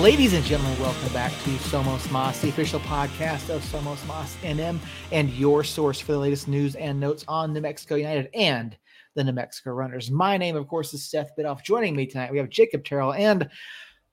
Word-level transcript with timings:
Ladies 0.00 0.32
and 0.32 0.42
gentlemen, 0.46 0.80
welcome 0.80 1.12
back 1.12 1.30
to 1.30 1.50
Somos 1.50 2.10
Moss, 2.10 2.40
the 2.40 2.48
official 2.48 2.80
podcast 2.80 3.50
of 3.50 3.62
Somos 3.62 4.04
Moss 4.06 4.34
NM, 4.36 4.78
and 5.12 5.28
your 5.34 5.62
source 5.62 6.00
for 6.00 6.12
the 6.12 6.18
latest 6.18 6.48
news 6.48 6.74
and 6.74 6.98
notes 6.98 7.22
on 7.28 7.52
New 7.52 7.60
Mexico 7.60 7.96
United 7.96 8.30
and 8.32 8.78
the 9.14 9.22
New 9.22 9.32
Mexico 9.32 9.72
Runners. 9.72 10.10
My 10.10 10.38
name, 10.38 10.56
of 10.56 10.66
course, 10.68 10.94
is 10.94 11.04
Seth 11.04 11.32
Bidoff. 11.38 11.62
Joining 11.62 11.94
me 11.94 12.06
tonight, 12.06 12.32
we 12.32 12.38
have 12.38 12.48
Jacob 12.48 12.82
Terrell 12.82 13.12
and 13.12 13.50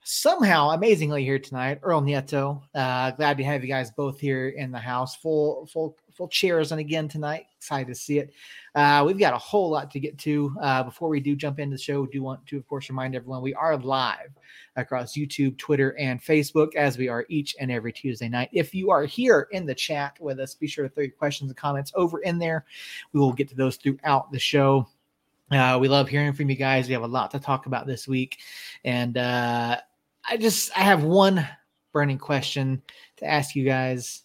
somehow, 0.03 0.71
amazingly, 0.71 1.23
here 1.23 1.39
tonight, 1.39 1.79
Earl 1.81 2.01
Nieto. 2.01 2.63
Uh, 2.75 3.11
glad 3.11 3.37
to 3.37 3.45
have 3.45 3.63
you 3.63 3.69
guys 3.69 3.89
both 3.91 4.19
here 4.19 4.49
in 4.49 4.73
the 4.73 4.79
house, 4.79 5.15
full, 5.15 5.67
full, 5.71 5.95
full 6.17 6.27
chairs, 6.27 6.71
and 6.71 6.81
again 6.81 7.07
tonight. 7.07 7.45
Excited 7.55 7.87
to 7.87 7.95
see 7.95 8.17
it. 8.17 8.33
Uh, 8.73 9.03
we've 9.05 9.19
got 9.19 9.33
a 9.33 9.37
whole 9.37 9.69
lot 9.69 9.91
to 9.91 9.99
get 9.99 10.17
to. 10.17 10.55
Uh, 10.61 10.83
before 10.83 11.09
we 11.09 11.19
do 11.19 11.35
jump 11.35 11.59
into 11.59 11.75
the 11.75 11.81
show, 11.81 12.05
do 12.07 12.21
want 12.23 12.45
to, 12.47 12.57
of 12.57 12.67
course, 12.67 12.89
remind 12.89 13.15
everyone 13.15 13.41
we 13.41 13.53
are 13.53 13.77
live 13.77 14.29
across 14.75 15.15
YouTube, 15.15 15.57
Twitter, 15.57 15.95
and 15.97 16.21
Facebook, 16.21 16.75
as 16.75 16.97
we 16.97 17.07
are 17.07 17.25
each 17.29 17.55
and 17.59 17.71
every 17.71 17.93
Tuesday 17.93 18.27
night. 18.27 18.49
If 18.51 18.73
you 18.73 18.89
are 18.89 19.05
here 19.05 19.47
in 19.51 19.65
the 19.65 19.75
chat 19.75 20.17
with 20.19 20.39
us, 20.39 20.55
be 20.55 20.67
sure 20.67 20.87
to 20.87 20.93
throw 20.93 21.03
your 21.03 21.11
questions 21.11 21.49
and 21.49 21.57
comments 21.57 21.91
over 21.95 22.19
in 22.19 22.39
there. 22.39 22.65
We 23.13 23.19
will 23.19 23.33
get 23.33 23.47
to 23.49 23.55
those 23.55 23.77
throughout 23.77 24.31
the 24.31 24.39
show. 24.39 24.87
Uh, 25.51 25.77
we 25.79 25.87
love 25.87 26.09
hearing 26.09 26.33
from 26.33 26.49
you 26.49 26.55
guys. 26.55 26.87
We 26.87 26.93
have 26.93 27.03
a 27.03 27.07
lot 27.07 27.31
to 27.31 27.39
talk 27.39 27.67
about 27.67 27.87
this 27.87 28.07
week, 28.07 28.39
and 28.83 29.17
uh, 29.17 29.77
I 30.27 30.37
just 30.37 30.77
I 30.77 30.81
have 30.81 31.03
one 31.03 31.47
burning 31.93 32.17
question 32.17 32.81
to 33.17 33.25
ask 33.25 33.55
you 33.55 33.63
guys. 33.63 34.23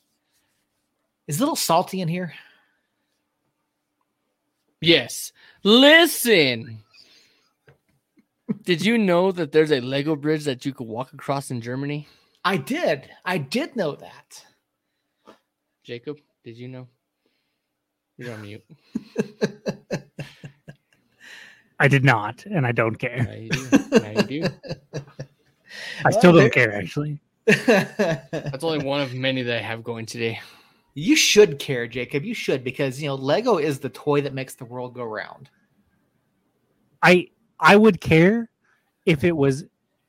Is 1.28 1.38
a 1.38 1.40
little 1.40 1.56
salty 1.56 2.00
in 2.00 2.08
here? 2.08 2.34
Yes. 4.80 5.32
Listen. 5.62 6.80
Did 8.64 8.84
you 8.84 8.98
know 8.98 9.32
that 9.32 9.52
there's 9.52 9.72
a 9.72 9.80
Lego 9.80 10.16
bridge 10.16 10.44
that 10.44 10.66
you 10.66 10.72
could 10.72 10.86
walk 10.86 11.12
across 11.12 11.50
in 11.50 11.60
Germany? 11.60 12.08
I 12.44 12.56
did. 12.56 13.08
I 13.24 13.38
did 13.38 13.76
know 13.76 13.94
that. 13.96 14.44
Jacob, 15.84 16.18
did 16.44 16.56
you 16.56 16.68
know? 16.68 16.88
You're 18.16 18.32
on 18.34 18.42
mute. 18.42 18.64
I 21.78 21.88
did 21.88 22.04
not, 22.04 22.44
and 22.46 22.66
I 22.66 22.72
don't 22.72 22.96
care. 22.96 23.24
Now 23.24 23.32
you 23.32 23.50
do. 23.50 23.68
Now 23.90 24.10
you 24.10 24.22
do. 24.22 24.48
I 26.04 26.10
still 26.10 26.32
don't 26.32 26.52
care, 26.52 26.74
actually. 26.74 27.18
That's 27.46 28.62
only 28.62 28.84
one 28.84 29.00
of 29.00 29.14
many 29.14 29.42
that 29.42 29.58
I 29.58 29.62
have 29.62 29.82
going 29.82 30.06
today. 30.06 30.40
You 30.94 31.16
should 31.16 31.58
care, 31.58 31.86
Jacob. 31.86 32.24
You 32.24 32.34
should 32.34 32.62
because 32.64 33.00
you 33.00 33.08
know 33.08 33.14
Lego 33.14 33.58
is 33.58 33.78
the 33.78 33.88
toy 33.88 34.20
that 34.22 34.34
makes 34.34 34.54
the 34.54 34.64
world 34.64 34.94
go 34.94 35.04
round. 35.04 35.50
I 37.02 37.28
I 37.58 37.76
would 37.76 38.00
care 38.00 38.50
if 39.06 39.24
it 39.24 39.36
was 39.36 39.64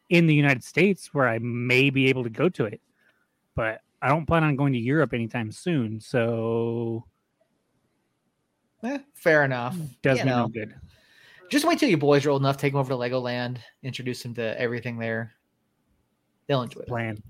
in 0.09 0.27
the 0.27 0.35
United 0.35 0.63
States 0.63 1.13
where 1.13 1.27
I 1.27 1.39
may 1.39 1.89
be 1.89 2.09
able 2.09 2.23
to 2.23 2.29
go 2.29 2.49
to 2.49 2.65
it, 2.65 2.81
but 3.55 3.81
I 4.01 4.09
don't 4.09 4.25
plan 4.25 4.43
on 4.43 4.55
going 4.55 4.73
to 4.73 4.79
Europe 4.79 5.13
anytime 5.13 5.51
soon. 5.51 5.99
So 5.99 7.05
Eh, 8.83 8.99
fair 9.13 9.45
enough. 9.45 9.77
does 10.01 10.19
You 10.19 10.25
me 10.25 10.31
no 10.31 10.47
good. 10.47 10.75
Just 11.49 11.65
wait 11.65 11.79
till 11.79 11.89
your 11.89 11.97
boys 11.97 12.25
are 12.25 12.31
old 12.31 12.41
enough. 12.41 12.57
Take 12.57 12.73
them 12.73 12.79
over 12.79 12.89
to 12.89 12.95
Legoland. 12.95 13.57
Introduce 13.81 14.23
them 14.23 14.33
to 14.35 14.59
everything 14.59 14.97
there. 14.97 15.33
They'll 16.47 16.63
enjoy 16.63 16.81
it. 16.81 16.87
Plan. 16.87 17.21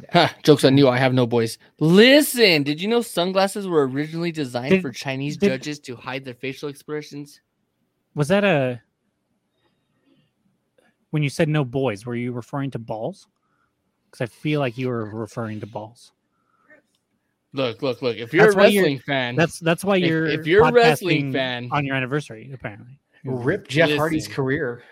Huh, 0.12 0.28
jokes 0.42 0.64
on 0.64 0.76
you. 0.76 0.88
I 0.88 0.98
have 0.98 1.14
no 1.14 1.26
boys. 1.26 1.56
Listen, 1.78 2.62
did 2.64 2.80
you 2.82 2.88
know 2.88 3.00
sunglasses 3.00 3.66
were 3.68 3.86
originally 3.86 4.32
designed 4.32 4.70
Did- 4.70 4.82
for 4.82 4.90
Chinese 4.90 5.36
did- 5.36 5.48
judges 5.48 5.78
to 5.80 5.96
hide 5.96 6.24
their 6.24 6.34
facial 6.34 6.68
expressions? 6.68 7.40
Was 8.14 8.28
that 8.28 8.44
a 8.44 8.80
when 11.10 11.22
you 11.22 11.28
said 11.28 11.48
no 11.48 11.64
boys? 11.64 12.04
Were 12.06 12.16
you 12.16 12.32
referring 12.32 12.70
to 12.72 12.78
balls? 12.78 13.28
Because 14.10 14.22
I 14.22 14.26
feel 14.26 14.60
like 14.60 14.76
you 14.78 14.88
were 14.88 15.04
referring 15.06 15.60
to 15.60 15.66
balls. 15.66 16.12
Look, 17.52 17.82
look, 17.82 18.02
look. 18.02 18.16
If 18.16 18.32
you're 18.34 18.44
That's 18.46 18.56
a 18.56 18.58
why 18.58 18.66
you're- 18.66 18.82
wrestling 18.84 18.98
fan, 19.00 19.36
That's 19.36 19.58
that's 19.60 19.84
why 19.84 19.96
you're 19.96 20.26
if 20.26 20.46
you're 20.46 20.64
a 20.66 20.72
wrestling 20.72 21.32
fan- 21.32 21.68
on 21.70 21.84
your 21.86 21.94
anniversary, 21.96 22.50
apparently. 22.52 22.98
Rip 23.24 23.68
Jeff 23.68 23.90
Hardy's 23.96 24.28
career. 24.28 24.82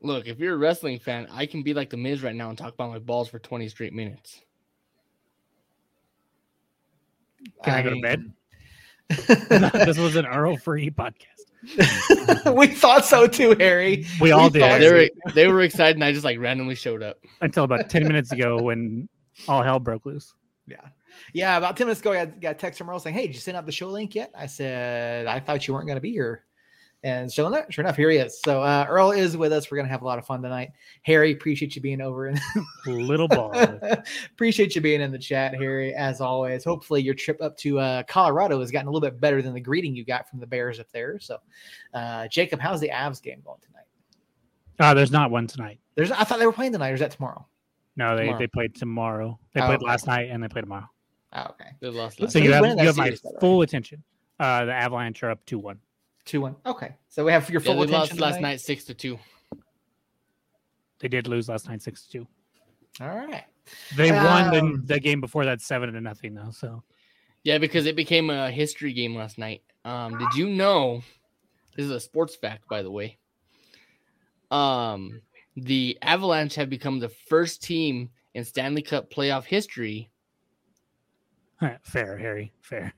Look, 0.00 0.26
if 0.26 0.38
you're 0.38 0.54
a 0.54 0.58
wrestling 0.58 0.98
fan, 0.98 1.26
I 1.30 1.46
can 1.46 1.62
be 1.62 1.74
like 1.74 1.90
the 1.90 1.96
Miz 1.96 2.22
right 2.22 2.34
now 2.34 2.48
and 2.48 2.58
talk 2.58 2.74
about 2.74 2.90
my 2.90 2.98
balls 2.98 3.28
for 3.28 3.38
20 3.38 3.68
straight 3.68 3.92
minutes. 3.92 4.42
Can 7.64 7.74
I, 7.74 7.82
go 7.82 7.90
to 7.90 8.00
bed? 8.00 8.32
bed? 9.08 9.72
this 9.72 9.98
was 9.98 10.16
an 10.16 10.26
Earl 10.32 10.56
free 10.56 10.90
podcast. 10.90 11.24
we 12.54 12.68
thought 12.68 13.04
so 13.04 13.26
too, 13.26 13.56
Harry. 13.58 14.06
We 14.20 14.30
all 14.30 14.44
We 14.48 14.60
did 14.60 14.80
They 14.80 14.92
were 14.92 15.32
they 15.32 15.48
were 15.48 15.62
excited, 15.62 15.96
and 15.96 16.04
I 16.04 16.12
just 16.12 16.24
like 16.24 16.38
randomly 16.38 16.76
showed 16.76 17.02
up. 17.02 17.18
until 17.40 17.64
about 17.64 17.90
10 17.90 18.06
minutes 18.06 18.30
ago 18.32 18.62
when 18.62 19.08
all 19.48 19.62
hell 19.62 19.80
broke 19.80 20.06
loose. 20.06 20.34
Yeah. 20.66 20.76
Yeah. 21.32 21.56
About 21.56 21.76
10 21.76 21.86
minutes 21.86 22.00
ago, 22.00 22.12
I 22.12 22.26
got, 22.26 22.40
got 22.40 22.50
a 22.52 22.54
text 22.54 22.78
from 22.78 22.88
Earl 22.90 23.00
saying, 23.00 23.14
Hey, 23.16 23.26
did 23.26 23.34
you 23.34 23.40
send 23.40 23.56
out 23.56 23.66
the 23.66 23.72
show 23.72 23.88
link 23.88 24.14
yet? 24.14 24.30
I 24.36 24.46
said, 24.46 25.26
I 25.26 25.40
thought 25.40 25.66
you 25.66 25.74
weren't 25.74 25.86
going 25.86 25.96
to 25.96 26.02
be 26.02 26.12
here. 26.12 26.44
And 27.04 27.32
sure 27.32 27.46
enough, 27.46 27.66
sure 27.70 27.84
enough, 27.84 27.96
here 27.96 28.10
he 28.10 28.16
is. 28.16 28.40
So 28.42 28.60
uh, 28.60 28.84
Earl 28.88 29.12
is 29.12 29.36
with 29.36 29.52
us. 29.52 29.70
We're 29.70 29.76
going 29.76 29.86
to 29.86 29.92
have 29.92 30.02
a 30.02 30.04
lot 30.04 30.18
of 30.18 30.26
fun 30.26 30.42
tonight. 30.42 30.72
Harry, 31.02 31.30
appreciate 31.30 31.76
you 31.76 31.80
being 31.82 32.00
over 32.00 32.26
and 32.26 32.40
Little 32.86 33.28
ball. 33.28 33.52
appreciate 34.32 34.74
you 34.74 34.80
being 34.80 35.00
in 35.00 35.12
the 35.12 35.18
chat, 35.18 35.54
Harry, 35.54 35.94
as 35.94 36.20
always. 36.20 36.64
Hopefully, 36.64 37.00
your 37.00 37.14
trip 37.14 37.40
up 37.40 37.56
to 37.58 37.78
uh, 37.78 38.02
Colorado 38.04 38.58
has 38.58 38.72
gotten 38.72 38.88
a 38.88 38.90
little 38.90 39.08
bit 39.08 39.20
better 39.20 39.40
than 39.42 39.54
the 39.54 39.60
greeting 39.60 39.94
you 39.94 40.04
got 40.04 40.28
from 40.28 40.40
the 40.40 40.46
Bears 40.46 40.80
up 40.80 40.90
there. 40.90 41.20
So, 41.20 41.38
uh, 41.94 42.26
Jacob, 42.28 42.58
how's 42.58 42.80
the 42.80 42.88
Avs 42.88 43.22
game 43.22 43.42
going 43.44 43.60
tonight? 43.60 43.84
Uh, 44.80 44.92
there's 44.94 45.12
not 45.12 45.30
one 45.30 45.46
tonight. 45.46 45.78
There's, 45.94 46.10
I 46.10 46.24
thought 46.24 46.40
they 46.40 46.46
were 46.46 46.52
playing 46.52 46.72
tonight, 46.72 46.90
or 46.90 46.94
is 46.94 47.00
that 47.00 47.12
tomorrow? 47.12 47.46
No, 47.96 48.16
they, 48.16 48.22
Tomorrow. 48.22 48.38
they 48.40 48.46
played 48.48 48.74
tomorrow. 48.76 49.38
They 49.54 49.60
Oh, 49.60 49.66
played 49.66 49.76
okay. 49.76 49.86
last 49.86 50.06
night 50.06 50.30
and 50.30 50.40
they 50.42 50.46
play 50.48 50.60
tomorrow. 50.60 50.88
Oh, 51.32 51.46
okay. 51.50 51.70
They 51.80 51.88
lost 51.88 52.20
last 52.20 52.32
So 52.32 52.38
see. 52.38 52.44
you 52.44 52.52
have, 52.52 52.64
you 52.64 52.86
have 52.86 52.96
my 52.96 53.06
series, 53.06 53.20
by 53.22 53.30
the 53.30 53.34
way? 53.34 53.40
full 53.40 53.62
attention. 53.62 54.02
Uh, 54.38 54.64
the 54.66 54.72
Avalanche 54.72 55.22
are 55.24 55.30
up 55.30 55.44
2 55.46 55.58
1. 55.58 55.78
2 56.28 56.40
1. 56.40 56.56
Okay. 56.66 56.94
So 57.08 57.24
we 57.24 57.32
have 57.32 57.48
your 57.50 57.60
Yeah, 57.60 57.66
full 57.66 57.74
they 57.76 57.82
attention. 57.94 58.18
lost 58.18 58.20
last 58.20 58.40
night 58.40 58.60
six 58.60 58.84
to 58.84 58.94
two. 58.94 59.18
They 61.00 61.08
did 61.08 61.26
lose 61.28 61.48
last 61.48 61.68
night 61.68 61.80
6 61.80 62.06
to 62.06 62.10
2. 62.10 62.26
All 63.02 63.16
right. 63.16 63.44
They 63.96 64.10
won 64.10 64.52
Um, 64.56 64.82
the, 64.86 64.94
the 64.94 65.00
game 65.00 65.20
before 65.20 65.44
that 65.44 65.60
7 65.60 65.92
to 65.92 66.00
nothing, 66.00 66.34
though. 66.34 66.50
So 66.50 66.82
Yeah, 67.44 67.58
because 67.58 67.86
it 67.86 67.94
became 67.94 68.30
a 68.30 68.50
history 68.50 68.92
game 68.92 69.14
last 69.14 69.38
night. 69.38 69.62
Um, 69.84 70.18
did 70.18 70.34
you 70.34 70.48
know? 70.48 71.02
This 71.76 71.84
is 71.84 71.92
a 71.92 72.00
sports 72.00 72.34
fact, 72.34 72.68
by 72.68 72.82
the 72.82 72.90
way. 72.90 73.18
Um, 74.50 75.22
the 75.54 75.96
Avalanche 76.02 76.56
have 76.56 76.68
become 76.68 76.98
the 76.98 77.10
first 77.10 77.62
team 77.62 78.10
in 78.34 78.44
Stanley 78.44 78.82
Cup 78.82 79.08
playoff 79.08 79.44
history. 79.44 80.10
All 81.62 81.68
right, 81.68 81.78
fair, 81.84 82.18
Harry. 82.18 82.52
Fair. 82.62 82.92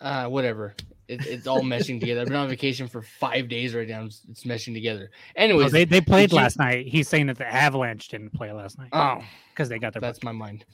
Uh, 0.00 0.26
whatever. 0.28 0.74
It, 1.08 1.24
it's 1.26 1.46
all 1.46 1.62
meshing 1.62 2.00
together. 2.00 2.20
I've 2.22 2.26
been 2.26 2.36
on 2.36 2.48
vacation 2.48 2.88
for 2.88 3.00
five 3.02 3.48
days 3.48 3.74
right 3.74 3.86
now. 3.88 4.04
It's, 4.04 4.22
it's 4.28 4.42
meshing 4.44 4.74
together. 4.74 5.10
Anyways, 5.36 5.66
Oh, 5.66 5.68
they, 5.68 5.84
they 5.84 6.00
played 6.00 6.30
did 6.30 6.32
you- 6.36 6.42
last 6.42 6.58
night. 6.58 6.86
He's 6.88 7.08
saying 7.08 7.26
that 7.28 7.38
the 7.38 7.46
Avalanche 7.46 8.08
didn't 8.08 8.30
play 8.32 8.50
last 8.52 8.78
night 8.78 8.88
oh, 8.92 9.22
because 9.52 9.68
they 9.68 9.78
got 9.78 9.92
their 9.92 10.00
that's 10.00 10.22
my 10.24 10.32
mind. 10.32 10.64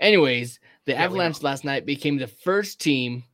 Anyways, 0.00 0.60
the 0.86 0.92
Yeah, 0.92 1.04
Avalanche 1.04 1.42
last 1.42 1.64
night 1.64 1.84
became 1.86 2.16
the 2.16 2.26
first 2.26 2.80
team 2.80 3.24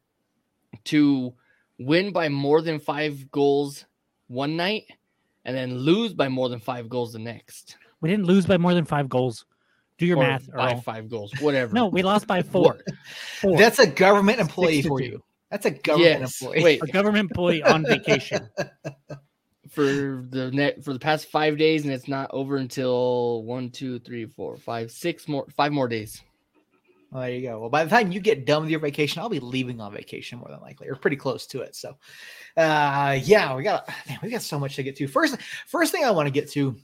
to 0.85 1.35
win 1.79 2.12
by 2.12 2.29
more 2.29 2.61
than 2.61 2.79
five 2.81 3.31
goals 3.31 3.85
one 4.27 4.56
night 4.56 4.85
and 5.44 5.56
then 5.56 5.79
lose 5.79 6.12
by 6.12 6.29
more 6.29 6.49
than 6.49 6.59
five 6.61 6.88
goals 6.88 7.12
the 7.12 7.19
next. 7.19 7.77
We 8.00 8.09
didn't 8.11 8.27
lose 8.27 8.47
by 8.47 8.59
more 8.59 8.75
than 8.75 8.85
five 8.85 9.09
goals. 9.09 9.44
Do 9.97 10.06
your 10.06 10.19
Or 10.19 10.23
math, 10.23 10.53
by 10.53 10.73
Earl. 10.75 10.81
five 10.81 11.09
goals, 11.11 11.33
whatever. 11.41 11.73
No, 11.75 11.87
we 11.88 12.03
lost 12.03 12.27
by 12.29 12.43
four. 12.55 12.79
Four. 13.41 13.59
That's 13.59 13.79
a 13.81 13.87
government 13.87 14.38
employee 14.38 14.83
for 14.83 15.00
you. 15.03 15.23
That's 15.50 15.67
a 15.67 15.71
government 15.71 16.21
yes. 16.21 16.41
employee. 16.41 16.62
Wait, 16.62 16.83
a 16.83 16.87
government 16.87 17.31
employee 17.31 17.62
on 17.62 17.85
vacation. 17.85 18.49
for 19.71 20.27
the 20.31 20.50
net 20.53 20.83
for 20.83 20.93
the 20.93 20.99
past 20.99 21.31
five 21.31 21.56
days, 21.56 21.85
and 21.85 21.93
it's 21.93 22.09
not 22.09 22.31
over 22.33 22.56
until 22.56 23.43
one, 23.45 23.71
two, 23.71 23.99
three, 24.00 24.27
four, 24.27 24.56
five, 24.56 24.91
six 24.91 25.29
more, 25.29 25.47
five 25.56 25.73
more 25.73 25.89
days. 25.89 26.23
Well, 27.11 27.23
there 27.23 27.31
you 27.31 27.49
go. 27.49 27.61
Well, 27.61 27.71
by 27.71 27.85
the 27.85 27.91
time 27.91 28.12
you 28.12 28.21
get 28.21 28.45
done 28.45 28.62
with 28.62 28.71
your 28.71 28.81
vacation, 28.81 29.23
I'll 29.23 29.31
be 29.31 29.41
leaving 29.41 29.81
on 29.81 29.95
vacation 29.95 30.39
more 30.39 30.49
than 30.50 30.61
likely, 30.61 30.89
or 30.89 30.95
pretty 30.95 31.17
close 31.17 31.47
to 31.47 31.62
it. 31.62 31.75
So, 31.75 31.97
uh, 32.56 33.19
yeah, 33.23 33.55
we 33.55 33.62
got 33.62 33.89
man, 34.06 34.19
we 34.23 34.31
got 34.31 34.43
so 34.43 34.59
much 34.59 34.77
to 34.77 34.83
get 34.83 34.97
to. 34.97 35.06
First, 35.06 35.41
first 35.67 35.93
thing 35.93 36.05
I 36.05 36.11
want 36.11 36.27
to 36.27 36.33
get 36.33 36.50
to, 36.53 36.77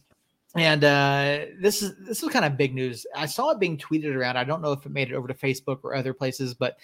and 0.56 0.84
uh, 0.84 1.46
this 1.58 1.82
is 1.82 1.96
this 1.96 2.22
is 2.22 2.28
kind 2.28 2.44
of 2.44 2.56
big 2.56 2.74
news. 2.74 3.06
I 3.16 3.26
saw 3.26 3.50
it 3.50 3.58
being 3.58 3.76
tweeted 3.76 4.14
around. 4.14 4.36
I 4.36 4.44
don't 4.44 4.62
know 4.62 4.70
if 4.70 4.86
it 4.86 4.92
made 4.92 5.10
it 5.10 5.14
over 5.14 5.26
to 5.26 5.34
Facebook 5.34 5.80
or 5.82 5.96
other 5.96 6.14
places, 6.14 6.54
but 6.54 6.76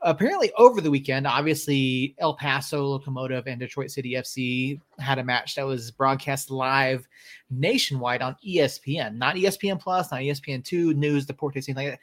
apparently 0.00 0.50
over 0.56 0.80
the 0.80 0.90
weekend, 0.90 1.26
obviously 1.26 2.14
El 2.18 2.34
Paso 2.34 2.84
Locomotive 2.86 3.46
and 3.46 3.60
Detroit 3.60 3.90
City 3.90 4.12
FC 4.12 4.80
had 4.98 5.18
a 5.18 5.24
match 5.24 5.56
that 5.56 5.66
was 5.66 5.90
broadcast 5.90 6.50
live 6.50 7.06
nationwide 7.50 8.22
on 8.22 8.34
ESPN, 8.46 9.16
not 9.16 9.36
ESPN 9.36 9.78
Plus, 9.78 10.10
not 10.10 10.20
ESPN 10.20 10.64
Two, 10.64 10.94
News, 10.94 11.26
Deportes, 11.26 11.68
anything 11.68 11.74
like 11.76 11.90
that 11.90 12.00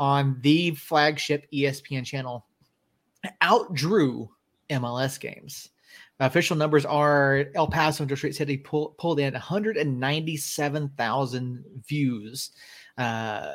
on 0.00 0.38
the 0.40 0.74
flagship 0.74 1.46
ESPN 1.52 2.04
channel 2.04 2.46
outdrew 3.42 4.28
MLS 4.70 5.20
games 5.20 5.68
Official 6.20 6.56
numbers 6.56 6.84
are 6.84 7.46
El 7.54 7.66
Paso 7.66 8.02
and 8.02 8.08
Detroit 8.08 8.34
City 8.34 8.58
pull, 8.58 8.94
pulled 8.98 9.20
in 9.20 9.32
197,000 9.32 11.64
views 11.88 12.50
uh, 12.98 13.52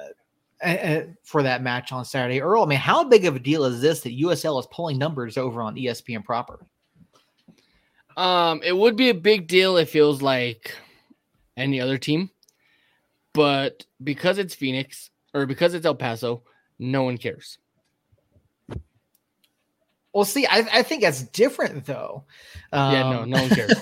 for 1.24 1.44
that 1.44 1.62
match 1.62 1.92
on 1.92 2.04
Saturday. 2.04 2.42
Earl, 2.42 2.64
I 2.64 2.66
mean, 2.66 2.80
how 2.80 3.04
big 3.04 3.26
of 3.26 3.36
a 3.36 3.40
deal 3.40 3.66
is 3.66 3.82
this 3.82 4.02
that 4.02 4.20
USL 4.20 4.60
is 4.60 4.66
pulling 4.72 4.98
numbers 4.98 5.38
over 5.38 5.62
on 5.62 5.76
ESPN 5.76 6.26
proper? 6.26 6.66
Um, 8.18 8.62
it 8.64 8.76
would 8.76 8.96
be 8.96 9.10
a 9.10 9.14
big 9.14 9.46
deal 9.48 9.78
if 9.78 9.96
it 9.96 10.02
was 10.02 10.24
like 10.24 10.76
any 11.56 11.80
other 11.80 12.00
team, 12.00 12.32
but 13.34 13.86
because 14.04 14.40
it's 14.40 14.56
Phoenix 14.56 15.12
or 15.36 15.46
because 15.46 15.76
it's 15.76 15.86
El 15.86 15.96
Paso, 15.96 16.42
no 16.80 17.04
one 17.04 17.20
cares. 17.20 17.60
Well, 20.16 20.24
see, 20.24 20.46
I, 20.46 20.66
I 20.72 20.82
think 20.82 21.02
that's 21.02 21.24
different 21.24 21.84
though. 21.84 22.24
Um, 22.72 22.94
yeah, 22.94 23.04
no, 23.04 23.26
no 23.26 23.42
one 23.42 23.50
cares. 23.50 23.74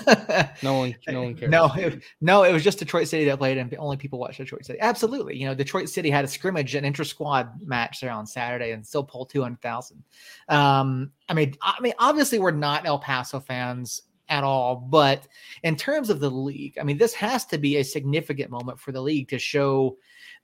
no 0.64 0.74
one, 0.74 0.96
no 1.06 1.22
one 1.22 1.34
cares. 1.36 1.48
No, 1.48 1.72
it, 1.76 2.02
no, 2.20 2.42
it 2.42 2.52
was 2.52 2.64
just 2.64 2.80
Detroit 2.80 3.06
City 3.06 3.24
that 3.26 3.38
played, 3.38 3.56
and 3.56 3.72
only 3.78 3.96
people 3.96 4.18
watched 4.18 4.38
Detroit 4.38 4.64
City. 4.64 4.80
Absolutely, 4.80 5.36
you 5.36 5.46
know, 5.46 5.54
Detroit 5.54 5.88
City 5.88 6.10
had 6.10 6.24
a 6.24 6.28
scrimmage, 6.28 6.74
an 6.74 6.84
inter 6.84 7.04
squad 7.04 7.50
match 7.64 8.00
there 8.00 8.10
on 8.10 8.26
Saturday, 8.26 8.72
and 8.72 8.84
still 8.84 9.04
pulled 9.04 9.30
two 9.30 9.42
hundred 9.42 9.62
thousand. 9.62 10.02
Um, 10.48 11.12
I 11.28 11.34
mean, 11.34 11.54
I 11.62 11.80
mean, 11.80 11.94
obviously, 12.00 12.40
we're 12.40 12.50
not 12.50 12.84
El 12.84 12.98
Paso 12.98 13.38
fans 13.38 14.02
at 14.28 14.42
all, 14.42 14.74
but 14.74 15.28
in 15.62 15.76
terms 15.76 16.10
of 16.10 16.18
the 16.18 16.30
league, 16.30 16.78
I 16.80 16.82
mean, 16.82 16.98
this 16.98 17.14
has 17.14 17.44
to 17.46 17.58
be 17.58 17.76
a 17.76 17.84
significant 17.84 18.50
moment 18.50 18.80
for 18.80 18.90
the 18.90 19.00
league 19.00 19.28
to 19.28 19.38
show 19.38 19.98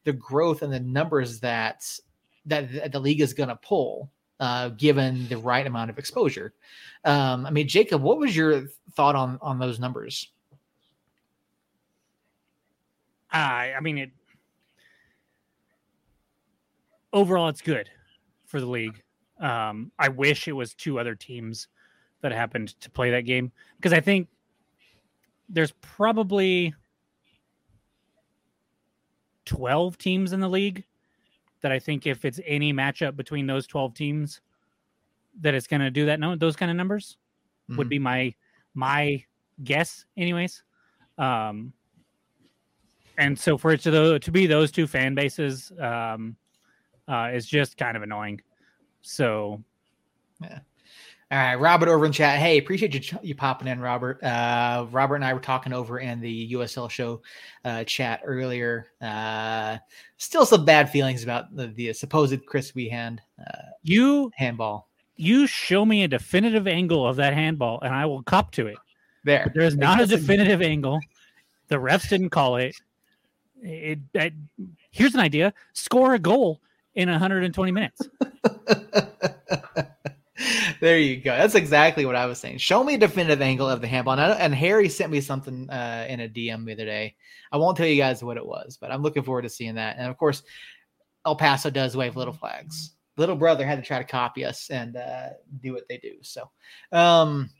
the 0.04 0.12
growth 0.12 0.62
and 0.62 0.72
the 0.72 0.78
numbers 0.78 1.40
that 1.40 1.84
that 2.46 2.92
the 2.92 3.00
league 3.00 3.20
is 3.20 3.34
going 3.34 3.48
to 3.48 3.56
pull 3.56 4.12
uh, 4.40 4.70
given 4.70 5.28
the 5.28 5.36
right 5.36 5.66
amount 5.66 5.90
of 5.90 5.98
exposure. 5.98 6.52
Um, 7.04 7.46
I 7.46 7.50
mean, 7.50 7.68
Jacob, 7.68 8.02
what 8.02 8.18
was 8.18 8.34
your 8.34 8.64
thought 8.94 9.14
on 9.14 9.38
on 9.40 9.58
those 9.58 9.78
numbers? 9.78 10.28
Uh, 13.32 13.36
I 13.36 13.78
mean, 13.80 13.98
it 13.98 14.10
overall, 17.12 17.48
it's 17.48 17.62
good 17.62 17.88
for 18.46 18.60
the 18.60 18.66
league. 18.66 19.02
Um, 19.38 19.92
I 19.98 20.08
wish 20.08 20.48
it 20.48 20.52
was 20.52 20.74
two 20.74 20.98
other 20.98 21.14
teams 21.14 21.68
that 22.22 22.32
happened 22.32 22.80
to 22.80 22.90
play 22.90 23.10
that 23.12 23.22
game 23.22 23.52
because 23.76 23.92
I 23.92 24.00
think 24.00 24.28
there's 25.48 25.72
probably 25.80 26.74
12 29.46 29.96
teams 29.98 30.32
in 30.32 30.40
the 30.40 30.48
league 30.48 30.84
that 31.62 31.72
I 31.72 31.78
think 31.78 32.06
if 32.06 32.24
it's 32.24 32.40
any 32.46 32.72
matchup 32.72 33.16
between 33.16 33.46
those 33.46 33.66
12 33.66 33.94
teams, 33.94 34.40
that 35.40 35.54
it's 35.54 35.66
going 35.66 35.80
to 35.80 35.90
do 35.90 36.06
that. 36.06 36.20
No, 36.20 36.36
those 36.36 36.56
kind 36.56 36.70
of 36.70 36.76
numbers 36.76 37.16
mm-hmm. 37.68 37.78
would 37.78 37.88
be 37.88 37.98
my 37.98 38.34
my 38.74 39.24
guess, 39.62 40.04
anyways. 40.16 40.62
Um, 41.18 41.72
and 43.18 43.38
so 43.38 43.58
for 43.58 43.72
it 43.72 43.80
to 43.82 44.18
to 44.18 44.30
be 44.30 44.46
those 44.46 44.70
two 44.70 44.86
fan 44.86 45.14
bases, 45.14 45.72
um, 45.78 46.36
uh, 47.08 47.30
is 47.32 47.46
just 47.46 47.76
kind 47.76 47.96
of 47.96 48.02
annoying. 48.02 48.40
So, 49.02 49.62
yeah. 50.40 50.60
All 51.32 51.38
right, 51.38 51.54
Robert 51.54 51.88
over 51.88 52.04
in 52.06 52.10
chat. 52.10 52.40
Hey, 52.40 52.58
appreciate 52.58 52.92
you 52.92 53.18
you 53.22 53.36
popping 53.36 53.68
in, 53.68 53.78
Robert. 53.78 54.20
Uh, 54.20 54.86
Robert 54.90 55.14
and 55.14 55.24
I 55.24 55.32
were 55.32 55.38
talking 55.38 55.72
over 55.72 56.00
in 56.00 56.20
the 56.20 56.52
USL 56.54 56.90
show 56.90 57.22
uh, 57.64 57.84
chat 57.84 58.20
earlier. 58.24 58.88
Uh, 59.00 59.78
still 60.16 60.44
some 60.44 60.64
bad 60.64 60.90
feelings 60.90 61.22
about 61.22 61.54
the, 61.54 61.68
the 61.68 61.92
supposed 61.92 62.44
Chris 62.46 62.72
Wehan 62.72 63.20
uh, 63.38 63.58
you 63.84 64.32
handball. 64.34 64.88
You 65.14 65.46
show 65.46 65.84
me 65.84 66.02
a 66.02 66.08
definitive 66.08 66.66
angle 66.66 67.06
of 67.06 67.14
that 67.16 67.32
handball, 67.32 67.80
and 67.82 67.94
I 67.94 68.06
will 68.06 68.24
cop 68.24 68.50
to 68.52 68.66
it. 68.66 68.78
There, 69.22 69.42
but 69.44 69.54
there's 69.54 69.76
not 69.76 70.00
a 70.00 70.06
definitive 70.06 70.60
angle. 70.62 70.98
The 71.68 71.76
refs 71.76 72.08
didn't 72.08 72.30
call 72.30 72.56
it. 72.56 72.74
It, 73.62 74.00
it. 74.14 74.32
Here's 74.90 75.14
an 75.14 75.20
idea: 75.20 75.54
score 75.74 76.14
a 76.14 76.18
goal 76.18 76.60
in 76.96 77.08
120 77.08 77.70
minutes. 77.70 78.08
there 80.80 80.98
you 80.98 81.16
go. 81.16 81.36
That's 81.36 81.54
exactly 81.54 82.04
what 82.04 82.16
I 82.16 82.26
was 82.26 82.38
saying. 82.38 82.58
Show 82.58 82.82
me 82.82 82.94
a 82.94 82.98
definitive 82.98 83.42
angle 83.42 83.68
of 83.68 83.80
the 83.80 83.86
handball. 83.86 84.18
And, 84.18 84.40
and 84.40 84.54
Harry 84.54 84.88
sent 84.88 85.12
me 85.12 85.20
something 85.20 85.68
uh, 85.70 86.06
in 86.08 86.20
a 86.20 86.28
DM 86.28 86.64
the 86.64 86.72
other 86.72 86.84
day. 86.84 87.16
I 87.52 87.56
won't 87.56 87.76
tell 87.76 87.86
you 87.86 87.96
guys 87.96 88.22
what 88.22 88.36
it 88.36 88.46
was, 88.46 88.78
but 88.80 88.90
I'm 88.90 89.02
looking 89.02 89.22
forward 89.22 89.42
to 89.42 89.48
seeing 89.48 89.74
that. 89.74 89.96
And 89.98 90.08
of 90.08 90.16
course, 90.16 90.42
El 91.26 91.36
Paso 91.36 91.70
does 91.70 91.96
wave 91.96 92.16
little 92.16 92.32
flags. 92.32 92.94
Little 93.16 93.36
brother 93.36 93.66
had 93.66 93.76
to 93.76 93.84
try 93.84 93.98
to 93.98 94.04
copy 94.04 94.44
us 94.44 94.70
and 94.70 94.96
uh, 94.96 95.30
do 95.60 95.72
what 95.72 95.86
they 95.88 95.98
do. 95.98 96.14
So, 96.22 96.50
um, 96.92 97.50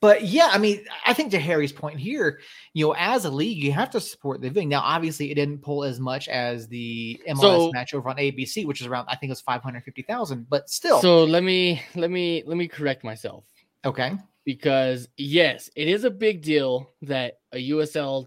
but 0.00 0.24
yeah, 0.24 0.48
I 0.50 0.58
mean, 0.58 0.84
I 1.04 1.12
think 1.12 1.30
to 1.32 1.38
Harry's 1.38 1.72
point 1.72 1.98
here, 1.98 2.40
you 2.72 2.86
know, 2.86 2.94
as 2.98 3.24
a 3.26 3.30
league, 3.30 3.62
you 3.62 3.72
have 3.72 3.90
to 3.90 4.00
support 4.00 4.40
the 4.40 4.48
thing. 4.50 4.68
Now, 4.68 4.80
obviously, 4.80 5.30
it 5.30 5.34
didn't 5.34 5.58
pull 5.58 5.84
as 5.84 6.00
much 6.00 6.28
as 6.28 6.66
the 6.68 7.20
MLS 7.28 7.40
so, 7.40 7.70
match 7.72 7.92
over 7.92 8.08
on 8.08 8.16
ABC, 8.16 8.64
which 8.64 8.80
is 8.80 8.86
around, 8.86 9.06
I 9.08 9.16
think, 9.16 9.28
it 9.28 9.32
was 9.32 9.42
five 9.42 9.62
hundred 9.62 9.84
fifty 9.84 10.02
thousand. 10.02 10.48
But 10.48 10.70
still, 10.70 11.00
so 11.00 11.24
let 11.24 11.42
me 11.42 11.82
let 11.94 12.10
me 12.10 12.42
let 12.46 12.56
me 12.56 12.68
correct 12.68 13.04
myself. 13.04 13.44
Okay, 13.84 14.12
because 14.44 15.08
yes, 15.18 15.68
it 15.76 15.88
is 15.88 16.04
a 16.04 16.10
big 16.10 16.42
deal 16.42 16.90
that 17.02 17.40
a 17.52 17.70
USL 17.70 18.26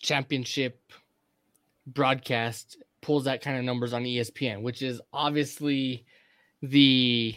championship 0.00 0.80
broadcast 1.86 2.78
pulls 3.02 3.24
that 3.24 3.42
kind 3.42 3.58
of 3.58 3.64
numbers 3.64 3.92
on 3.92 4.04
ESPN, 4.04 4.62
which 4.62 4.80
is 4.80 5.02
obviously 5.12 6.06
the 6.62 7.36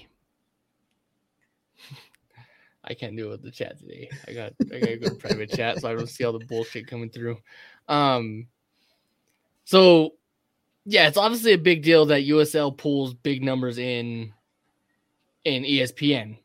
I 2.86 2.94
can't 2.94 3.16
do 3.16 3.28
it 3.28 3.32
with 3.32 3.42
the 3.44 3.52
chat 3.52 3.80
today. 3.80 4.10
I 4.28 4.34
got 4.34 4.54
I 4.74 4.80
gotta 4.80 4.98
go 4.98 5.10
to 5.10 5.16
private 5.16 5.52
chat 5.52 5.80
so 5.80 5.90
I 5.90 5.96
don't 5.96 6.10
see 6.10 6.24
all 6.24 6.38
the 6.38 6.46
bullshit 6.46 6.88
coming 6.88 7.10
through. 7.10 7.38
Um 7.88 8.48
so 9.64 10.16
yeah, 10.86 11.08
it's 11.08 11.18
obviously 11.18 11.54
a 11.54 11.58
big 11.58 11.84
deal 11.84 12.06
that 12.08 12.24
USL 12.24 12.78
pulls 12.78 13.14
big 13.14 13.42
numbers 13.42 13.78
in 13.78 14.34
in 15.46 15.64
ESPN. 15.64 16.38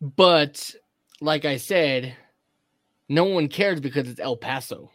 But 0.00 0.74
like 1.20 1.44
I 1.44 1.56
said, 1.56 2.14
no 3.08 3.24
one 3.24 3.48
cares 3.48 3.80
because 3.80 4.08
it's 4.08 4.20
El 4.20 4.36
Paso. 4.36 4.92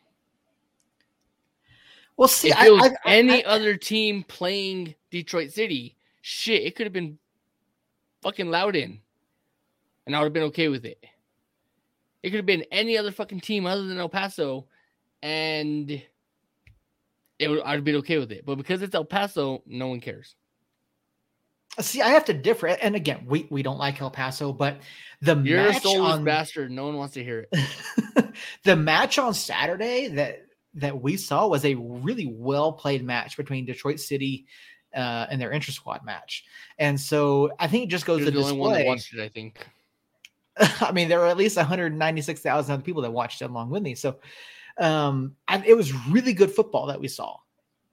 Well, 2.15 2.27
see, 2.27 2.51
if 2.51 2.63
it 2.63 2.71
was 2.71 2.83
I, 2.83 3.09
I, 3.09 3.13
any 3.13 3.43
I, 3.43 3.49
other 3.49 3.75
team 3.75 4.23
playing 4.23 4.95
Detroit 5.09 5.51
City, 5.51 5.97
shit, 6.21 6.63
it 6.63 6.75
could 6.75 6.85
have 6.85 6.93
been 6.93 7.17
fucking 8.21 8.49
Loudoun 8.49 9.01
and 10.05 10.15
I 10.15 10.19
would 10.19 10.25
have 10.25 10.33
been 10.33 10.43
okay 10.43 10.67
with 10.67 10.85
it. 10.85 11.03
It 12.21 12.29
could 12.29 12.37
have 12.37 12.45
been 12.45 12.65
any 12.71 12.97
other 12.97 13.11
fucking 13.11 13.41
team 13.41 13.65
other 13.65 13.85
than 13.85 13.97
El 13.97 14.09
Paso, 14.09 14.67
and 15.21 16.01
it 17.39 17.47
would, 17.47 17.61
I'd 17.61 17.83
been 17.83 17.97
okay 17.97 18.17
with 18.17 18.31
it. 18.31 18.45
But 18.45 18.55
because 18.55 18.81
it's 18.81 18.95
El 18.95 19.05
Paso, 19.05 19.61
no 19.65 19.87
one 19.87 19.99
cares. 19.99 20.35
See, 21.79 22.01
I 22.01 22.09
have 22.09 22.25
to 22.25 22.33
differ. 22.33 22.67
And 22.67 22.95
again, 22.95 23.25
we, 23.25 23.47
we 23.49 23.63
don't 23.63 23.79
like 23.79 23.99
El 23.99 24.11
Paso, 24.11 24.53
but 24.53 24.77
the 25.21 25.35
You're 25.35 25.57
match 25.57 25.85
on, 25.85 26.23
bastard. 26.23 26.71
No 26.71 26.85
one 26.85 26.97
wants 26.97 27.15
to 27.15 27.23
hear 27.23 27.47
it. 27.51 28.35
the 28.63 28.75
match 28.75 29.17
on 29.17 29.33
Saturday 29.33 30.09
that 30.09 30.45
that 30.75 31.01
we 31.01 31.17
saw 31.17 31.47
was 31.47 31.65
a 31.65 31.75
really 31.75 32.25
well 32.25 32.73
played 32.73 33.03
match 33.03 33.37
between 33.37 33.65
Detroit 33.65 33.99
City 33.99 34.45
uh, 34.95 35.27
and 35.29 35.39
their 35.41 35.51
inter 35.51 35.71
squad 35.71 36.03
match. 36.03 36.45
And 36.77 36.99
so 36.99 37.51
I 37.59 37.67
think 37.67 37.85
it 37.85 37.89
just 37.89 38.05
goes 38.05 38.19
You're 38.19 38.31
to 38.31 38.31
the 38.31 38.37
display. 38.37 38.51
Only 38.51 38.61
one 38.61 38.73
that 38.73 38.85
watched 38.85 39.13
it, 39.13 39.19
I 39.19 39.29
think. 39.29 39.65
I 40.81 40.91
mean, 40.91 41.09
there 41.09 41.19
were 41.19 41.27
at 41.27 41.37
least 41.37 41.57
196,000 41.57 42.73
other 42.73 42.83
people 42.83 43.01
that 43.01 43.11
watched 43.11 43.41
along 43.41 43.69
with 43.69 43.83
me. 43.83 43.95
So 43.95 44.17
um, 44.77 45.35
I, 45.47 45.63
it 45.65 45.75
was 45.75 45.93
really 46.07 46.33
good 46.33 46.51
football 46.51 46.87
that 46.87 46.99
we 46.99 47.07
saw. 47.07 47.37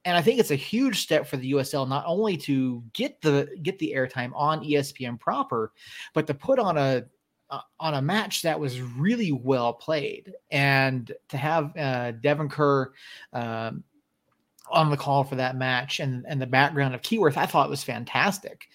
And 0.03 0.17
I 0.17 0.21
think 0.21 0.39
it's 0.39 0.51
a 0.51 0.55
huge 0.55 1.01
step 1.03 1.27
for 1.27 1.37
the 1.37 1.51
USL 1.51 1.87
not 1.87 2.03
only 2.07 2.35
to 2.37 2.83
get 2.93 3.21
the 3.21 3.47
get 3.61 3.77
the 3.77 3.93
airtime 3.95 4.31
on 4.33 4.63
ESPN 4.63 5.19
proper, 5.19 5.73
but 6.15 6.25
to 6.25 6.33
put 6.33 6.57
on 6.57 6.75
a 6.77 7.05
uh, 7.51 7.59
on 7.79 7.93
a 7.93 8.01
match 8.01 8.41
that 8.41 8.59
was 8.59 8.81
really 8.81 9.31
well 9.31 9.73
played, 9.73 10.33
and 10.49 11.11
to 11.29 11.37
have 11.37 11.77
uh, 11.77 12.11
Devon 12.13 12.49
Kerr 12.49 12.93
um, 13.33 13.83
on 14.71 14.89
the 14.89 14.97
call 14.97 15.23
for 15.23 15.35
that 15.35 15.55
match 15.55 15.99
and 15.99 16.25
and 16.27 16.41
the 16.41 16.47
background 16.47 16.95
of 16.95 17.01
Keyworth, 17.01 17.37
I 17.37 17.45
thought 17.45 17.67
it 17.67 17.69
was 17.69 17.83
fantastic. 17.83 18.65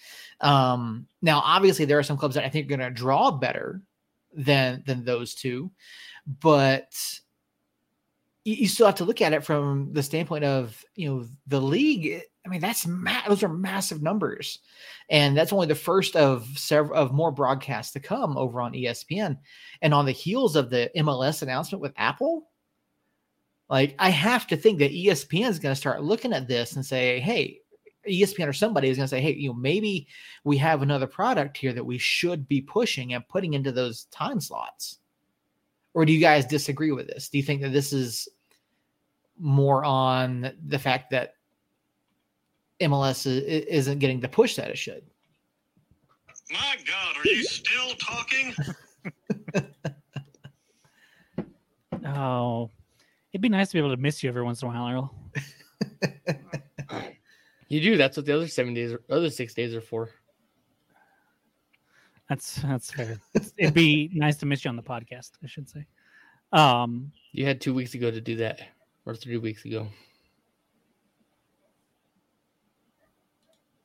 Um, 0.41 1.07
now, 1.21 1.41
obviously, 1.43 1.85
there 1.85 1.99
are 1.99 2.03
some 2.03 2.17
clubs 2.17 2.35
that 2.35 2.45
I 2.45 2.49
think 2.49 2.65
are 2.65 2.77
going 2.77 2.79
to 2.79 2.89
draw 2.89 3.31
better 3.31 3.81
than 4.33 4.83
than 4.85 5.03
those 5.03 5.33
two, 5.33 5.71
but 6.27 6.93
you, 8.43 8.55
you, 8.55 8.67
still 8.67 8.85
have 8.85 8.95
to 8.95 9.05
look 9.05 9.21
at 9.21 9.33
it 9.33 9.43
from 9.43 9.89
the 9.93 10.03
standpoint 10.03 10.45
of 10.45 10.83
you 10.95 11.09
know 11.09 11.25
the 11.47 11.61
league. 11.61 12.21
I 12.45 12.49
mean, 12.49 12.61
that's 12.61 12.85
ma- 12.85 13.27
those 13.27 13.43
are 13.43 13.49
massive 13.49 14.01
numbers, 14.01 14.59
and 15.09 15.35
that's 15.35 15.51
only 15.51 15.67
the 15.67 15.75
first 15.75 16.15
of 16.15 16.47
several 16.55 16.97
of 16.97 17.13
more 17.13 17.31
broadcasts 17.31 17.93
to 17.93 17.99
come 17.99 18.37
over 18.37 18.61
on 18.61 18.73
ESPN. 18.73 19.37
And 19.81 19.93
on 19.93 20.05
the 20.05 20.11
heels 20.11 20.55
of 20.55 20.69
the 20.69 20.91
MLS 20.95 21.41
announcement 21.41 21.81
with 21.81 21.93
Apple, 21.97 22.47
like 23.69 23.95
I 23.99 24.09
have 24.09 24.47
to 24.47 24.57
think 24.57 24.79
that 24.79 24.91
ESPN 24.91 25.49
is 25.49 25.59
going 25.59 25.73
to 25.73 25.79
start 25.79 26.03
looking 26.03 26.33
at 26.33 26.47
this 26.47 26.75
and 26.75 26.85
say, 26.85 27.19
"Hey, 27.19 27.61
ESPN 28.07 28.47
or 28.47 28.53
somebody 28.53 28.89
is 28.89 28.97
going 28.97 29.05
to 29.05 29.09
say, 29.09 29.21
hey, 29.21 29.33
you 29.33 29.49
know, 29.49 29.53
maybe 29.53 30.07
we 30.43 30.57
have 30.57 30.81
another 30.81 31.07
product 31.07 31.57
here 31.57 31.73
that 31.73 31.85
we 31.85 31.97
should 31.97 32.47
be 32.47 32.61
pushing 32.61 33.13
and 33.13 33.27
putting 33.27 33.53
into 33.53 33.71
those 33.71 34.05
time 34.05 34.39
slots. 34.39 34.99
Or 35.93 36.05
do 36.05 36.13
you 36.13 36.19
guys 36.19 36.45
disagree 36.45 36.91
with 36.91 37.07
this? 37.07 37.29
Do 37.29 37.37
you 37.37 37.43
think 37.43 37.61
that 37.61 37.73
this 37.73 37.93
is 37.93 38.27
more 39.39 39.83
on 39.83 40.51
the 40.65 40.79
fact 40.79 41.11
that 41.11 41.33
MLS 42.81 43.25
isn't 43.25 43.99
getting 43.99 44.19
the 44.19 44.27
push 44.27 44.55
that 44.55 44.69
it 44.69 44.77
should? 44.77 45.03
My 46.51 46.75
God, 46.87 47.17
are 47.17 47.27
you 47.27 47.43
still 47.43 47.89
talking? 47.95 48.53
oh, 52.05 52.71
it'd 53.33 53.41
be 53.41 53.49
nice 53.49 53.69
to 53.69 53.73
be 53.73 53.79
able 53.79 53.95
to 53.95 54.01
miss 54.01 54.23
you 54.23 54.29
every 54.29 54.43
once 54.43 54.61
in 54.61 54.67
a 54.67 54.71
while, 54.71 54.89
Earl. 54.89 55.15
you 57.67 57.81
do. 57.81 57.97
That's 57.97 58.17
what 58.17 58.25
the 58.25 58.35
other 58.35 58.47
seven 58.47 58.73
days, 58.73 58.93
or 58.93 59.01
other 59.09 59.29
six 59.29 59.53
days 59.53 59.75
are 59.75 59.81
for. 59.81 60.09
That's 62.29 62.55
that's 62.55 62.91
fair. 62.91 63.17
It'd 63.57 63.73
be 63.73 64.09
nice 64.13 64.37
to 64.37 64.45
miss 64.45 64.65
you 64.65 64.69
on 64.69 64.75
the 64.75 64.83
podcast. 64.83 65.31
I 65.43 65.47
should 65.47 65.69
say. 65.69 65.85
Um, 66.51 67.11
you 67.31 67.45
had 67.45 67.61
two 67.61 67.73
weeks 67.73 67.93
ago 67.93 68.11
to 68.11 68.21
do 68.21 68.35
that, 68.37 68.61
or 69.05 69.15
three 69.15 69.37
weeks 69.37 69.65
ago. 69.65 69.87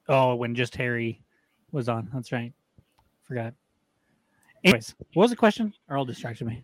Oh, 0.09 0.35
when 0.35 0.55
just 0.55 0.75
Harry 0.77 1.23
was 1.71 1.89
on. 1.89 2.09
That's 2.13 2.33
right. 2.33 2.53
Forgot. 3.23 3.55
Anyways, 4.65 4.95
what 5.15 5.23
was 5.25 5.31
the 5.31 5.37
question? 5.37 5.73
Earl 5.89 6.05
distracted 6.05 6.47
me. 6.47 6.63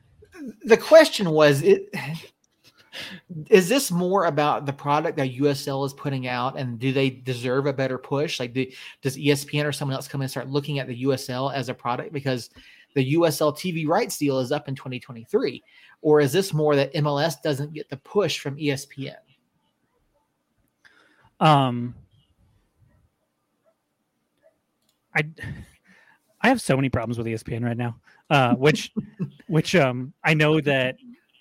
The 0.65 0.77
question 0.77 1.31
was 1.31 1.63
it 1.63 1.89
is 3.49 3.69
this 3.69 3.91
more 3.91 4.27
about 4.27 4.67
the 4.67 4.73
product 4.73 5.17
that 5.17 5.31
USL 5.31 5.85
is 5.87 5.93
putting 5.93 6.27
out 6.27 6.59
and 6.59 6.79
do 6.79 6.93
they 6.93 7.11
deserve 7.11 7.67
a 7.67 7.73
better 7.73 7.99
push? 7.99 8.41
Like 8.41 8.53
do, 8.53 8.67
does 9.03 9.17
ESPN 9.17 9.65
or 9.65 9.73
someone 9.73 9.95
else 9.95 10.09
come 10.09 10.21
in 10.21 10.25
and 10.25 10.31
start 10.31 10.49
looking 10.49 10.79
at 10.79 10.87
the 10.87 11.03
USL 11.05 11.53
as 11.53 11.69
a 11.69 11.75
product 11.75 12.13
because 12.13 12.51
the 12.95 13.15
USL 13.15 13.55
TV 13.57 13.87
rights 13.87 14.19
deal 14.19 14.39
is 14.39 14.53
up 14.53 14.69
in 14.69 14.75
2023? 14.75 15.63
Or 16.03 16.21
is 16.21 16.33
this 16.33 16.53
more 16.53 16.77
that 16.77 16.93
MLS 16.95 17.41
doesn't 17.43 17.73
get 17.73 17.89
the 17.89 17.97
push 17.99 18.39
from 18.39 18.57
ESPN? 18.57 19.17
Um 21.41 21.95
I 25.15 25.25
I 26.41 26.49
have 26.49 26.61
so 26.61 26.77
many 26.77 26.89
problems 26.89 27.19
with 27.19 27.27
ESPN 27.27 27.65
right 27.65 27.77
now. 27.77 27.97
Uh, 28.31 28.55
which 28.55 28.93
which 29.47 29.75
um 29.75 30.13
I 30.23 30.35
know 30.35 30.61
that 30.61 30.97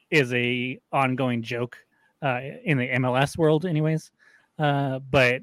is 0.09 0.33
a 0.33 0.79
ongoing 0.91 1.41
joke 1.41 1.77
uh, 2.21 2.39
in 2.63 2.77
the 2.77 2.87
MLS 2.89 3.37
world, 3.37 3.65
anyways. 3.65 4.11
Uh, 4.57 4.99
but 4.99 5.41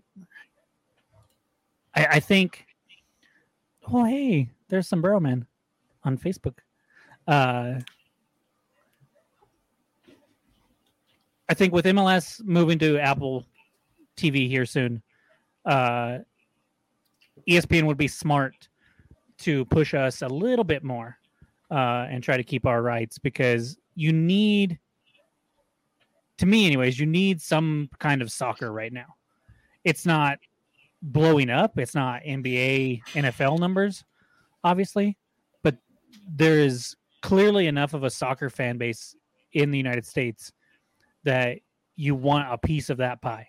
I, 1.94 2.06
I 2.12 2.20
think, 2.20 2.66
oh 3.92 4.04
hey, 4.04 4.50
there's 4.68 4.88
Sombrero 4.88 5.20
Man 5.20 5.46
on 6.04 6.18
Facebook. 6.18 6.58
Uh, 7.26 7.80
I 11.48 11.54
think 11.54 11.72
with 11.72 11.84
MLS 11.84 12.42
moving 12.42 12.78
to 12.78 12.98
Apple 12.98 13.44
TV 14.16 14.48
here 14.48 14.66
soon, 14.66 15.02
uh, 15.66 16.18
ESPN 17.48 17.84
would 17.84 17.96
be 17.96 18.08
smart 18.08 18.68
to 19.38 19.64
push 19.66 19.94
us 19.94 20.22
a 20.22 20.28
little 20.28 20.64
bit 20.64 20.82
more 20.82 21.18
uh, 21.70 22.06
and 22.08 22.22
try 22.22 22.36
to 22.36 22.44
keep 22.44 22.66
our 22.66 22.82
rights 22.82 23.18
because 23.18 23.76
you 23.94 24.12
need, 24.12 24.78
to 26.38 26.46
me, 26.46 26.66
anyways, 26.66 26.98
you 26.98 27.06
need 27.06 27.40
some 27.40 27.88
kind 27.98 28.22
of 28.22 28.30
soccer 28.30 28.72
right 28.72 28.92
now. 28.92 29.14
It's 29.84 30.06
not 30.06 30.38
blowing 31.02 31.50
up, 31.50 31.78
it's 31.78 31.94
not 31.94 32.22
NBA, 32.22 33.02
NFL 33.12 33.58
numbers, 33.58 34.04
obviously, 34.62 35.16
but 35.62 35.76
there 36.28 36.60
is 36.60 36.96
clearly 37.22 37.66
enough 37.66 37.94
of 37.94 38.04
a 38.04 38.10
soccer 38.10 38.50
fan 38.50 38.78
base 38.78 39.14
in 39.52 39.70
the 39.70 39.78
United 39.78 40.06
States 40.06 40.52
that 41.24 41.58
you 41.96 42.14
want 42.14 42.52
a 42.52 42.58
piece 42.58 42.90
of 42.90 42.98
that 42.98 43.22
pie. 43.22 43.46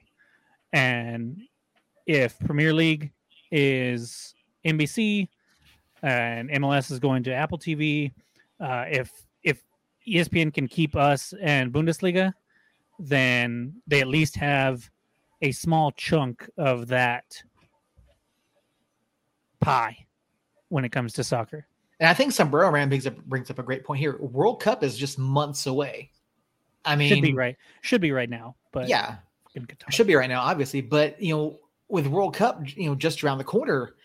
And 0.73 1.41
if 2.05 2.37
Premier 2.39 2.73
League 2.73 3.11
is 3.51 4.35
NBC 4.65 5.27
and 6.01 6.49
MLS 6.49 6.91
is 6.91 6.99
going 6.99 7.23
to 7.23 7.33
Apple 7.33 7.57
TV. 7.57 8.11
Uh, 8.59 8.85
if 8.87 9.24
ESPN 10.07 10.53
can 10.53 10.67
keep 10.67 10.95
us 10.95 11.33
and 11.41 11.71
Bundesliga, 11.71 12.33
then 12.99 13.73
they 13.87 14.01
at 14.01 14.07
least 14.07 14.35
have 14.35 14.89
a 15.41 15.51
small 15.51 15.91
chunk 15.91 16.49
of 16.57 16.87
that 16.87 17.41
pie 19.59 20.05
when 20.69 20.85
it 20.85 20.91
comes 20.91 21.13
to 21.13 21.23
soccer. 21.23 21.67
And 21.99 22.09
I 22.09 22.13
think 22.13 22.33
Sombrero 22.33 22.71
Man 22.71 22.89
brings 22.89 23.07
up, 23.07 23.17
brings 23.25 23.49
up 23.49 23.59
a 23.59 23.63
great 23.63 23.83
point 23.83 23.99
here. 23.99 24.17
World 24.19 24.61
Cup 24.61 24.83
is 24.83 24.97
just 24.97 25.17
months 25.17 25.65
away. 25.65 26.11
I 26.83 26.95
mean, 26.95 27.09
should 27.09 27.21
be 27.21 27.33
right. 27.33 27.55
Should 27.81 28.01
be 28.01 28.11
right 28.11 28.29
now, 28.29 28.55
but 28.71 28.87
yeah, 28.87 29.15
should 29.89 30.07
be 30.07 30.15
right 30.15 30.29
now, 30.29 30.41
obviously. 30.41 30.81
But 30.81 31.19
you 31.21 31.35
know, 31.35 31.59
with 31.87 32.07
World 32.07 32.35
Cup, 32.35 32.61
you 32.75 32.89
know, 32.89 32.95
just 32.95 33.23
around 33.23 33.39
the 33.39 33.43
corner, 33.43 33.95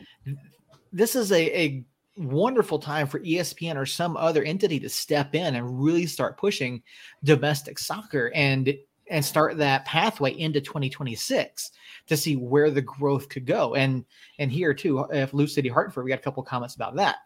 this 0.92 1.14
is 1.14 1.32
a, 1.32 1.60
a 1.60 1.84
wonderful 2.20 2.78
time 2.78 3.06
for 3.06 3.20
ESPN 3.20 3.76
or 3.76 3.86
some 3.86 4.16
other 4.16 4.42
entity 4.42 4.78
to 4.80 4.88
step 4.88 5.34
in 5.34 5.54
and 5.54 5.82
really 5.82 6.06
start 6.06 6.38
pushing 6.38 6.82
domestic 7.24 7.78
soccer 7.78 8.30
and 8.34 8.74
and 9.08 9.24
start 9.24 9.58
that 9.58 9.84
pathway 9.84 10.30
into 10.38 10.60
2026 10.60 11.72
to 12.06 12.16
see 12.16 12.36
where 12.36 12.70
the 12.70 12.82
growth 12.82 13.28
could 13.28 13.46
go. 13.46 13.74
And 13.74 14.04
and 14.38 14.52
here 14.52 14.74
too, 14.74 15.06
if 15.10 15.34
Lou 15.34 15.46
City 15.46 15.68
Hartford, 15.68 16.04
we 16.04 16.10
got 16.10 16.20
a 16.20 16.22
couple 16.22 16.42
comments 16.42 16.76
about 16.76 16.96
that. 16.96 17.16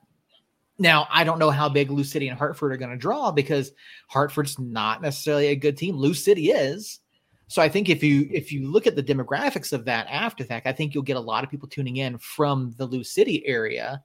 Now, 0.78 1.06
I 1.10 1.22
don't 1.22 1.38
know 1.38 1.50
how 1.50 1.68
big 1.68 1.90
Lou 1.90 2.02
City 2.02 2.28
and 2.28 2.38
Hartford 2.38 2.72
are 2.72 2.76
going 2.76 2.90
to 2.90 2.96
draw 2.96 3.30
because 3.30 3.72
Hartford's 4.08 4.58
not 4.58 5.02
necessarily 5.02 5.48
a 5.48 5.56
good 5.56 5.76
team. 5.76 5.96
Lou 5.96 6.14
City 6.14 6.50
is. 6.50 7.00
So 7.46 7.62
I 7.62 7.68
think 7.68 7.88
if 7.88 8.02
you 8.02 8.28
if 8.32 8.50
you 8.50 8.70
look 8.70 8.86
at 8.86 8.96
the 8.96 9.02
demographics 9.02 9.72
of 9.72 9.84
that 9.84 10.06
after 10.08 10.44
that, 10.44 10.62
I 10.64 10.72
think 10.72 10.94
you'll 10.94 11.02
get 11.02 11.16
a 11.16 11.20
lot 11.20 11.44
of 11.44 11.50
people 11.50 11.68
tuning 11.68 11.98
in 11.98 12.18
from 12.18 12.72
the 12.78 12.86
Lou 12.86 13.04
City 13.04 13.46
area 13.46 14.02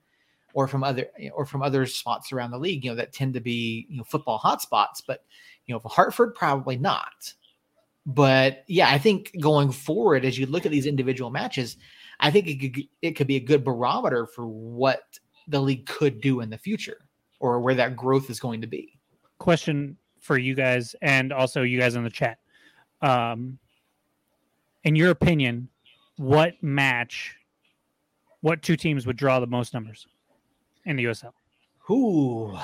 or 0.52 0.66
from 0.66 0.84
other 0.84 1.06
or 1.32 1.44
from 1.44 1.62
other 1.62 1.86
spots 1.86 2.32
around 2.32 2.50
the 2.50 2.58
league, 2.58 2.84
you 2.84 2.90
know, 2.90 2.96
that 2.96 3.12
tend 3.12 3.34
to 3.34 3.40
be, 3.40 3.86
you 3.88 3.98
know, 3.98 4.04
football 4.04 4.38
hotspots. 4.38 5.02
But 5.06 5.24
you 5.66 5.74
know, 5.74 5.78
for 5.78 5.88
Hartford, 5.88 6.34
probably 6.34 6.76
not. 6.76 7.32
But 8.06 8.64
yeah, 8.66 8.90
I 8.90 8.98
think 8.98 9.36
going 9.40 9.72
forward, 9.72 10.24
as 10.24 10.38
you 10.38 10.46
look 10.46 10.66
at 10.66 10.72
these 10.72 10.86
individual 10.86 11.30
matches, 11.30 11.76
I 12.18 12.30
think 12.30 12.48
it 12.48 12.56
could 12.58 12.84
it 13.02 13.10
could 13.12 13.26
be 13.26 13.36
a 13.36 13.40
good 13.40 13.64
barometer 13.64 14.26
for 14.26 14.46
what 14.46 15.18
the 15.48 15.60
league 15.60 15.86
could 15.86 16.20
do 16.20 16.40
in 16.40 16.50
the 16.50 16.58
future 16.58 16.98
or 17.40 17.60
where 17.60 17.74
that 17.74 17.96
growth 17.96 18.30
is 18.30 18.40
going 18.40 18.60
to 18.60 18.66
be. 18.66 18.98
Question 19.38 19.96
for 20.20 20.36
you 20.36 20.54
guys 20.54 20.94
and 21.00 21.32
also 21.32 21.62
you 21.62 21.78
guys 21.78 21.94
in 21.94 22.04
the 22.04 22.10
chat 22.10 22.38
um, 23.02 23.58
in 24.84 24.96
your 24.96 25.10
opinion, 25.10 25.68
what 26.16 26.62
match, 26.62 27.36
what 28.40 28.62
two 28.62 28.76
teams 28.76 29.06
would 29.06 29.16
draw 29.16 29.40
the 29.40 29.46
most 29.46 29.74
numbers 29.74 30.06
in 30.84 30.96
the 30.96 31.04
USL? 31.04 31.32
Who? 31.80 32.56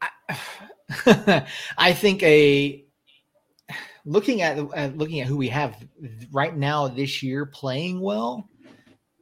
I, 0.00 1.48
I 1.78 1.92
think 1.92 2.22
a 2.22 2.84
looking 4.04 4.42
at 4.42 4.58
uh, 4.58 4.90
looking 4.94 5.20
at 5.20 5.26
who 5.26 5.36
we 5.36 5.48
have 5.48 5.76
right 6.32 6.56
now 6.56 6.88
this 6.88 7.22
year 7.22 7.46
playing 7.46 8.00
well. 8.00 8.48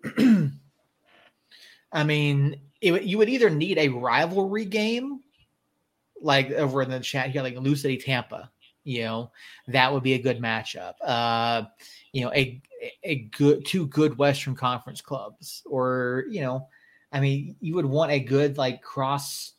I 1.93 2.05
mean, 2.05 2.61
it, 2.81 3.03
you 3.03 3.19
would 3.19 3.29
either 3.29 3.51
need 3.51 3.79
a 3.79 3.89
rivalry 3.89 4.65
game 4.65 5.21
like 6.21 6.51
over 6.53 6.83
in 6.83 6.91
the 6.91 7.01
chat 7.01 7.31
here, 7.31 7.43
like 7.43 7.57
Lou 7.57 7.75
City 7.75 7.97
Tampa, 7.97 8.51
you 8.85 9.03
know, 9.03 9.31
that 9.69 9.93
would 9.93 10.03
be 10.03 10.15
a 10.15 10.19
good 10.19 10.41
matchup. 10.41 10.95
Uh, 11.03 11.65
you 12.13 12.25
know, 12.25 12.33
a 12.33 12.61
a 13.05 13.17
good 13.37 13.65
two 13.65 13.87
good 13.87 14.19
Western 14.19 14.55
Conference 14.55 15.01
clubs, 15.01 15.63
or 15.67 16.25
you 16.29 16.41
know, 16.41 16.69
I 17.13 17.21
mean, 17.21 17.57
you 17.61 17.75
would 17.75 17.87
want 17.87 18.13
a 18.13 18.21
good 18.21 18.59
like 18.59 18.83
cross 18.83 19.53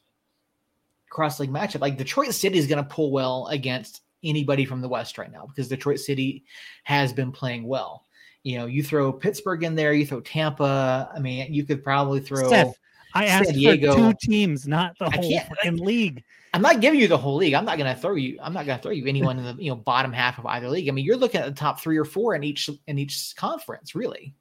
cross 1.09 1.39
league 1.39 1.51
matchup. 1.51 1.81
Like 1.81 1.97
Detroit 1.97 2.33
City 2.33 2.57
is 2.57 2.67
going 2.67 2.83
to 2.83 2.89
pull 2.89 3.11
well 3.11 3.47
against 3.47 4.01
anybody 4.23 4.65
from 4.65 4.81
the 4.81 4.89
West 4.89 5.17
right 5.17 5.31
now 5.31 5.45
because 5.45 5.67
Detroit 5.67 5.99
City 5.99 6.43
has 6.83 7.13
been 7.13 7.31
playing 7.31 7.65
well. 7.65 8.05
You 8.43 8.57
know, 8.57 8.65
you 8.65 8.83
throw 8.83 9.13
Pittsburgh 9.13 9.63
in 9.63 9.75
there, 9.75 9.93
you 9.93 10.05
throw 10.05 10.19
Tampa. 10.19 11.09
I 11.15 11.19
mean, 11.19 11.53
you 11.53 11.65
could 11.65 11.83
probably 11.83 12.19
throw. 12.19 12.47
Steph, 12.47 12.75
I 13.13 13.25
asked 13.25 13.53
Diego. 13.53 13.93
for 13.93 13.97
two 13.97 14.13
teams, 14.19 14.67
not 14.67 14.97
the 14.99 15.09
whole 15.09 15.39
fucking 15.39 15.77
league. 15.77 16.23
I'm 16.53 16.61
not 16.61 16.81
giving 16.81 16.99
you 16.99 17.07
the 17.07 17.17
whole 17.17 17.35
league. 17.35 17.55
I'm 17.55 17.65
not 17.65 17.79
going 17.79 17.93
to 17.93 17.99
throw 17.99 18.13
you. 18.13 18.37
I'm 18.41 18.53
not 18.53 18.67
going 18.67 18.77
to 18.77 18.81
throw 18.81 18.91
you 18.91 19.07
anyone 19.07 19.39
in 19.39 19.43
the 19.43 19.61
you 19.61 19.71
know 19.71 19.75
bottom 19.75 20.13
half 20.13 20.37
of 20.37 20.45
either 20.45 20.69
league. 20.69 20.87
I 20.87 20.91
mean, 20.91 21.03
you're 21.03 21.17
looking 21.17 21.41
at 21.41 21.47
the 21.47 21.59
top 21.59 21.79
three 21.79 21.97
or 21.97 22.05
four 22.05 22.35
in 22.35 22.43
each 22.43 22.69
in 22.87 22.99
each 22.99 23.35
conference, 23.35 23.95
really. 23.95 24.35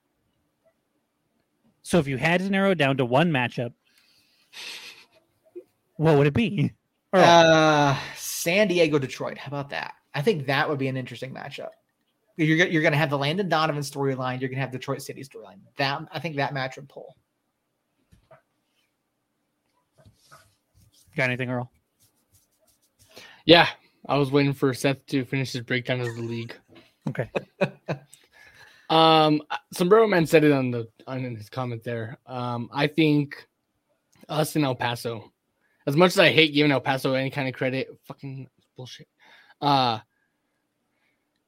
So 1.82 1.98
if 1.98 2.06
you 2.06 2.18
had 2.18 2.40
to 2.40 2.50
narrow 2.50 2.72
it 2.72 2.78
down 2.78 2.98
to 2.98 3.04
one 3.04 3.30
matchup, 3.30 3.72
what 5.96 6.18
would 6.18 6.26
it 6.26 6.34
be? 6.34 6.72
Uh, 7.12 7.98
San 8.14 8.68
Diego, 8.68 8.98
Detroit. 8.98 9.38
How 9.38 9.48
about 9.48 9.70
that? 9.70 9.94
I 10.14 10.22
think 10.22 10.46
that 10.46 10.68
would 10.68 10.78
be 10.78 10.88
an 10.88 10.96
interesting 10.96 11.34
matchup. 11.34 11.70
You're 12.36 12.66
you're 12.66 12.82
going 12.82 12.92
to 12.92 12.98
have 12.98 13.10
the 13.10 13.18
Landon 13.18 13.48
Donovan 13.48 13.82
storyline. 13.82 14.40
You're 14.40 14.48
going 14.48 14.56
to 14.56 14.62
have 14.62 14.70
Detroit 14.70 15.02
City 15.02 15.22
storyline. 15.22 15.60
That 15.76 16.02
I 16.12 16.18
think 16.18 16.36
that 16.36 16.52
match 16.52 16.76
would 16.76 16.88
pull. 16.88 17.16
Got 21.16 21.24
anything, 21.24 21.50
Earl? 21.50 21.70
Yeah, 23.44 23.68
I 24.08 24.16
was 24.16 24.30
waiting 24.30 24.52
for 24.52 24.72
Seth 24.74 25.04
to 25.06 25.24
finish 25.24 25.52
his 25.52 25.62
breakdown 25.62 26.00
of 26.00 26.14
the 26.14 26.22
league. 26.22 26.54
Okay. 27.08 27.30
Um, 28.92 29.40
Sombrero 29.72 30.06
Man 30.06 30.26
said 30.26 30.44
it 30.44 30.52
on 30.52 30.70
the 30.70 30.86
on 31.06 31.22
his 31.34 31.48
comment 31.48 31.82
there. 31.82 32.18
Um, 32.26 32.68
I 32.70 32.86
think 32.86 33.48
us 34.28 34.54
in 34.54 34.64
El 34.64 34.74
Paso, 34.74 35.32
as 35.86 35.96
much 35.96 36.10
as 36.10 36.18
I 36.18 36.28
hate 36.30 36.52
giving 36.52 36.72
El 36.72 36.82
Paso 36.82 37.14
any 37.14 37.30
kind 37.30 37.48
of 37.48 37.54
credit, 37.54 37.88
fucking 38.04 38.48
bullshit. 38.76 39.08
Uh, 39.62 40.00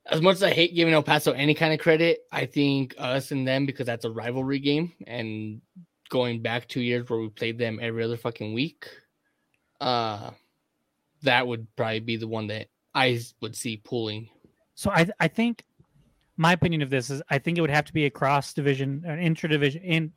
as 0.07 0.23
much 0.23 0.37
as 0.37 0.43
I 0.43 0.53
hate 0.53 0.75
giving 0.75 0.95
El 0.95 1.03
Paso 1.03 1.33
any 1.33 1.53
kind 1.53 1.75
of 1.75 1.81
credit, 1.81 2.21
I 2.33 2.47
think 2.47 2.95
us 2.97 3.31
and 3.31 3.47
them 3.47 3.67
because 3.67 3.85
that's 3.85 4.07
a 4.07 4.11
rivalry 4.11 4.59
game, 4.59 4.95
and 5.07 5.61
going 6.09 6.41
back 6.41 6.67
two 6.67 6.81
years 6.81 7.11
where 7.11 7.21
we 7.21 7.29
played 7.29 7.59
them 7.59 7.79
every 7.83 8.05
other 8.05 8.17
fucking 8.17 8.55
week, 8.55 8.89
uh, 9.83 10.31
that 11.25 11.47
would 11.47 11.67
probably 11.77 12.01
be 12.01 12.17
the 12.17 12.29
one 12.29 12.47
that 12.49 12.69
I 12.95 13.21
would 13.41 13.57
see 13.57 13.77
pulling. 13.79 14.29
So 14.75 14.91
I 14.91 15.09
I 15.21 15.29
think 15.29 15.65
my 16.37 16.53
opinion 16.53 16.83
of 16.83 16.91
this 16.91 17.11
is 17.11 17.23
I 17.29 17.39
think 17.39 17.59
it 17.59 17.61
would 17.61 17.71
have 17.71 17.85
to 17.87 17.93
be 17.93 18.07
a 18.07 18.11
cross 18.11 18.53
division, 18.53 19.03
an 19.07 19.19
intra 19.19 19.49
division. 19.49 19.83
In 19.83 20.13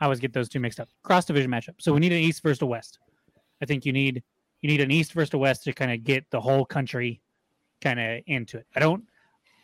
I 0.00 0.04
always 0.04 0.20
get 0.20 0.32
those 0.32 0.48
two 0.48 0.60
mixed 0.60 0.80
up. 0.80 0.88
Cross 1.02 1.26
division 1.26 1.50
matchup. 1.50 1.74
So 1.78 1.92
we 1.92 2.00
need 2.00 2.12
an 2.12 2.18
East 2.18 2.42
versus 2.42 2.62
a 2.62 2.66
West. 2.66 2.98
I 3.62 3.66
think 3.66 3.86
you 3.86 3.92
need 3.92 4.22
you 4.60 4.68
need 4.68 4.80
an 4.80 4.90
East 4.90 5.12
versus 5.12 5.34
a 5.34 5.38
West 5.38 5.64
to 5.64 5.72
kind 5.72 5.92
of 5.92 6.04
get 6.04 6.24
the 6.30 6.40
whole 6.40 6.64
country 6.64 7.20
kind 7.80 8.00
of 8.00 8.22
into 8.26 8.58
it. 8.58 8.66
I 8.74 8.80
don't 8.80 9.04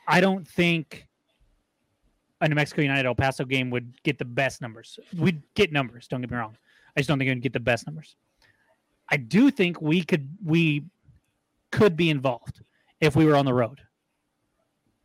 I 0.06 0.20
don't 0.20 0.46
think 0.46 1.06
a 2.40 2.48
New 2.48 2.54
Mexico 2.54 2.82
United 2.82 3.06
El 3.06 3.14
Paso 3.14 3.44
game 3.44 3.70
would 3.70 4.02
get 4.02 4.18
the 4.18 4.24
best 4.24 4.60
numbers. 4.60 4.98
We'd 5.16 5.42
get 5.54 5.72
numbers. 5.72 6.08
Don't 6.08 6.20
get 6.20 6.30
me 6.30 6.36
wrong. 6.36 6.56
I 6.96 7.00
just 7.00 7.08
don't 7.08 7.18
think 7.18 7.28
it 7.28 7.34
would 7.34 7.42
get 7.42 7.52
the 7.52 7.60
best 7.60 7.86
numbers. 7.86 8.16
I 9.12 9.18
do 9.18 9.50
think 9.50 9.80
we 9.82 10.02
could 10.02 10.26
we 10.42 10.86
could 11.70 11.96
be 11.96 12.08
involved 12.08 12.62
if 13.00 13.14
we 13.14 13.26
were 13.26 13.36
on 13.36 13.44
the 13.44 13.52
road. 13.52 13.80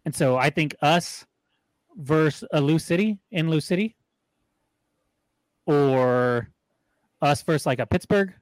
And 0.06 0.16
so 0.16 0.38
I 0.38 0.50
think 0.50 0.76
us 0.82 1.26
versus 1.98 2.48
a 2.54 2.62
Lou 2.62 2.80
City 2.80 3.20
in 3.32 3.50
Lou 3.50 3.60
City, 3.60 3.98
or 5.66 6.50
us 7.22 7.44
versus 7.44 7.66
like 7.66 7.80
a 7.80 7.86
Pittsburgh, 7.86 8.34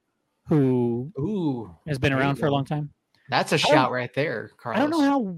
who 0.46 1.10
Ooh, 1.18 1.74
has 1.88 1.98
been 1.98 2.12
around 2.12 2.36
for 2.36 2.46
a 2.46 2.50
long 2.52 2.64
time. 2.64 2.90
that's 3.28 3.50
a 3.50 3.58
shout 3.58 3.90
right 3.90 4.14
there, 4.14 4.52
Carlos. 4.58 4.78
I 4.78 4.82
don't 4.82 4.90
know 4.90 5.00
how. 5.00 5.36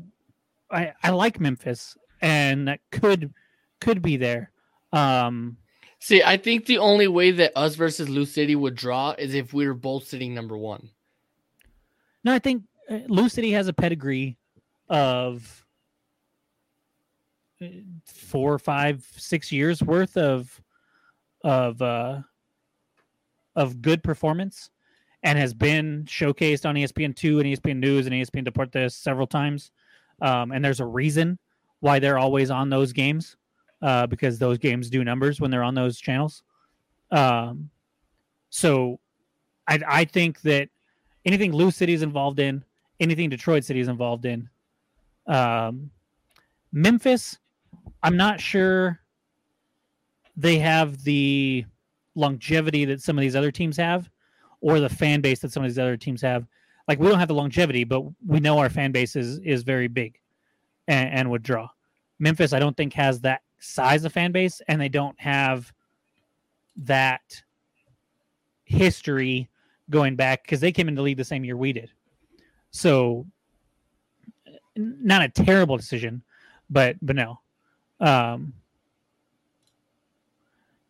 I 0.70 0.92
I 1.02 1.10
like 1.10 1.40
Memphis, 1.40 1.96
and 2.20 2.68
that 2.68 2.80
could 2.90 3.32
could 3.80 4.02
be 4.02 4.18
there. 4.18 4.52
Um, 4.92 5.56
See, 6.00 6.22
I 6.22 6.36
think 6.36 6.66
the 6.66 6.78
only 6.78 7.08
way 7.08 7.32
that 7.32 7.52
us 7.56 7.74
versus 7.74 8.08
Lou 8.08 8.24
City 8.24 8.54
would 8.54 8.74
draw 8.74 9.14
is 9.18 9.34
if 9.34 9.52
we 9.52 9.66
were 9.66 9.74
both 9.74 10.06
sitting 10.06 10.32
number 10.32 10.56
one. 10.56 10.90
no, 12.24 12.32
I 12.32 12.38
think 12.38 12.62
uh, 12.88 13.00
Lou 13.08 13.28
City 13.28 13.50
has 13.52 13.68
a 13.68 13.72
pedigree 13.72 14.36
of 14.88 15.64
uh, 17.60 17.66
four, 18.06 18.58
five, 18.58 19.06
six 19.16 19.50
years 19.50 19.82
worth 19.82 20.16
of 20.16 20.60
of 21.44 21.80
uh, 21.82 22.20
of 23.56 23.82
good 23.82 24.02
performance, 24.02 24.70
and 25.22 25.38
has 25.38 25.52
been 25.52 26.04
showcased 26.04 26.64
on 26.66 26.76
ESPN 26.76 27.14
two 27.14 27.40
and 27.40 27.48
ESPN 27.48 27.78
News 27.78 28.06
and 28.06 28.14
ESPN 28.14 28.46
Deportes 28.46 28.92
several 28.92 29.26
times. 29.26 29.72
Um, 30.20 30.52
and 30.52 30.64
there's 30.64 30.80
a 30.80 30.86
reason 30.86 31.38
why 31.80 31.98
they're 31.98 32.18
always 32.18 32.50
on 32.50 32.70
those 32.70 32.92
games, 32.92 33.36
uh, 33.82 34.06
because 34.06 34.38
those 34.38 34.58
games 34.58 34.90
do 34.90 35.04
numbers 35.04 35.40
when 35.40 35.50
they're 35.50 35.62
on 35.62 35.74
those 35.74 35.98
channels. 35.98 36.42
Um, 37.10 37.70
so, 38.50 38.98
I 39.66 39.80
I 39.86 40.04
think 40.04 40.40
that 40.42 40.68
anything 41.24 41.52
Lou 41.52 41.70
City 41.70 41.92
is 41.92 42.02
involved 42.02 42.38
in, 42.38 42.64
anything 43.00 43.30
Detroit 43.30 43.64
City 43.64 43.80
is 43.80 43.88
involved 43.88 44.24
in, 44.24 44.48
um, 45.26 45.90
Memphis, 46.72 47.38
I'm 48.02 48.16
not 48.16 48.40
sure 48.40 49.00
they 50.36 50.58
have 50.58 51.02
the 51.04 51.64
longevity 52.14 52.84
that 52.84 53.00
some 53.00 53.18
of 53.18 53.22
these 53.22 53.36
other 53.36 53.50
teams 53.50 53.76
have, 53.76 54.10
or 54.60 54.80
the 54.80 54.88
fan 54.88 55.20
base 55.20 55.40
that 55.40 55.52
some 55.52 55.62
of 55.64 55.70
these 55.70 55.78
other 55.78 55.96
teams 55.96 56.20
have. 56.22 56.46
Like 56.86 56.98
we 56.98 57.08
don't 57.08 57.18
have 57.18 57.28
the 57.28 57.34
longevity, 57.34 57.84
but 57.84 58.02
we 58.26 58.40
know 58.40 58.58
our 58.58 58.70
fan 58.70 58.92
base 58.92 59.14
is 59.16 59.38
is 59.40 59.62
very 59.62 59.88
big, 59.88 60.18
and, 60.86 61.10
and 61.10 61.30
would 61.30 61.42
draw. 61.42 61.68
Memphis, 62.18 62.52
I 62.52 62.58
don't 62.58 62.76
think 62.76 62.92
has 62.94 63.20
that 63.20 63.42
size 63.58 64.04
of 64.04 64.12
fan 64.12 64.32
base, 64.32 64.60
and 64.68 64.80
they 64.80 64.88
don't 64.88 65.18
have 65.20 65.72
that 66.76 67.42
history 68.64 69.48
going 69.90 70.16
back 70.16 70.42
because 70.42 70.60
they 70.60 70.72
came 70.72 70.88
into 70.88 71.00
the 71.00 71.02
league 71.02 71.16
the 71.16 71.24
same 71.24 71.44
year 71.44 71.56
we 71.56 71.72
did. 71.72 71.90
So, 72.70 73.26
not 74.76 75.22
a 75.22 75.28
terrible 75.28 75.76
decision, 75.76 76.22
but 76.70 76.96
but 77.02 77.16
no. 77.16 77.40
Um, 78.00 78.52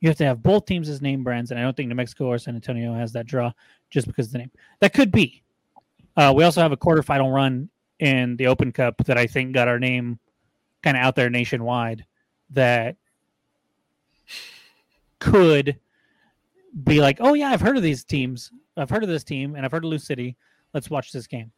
you 0.00 0.09
have 0.09 0.18
to 0.18 0.24
have 0.24 0.42
both 0.42 0.66
teams 0.66 0.88
as 0.88 1.02
name 1.02 1.24
brands, 1.24 1.50
and 1.50 1.59
I 1.59 1.62
don't 1.62 1.76
think 1.76 1.88
New 1.88 1.94
Mexico 1.94 2.26
or 2.26 2.38
San 2.38 2.54
Antonio 2.54 2.94
has 2.94 3.12
that 3.12 3.26
draw 3.26 3.52
just 3.90 4.07
because 4.07 4.26
of 4.26 4.33
the 4.33 4.38
name. 4.38 4.50
That 4.81 4.92
could 4.92 5.11
be. 5.11 5.42
Uh, 6.16 6.33
we 6.37 6.44
also 6.44 6.61
have 6.61 6.72
a 6.72 6.76
quarterfinal 6.76 7.33
run 7.33 7.68
in 7.98 8.37
the 8.37 8.46
Open 8.46 8.72
Cup 8.72 8.98
that 9.07 9.18
I 9.18 9.26
think 9.26 9.54
got 9.54 9.68
our 9.68 9.78
name 9.78 10.18
kind 10.83 10.96
of 10.96 11.02
out 11.02 11.16
there 11.16 11.31
nationwide. 11.31 12.04
That 12.50 12.96
could 15.18 15.78
be 16.84 17.00
like, 17.00 17.18
oh 17.20 17.34
yeah, 17.34 17.50
I've 17.50 17.61
heard 17.61 17.76
of 17.76 17.82
these 17.82 18.04
teams. 18.04 18.50
I've 18.76 18.90
heard 18.90 19.02
of 19.02 19.08
this 19.08 19.24
team, 19.24 19.54
and 19.54 19.64
I've 19.64 19.72
heard 19.72 19.84
of 19.84 19.90
Lou 19.90 19.98
City. 19.98 20.37
Let's 20.74 20.90
watch 20.90 21.12
this 21.12 21.26
game. 21.26 21.50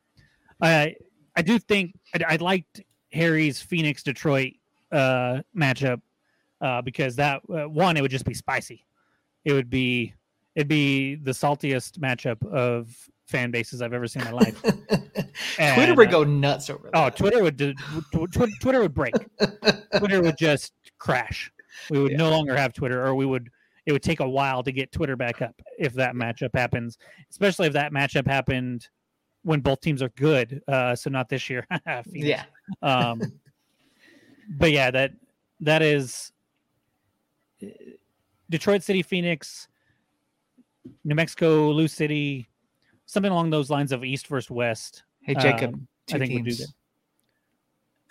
I 0.60 0.96
I 1.36 1.42
do 1.42 1.58
think 1.58 1.94
I, 2.14 2.34
I 2.34 2.36
liked 2.36 2.80
Harry's 3.12 3.60
Phoenix 3.60 4.02
Detroit 4.02 4.54
uh, 4.92 5.40
matchup 5.56 6.00
uh, 6.60 6.82
because 6.82 7.16
that 7.16 7.42
uh, 7.48 7.68
one 7.68 7.96
it 7.96 8.02
would 8.02 8.10
just 8.10 8.24
be 8.24 8.34
spicy. 8.34 8.86
It 9.44 9.52
would 9.52 9.70
be 9.70 10.14
it'd 10.54 10.68
be 10.68 11.16
the 11.16 11.30
saltiest 11.30 11.98
matchup 11.98 12.44
of 12.46 12.94
fan 13.26 13.50
bases 13.50 13.80
I've 13.80 13.92
ever 13.92 14.06
seen 14.06 14.22
in 14.22 14.32
my 14.32 14.38
life. 14.38 14.60
Twitter 15.74 15.94
would 15.94 16.10
go 16.10 16.24
nuts 16.24 16.68
over 16.68 16.90
that. 16.90 16.94
Oh, 16.94 17.08
Twitter 17.10 17.42
would 17.42 17.56
do, 17.56 17.72
tw- 17.74 18.32
tw- 18.32 18.60
Twitter 18.60 18.80
would 18.80 18.94
break. 18.94 19.14
Twitter 19.98 20.20
would 20.20 20.36
just 20.36 20.72
crash. 21.00 21.50
We 21.90 21.98
would 22.00 22.12
Yeah. 22.12 22.18
no 22.18 22.30
longer 22.30 22.56
have 22.56 22.72
Twitter, 22.72 23.04
or 23.04 23.14
we 23.16 23.26
would. 23.26 23.50
It 23.86 23.92
would 23.92 24.02
take 24.02 24.20
a 24.20 24.28
while 24.28 24.62
to 24.62 24.70
get 24.70 24.92
Twitter 24.92 25.16
back 25.16 25.42
up 25.42 25.60
if 25.78 25.94
that 25.94 26.14
matchup 26.14 26.50
happens, 26.54 26.98
especially 27.30 27.66
if 27.66 27.72
that 27.72 27.92
matchup 27.92 28.26
happened 28.26 28.86
when 29.42 29.60
both 29.60 29.80
teams 29.80 30.02
are 30.02 30.10
good. 30.10 30.62
Uh, 30.68 30.94
so 30.94 31.10
not 31.10 31.28
this 31.28 31.50
year. 31.50 31.66
Yeah. 32.12 32.44
Um, 32.82 33.20
but 34.50 34.70
yeah, 34.70 34.90
that 34.92 35.12
that 35.60 35.82
is 35.82 36.30
Detroit 38.48 38.82
City, 38.82 39.02
Phoenix, 39.02 39.68
New 41.04 41.14
Mexico, 41.14 41.70
Lou 41.70 41.88
City, 41.88 42.48
something 43.06 43.30
along 43.32 43.50
those 43.50 43.70
lines 43.70 43.92
of 43.92 44.04
East 44.04 44.26
versus 44.26 44.50
West. 44.50 45.04
Hey 45.22 45.34
Jacob, 45.34 45.74
Um, 45.74 45.88
I 46.12 46.18
think 46.18 46.32
we'll 46.34 46.44
do 46.44 46.54
that. 46.54 46.68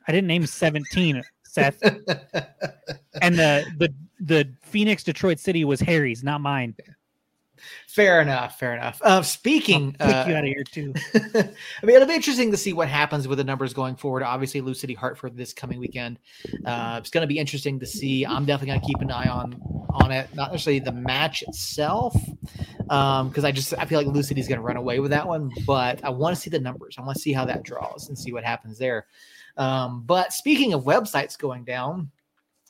I 0.07 0.11
didn't 0.11 0.27
name 0.27 0.45
17, 0.45 1.21
Seth. 1.49 1.81
and 3.21 3.37
the 3.37 3.65
the 3.77 3.93
the 4.19 4.49
Phoenix 4.61 5.03
Detroit 5.03 5.39
City 5.39 5.65
was 5.65 5.79
Harry's, 5.79 6.23
not 6.23 6.41
mine. 6.41 6.75
fair 7.87 8.21
enough. 8.21 8.59
Fair 8.59 8.75
enough. 8.75 9.01
Uh, 9.03 9.21
speaking, 9.21 9.95
I'll 9.99 10.23
uh, 10.23 10.27
you 10.27 10.35
out 10.35 10.43
of 10.43 10.49
here 10.49 10.63
too. 10.63 10.93
I 11.15 11.85
mean, 11.85 11.95
it'll 11.95 12.07
be 12.07 12.15
interesting 12.15 12.51
to 12.51 12.57
see 12.57 12.73
what 12.73 12.87
happens 12.87 13.27
with 13.27 13.37
the 13.37 13.43
numbers 13.43 13.73
going 13.73 13.95
forward. 13.95 14.23
Obviously, 14.23 14.61
Lou 14.61 14.73
City 14.73 14.93
Hartford 14.93 15.35
this 15.35 15.53
coming 15.53 15.79
weekend. 15.79 16.19
Uh, 16.65 16.97
it's 16.99 17.09
going 17.09 17.23
to 17.23 17.27
be 17.27 17.39
interesting 17.39 17.79
to 17.79 17.85
see. 17.85 18.25
I'm 18.25 18.45
definitely 18.45 18.67
going 18.67 18.81
to 18.81 18.87
keep 18.87 19.01
an 19.01 19.11
eye 19.11 19.29
on 19.29 19.59
on 19.89 20.11
it. 20.11 20.33
Not 20.35 20.51
necessarily 20.51 20.79
the 20.79 20.91
match 20.91 21.41
itself, 21.43 22.15
because 22.77 23.43
I 23.43 23.51
just 23.51 23.73
I 23.77 23.85
feel 23.85 23.99
like 23.99 24.07
Lou 24.07 24.23
City's 24.23 24.47
going 24.47 24.59
to 24.59 24.65
run 24.65 24.77
away 24.77 24.99
with 24.99 25.11
that 25.11 25.27
one. 25.27 25.51
But 25.65 26.03
I 26.03 26.09
want 26.09 26.35
to 26.35 26.41
see 26.41 26.49
the 26.49 26.59
numbers. 26.59 26.95
I 26.97 27.01
want 27.01 27.15
to 27.15 27.21
see 27.21 27.33
how 27.33 27.45
that 27.45 27.63
draws 27.63 28.09
and 28.09 28.17
see 28.17 28.31
what 28.31 28.43
happens 28.43 28.77
there. 28.77 29.07
Um, 29.59 30.03
but 30.05 30.33
speaking 30.33 30.73
of 30.73 30.85
websites 30.85 31.37
going 31.37 31.65
down, 31.65 32.09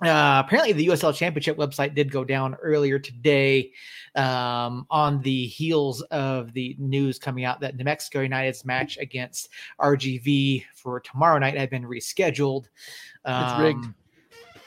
uh, 0.03 0.41
apparently 0.45 0.73
the 0.73 0.87
USL 0.87 1.13
Championship 1.13 1.57
website 1.57 1.93
did 1.93 2.11
go 2.11 2.23
down 2.23 2.55
earlier 2.55 2.97
today 2.99 3.71
um, 4.15 4.87
on 4.89 5.21
the 5.21 5.45
heels 5.47 6.01
of 6.03 6.53
the 6.53 6.75
news 6.79 7.19
coming 7.19 7.45
out 7.45 7.59
that 7.59 7.75
New 7.75 7.83
Mexico 7.83 8.21
United's 8.21 8.65
match 8.65 8.97
against 8.97 9.49
RGV 9.79 10.65
for 10.73 10.99
tomorrow 10.99 11.37
night 11.37 11.57
had 11.57 11.69
been 11.69 11.83
rescheduled. 11.83 12.65
It's 13.25 13.59
rigged. 13.59 13.85
Um, 13.85 13.95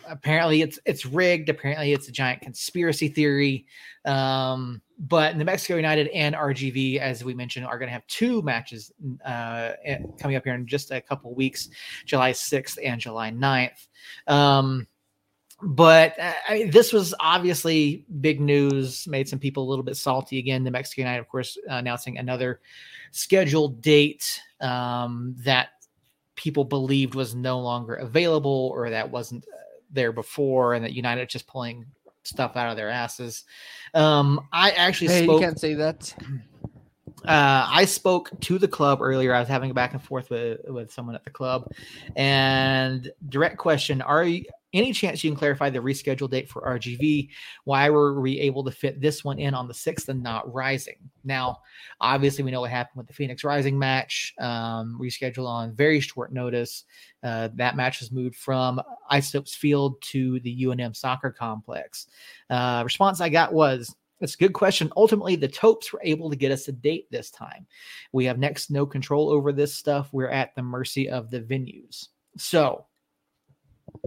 apparently 0.07 0.63
it's 0.63 0.79
it's 0.85 1.07
rigged. 1.07 1.49
Apparently 1.49 1.93
it's 1.93 2.09
a 2.09 2.13
giant 2.13 2.43
conspiracy 2.43 3.09
theory. 3.09 3.67
Um, 4.05 4.83
but 5.03 5.37
New 5.37 5.45
Mexico 5.45 5.75
United 5.75 6.07
and 6.09 6.35
RGV, 6.35 6.99
as 6.99 7.25
we 7.25 7.35
mentioned, 7.35 7.67
are 7.67 7.77
going 7.77 7.89
to 7.89 7.93
have 7.93 8.07
two 8.07 8.41
matches 8.43 8.93
uh, 9.25 9.73
coming 10.21 10.37
up 10.37 10.45
here 10.45 10.55
in 10.55 10.65
just 10.65 10.93
a 10.93 11.01
couple 11.01 11.35
weeks, 11.35 11.71
July 12.07 12.31
6th 12.31 12.79
and 12.83 13.01
July 13.01 13.33
9th. 13.33 13.89
Um, 14.29 14.87
but 15.61 16.19
uh, 16.21 16.33
I, 16.49 16.71
this 16.73 16.93
was 16.93 17.15
obviously 17.19 18.07
big 18.21 18.41
news, 18.41 19.09
made 19.09 19.29
some 19.29 19.41
people 19.41 19.65
a 19.65 19.69
little 19.69 19.85
bit 19.85 19.97
salty 19.97 20.39
again. 20.39 20.63
New 20.63 20.71
Mexico 20.71 21.03
United, 21.03 21.21
of 21.21 21.29
course, 21.29 21.59
announcing 21.69 22.19
another 22.19 22.61
scheduled 23.11 23.83
date 23.83 24.41
um, 24.61 25.35
that 25.41 25.71
people 26.37 26.65
believed 26.65 27.17
was 27.17 27.35
no 27.35 27.59
longer 27.59 27.95
available 27.95 28.71
or 28.73 28.91
that 28.91 29.11
wasn't 29.11 29.45
uh, 29.45 29.59
there 29.91 30.13
before, 30.13 30.75
and 30.75 30.85
that 30.85 30.93
United 30.93 31.29
just 31.29 31.49
pulling 31.49 31.87
stuff 32.25 32.57
out 32.57 32.71
of 32.71 32.77
their 32.77 32.91
asses. 32.91 33.45
Um, 33.95 34.49
I 34.53 34.71
actually 34.73 35.09
hey, 35.09 35.25
spoke. 35.25 35.41
you 35.41 35.47
can't 35.47 35.61
say 35.61 35.75
that. 35.75 36.15
Uh, 37.25 37.69
I 37.71 37.85
spoke 37.85 38.31
to 38.41 38.59
the 38.59 38.67
club 38.67 39.01
earlier. 39.01 39.33
I 39.33 39.39
was 39.39 39.49
having 39.49 39.71
a 39.71 39.75
back 39.75 39.93
and 39.93 40.03
forth 40.03 40.29
with 40.29 40.59
with 40.67 40.93
someone 40.93 41.15
at 41.15 41.23
the 41.23 41.31
club, 41.31 41.71
and 42.17 43.13
direct 43.29 43.59
question: 43.59 44.03
Are 44.03 44.25
you 44.25 44.45
any 44.73 44.93
chance 44.93 45.23
you 45.23 45.31
can 45.31 45.39
clarify 45.39 45.71
the 45.71 45.79
rescheduled 45.79 46.31
date 46.31 46.49
for 46.49 46.63
RGV? 46.63 47.29
Why 47.65 47.91
were 47.91 48.21
we 48.21 48.39
able 48.41 48.65
to 48.65 48.71
fit 48.71 49.01
this 49.01 49.25
one 49.25 49.39
in 49.39 49.55
on 49.55 49.69
the 49.69 49.75
sixth 49.75 50.09
and 50.09 50.23
not 50.23 50.53
Rising? 50.53 50.97
Now, 51.25 51.59
obviously, 52.01 52.45
we 52.45 52.51
know 52.51 52.61
what 52.61 52.71
happened 52.71 52.99
with 52.99 53.07
the 53.07 53.13
Phoenix 53.13 53.45
Rising 53.45 53.79
match, 53.79 54.35
um, 54.39 54.99
rescheduled 55.01 55.47
on 55.47 55.75
very 55.75 56.01
short 56.01 56.33
notice. 56.33 56.85
Uh, 57.23 57.49
that 57.55 57.77
match 57.77 58.01
was 58.01 58.11
moved 58.11 58.37
from 58.37 58.81
Isotopes 59.11 59.55
Field 59.55 60.01
to 60.03 60.41
the 60.41 60.65
UNM 60.65 60.97
Soccer 60.97 61.31
Complex. 61.31 62.07
Uh, 62.51 62.83
response 62.85 63.21
I 63.21 63.29
got 63.29 63.53
was, 63.53 63.95
that's 64.23 64.35
a 64.35 64.39
good 64.39 64.53
question. 64.53 64.93
Ultimately, 64.97 65.35
the 65.35 65.49
Topes 65.49 65.93
were 65.93 66.01
able 66.05 66.31
to 66.31 66.37
get 66.37 66.53
us 66.53 66.69
a 66.69 66.73
date 66.73 67.11
this 67.11 67.31
time. 67.31 67.67
We 68.13 68.25
have 68.27 68.39
next 68.39 68.71
no 68.71 68.87
control 68.87 69.31
over 69.31 69.53
this 69.53 69.75
stuff. 69.75 70.11
We're 70.13 70.29
at 70.29 70.55
the 70.55 70.63
mercy 70.63 71.11
of 71.11 71.29
the 71.31 71.41
venues. 71.41 72.07
So, 72.39 72.87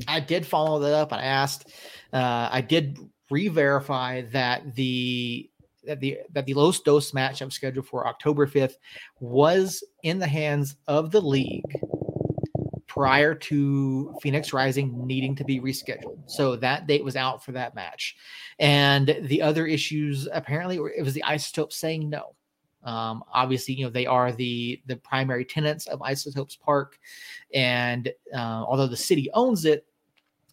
I 0.07 0.19
did 0.19 0.45
follow 0.45 0.79
that 0.79 0.93
up. 0.93 1.13
I 1.13 1.21
asked, 1.21 1.69
uh, 2.13 2.49
I 2.51 2.61
did 2.61 2.97
re-verify 3.29 4.21
that 4.33 4.75
the 4.75 5.49
that 5.85 5.99
the 5.99 6.19
that 6.33 6.45
the 6.45 6.53
Los 6.53 6.79
Dos 6.81 7.13
match 7.13 7.41
I'm 7.41 7.51
scheduled 7.51 7.87
for 7.87 8.07
October 8.07 8.47
5th 8.47 8.75
was 9.19 9.83
in 10.03 10.19
the 10.19 10.27
hands 10.27 10.75
of 10.87 11.11
the 11.11 11.21
league 11.21 11.63
prior 12.87 13.35
to 13.35 14.15
Phoenix 14.21 14.53
Rising 14.53 15.05
needing 15.05 15.35
to 15.35 15.43
be 15.43 15.59
rescheduled. 15.59 16.17
So 16.27 16.55
that 16.55 16.87
date 16.87 17.03
was 17.03 17.17
out 17.17 17.43
for 17.43 17.51
that 17.51 17.75
match. 17.75 18.15
And 18.57 19.17
the 19.23 19.41
other 19.41 19.65
issues 19.65 20.29
apparently 20.31 20.77
it 20.97 21.03
was 21.03 21.13
the 21.13 21.23
isotope 21.27 21.73
saying 21.73 22.09
no. 22.09 22.35
Um, 22.85 23.23
obviously, 23.33 23.73
you 23.73 23.85
know 23.85 23.89
they 23.89 24.05
are 24.05 24.31
the 24.31 24.81
the 24.85 24.95
primary 24.97 25.43
tenants 25.43 25.87
of 25.87 26.01
Isotopes 26.01 26.55
Park, 26.55 26.99
and 27.53 28.11
uh, 28.33 28.63
although 28.67 28.87
the 28.87 28.95
city 28.95 29.29
owns 29.33 29.65
it, 29.65 29.85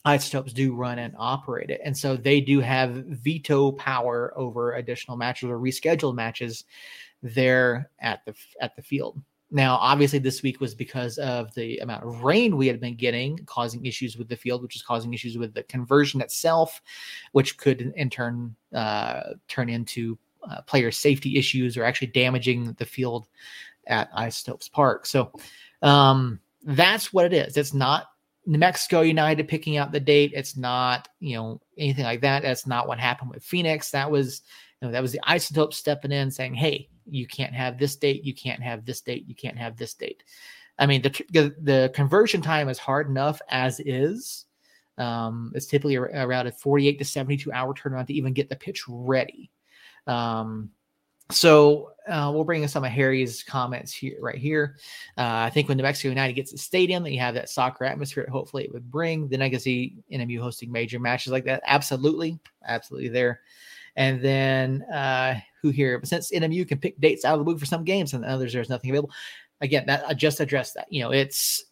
Isotopes 0.05 0.53
do 0.53 0.75
run 0.75 0.99
and 0.99 1.15
operate 1.19 1.71
it, 1.71 1.81
and 1.85 1.97
so 1.97 2.17
they 2.17 2.41
do 2.41 2.61
have 2.61 3.05
veto 3.07 3.73
power 3.73 4.33
over 4.37 4.75
additional 4.75 5.17
matches 5.17 5.49
or 5.51 5.59
rescheduled 5.59 6.15
matches 6.15 6.65
there 7.23 7.91
at 8.01 8.25
the 8.25 8.35
at 8.61 8.75
the 8.77 8.83
field. 8.83 9.23
Now, 9.55 9.77
obviously, 9.77 10.19
this 10.19 10.43
week 10.43 10.63
was 10.63 10.75
because 10.75 11.19
of 11.19 11.53
the 11.53 11.77
amount 11.79 12.05
of 12.05 12.25
rain 12.25 12.57
we 12.57 12.67
had 12.67 12.81
been 12.81 12.97
getting, 12.97 13.37
causing 13.45 13.85
issues 13.85 14.17
with 14.17 14.31
the 14.31 14.37
field, 14.37 14.63
which 14.63 14.77
is 14.77 14.83
causing 14.83 15.13
issues 15.13 15.37
with 15.37 15.53
the 15.53 15.63
conversion 15.65 16.23
itself, 16.23 16.81
which 17.33 17.59
could 17.59 17.93
in 17.95 18.09
turn 18.09 18.57
uh, 18.75 19.35
turn 19.49 19.69
into 19.69 20.19
uh, 20.49 20.63
player 20.63 20.91
safety 20.91 21.39
issues 21.39 21.77
or 21.77 21.85
actually 21.85 22.09
damaging 22.09 22.73
the 22.75 22.85
field 22.85 23.29
at 23.87 24.11
Isotopes 24.15 24.69
Park. 24.69 25.07
So 25.07 25.33
um, 25.83 26.41
that's 26.65 27.13
what 27.13 27.27
it 27.27 27.33
is. 27.33 27.57
It's 27.57 27.75
not 27.75 28.07
New 28.47 28.59
Mexico 28.59 29.03
United 29.03 29.49
picking 29.49 29.77
out 29.77 29.93
the 29.93 30.01
date. 30.01 30.33
It's 30.35 30.57
not 30.57 31.09
you 31.21 31.37
know 31.37 31.61
anything 31.79 32.05
like 32.05 32.21
that. 32.23 32.43
That's 32.43 32.67
not 32.67 32.89
what 32.89 32.99
happened 32.99 33.31
with 33.31 33.45
Phoenix. 33.45 33.91
That 33.91 34.11
was 34.11 34.43
you 34.81 34.89
know 34.89 34.93
that 34.93 35.03
was 35.03 35.13
the 35.13 35.21
Isotopes 35.25 35.77
stepping 35.77 36.13
in 36.13 36.31
saying, 36.31 36.55
"Hey, 36.55 36.89
you 37.07 37.27
can't 37.27 37.55
have 37.55 37.79
this 37.79 37.97
date. 37.97 38.25
You 38.25 38.35
can't 38.35 38.63
have 38.63 38.85
this 38.85 39.01
date. 39.01 39.25
You 39.27 39.35
can't 39.35 39.59
have 39.59 39.77
this 39.77 39.95
date." 39.95 40.25
I 40.79 40.87
mean, 40.87 41.03
the 41.03 41.55
the 41.61 41.93
conversion 41.95 42.43
time 42.43 42.69
is 42.69 42.79
hard 42.79 43.09
enough 43.09 43.41
as 43.49 43.81
is. 43.81 44.47
Um, 44.99 45.53
it's 45.55 45.67
typically 45.67 45.97
around 45.97 46.47
a 46.47 46.53
48 46.53 46.99
to 46.99 47.05
72 47.05 47.51
hour 47.53 47.75
turnaround 47.75 48.09
to 48.09 48.15
even 48.15 48.33
get 48.33 48.49
the 48.49 48.57
pitch 48.57 48.85
ready. 48.89 49.51
Um, 50.07 50.71
so 51.31 51.93
uh, 52.09 52.31
we'll 52.35 52.45
bring 52.45 52.63
in 52.63 52.69
some 52.69 52.85
of 52.85 52.91
Harry's 52.91 53.43
comments 53.43 53.93
here, 53.93 54.19
right 54.21 54.37
here. 54.37 54.77
Uh, 55.17 55.47
I 55.47 55.51
think 55.51 55.69
when 55.69 55.77
New 55.77 55.83
Mexico 55.83 56.09
United 56.09 56.35
gets 56.35 56.53
a 56.53 56.59
stadium, 56.59 57.03
that 57.05 57.13
you 57.13 57.21
have 57.21 57.35
that 57.35 57.49
soccer 57.49 57.85
atmosphere. 57.85 58.27
Hopefully, 58.31 58.65
it 58.65 58.73
would 58.73 58.91
bring. 58.91 59.29
Can 59.29 59.61
see 59.61 59.97
NMU 60.13 60.41
hosting 60.41 60.73
major 60.73 60.99
matches 60.99 61.33
like 61.33 61.45
that. 61.45 61.63
Absolutely, 61.67 62.39
absolutely 62.67 63.09
there. 63.09 63.41
And 63.97 64.23
then 64.23 64.83
uh, 64.83 65.39
who 65.61 65.71
here? 65.71 65.99
But 65.99 66.09
since 66.09 66.33
NMU 66.33 66.67
can 66.67 66.79
pick 66.79 66.99
dates 67.01 67.25
out 67.25 67.35
of 67.35 67.41
the 67.41 67.45
blue 67.45 67.59
for 67.59 67.67
some 67.67 67.85
games 67.85 68.15
and 68.15 68.25
others, 68.25 68.53
there's 68.53 68.71
nothing 68.71 68.91
available. 68.91 69.13
Again, 69.61 69.85
that 69.87 70.05
I 70.07 70.15
just 70.15 70.41
addressed 70.41 70.75
that. 70.75 70.87
You 70.91 71.03
know, 71.03 71.13
it's 71.13 71.65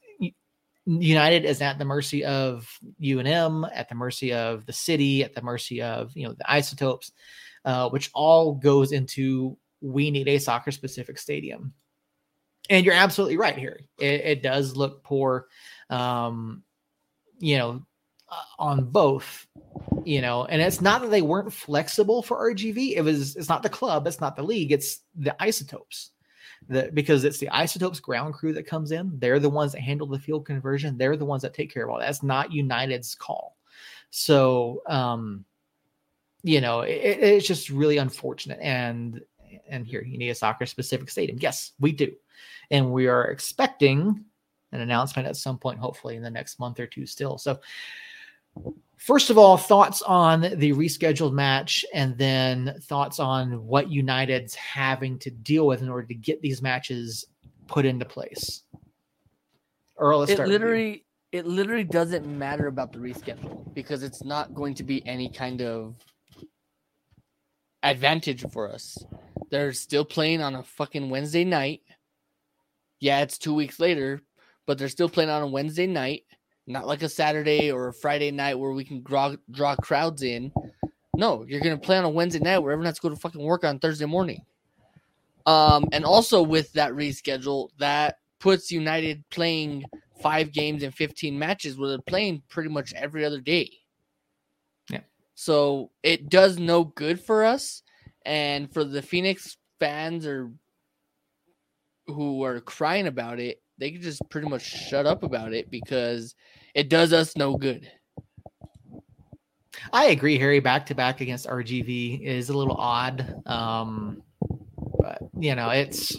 United 0.86 1.44
is 1.44 1.60
at 1.60 1.78
the 1.78 1.84
mercy 1.84 2.24
of 2.24 2.68
UNM, 3.02 3.68
at 3.74 3.88
the 3.88 3.94
mercy 3.94 4.32
of 4.32 4.66
the 4.66 4.72
city, 4.72 5.24
at 5.24 5.34
the 5.34 5.42
mercy 5.42 5.82
of 5.82 6.16
you 6.16 6.26
know 6.26 6.34
the 6.34 6.50
isotopes 6.50 7.12
uh, 7.64 7.88
which 7.90 8.10
all 8.14 8.54
goes 8.54 8.92
into 8.92 9.56
we 9.80 10.10
need 10.10 10.28
a 10.28 10.38
soccer 10.38 10.70
specific 10.70 11.18
stadium. 11.18 11.72
And 12.68 12.84
you're 12.84 12.94
absolutely 12.94 13.36
right 13.36 13.56
here. 13.56 13.80
It, 13.98 14.20
it 14.24 14.42
does 14.42 14.76
look 14.76 15.02
poor, 15.02 15.46
um, 15.88 16.62
you 17.38 17.58
know, 17.58 17.82
uh, 18.28 18.42
on 18.58 18.84
both, 18.84 19.46
you 20.04 20.20
know, 20.20 20.44
and 20.44 20.62
it's 20.62 20.80
not 20.80 21.02
that 21.02 21.10
they 21.10 21.22
weren't 21.22 21.52
flexible 21.52 22.22
for 22.22 22.52
RGV. 22.52 22.96
It 22.96 23.02
was, 23.02 23.34
it's 23.34 23.48
not 23.48 23.62
the 23.62 23.68
club, 23.68 24.06
it's 24.06 24.20
not 24.20 24.36
the 24.36 24.42
league, 24.42 24.70
it's 24.70 25.00
the 25.16 25.40
isotopes. 25.42 26.10
The, 26.68 26.90
because 26.92 27.24
it's 27.24 27.38
the 27.38 27.48
isotopes 27.48 28.00
ground 28.00 28.34
crew 28.34 28.52
that 28.52 28.66
comes 28.66 28.92
in. 28.92 29.18
They're 29.18 29.38
the 29.38 29.48
ones 29.48 29.72
that 29.72 29.80
handle 29.80 30.06
the 30.06 30.18
field 30.18 30.44
conversion. 30.44 30.98
They're 30.98 31.16
the 31.16 31.24
ones 31.24 31.40
that 31.42 31.54
take 31.54 31.72
care 31.72 31.84
of 31.84 31.90
all 31.90 31.98
that. 31.98 32.04
That's 32.04 32.22
not 32.22 32.52
United's 32.52 33.14
call. 33.14 33.56
So, 34.10 34.82
um, 34.86 35.46
you 36.42 36.60
know, 36.60 36.80
it, 36.80 36.92
it's 36.94 37.46
just 37.46 37.70
really 37.70 37.98
unfortunate. 37.98 38.58
And 38.60 39.20
and 39.68 39.86
here 39.86 40.02
you 40.02 40.18
need 40.18 40.30
a 40.30 40.34
soccer 40.34 40.66
specific 40.66 41.10
stadium. 41.10 41.38
Yes, 41.40 41.72
we 41.80 41.92
do, 41.92 42.12
and 42.70 42.92
we 42.92 43.06
are 43.06 43.24
expecting 43.26 44.24
an 44.72 44.80
announcement 44.80 45.26
at 45.26 45.36
some 45.36 45.58
point, 45.58 45.78
hopefully 45.78 46.16
in 46.16 46.22
the 46.22 46.30
next 46.30 46.58
month 46.58 46.80
or 46.80 46.86
two. 46.86 47.06
Still, 47.06 47.38
so. 47.38 47.60
First 48.96 49.30
of 49.30 49.38
all, 49.38 49.56
thoughts 49.56 50.02
on 50.02 50.42
the 50.42 50.72
rescheduled 50.74 51.32
match, 51.32 51.86
and 51.94 52.18
then 52.18 52.78
thoughts 52.82 53.18
on 53.18 53.64
what 53.64 53.90
United's 53.90 54.54
having 54.54 55.18
to 55.20 55.30
deal 55.30 55.66
with 55.66 55.80
in 55.80 55.88
order 55.88 56.06
to 56.06 56.14
get 56.14 56.42
these 56.42 56.60
matches 56.60 57.24
put 57.66 57.86
into 57.86 58.04
place. 58.04 58.62
Earl, 59.96 60.24
it 60.24 60.38
literally, 60.38 61.06
it 61.32 61.46
literally 61.46 61.84
doesn't 61.84 62.26
matter 62.26 62.66
about 62.66 62.92
the 62.92 62.98
reschedule 62.98 63.72
because 63.72 64.02
it's 64.02 64.22
not 64.22 64.54
going 64.54 64.74
to 64.74 64.82
be 64.82 65.06
any 65.06 65.30
kind 65.30 65.62
of 65.62 65.94
advantage 67.82 68.44
for 68.52 68.70
us. 68.70 69.04
They're 69.50 69.72
still 69.72 70.04
playing 70.04 70.42
on 70.42 70.54
a 70.54 70.62
fucking 70.62 71.10
Wednesday 71.10 71.44
night. 71.44 71.80
Yeah, 73.00 73.20
it's 73.20 73.38
two 73.38 73.54
weeks 73.54 73.80
later, 73.80 74.22
but 74.66 74.78
they're 74.78 74.88
still 74.88 75.08
playing 75.08 75.30
on 75.30 75.42
a 75.42 75.46
Wednesday 75.46 75.86
night, 75.86 76.24
not 76.66 76.86
like 76.86 77.02
a 77.02 77.08
Saturday 77.08 77.70
or 77.72 77.88
a 77.88 77.94
Friday 77.94 78.30
night 78.30 78.58
where 78.58 78.72
we 78.72 78.84
can 78.84 79.02
draw 79.02 79.34
draw 79.50 79.74
crowds 79.76 80.22
in. 80.22 80.52
No, 81.16 81.44
you're 81.48 81.60
gonna 81.60 81.78
play 81.78 81.96
on 81.96 82.04
a 82.04 82.10
Wednesday 82.10 82.38
night 82.40 82.58
where 82.58 82.72
everyone 82.72 82.86
has 82.86 82.96
to 82.96 83.02
go 83.02 83.08
to 83.08 83.16
fucking 83.16 83.42
work 83.42 83.64
on 83.64 83.78
Thursday 83.78 84.06
morning. 84.06 84.44
Um, 85.46 85.88
and 85.92 86.04
also 86.04 86.42
with 86.42 86.72
that 86.74 86.92
reschedule, 86.92 87.70
that 87.78 88.18
puts 88.38 88.70
United 88.70 89.24
playing 89.30 89.84
five 90.22 90.52
games 90.52 90.82
and 90.82 90.94
15 90.94 91.38
matches 91.38 91.76
where 91.76 91.88
they're 91.88 91.98
playing 91.98 92.42
pretty 92.48 92.68
much 92.68 92.92
every 92.94 93.24
other 93.24 93.40
day. 93.40 93.70
So 95.40 95.90
it 96.02 96.28
does 96.28 96.58
no 96.58 96.84
good 96.84 97.18
for 97.18 97.46
us. 97.46 97.82
And 98.26 98.70
for 98.70 98.84
the 98.84 99.00
Phoenix 99.00 99.56
fans 99.78 100.26
or 100.26 100.52
who 102.08 102.44
are 102.44 102.60
crying 102.60 103.06
about 103.06 103.40
it, 103.40 103.62
they 103.78 103.90
can 103.90 104.02
just 104.02 104.20
pretty 104.28 104.50
much 104.50 104.60
shut 104.60 105.06
up 105.06 105.22
about 105.22 105.54
it 105.54 105.70
because 105.70 106.34
it 106.74 106.90
does 106.90 107.14
us 107.14 107.38
no 107.38 107.56
good. 107.56 107.90
I 109.94 110.08
agree, 110.08 110.36
Harry. 110.36 110.60
Back 110.60 110.84
to 110.86 110.94
back 110.94 111.22
against 111.22 111.48
RGV 111.48 112.20
is 112.20 112.50
a 112.50 112.54
little 112.54 112.76
odd. 112.76 113.40
Um, 113.46 114.22
but 114.98 115.22
you 115.38 115.54
know, 115.54 115.70
it's 115.70 116.14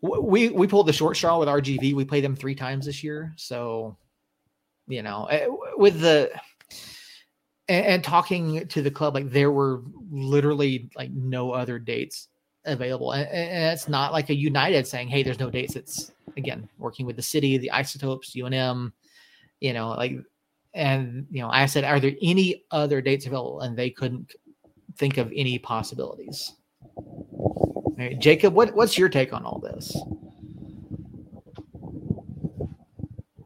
we 0.00 0.48
we 0.48 0.66
pulled 0.66 0.86
the 0.86 0.94
short 0.94 1.18
straw 1.18 1.38
with 1.38 1.48
RGV. 1.48 1.92
We 1.92 2.06
played 2.06 2.24
them 2.24 2.36
three 2.36 2.54
times 2.54 2.86
this 2.86 3.04
year, 3.04 3.34
so 3.36 3.98
you 4.88 5.02
know, 5.02 5.26
eh, 5.26 5.46
with 5.76 6.00
the 6.00 6.32
and, 7.70 7.86
and 7.86 8.04
talking 8.04 8.66
to 8.66 8.82
the 8.82 8.90
club, 8.90 9.14
like 9.14 9.30
there 9.30 9.52
were 9.52 9.82
literally 10.10 10.90
like 10.96 11.10
no 11.12 11.52
other 11.52 11.78
dates 11.78 12.28
available, 12.64 13.12
and, 13.12 13.28
and 13.28 13.72
it's 13.72 13.88
not 13.88 14.12
like 14.12 14.28
a 14.28 14.34
United 14.34 14.86
saying, 14.86 15.08
"Hey, 15.08 15.22
there's 15.22 15.38
no 15.38 15.50
dates." 15.50 15.76
It's 15.76 16.10
again 16.36 16.68
working 16.78 17.06
with 17.06 17.16
the 17.16 17.22
city, 17.22 17.56
the 17.56 17.70
Isotopes, 17.70 18.34
UNM, 18.34 18.92
you 19.60 19.72
know, 19.72 19.90
like, 19.90 20.18
and 20.74 21.26
you 21.30 21.40
know, 21.40 21.48
I 21.48 21.64
said, 21.66 21.84
"Are 21.84 22.00
there 22.00 22.16
any 22.20 22.64
other 22.72 23.00
dates 23.00 23.26
available?" 23.26 23.60
And 23.60 23.76
they 23.76 23.90
couldn't 23.90 24.34
think 24.96 25.16
of 25.16 25.32
any 25.34 25.58
possibilities. 25.58 26.52
Jacob, 28.18 28.54
what, 28.54 28.74
what's 28.74 28.96
your 28.96 29.10
take 29.10 29.32
on 29.34 29.44
all 29.44 29.58
this? 29.58 29.94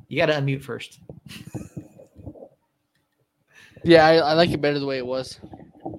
You 0.09 0.17
got 0.17 0.27
to 0.27 0.35
unmute 0.35 0.63
first. 0.63 1.01
Yeah, 3.85 4.07
I, 4.07 4.15
I 4.17 4.33
like 4.35 4.51
it 4.51 4.61
better 4.61 4.79
the 4.79 4.87
way 4.87 4.99
it 4.99 5.07
was. 5.07 5.39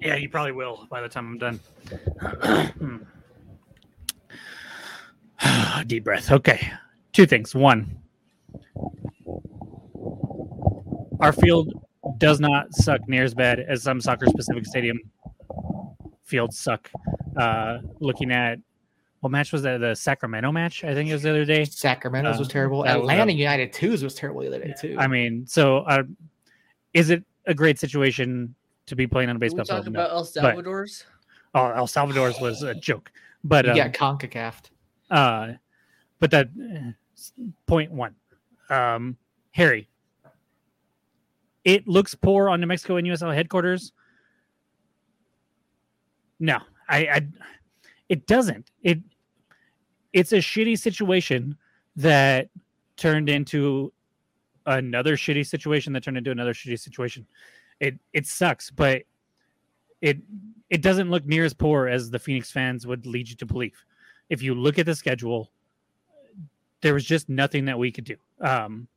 Yeah, 0.00 0.16
you 0.16 0.28
probably 0.28 0.52
will 0.52 0.86
by 0.90 1.00
the 1.00 1.08
time 1.08 1.26
I'm 1.28 1.38
done. 1.38 3.06
Deep 5.86 6.04
breath. 6.04 6.32
Okay. 6.32 6.70
Two 7.12 7.26
things. 7.26 7.54
One, 7.54 7.98
our 11.20 11.32
field 11.32 11.72
does 12.18 12.40
not 12.40 12.72
suck 12.74 13.08
near 13.08 13.24
as 13.24 13.34
bad 13.34 13.60
as 13.60 13.82
some 13.82 14.00
soccer 14.00 14.26
specific 14.26 14.66
stadium 14.66 14.98
fields 16.24 16.58
suck. 16.58 16.90
Uh, 17.36 17.78
looking 18.00 18.32
at 18.32 18.58
what 19.20 19.30
match 19.30 19.52
was 19.52 19.62
that? 19.62 19.80
The 19.80 19.94
Sacramento 19.94 20.52
match, 20.52 20.84
I 20.84 20.94
think 20.94 21.08
it 21.08 21.12
was 21.12 21.22
the 21.22 21.30
other 21.30 21.44
day. 21.44 21.64
Sacramento's 21.64 22.38
was 22.38 22.48
Uh, 22.48 22.52
terrible. 22.52 22.82
that 22.82 23.00
was 23.00 23.08
Atlanta 23.10 23.32
United 23.32 23.72
2's 23.72 24.02
was 24.02 24.14
terrible 24.14 24.42
the 24.42 24.48
other 24.48 24.60
day, 24.60 24.74
too. 24.78 24.96
I 24.98 25.06
mean, 25.06 25.46
so 25.46 25.78
uh, 25.78 26.02
is 26.92 27.10
it 27.10 27.24
a 27.46 27.54
great 27.54 27.78
situation 27.78 28.54
to 28.86 28.96
be 28.96 29.06
playing 29.06 29.28
on 29.28 29.36
a 29.36 29.38
Can 29.38 29.40
we 29.40 29.48
baseball 29.48 29.64
talk 29.64 29.84
field? 29.84 29.94
No. 29.94 30.00
about 30.00 30.14
El 30.14 30.24
Salvador's? 30.24 31.04
Oh, 31.54 31.66
El 31.70 31.86
Salvador's 31.86 32.40
was 32.40 32.62
a 32.62 32.74
joke, 32.74 33.10
but 33.44 33.64
you 33.64 33.72
um, 33.72 33.76
got 33.76 33.92
CONCACAF. 33.92 34.54
uh, 35.10 35.52
but 36.18 36.30
that 36.30 36.48
uh, 36.60 37.42
point 37.66 37.90
one, 37.90 38.14
um, 38.70 39.16
Harry. 39.52 39.88
It 41.64 41.88
looks 41.88 42.14
poor 42.14 42.48
on 42.48 42.60
New 42.60 42.66
Mexico 42.68 42.96
and 42.96 43.06
USL 43.06 43.34
headquarters. 43.34 43.92
No, 46.38 46.58
I, 46.88 46.98
I 46.98 47.26
it 48.08 48.26
doesn't. 48.26 48.70
It 48.82 49.00
it's 50.12 50.32
a 50.32 50.36
shitty 50.36 50.78
situation 50.78 51.56
that 51.96 52.50
turned 52.96 53.28
into 53.28 53.92
another 54.66 55.16
shitty 55.16 55.46
situation 55.46 55.92
that 55.92 56.02
turned 56.02 56.16
into 56.16 56.30
another 56.30 56.52
shitty 56.52 56.78
situation. 56.78 57.26
It 57.80 57.98
it 58.12 58.26
sucks, 58.26 58.70
but 58.70 59.02
it 60.00 60.18
it 60.70 60.82
doesn't 60.82 61.10
look 61.10 61.24
near 61.26 61.44
as 61.44 61.54
poor 61.54 61.88
as 61.88 62.10
the 62.10 62.18
Phoenix 62.18 62.50
fans 62.50 62.86
would 62.86 63.06
lead 63.06 63.28
you 63.28 63.36
to 63.36 63.46
believe. 63.46 63.84
If 64.28 64.42
you 64.42 64.54
look 64.54 64.78
at 64.78 64.86
the 64.86 64.94
schedule, 64.94 65.50
there 66.80 66.94
was 66.94 67.04
just 67.04 67.28
nothing 67.28 67.64
that 67.66 67.78
we 67.78 67.92
could 67.92 68.04
do. 68.04 68.16
Um, 68.40 68.88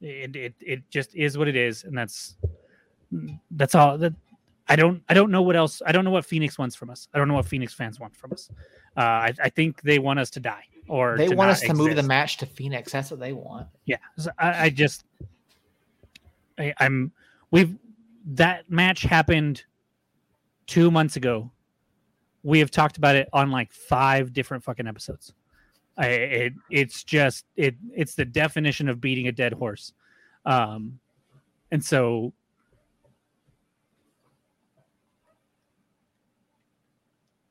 it, 0.00 0.36
it 0.36 0.54
it 0.60 0.90
just 0.90 1.14
is 1.14 1.38
what 1.38 1.48
it 1.48 1.56
is, 1.56 1.84
and 1.84 1.96
that's 1.96 2.36
that's 3.52 3.74
all. 3.74 3.96
That 3.98 4.14
I 4.68 4.76
don't 4.76 5.02
I 5.08 5.14
don't 5.14 5.30
know 5.30 5.42
what 5.42 5.56
else. 5.56 5.80
I 5.86 5.92
don't 5.92 6.04
know 6.04 6.10
what 6.10 6.24
Phoenix 6.24 6.58
wants 6.58 6.74
from 6.74 6.90
us. 6.90 7.08
I 7.14 7.18
don't 7.18 7.28
know 7.28 7.34
what 7.34 7.46
Phoenix 7.46 7.72
fans 7.72 8.00
want 8.00 8.16
from 8.16 8.32
us. 8.32 8.50
Uh, 8.96 9.00
I, 9.00 9.34
I 9.44 9.48
think 9.48 9.82
they 9.82 9.98
want 9.98 10.18
us 10.18 10.30
to 10.30 10.40
die, 10.40 10.64
or 10.88 11.16
They 11.16 11.28
want 11.28 11.50
us 11.50 11.60
to 11.60 11.74
move 11.74 11.94
the 11.94 12.02
match 12.02 12.38
to 12.38 12.46
Phoenix. 12.46 12.92
That's 12.92 13.10
what 13.10 13.20
they 13.20 13.32
want. 13.32 13.68
Yeah, 13.84 13.98
so 14.16 14.30
I, 14.38 14.64
I 14.64 14.70
just, 14.70 15.04
I, 16.58 16.74
I'm 16.80 17.12
we've 17.50 17.76
that 18.26 18.70
match 18.70 19.02
happened 19.02 19.64
two 20.66 20.90
months 20.90 21.16
ago. 21.16 21.50
We 22.42 22.58
have 22.60 22.70
talked 22.70 22.96
about 22.96 23.16
it 23.16 23.28
on 23.32 23.50
like 23.50 23.72
five 23.72 24.32
different 24.32 24.64
fucking 24.64 24.86
episodes. 24.86 25.32
I, 25.96 26.06
it 26.06 26.52
it's 26.70 27.04
just 27.04 27.44
it 27.56 27.76
it's 27.94 28.14
the 28.14 28.24
definition 28.24 28.88
of 28.88 29.00
beating 29.00 29.28
a 29.28 29.32
dead 29.32 29.52
horse, 29.52 29.92
um, 30.44 30.98
and 31.70 31.84
so 31.84 32.32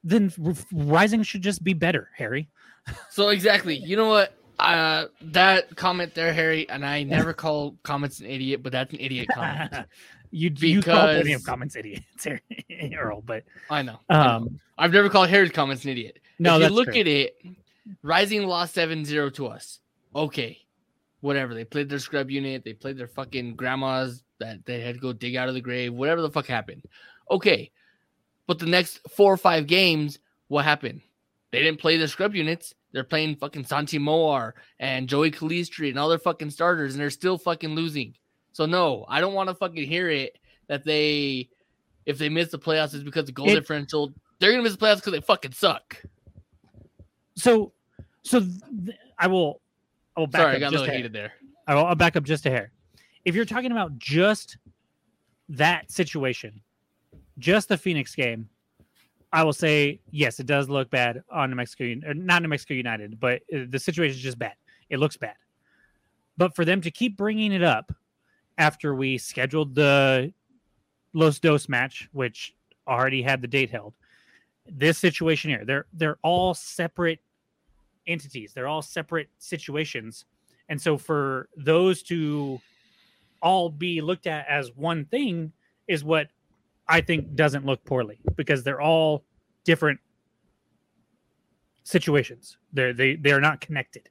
then 0.06 0.32
Rising 0.72 1.24
should 1.24 1.42
just 1.42 1.64
be 1.64 1.74
better, 1.74 2.10
Harry. 2.16 2.48
So 3.10 3.30
exactly. 3.30 3.76
You 3.76 3.98
know 3.98 4.10
what? 4.10 4.38
Uh, 4.60 5.06
that 5.20 5.76
comment 5.76 6.14
there, 6.14 6.32
Harry, 6.32 6.70
and 6.70 6.86
I 6.86 7.02
never 7.02 7.34
call 7.44 7.76
comments 7.82 8.20
an 8.20 8.28
idiot, 8.28 8.62
but 8.62 8.72
that's 8.72 8.94
an 8.94 9.00
idiot 9.00 9.28
comment. 9.34 9.74
you 10.32 10.52
you 10.56 10.84
call 10.84 11.08
plenty 11.08 11.34
of 11.34 11.44
comments 11.44 11.76
idiots, 11.76 12.28
Earl, 12.96 13.24
but 13.26 13.44
I 13.72 13.82
know. 13.82 14.00
I 14.08 14.14
know. 14.14 14.22
um, 14.22 14.60
I've 14.78 14.94
never 14.94 15.10
called 15.10 15.30
Harry's 15.30 15.50
comments 15.50 15.84
an 15.84 15.90
idiot. 15.90 16.20
no, 16.38 16.60
if 16.60 16.70
you 16.70 16.76
look 16.76 16.90
true. 16.90 17.00
at 17.00 17.08
it, 17.08 17.38
Rising 18.04 18.46
lost 18.46 18.76
7-0 18.76 19.34
to 19.34 19.48
us. 19.48 19.80
Okay. 20.16 20.60
Whatever. 21.22 21.56
They 21.56 21.66
played 21.66 21.90
their 21.90 22.00
scrub 22.00 22.30
unit. 22.30 22.64
They 22.64 22.74
played 22.74 22.98
their 22.98 23.08
fucking 23.08 23.56
grandmas 23.56 24.24
that 24.40 24.66
they 24.66 24.82
had 24.82 24.96
to 24.96 25.02
go 25.02 25.12
dig 25.12 25.36
out 25.36 25.48
of 25.50 25.56
the 25.56 25.62
grave. 25.62 25.94
Whatever 25.94 26.22
the 26.22 26.30
fuck 26.30 26.46
happened. 26.46 26.84
Okay. 27.32 27.72
But 28.48 28.60
the 28.60 28.66
next 28.66 29.00
four 29.10 29.34
or 29.34 29.38
five 29.38 29.68
games, 29.68 30.20
what 30.48 30.66
happened? 30.66 31.02
They 31.52 31.62
didn't 31.62 31.80
play 31.80 31.98
their 31.98 32.08
scrub 32.08 32.36
units. 32.36 32.74
They're 32.92 33.04
playing 33.04 33.38
fucking 33.38 33.66
Santi 33.66 33.98
Moar 33.98 34.56
and 34.80 35.08
Joey 35.10 35.32
Calistri 35.32 35.90
and 35.90 35.98
all 36.00 36.08
their 36.10 36.20
fucking 36.20 36.50
starters, 36.52 36.94
and 36.94 37.02
they're 37.02 37.10
still 37.10 37.38
fucking 37.38 37.76
losing. 37.76 38.14
So 38.54 38.66
no, 38.66 39.06
I 39.10 39.20
don't 39.20 39.34
want 39.34 39.50
to 39.50 39.56
fucking 39.56 39.88
hear 39.88 40.10
it 40.10 40.38
that 40.68 40.84
they, 40.86 41.50
if 42.06 42.18
they 42.18 42.30
miss 42.30 42.50
the 42.52 42.60
playoffs, 42.60 42.94
is 42.94 43.04
because 43.04 43.28
of 43.30 43.36
goal 43.36 43.50
It- 43.50 43.56
differential. 43.56 44.14
They're 44.40 44.52
gonna 44.52 44.64
miss 44.64 44.74
the 44.76 44.86
playoffs 44.86 44.98
because 44.98 45.14
they 45.14 45.22
fucking 45.22 45.54
suck. 45.54 46.02
so 47.36 47.72
so 48.24 48.40
th- 48.42 48.98
I 49.18 49.28
will 49.28 49.62
I 50.16 50.20
will 50.22 50.28
back 50.28 50.42
Sorry, 50.42 50.52
I 50.54 50.56
up 50.56 50.60
got 50.62 50.68
a 50.68 50.72
just 50.72 50.82
little 50.82 50.86
a 50.86 50.88
hair. 50.90 50.98
heated 50.98 51.14
there. 51.14 51.34
I 51.68 51.76
will 51.76 51.86
I'll 51.86 51.96
back 51.96 52.16
up 52.16 52.24
just 52.24 52.46
a 52.46 52.50
hair. 52.50 52.72
If 53.24 53.34
you're 53.36 53.46
talking 53.46 53.72
about 53.72 53.98
just 53.98 54.58
that 55.50 55.92
situation, 55.92 56.62
just 57.40 57.70
the 57.70 57.78
Phoenix 57.78 58.16
game, 58.16 58.50
I 59.32 59.44
will 59.44 59.54
say 59.54 60.00
yes, 60.12 60.40
it 60.40 60.46
does 60.46 60.70
look 60.70 60.90
bad 60.90 61.24
on 61.30 61.50
New 61.50 61.56
Mexico, 61.56 61.94
or 62.08 62.14
not 62.14 62.42
New 62.42 62.48
Mexico 62.48 62.74
United, 62.74 63.20
but 63.20 63.42
uh, 63.54 63.66
the 63.70 63.80
situation 63.80 64.16
is 64.18 64.24
just 64.24 64.40
bad. 64.40 64.54
It 64.90 65.00
looks 65.00 65.18
bad. 65.18 65.36
But 66.38 66.56
for 66.56 66.66
them 66.66 66.82
to 66.82 66.92
keep 66.92 67.18
bringing 67.18 67.52
it 67.52 67.64
up 67.64 67.94
after 68.58 68.96
we 68.96 69.18
scheduled 69.18 69.76
the 69.76 70.34
Los 71.14 71.40
Dos 71.40 71.68
match, 71.68 72.10
which 72.12 72.56
already 72.88 73.22
had 73.22 73.42
the 73.42 73.48
date 73.48 73.70
held, 73.70 73.94
this 74.68 74.98
situation 74.98 75.50
here, 75.50 75.66
they're 75.66 75.86
they're 75.94 76.18
all 76.24 76.54
separate 76.54 77.20
entities. 78.08 78.54
They're 78.54 78.68
all 78.68 78.82
separate 78.82 79.30
situations. 79.38 80.26
And 80.70 80.82
so 80.82 80.98
for 80.98 81.50
those 81.56 82.02
to 82.04 82.60
all 83.42 83.70
be 83.70 84.02
looked 84.02 84.28
at 84.28 84.48
as 84.48 84.72
one 84.76 85.06
thing 85.06 85.52
is 85.88 86.04
what 86.04 86.28
I 86.88 87.02
think 87.02 87.36
doesn't 87.36 87.66
look 87.66 87.84
poorly 87.86 88.20
because 88.36 88.64
they're 88.64 88.82
all 88.82 89.24
different 89.64 90.00
situations. 91.84 92.58
They're 92.74 92.94
they 92.94 93.16
they 93.16 93.32
are 93.32 93.42
not 93.42 93.62
connected. 93.62 94.10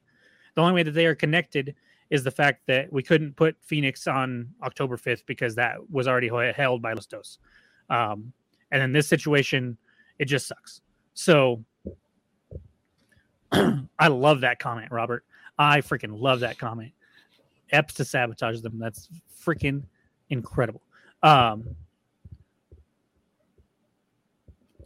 The 0.55 0.63
only 0.63 0.75
way 0.75 0.83
that 0.83 0.93
they 0.93 1.07
are 1.07 1.15
connected 1.15 1.75
is 2.11 2.23
the 2.23 2.31
fact 2.31 2.63
that 2.67 2.93
we 2.93 3.03
couldn't 3.03 3.35
put 3.37 3.57
Phoenix 3.61 4.07
on 4.07 4.49
October 4.63 4.97
5th 4.97 5.27
because 5.27 5.55
that 5.57 5.79
was 5.91 6.07
already 6.07 6.31
held 6.53 6.81
by 6.81 6.93
Los 6.93 7.07
Dos. 7.07 7.39
Um, 7.91 8.33
and 8.71 8.83
in 8.83 8.93
this 8.93 9.09
situation, 9.09 9.77
it 10.19 10.27
just 10.27 10.47
sucks. 10.47 10.81
So 11.15 11.65
I 13.53 14.09
love 14.09 14.43
that 14.43 14.59
comment, 14.59 14.93
Robert. 14.93 15.25
I 15.59 15.81
freaking 15.81 16.21
love 16.21 16.41
that 16.41 16.59
comment. 16.59 16.93
Epps 17.71 17.95
to 17.95 18.05
sabotage 18.05 18.61
them. 18.61 18.79
That's 18.79 19.09
freaking 19.45 19.83
incredible. 20.31 20.83
Um, 21.23 21.65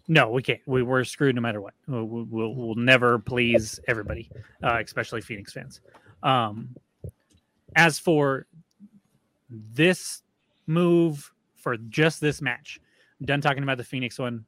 no, 0.09 0.31
we 0.31 0.43
can't. 0.43 0.61
We, 0.67 0.83
we're 0.83 1.05
screwed 1.05 1.35
no 1.35 1.43
matter 1.43 1.61
what. 1.61 1.75
We'll, 1.87 2.05
we'll, 2.05 2.55
we'll 2.55 2.75
never 2.75 3.19
please 3.19 3.79
everybody, 3.87 4.31
uh, 4.63 4.81
especially 4.85 5.21
Phoenix 5.21 5.53
fans. 5.53 5.81
Um, 6.23 6.75
as 7.77 7.99
for 7.99 8.47
this 9.51 10.23
move 10.67 11.31
for 11.57 11.77
just 11.77 12.21
this 12.21 12.41
match, 12.41 12.81
I'm 13.21 13.27
done 13.27 13.41
talking 13.41 13.63
about 13.63 13.77
the 13.77 13.85
Phoenix 13.85 14.19
one. 14.19 14.47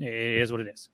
It 0.00 0.12
is 0.12 0.50
what 0.50 0.62
it 0.62 0.68
is. 0.68 0.88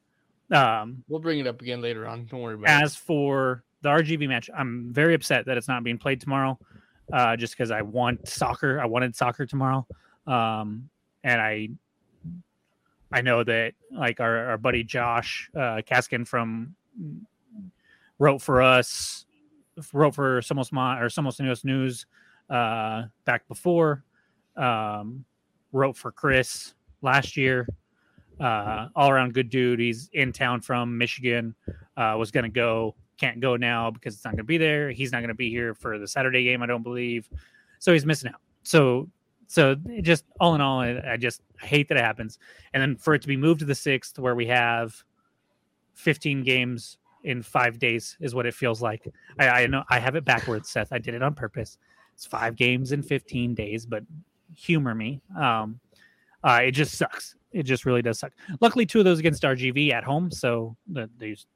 Um, 0.50 1.04
We'll 1.08 1.20
bring 1.20 1.38
it 1.38 1.46
up 1.46 1.62
again 1.62 1.80
later 1.80 2.06
on. 2.06 2.26
Don't 2.26 2.40
worry 2.40 2.54
about 2.54 2.82
as 2.82 2.96
for 2.96 3.62
the 3.82 3.88
RGV 3.90 4.26
match, 4.28 4.50
I'm 4.56 4.92
very 4.92 5.14
upset 5.14 5.46
that 5.46 5.56
it's 5.56 5.68
not 5.68 5.84
being 5.84 5.98
played 5.98 6.20
tomorrow. 6.20 6.58
Uh, 7.12 7.36
just 7.36 7.54
because 7.56 7.70
I 7.70 7.80
want 7.82 8.28
soccer, 8.28 8.80
I 8.80 8.84
wanted 8.84 9.16
soccer 9.16 9.46
tomorrow, 9.46 9.86
um, 10.26 10.90
and 11.24 11.40
I, 11.40 11.70
I 13.10 13.22
know 13.22 13.42
that 13.44 13.74
like 13.90 14.20
our, 14.20 14.50
our 14.50 14.58
buddy 14.58 14.84
Josh 14.84 15.50
uh, 15.54 15.80
Kaskin 15.88 16.26
from 16.26 16.74
wrote 18.18 18.42
for 18.42 18.60
us, 18.60 19.26
wrote 19.92 20.14
for 20.14 20.40
Somos 20.40 20.72
Ma 20.72 20.98
or 20.98 21.06
Somos 21.06 21.40
News 21.40 21.64
News 21.64 22.06
uh, 22.50 23.04
back 23.24 23.46
before. 23.48 24.04
Um, 24.56 25.24
wrote 25.72 25.96
for 25.96 26.10
Chris 26.10 26.74
last 27.02 27.36
year. 27.36 27.68
Uh, 28.40 28.88
all 28.94 29.10
around 29.10 29.34
good 29.34 29.50
dude. 29.50 29.80
He's 29.80 30.10
in 30.12 30.32
town 30.32 30.60
from 30.60 30.96
Michigan. 30.96 31.54
Uh, 31.96 32.14
was 32.16 32.30
going 32.30 32.44
to 32.44 32.50
go, 32.50 32.94
can't 33.18 33.40
go 33.40 33.56
now 33.56 33.90
because 33.90 34.14
it's 34.14 34.24
not 34.24 34.30
going 34.30 34.38
to 34.38 34.44
be 34.44 34.58
there. 34.58 34.90
He's 34.90 35.10
not 35.10 35.18
going 35.18 35.28
to 35.28 35.34
be 35.34 35.50
here 35.50 35.74
for 35.74 35.98
the 35.98 36.06
Saturday 36.06 36.44
game, 36.44 36.62
I 36.62 36.66
don't 36.66 36.82
believe. 36.82 37.28
So 37.80 37.92
he's 37.92 38.06
missing 38.06 38.30
out. 38.30 38.40
So, 38.62 39.08
so 39.48 39.74
just 40.02 40.24
all 40.38 40.54
in 40.54 40.60
all, 40.60 40.80
I, 40.80 41.02
I 41.12 41.16
just 41.16 41.40
hate 41.60 41.88
that 41.88 41.96
it 41.96 42.04
happens. 42.04 42.38
And 42.74 42.80
then 42.80 42.96
for 42.96 43.14
it 43.14 43.22
to 43.22 43.28
be 43.28 43.36
moved 43.36 43.60
to 43.60 43.66
the 43.66 43.74
sixth, 43.74 44.18
where 44.18 44.34
we 44.34 44.46
have 44.46 44.94
15 45.94 46.44
games 46.44 46.98
in 47.24 47.42
five 47.42 47.78
days, 47.78 48.16
is 48.20 48.34
what 48.34 48.44
it 48.46 48.54
feels 48.54 48.82
like. 48.82 49.08
I, 49.38 49.48
I 49.48 49.66
know 49.66 49.82
I 49.88 49.98
have 49.98 50.16
it 50.16 50.24
backwards, 50.24 50.68
Seth. 50.68 50.92
I 50.92 50.98
did 50.98 51.14
it 51.14 51.22
on 51.22 51.34
purpose. 51.34 51.78
It's 52.14 52.26
five 52.26 52.56
games 52.56 52.92
in 52.92 53.02
15 53.02 53.54
days, 53.54 53.86
but 53.86 54.04
humor 54.54 54.94
me. 54.94 55.22
Um, 55.36 55.80
uh, 56.44 56.60
it 56.64 56.72
just 56.72 56.96
sucks. 56.96 57.34
It 57.50 57.62
just 57.62 57.86
really 57.86 58.02
does 58.02 58.18
suck. 58.18 58.32
Luckily, 58.60 58.84
two 58.84 58.98
of 58.98 59.06
those 59.06 59.18
against 59.18 59.42
RGV 59.42 59.92
at 59.92 60.04
home, 60.04 60.30
so 60.30 60.76
the, 60.86 61.08
these 61.18 61.46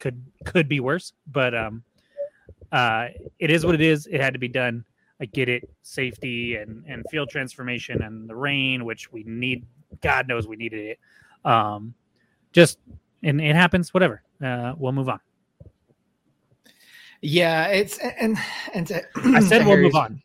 could 0.00 0.20
could 0.44 0.68
be 0.68 0.80
worse. 0.80 1.12
But 1.28 1.54
um, 1.54 1.84
uh, 2.72 3.08
it 3.38 3.50
is 3.50 3.64
what 3.64 3.76
it 3.76 3.80
is. 3.80 4.08
It 4.08 4.20
had 4.20 4.32
to 4.32 4.40
be 4.40 4.48
done. 4.48 4.84
I 5.20 5.26
get 5.26 5.48
it. 5.48 5.68
Safety 5.82 6.56
and 6.56 6.84
and 6.86 7.04
field 7.10 7.30
transformation 7.30 8.02
and 8.02 8.28
the 8.28 8.36
rain, 8.36 8.84
which 8.84 9.12
we 9.12 9.24
need. 9.24 9.66
God 10.02 10.28
knows 10.28 10.46
we 10.46 10.56
needed 10.56 10.80
it. 10.80 10.98
Um, 11.48 11.94
just 12.52 12.78
and 13.22 13.40
it 13.40 13.56
happens. 13.56 13.92
Whatever. 13.92 14.22
Uh, 14.42 14.74
we'll 14.76 14.92
move 14.92 15.08
on. 15.08 15.20
Yeah, 17.20 17.66
it's 17.66 17.98
and 17.98 18.38
and 18.74 18.86
to, 18.88 19.02
I 19.16 19.40
said 19.40 19.66
we'll 19.66 19.76
move 19.76 19.94
on. 19.94 20.22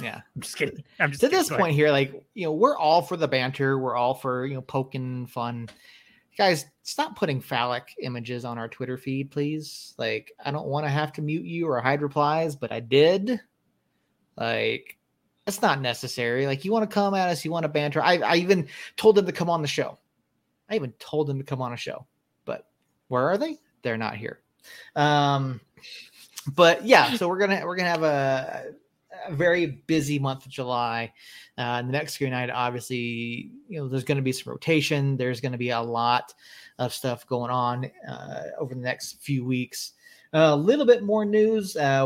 Yeah. 0.00 0.20
I'm 0.36 0.42
just 0.42 0.56
kidding. 0.56 0.82
I'm 1.00 1.10
just 1.10 1.20
to 1.20 1.26
kidding. 1.26 1.38
this 1.38 1.48
Go 1.48 1.56
ahead. 1.56 1.62
point 1.64 1.74
here, 1.74 1.90
like 1.90 2.24
you 2.34 2.44
know, 2.44 2.52
we're 2.52 2.76
all 2.76 3.02
for 3.02 3.16
the 3.16 3.28
banter. 3.28 3.78
We're 3.78 3.96
all 3.96 4.14
for 4.14 4.46
you 4.46 4.54
know 4.54 4.62
poking 4.62 5.26
fun. 5.26 5.68
Guys, 6.36 6.66
stop 6.82 7.16
putting 7.16 7.40
phallic 7.40 7.94
images 8.00 8.44
on 8.44 8.58
our 8.58 8.68
Twitter 8.68 8.96
feed, 8.96 9.30
please. 9.30 9.94
Like, 9.98 10.32
I 10.44 10.50
don't 10.50 10.66
want 10.66 10.84
to 10.84 10.90
have 10.90 11.12
to 11.12 11.22
mute 11.22 11.44
you 11.44 11.68
or 11.68 11.80
hide 11.80 12.02
replies, 12.02 12.56
but 12.56 12.72
I 12.72 12.80
did. 12.80 13.40
Like, 14.36 14.98
it's 15.46 15.62
not 15.62 15.80
necessary. 15.80 16.46
Like, 16.46 16.64
you 16.64 16.72
want 16.72 16.88
to 16.88 16.94
come 16.94 17.14
at 17.14 17.28
us, 17.28 17.44
you 17.44 17.50
want 17.50 17.64
to 17.64 17.68
banter. 17.68 18.02
I, 18.02 18.18
I 18.18 18.36
even 18.36 18.68
told 18.96 19.16
them 19.16 19.26
to 19.26 19.32
come 19.32 19.50
on 19.50 19.62
the 19.62 19.68
show. 19.68 19.98
I 20.68 20.76
even 20.76 20.92
told 20.98 21.26
them 21.26 21.38
to 21.38 21.44
come 21.44 21.60
on 21.60 21.72
a 21.72 21.76
show, 21.76 22.06
but 22.44 22.66
where 23.08 23.28
are 23.28 23.38
they? 23.38 23.58
They're 23.82 23.98
not 23.98 24.16
here. 24.16 24.40
Um, 24.96 25.60
but 26.54 26.84
yeah, 26.86 27.14
so 27.14 27.28
we're 27.28 27.38
gonna 27.38 27.62
we're 27.64 27.76
gonna 27.76 27.90
have 27.90 28.02
a, 28.02 28.72
a 29.28 29.34
very 29.34 29.66
busy 29.66 30.18
month 30.18 30.46
of 30.46 30.52
July. 30.52 31.12
Uh, 31.56 31.82
the 31.82 31.92
Mexico 31.92 32.24
United, 32.24 32.52
obviously, 32.52 33.50
you 33.68 33.78
know, 33.78 33.88
there's 33.88 34.04
going 34.04 34.16
to 34.16 34.22
be 34.22 34.32
some 34.32 34.50
rotation. 34.50 35.16
There's 35.16 35.40
going 35.40 35.52
to 35.52 35.58
be 35.58 35.70
a 35.70 35.80
lot 35.80 36.34
of 36.78 36.92
stuff 36.92 37.26
going 37.26 37.50
on 37.50 37.90
uh, 38.08 38.42
over 38.58 38.74
the 38.74 38.80
next 38.80 39.22
few 39.22 39.44
weeks. 39.44 39.92
A 40.36 40.56
little 40.56 40.84
bit 40.84 41.04
more 41.04 41.24
news. 41.24 41.76
Uh, 41.76 42.04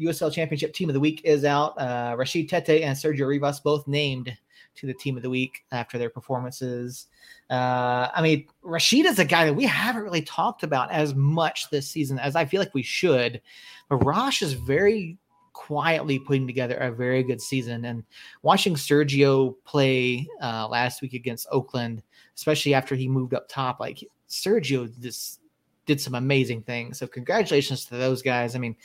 USL 0.00 0.32
Championship 0.32 0.72
Team 0.72 0.88
of 0.88 0.94
the 0.94 1.00
Week 1.00 1.20
is 1.24 1.44
out. 1.44 1.76
Uh, 1.76 2.14
Rashid 2.16 2.48
Tete 2.48 2.82
and 2.82 2.96
Sergio 2.96 3.26
Rivas 3.26 3.58
both 3.58 3.88
named 3.88 4.36
to 4.76 4.86
the 4.86 4.94
Team 4.94 5.16
of 5.16 5.24
the 5.24 5.30
Week 5.30 5.64
after 5.72 5.98
their 5.98 6.08
performances. 6.08 7.08
Uh, 7.50 8.10
I 8.14 8.22
mean, 8.22 8.46
Rashid 8.62 9.06
is 9.06 9.18
a 9.18 9.24
guy 9.24 9.44
that 9.44 9.54
we 9.54 9.64
haven't 9.64 10.02
really 10.02 10.22
talked 10.22 10.62
about 10.62 10.92
as 10.92 11.16
much 11.16 11.68
this 11.70 11.88
season 11.88 12.16
as 12.20 12.36
I 12.36 12.44
feel 12.44 12.60
like 12.60 12.74
we 12.74 12.82
should. 12.82 13.42
But 13.88 14.04
Rosh 14.04 14.40
is 14.40 14.52
very 14.52 15.18
quietly 15.52 16.20
putting 16.20 16.46
together 16.46 16.76
a 16.76 16.92
very 16.92 17.24
good 17.24 17.40
season. 17.40 17.86
And 17.86 18.04
watching 18.42 18.74
Sergio 18.74 19.56
play 19.64 20.28
uh, 20.40 20.68
last 20.68 21.02
week 21.02 21.14
against 21.14 21.48
Oakland, 21.50 22.04
especially 22.36 22.72
after 22.72 22.94
he 22.94 23.08
moved 23.08 23.34
up 23.34 23.48
top, 23.48 23.80
like 23.80 23.98
Sergio 24.28 24.88
just 25.00 25.40
did 25.86 26.00
some 26.00 26.14
amazing 26.14 26.62
things. 26.62 26.98
So 26.98 27.06
congratulations 27.06 27.84
to 27.86 27.96
those 27.96 28.22
guys. 28.22 28.54
I 28.54 28.58
mean, 28.58 28.76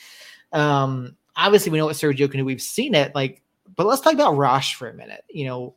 um, 0.52 1.16
obviously 1.36 1.72
we 1.72 1.78
know 1.78 1.86
what 1.86 1.96
Sergio 1.96 2.30
can 2.30 2.40
do. 2.40 2.46
We've 2.46 2.62
seen 2.62 2.96
it. 2.96 3.16
Like, 3.16 3.42
but 3.76 3.86
let's 3.86 4.02
talk 4.02 4.14
about 4.14 4.38
Rosh 4.38 4.76
for 4.76 4.90
a 4.90 4.94
minute. 4.94 5.24
You 5.30 5.46
know, 5.46 5.76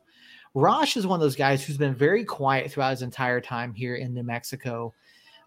Rosh 0.53 0.97
is 0.97 1.07
one 1.07 1.19
of 1.19 1.21
those 1.21 1.35
guys 1.35 1.63
who's 1.63 1.77
been 1.77 1.95
very 1.95 2.23
quiet 2.23 2.71
throughout 2.71 2.91
his 2.91 3.01
entire 3.01 3.41
time 3.41 3.73
here 3.73 3.95
in 3.95 4.13
New 4.13 4.23
Mexico. 4.23 4.93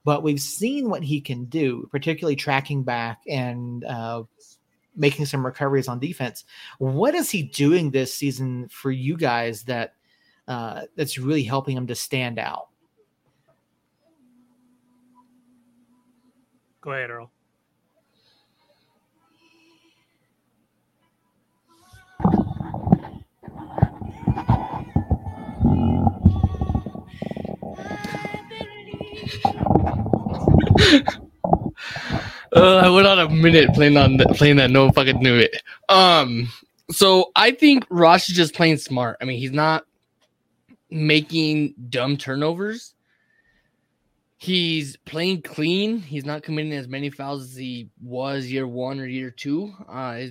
But 0.04 0.22
we've 0.22 0.40
seen 0.40 0.88
what 0.88 1.02
he 1.02 1.20
can 1.20 1.46
do, 1.46 1.88
particularly 1.90 2.36
tracking 2.36 2.84
back 2.84 3.22
and 3.28 3.84
uh, 3.84 4.22
making 4.94 5.26
some 5.26 5.44
recoveries 5.44 5.88
on 5.88 5.98
defense. 5.98 6.44
What 6.78 7.14
is 7.14 7.30
he 7.30 7.42
doing 7.42 7.90
this 7.90 8.14
season 8.14 8.68
for 8.68 8.90
you 8.90 9.16
guys 9.16 9.64
that 9.64 9.94
uh, 10.46 10.82
that's 10.94 11.18
really 11.18 11.42
helping 11.42 11.76
him 11.76 11.88
to 11.88 11.94
stand 11.94 12.38
out? 12.38 12.68
Go 16.86 16.92
ahead, 16.92 17.10
Earl. 17.10 17.32
Uh, 32.52 32.76
I 32.76 32.88
went 32.88 33.06
on 33.06 33.18
a 33.18 33.28
minute 33.28 33.74
playing 33.74 33.98
on 33.98 34.16
that, 34.16 34.28
playing 34.28 34.56
that. 34.56 34.70
No 34.70 34.90
fucking 34.90 35.18
knew 35.18 35.36
it. 35.36 35.62
Um, 35.90 36.48
so 36.90 37.30
I 37.36 37.50
think 37.50 37.84
Rosh 37.90 38.30
is 38.30 38.36
just 38.36 38.54
playing 38.54 38.78
smart. 38.78 39.18
I 39.20 39.26
mean, 39.26 39.38
he's 39.38 39.52
not 39.52 39.84
making 40.90 41.74
dumb 41.90 42.16
turnovers. 42.16 42.94
He's 44.46 44.96
playing 44.98 45.42
clean. 45.42 45.98
He's 45.98 46.24
not 46.24 46.44
committing 46.44 46.72
as 46.74 46.86
many 46.86 47.10
fouls 47.10 47.42
as 47.42 47.56
he 47.56 47.90
was 48.00 48.46
year 48.46 48.68
one 48.68 49.00
or 49.00 49.06
year 49.06 49.32
two. 49.32 49.74
Uh, 49.88 50.26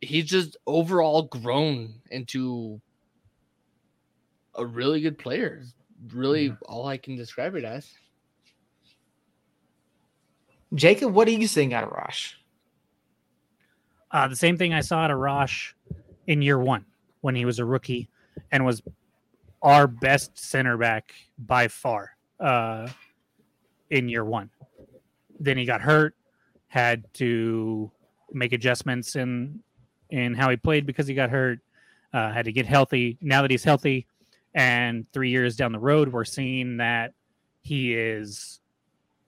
he's 0.00 0.26
just 0.26 0.56
overall 0.68 1.22
grown 1.22 1.94
into 2.12 2.80
a 4.54 4.64
really 4.64 5.00
good 5.00 5.18
player. 5.18 5.58
Is 5.60 5.74
Really, 6.14 6.56
all 6.68 6.86
I 6.86 6.96
can 6.96 7.16
describe 7.16 7.56
it 7.56 7.64
as. 7.64 7.90
Jacob, 10.72 11.12
what 11.12 11.26
are 11.26 11.32
you 11.32 11.48
seeing 11.48 11.74
out 11.74 11.82
of 11.82 11.90
Rosh? 11.90 12.34
Uh, 14.12 14.28
the 14.28 14.36
same 14.36 14.56
thing 14.56 14.74
I 14.74 14.80
saw 14.80 14.98
out 14.98 15.10
of 15.10 15.18
Rosh 15.18 15.72
in 16.28 16.40
year 16.40 16.60
one 16.60 16.84
when 17.20 17.34
he 17.34 17.44
was 17.44 17.58
a 17.58 17.64
rookie 17.64 18.08
and 18.52 18.64
was 18.64 18.80
our 19.60 19.88
best 19.88 20.38
center 20.38 20.76
back 20.76 21.12
by 21.36 21.66
far 21.66 22.12
uh, 22.38 22.86
in 23.90 24.08
year 24.08 24.24
one. 24.24 24.50
Then 25.38 25.56
he 25.58 25.64
got 25.64 25.80
hurt, 25.80 26.14
had 26.68 27.04
to 27.14 27.90
make 28.32 28.52
adjustments 28.52 29.16
in 29.16 29.60
in 30.10 30.34
how 30.34 30.50
he 30.50 30.56
played 30.56 30.86
because 30.86 31.06
he 31.06 31.14
got 31.14 31.30
hurt. 31.30 31.60
Uh, 32.12 32.32
had 32.32 32.46
to 32.46 32.52
get 32.52 32.64
healthy. 32.64 33.18
Now 33.20 33.42
that 33.42 33.50
he's 33.50 33.64
healthy, 33.64 34.06
and 34.54 35.06
three 35.12 35.28
years 35.28 35.54
down 35.54 35.72
the 35.72 35.78
road, 35.78 36.10
we're 36.10 36.24
seeing 36.24 36.78
that 36.78 37.12
he 37.60 37.94
is 37.94 38.60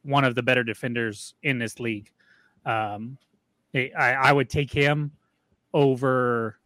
one 0.02 0.24
of 0.24 0.34
the 0.34 0.42
better 0.42 0.64
defenders 0.64 1.34
in 1.42 1.58
this 1.58 1.78
league. 1.78 2.10
Um, 2.64 3.18
I, 3.74 3.90
I 3.94 4.32
would 4.32 4.48
take 4.48 4.72
him 4.72 5.12
over 5.74 6.58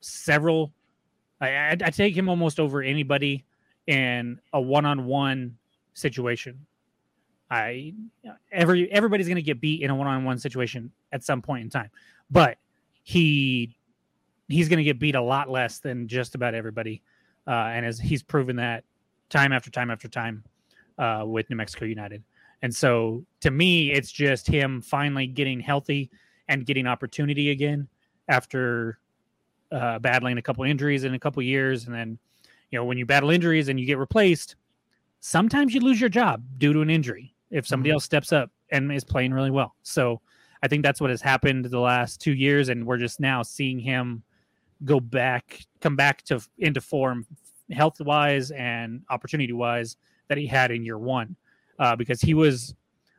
several. 0.00 0.72
I, 1.40 1.70
I 1.72 1.90
take 1.90 2.16
him 2.16 2.28
almost 2.28 2.60
over 2.60 2.82
anybody 2.82 3.44
in 3.88 4.38
a 4.52 4.60
one-on-one 4.60 5.58
situation. 5.96 6.66
I 7.50 7.94
every 8.52 8.90
everybody's 8.92 9.26
going 9.26 9.36
to 9.36 9.42
get 9.42 9.60
beat 9.60 9.82
in 9.82 9.90
a 9.90 9.94
one-on-one 9.94 10.38
situation 10.38 10.90
at 11.12 11.24
some 11.24 11.42
point 11.42 11.62
in 11.62 11.70
time, 11.70 11.90
but 12.30 12.58
he 13.02 13.76
he's 14.48 14.68
going 14.68 14.78
to 14.78 14.84
get 14.84 14.98
beat 14.98 15.14
a 15.14 15.20
lot 15.20 15.48
less 15.48 15.78
than 15.78 16.08
just 16.08 16.34
about 16.34 16.54
everybody, 16.54 17.02
uh, 17.46 17.70
and 17.74 17.86
as 17.86 17.98
he's 17.98 18.22
proven 18.22 18.56
that 18.56 18.84
time 19.30 19.52
after 19.52 19.70
time 19.70 19.90
after 19.90 20.08
time 20.08 20.42
uh, 20.98 21.24
with 21.26 21.48
New 21.50 21.56
Mexico 21.56 21.84
United. 21.84 22.22
And 22.62 22.74
so 22.74 23.24
to 23.42 23.50
me, 23.50 23.92
it's 23.92 24.10
just 24.10 24.46
him 24.46 24.80
finally 24.80 25.26
getting 25.26 25.60
healthy 25.60 26.10
and 26.48 26.66
getting 26.66 26.86
opportunity 26.86 27.50
again 27.50 27.86
after 28.28 28.98
uh, 29.70 29.98
battling 29.98 30.38
a 30.38 30.42
couple 30.42 30.64
injuries 30.64 31.04
in 31.04 31.14
a 31.14 31.18
couple 31.18 31.42
years. 31.42 31.86
And 31.86 31.94
then, 31.94 32.18
you 32.70 32.78
know, 32.78 32.84
when 32.84 32.98
you 32.98 33.06
battle 33.06 33.30
injuries 33.30 33.68
and 33.68 33.78
you 33.78 33.86
get 33.86 33.98
replaced, 33.98 34.56
sometimes 35.26 35.74
you 35.74 35.80
lose 35.80 36.00
your 36.00 36.08
job 36.08 36.40
due 36.56 36.72
to 36.72 36.80
an 36.80 36.88
injury 36.88 37.34
if 37.50 37.66
somebody 37.66 37.90
Mhm. 37.90 37.94
else 37.94 38.04
steps 38.04 38.32
up 38.32 38.52
and 38.70 38.92
is 38.92 39.02
playing 39.02 39.34
really 39.34 39.50
well. 39.50 39.74
So 39.82 40.20
I 40.62 40.68
think 40.68 40.84
that's 40.84 41.00
what 41.00 41.10
has 41.10 41.20
happened 41.20 41.64
the 41.64 41.80
last 41.80 42.20
two 42.20 42.32
years. 42.32 42.68
And 42.68 42.86
we're 42.86 42.96
just 42.96 43.18
now 43.18 43.42
seeing 43.42 43.80
him 43.80 44.22
go 44.84 45.00
back, 45.00 45.66
come 45.80 45.96
back 45.96 46.22
to 46.26 46.40
into 46.58 46.80
form 46.80 47.26
health 47.72 48.00
wise 48.00 48.52
and 48.52 49.02
opportunity 49.10 49.52
wise 49.52 49.96
that 50.28 50.38
he 50.38 50.46
had 50.46 50.70
in 50.70 50.84
year 50.84 50.98
one 50.98 51.34
uh, 51.80 51.96
because 51.96 52.20
he 52.20 52.32
was 52.32 52.76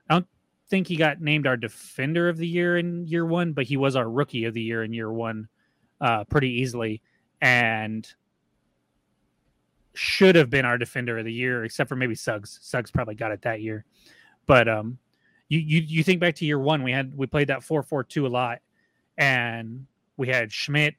i 0.10 0.14
don't 0.14 0.28
think 0.70 0.88
he 0.88 0.96
got 0.96 1.20
named 1.20 1.46
our 1.46 1.58
defender 1.58 2.30
of 2.30 2.38
the 2.38 2.48
year 2.48 2.78
in 2.78 3.06
year 3.06 3.26
one 3.26 3.52
but 3.52 3.66
he 3.66 3.76
was 3.76 3.98
our 3.98 4.10
rookie 4.10 4.46
of 4.46 4.54
the 4.54 4.62
year 4.62 4.84
in 4.84 4.94
year 4.94 5.12
one 5.12 5.50
uh, 6.00 6.24
pretty 6.26 6.50
easily 6.50 7.02
and 7.42 8.14
should 9.98 10.36
have 10.36 10.50
been 10.50 10.66
our 10.66 10.78
defender 10.78 11.18
of 11.18 11.26
the 11.26 11.34
year, 11.34 11.64
except 11.64 11.90
for 11.90 11.96
maybe 11.96 12.16
Suggs. 12.16 12.60
Suggs 12.62 12.92
probably 12.92 13.16
got 13.16 13.32
it 13.32 13.42
that 13.42 13.62
year. 13.62 13.86
But 14.46 14.68
um, 14.68 14.98
you 15.50 15.60
you 15.60 15.82
you 15.82 16.04
think 16.04 16.20
back 16.20 16.36
to 16.36 16.46
year 16.46 16.60
one, 16.60 16.84
we 16.84 16.92
had 16.92 17.16
we 17.18 17.28
played 17.28 17.48
that 17.48 17.64
four 17.64 17.84
four 17.84 18.04
two 18.04 18.26
a 18.26 18.30
lot, 18.30 18.60
and 19.18 19.86
we 20.16 20.28
had 20.28 20.52
Schmidt, 20.52 20.96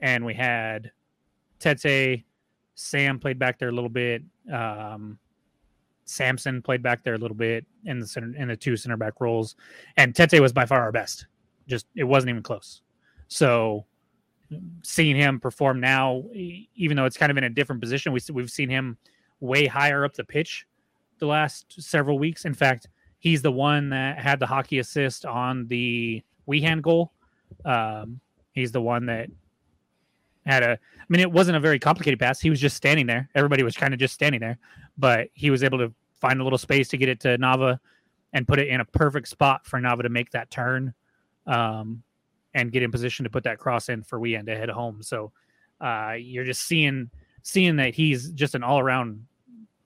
and 0.00 0.24
we 0.24 0.34
had 0.34 0.90
Tete, 1.58 2.24
Sam 2.74 3.18
played 3.18 3.38
back 3.38 3.58
there 3.58 3.68
a 3.68 3.72
little 3.72 3.90
bit. 3.90 4.22
Um, 4.52 5.18
Samson 6.04 6.62
played 6.62 6.82
back 6.82 7.02
there 7.02 7.14
a 7.14 7.18
little 7.18 7.36
bit 7.36 7.66
in 7.84 7.98
the 7.98 8.06
center 8.06 8.34
in 8.36 8.48
the 8.48 8.56
two 8.56 8.76
center 8.76 8.96
back 8.96 9.20
roles, 9.20 9.56
and 9.96 10.14
Tete 10.14 10.40
was 10.40 10.52
by 10.52 10.64
far 10.64 10.80
our 10.82 10.92
best. 10.92 11.26
Just 11.66 11.86
it 11.94 12.04
wasn't 12.04 12.30
even 12.30 12.42
close. 12.42 12.82
So 13.28 13.86
seeing 14.82 15.16
him 15.16 15.40
perform 15.40 15.80
now, 15.80 16.24
even 16.32 16.96
though 16.96 17.04
it's 17.04 17.16
kind 17.16 17.30
of 17.30 17.38
in 17.38 17.44
a 17.44 17.50
different 17.50 17.80
position, 17.80 18.12
we, 18.12 18.20
we've 18.32 18.50
seen 18.50 18.68
him 18.68 18.96
way 19.40 19.66
higher 19.66 20.04
up 20.04 20.14
the 20.14 20.24
pitch 20.24 20.66
the 21.18 21.26
last 21.26 21.82
several 21.82 22.18
weeks. 22.18 22.44
In 22.44 22.54
fact, 22.54 22.88
he's 23.18 23.42
the 23.42 23.52
one 23.52 23.90
that 23.90 24.18
had 24.18 24.38
the 24.38 24.46
hockey 24.46 24.78
assist 24.78 25.24
on 25.24 25.66
the 25.68 26.22
Wehan 26.48 26.80
goal. 26.80 27.12
Um, 27.64 28.20
he's 28.52 28.72
the 28.72 28.80
one 28.80 29.06
that 29.06 29.28
had 30.44 30.62
a. 30.62 30.72
I 30.72 31.04
mean, 31.08 31.20
it 31.20 31.30
wasn't 31.30 31.56
a 31.56 31.60
very 31.60 31.78
complicated 31.78 32.18
pass. 32.18 32.40
He 32.40 32.50
was 32.50 32.60
just 32.60 32.76
standing 32.76 33.06
there. 33.06 33.28
Everybody 33.34 33.62
was 33.62 33.76
kind 33.76 33.94
of 33.94 34.00
just 34.00 34.14
standing 34.14 34.40
there, 34.40 34.58
but 34.98 35.28
he 35.34 35.50
was 35.50 35.62
able 35.62 35.78
to 35.78 35.92
find 36.20 36.40
a 36.40 36.44
little 36.44 36.58
space 36.58 36.88
to 36.88 36.96
get 36.96 37.08
it 37.08 37.20
to 37.20 37.38
Nava 37.38 37.78
and 38.32 38.46
put 38.46 38.58
it 38.58 38.68
in 38.68 38.80
a 38.80 38.84
perfect 38.84 39.28
spot 39.28 39.66
for 39.66 39.80
Nava 39.80 40.02
to 40.02 40.08
make 40.08 40.30
that 40.30 40.50
turn. 40.50 40.94
Um, 41.46 42.02
and 42.56 42.72
get 42.72 42.82
in 42.82 42.90
position 42.90 43.22
to 43.22 43.30
put 43.30 43.44
that 43.44 43.58
cross 43.58 43.90
in 43.90 44.02
for 44.02 44.18
Wehan 44.18 44.46
to 44.46 44.56
head 44.56 44.70
home. 44.70 45.02
So 45.02 45.30
uh, 45.80 46.14
you're 46.18 46.44
just 46.44 46.62
seeing 46.62 47.10
seeing 47.42 47.76
that 47.76 47.94
he's 47.94 48.30
just 48.30 48.54
an 48.56 48.64
all 48.64 48.80
around 48.80 49.24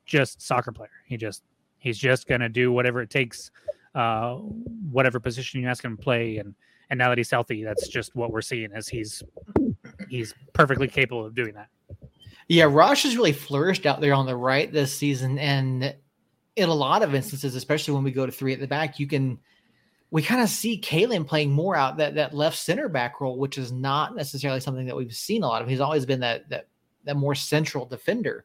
just 0.07 0.41
soccer 0.41 0.71
player. 0.71 0.89
He 1.05 1.16
just 1.16 1.43
he's 1.79 1.99
just 1.99 2.29
gonna 2.29 2.49
do 2.49 2.73
whatever 2.73 3.03
it 3.03 3.11
takes, 3.11 3.51
uh, 3.97 4.37
whatever 4.37 5.18
position 5.18 5.61
you 5.61 5.68
ask 5.68 5.85
him 5.85 5.97
to 5.97 6.03
play, 6.03 6.37
and 6.39 6.55
and 6.91 6.99
now 6.99 7.09
that 7.09 7.18
he's 7.18 7.31
healthy, 7.31 7.64
that's 7.64 7.89
just 7.89 8.14
what 8.14 8.31
we're 8.31 8.41
seeing 8.41 8.71
as 8.73 8.89
he's 8.89 9.21
he's 10.09 10.33
perfectly 10.53 10.87
capable 10.87 11.27
of 11.27 11.35
doing 11.35 11.55
that. 11.55 11.68
Yeah, 12.47 12.64
Rosh 12.64 13.03
has 13.03 13.16
really 13.16 13.33
flourished 13.33 13.85
out 13.85 14.01
there 14.01 14.14
on 14.14 14.27
the 14.27 14.37
right 14.37 14.73
this 14.73 14.95
season, 14.95 15.41
and 15.41 15.93
in 16.55 16.68
a 16.68 16.75
lot 16.75 17.03
of 17.03 17.16
instances, 17.16 17.57
especially 17.57 17.95
when 17.95 18.05
we 18.05 18.12
go 18.12 18.27
to 18.27 18.33
three 18.33 18.53
at 18.53 18.61
the 18.61 18.68
back, 18.68 19.01
you 19.01 19.09
can 19.09 19.41
we 20.11 20.22
kind 20.22 20.42
of 20.42 20.48
see 20.48 20.80
Kalen 20.80 21.26
playing 21.26 21.52
more 21.52 21.76
out 21.76 21.96
that 21.98 22.14
that 22.16 22.34
left 22.34 22.58
center 22.58 22.88
back 22.88 23.20
role, 23.20 23.38
which 23.38 23.58
is 23.58 23.70
not 23.70 24.16
necessarily 24.16 24.61
something 24.61 24.86
that 24.86 24.96
we've 24.96 25.14
seen 25.14 25.42
a 25.42 25.48
lot 25.48 25.62
of. 25.62 25.68
He's 25.68 25.80
always 25.80 26.06
been 26.06 26.20
that 26.20 26.48
that 26.48 26.68
that 27.04 27.16
more 27.16 27.34
central 27.34 27.86
defender. 27.86 28.44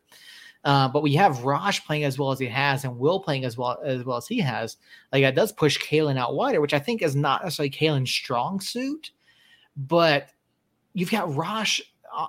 Uh, 0.64 0.88
but 0.88 1.04
we 1.04 1.14
have 1.14 1.44
Raj 1.44 1.86
playing 1.86 2.06
as 2.06 2.18
well 2.18 2.32
as 2.32 2.40
he 2.40 2.48
has, 2.48 2.84
and 2.84 2.98
Will 2.98 3.20
playing 3.20 3.46
as 3.46 3.56
well 3.56 3.80
as 3.84 4.04
well 4.04 4.18
as 4.18 4.28
he 4.28 4.40
has. 4.40 4.78
Like 5.12 5.24
that 5.24 5.36
does 5.36 5.52
push 5.52 5.78
Kalen 5.80 6.18
out 6.18 6.36
wider, 6.36 6.62
which 6.62 6.74
I 6.74 6.80
think 6.80 7.02
is 7.02 7.16
not 7.16 7.44
necessarily 7.44 7.70
Kalen's 7.70 8.10
strong 8.10 8.60
suit. 8.60 9.12
But 9.78 10.30
you've 10.94 11.12
got 11.12 11.36
Raj 11.36 11.82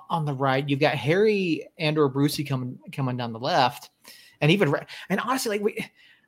on 0.09 0.25
the 0.25 0.33
right, 0.33 0.67
you've 0.67 0.79
got 0.79 0.95
Harry 0.95 1.67
and 1.77 1.97
or 1.97 2.09
Brucey 2.09 2.43
coming 2.43 2.77
coming 2.91 3.17
down 3.17 3.33
the 3.33 3.39
left, 3.39 3.89
and 4.41 4.51
even 4.51 4.73
and 5.09 5.19
honestly, 5.19 5.57
like 5.57 5.61
we 5.61 5.85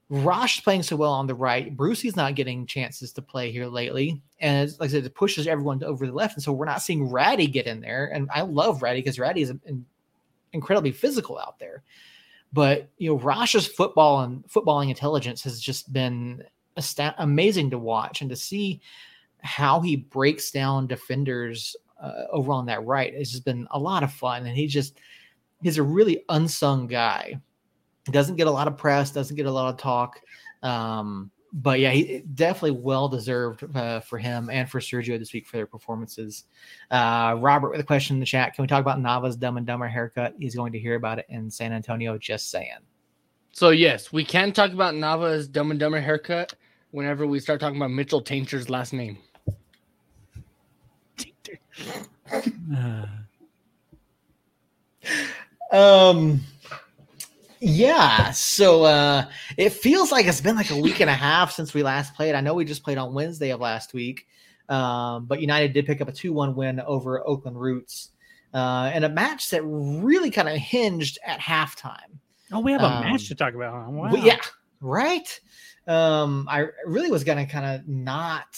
Rosh 0.09 0.63
playing 0.63 0.83
so 0.83 0.95
well 0.95 1.13
on 1.13 1.27
the 1.27 1.35
right. 1.35 1.75
Brucey's 1.75 2.15
not 2.15 2.33
getting 2.33 2.65
chances 2.65 3.13
to 3.13 3.21
play 3.21 3.51
here 3.51 3.67
lately. 3.67 4.21
And 4.39 4.71
like 4.79 4.89
I 4.89 4.91
said, 4.91 5.05
it 5.05 5.13
pushes 5.13 5.45
everyone 5.45 5.83
over 5.83 6.07
the 6.07 6.13
left. 6.13 6.35
And 6.35 6.43
so 6.43 6.51
we're 6.51 6.65
not 6.65 6.81
seeing 6.81 7.09
Ratty 7.09 7.45
get 7.45 7.67
in 7.67 7.79
there. 7.79 8.07
And 8.07 8.27
I 8.33 8.41
love 8.41 8.81
Ratty 8.81 9.01
because 9.01 9.19
Ratty 9.19 9.43
is 9.43 9.53
incredibly 10.51 10.91
physical 10.91 11.37
out 11.37 11.59
there. 11.59 11.83
But, 12.51 12.89
you 12.97 13.09
know, 13.09 13.19
Rosh's 13.19 13.67
football 13.67 14.21
and 14.21 14.43
footballing 14.47 14.89
intelligence 14.89 15.43
has 15.43 15.61
just 15.61 15.93
been 15.93 16.43
amazing 17.19 17.69
to 17.69 17.77
watch 17.77 18.21
and 18.21 18.29
to 18.31 18.35
see 18.35 18.81
how 19.43 19.79
he 19.79 19.95
breaks 19.95 20.49
down 20.49 20.87
defenders 20.87 21.75
uh, 22.01 22.23
over 22.31 22.51
on 22.51 22.65
that 22.65 22.83
right. 22.83 23.13
It's 23.13 23.29
just 23.29 23.45
been 23.45 23.67
a 23.69 23.77
lot 23.77 24.01
of 24.01 24.11
fun. 24.11 24.47
And 24.47 24.57
he 24.57 24.65
just, 24.65 24.97
he's 25.61 25.77
a 25.77 25.83
really 25.83 26.23
unsung 26.29 26.87
guy 26.87 27.39
doesn't 28.11 28.35
get 28.35 28.47
a 28.47 28.51
lot 28.51 28.67
of 28.67 28.77
press, 28.77 29.11
doesn't 29.11 29.35
get 29.35 29.45
a 29.45 29.51
lot 29.51 29.73
of 29.73 29.79
talk. 29.79 30.21
Um, 30.63 31.31
but 31.51 31.79
yeah, 31.79 31.91
he 31.91 32.23
definitely 32.35 32.79
well 32.79 33.09
deserved 33.09 33.63
uh, 33.75 34.01
for 34.01 34.17
him 34.17 34.49
and 34.51 34.69
for 34.69 34.79
Sergio 34.79 35.17
this 35.17 35.33
week 35.33 35.47
for 35.47 35.57
their 35.57 35.65
performances. 35.65 36.43
Uh, 36.91 37.35
Robert 37.39 37.71
with 37.71 37.79
a 37.79 37.83
question 37.83 38.15
in 38.15 38.19
the 38.19 38.25
chat: 38.25 38.53
Can 38.53 38.63
we 38.63 38.67
talk 38.67 38.81
about 38.81 38.99
Nava's 38.99 39.35
Dumb 39.35 39.57
and 39.57 39.65
Dumber 39.65 39.87
haircut? 39.87 40.35
He's 40.37 40.55
going 40.55 40.71
to 40.73 40.79
hear 40.79 40.95
about 40.95 41.19
it 41.19 41.25
in 41.29 41.49
San 41.49 41.73
Antonio. 41.73 42.17
Just 42.17 42.51
saying. 42.51 42.79
So 43.51 43.69
yes, 43.69 44.13
we 44.13 44.23
can 44.23 44.51
talk 44.51 44.71
about 44.71 44.95
Nava's 44.95 45.47
Dumb 45.47 45.71
and 45.71 45.79
Dumber 45.79 45.99
haircut 45.99 46.53
whenever 46.91 47.25
we 47.25 47.39
start 47.39 47.59
talking 47.59 47.77
about 47.77 47.91
Mitchell 47.91 48.21
Taintor's 48.21 48.69
last 48.69 48.93
name. 48.93 49.17
um 55.71 56.39
yeah, 57.61 58.31
so 58.31 58.83
uh 58.83 59.25
it 59.57 59.71
feels 59.73 60.11
like 60.11 60.25
it's 60.25 60.41
been 60.41 60.55
like 60.55 60.71
a 60.71 60.77
week 60.77 60.99
and 61.01 61.09
a 61.09 61.13
half 61.13 61.51
since 61.51 61.73
we 61.73 61.83
last 61.83 62.13
played. 62.15 62.35
I 62.35 62.41
know 62.41 62.53
we 62.53 62.65
just 62.65 62.83
played 62.83 62.97
on 62.97 63.13
Wednesday 63.13 63.51
of 63.51 63.59
last 63.59 63.93
week, 63.93 64.25
um, 64.69 65.25
but 65.25 65.41
United 65.41 65.73
did 65.73 65.85
pick 65.85 66.01
up 66.01 66.07
a 66.07 66.11
2 66.11 66.31
1 66.33 66.55
win 66.55 66.79
over 66.81 67.25
Oakland 67.27 67.59
Roots 67.59 68.11
uh, 68.53 68.89
and 68.93 69.03
a 69.05 69.09
match 69.09 69.49
that 69.49 69.61
really 69.63 70.31
kind 70.31 70.47
of 70.49 70.55
hinged 70.57 71.19
at 71.25 71.39
halftime. 71.39 72.17
Oh, 72.51 72.61
we 72.61 72.71
have 72.71 72.81
a 72.81 72.85
Um, 72.87 73.01
match 73.01 73.27
to 73.27 73.35
talk 73.35 73.53
about. 73.53 73.91
Wow. 73.91 74.11
Yeah, 74.13 74.37
right. 74.81 75.39
Um, 75.87 76.47
I 76.49 76.67
really 76.85 77.11
was 77.11 77.23
gonna 77.23 77.45
kind 77.45 77.65
of 77.65 77.87
not 77.87 78.57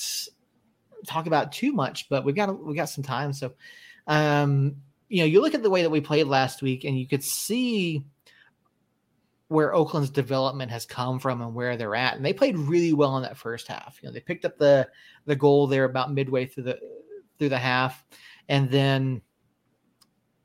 talk 1.07 1.27
about 1.27 1.51
too 1.51 1.71
much, 1.73 2.07
but 2.09 2.23
we've 2.23 2.35
got 2.35 2.63
we 2.63 2.75
got 2.75 2.85
some 2.89 3.03
time. 3.03 3.33
So, 3.33 3.53
um, 4.07 4.75
you 5.09 5.19
know, 5.19 5.25
you 5.25 5.41
look 5.41 5.53
at 5.55 5.63
the 5.63 5.69
way 5.69 5.81
that 5.81 5.89
we 5.89 6.01
played 6.01 6.27
last 6.27 6.61
week, 6.61 6.83
and 6.83 6.97
you 6.97 7.07
could 7.07 7.23
see 7.23 8.03
where 9.51 9.75
Oakland's 9.75 10.09
development 10.09 10.71
has 10.71 10.85
come 10.85 11.19
from 11.19 11.41
and 11.41 11.53
where 11.53 11.75
they're 11.75 11.93
at. 11.93 12.15
And 12.15 12.25
they 12.25 12.31
played 12.31 12.57
really 12.57 12.93
well 12.93 13.17
in 13.17 13.23
that 13.23 13.35
first 13.35 13.67
half. 13.67 13.99
You 14.01 14.07
know, 14.07 14.13
they 14.13 14.21
picked 14.21 14.45
up 14.45 14.57
the 14.57 14.87
the 15.25 15.35
goal 15.35 15.67
there 15.67 15.83
about 15.83 16.13
midway 16.13 16.45
through 16.45 16.63
the 16.63 16.79
through 17.37 17.49
the 17.49 17.57
half, 17.57 18.05
and 18.47 18.71
then 18.71 19.21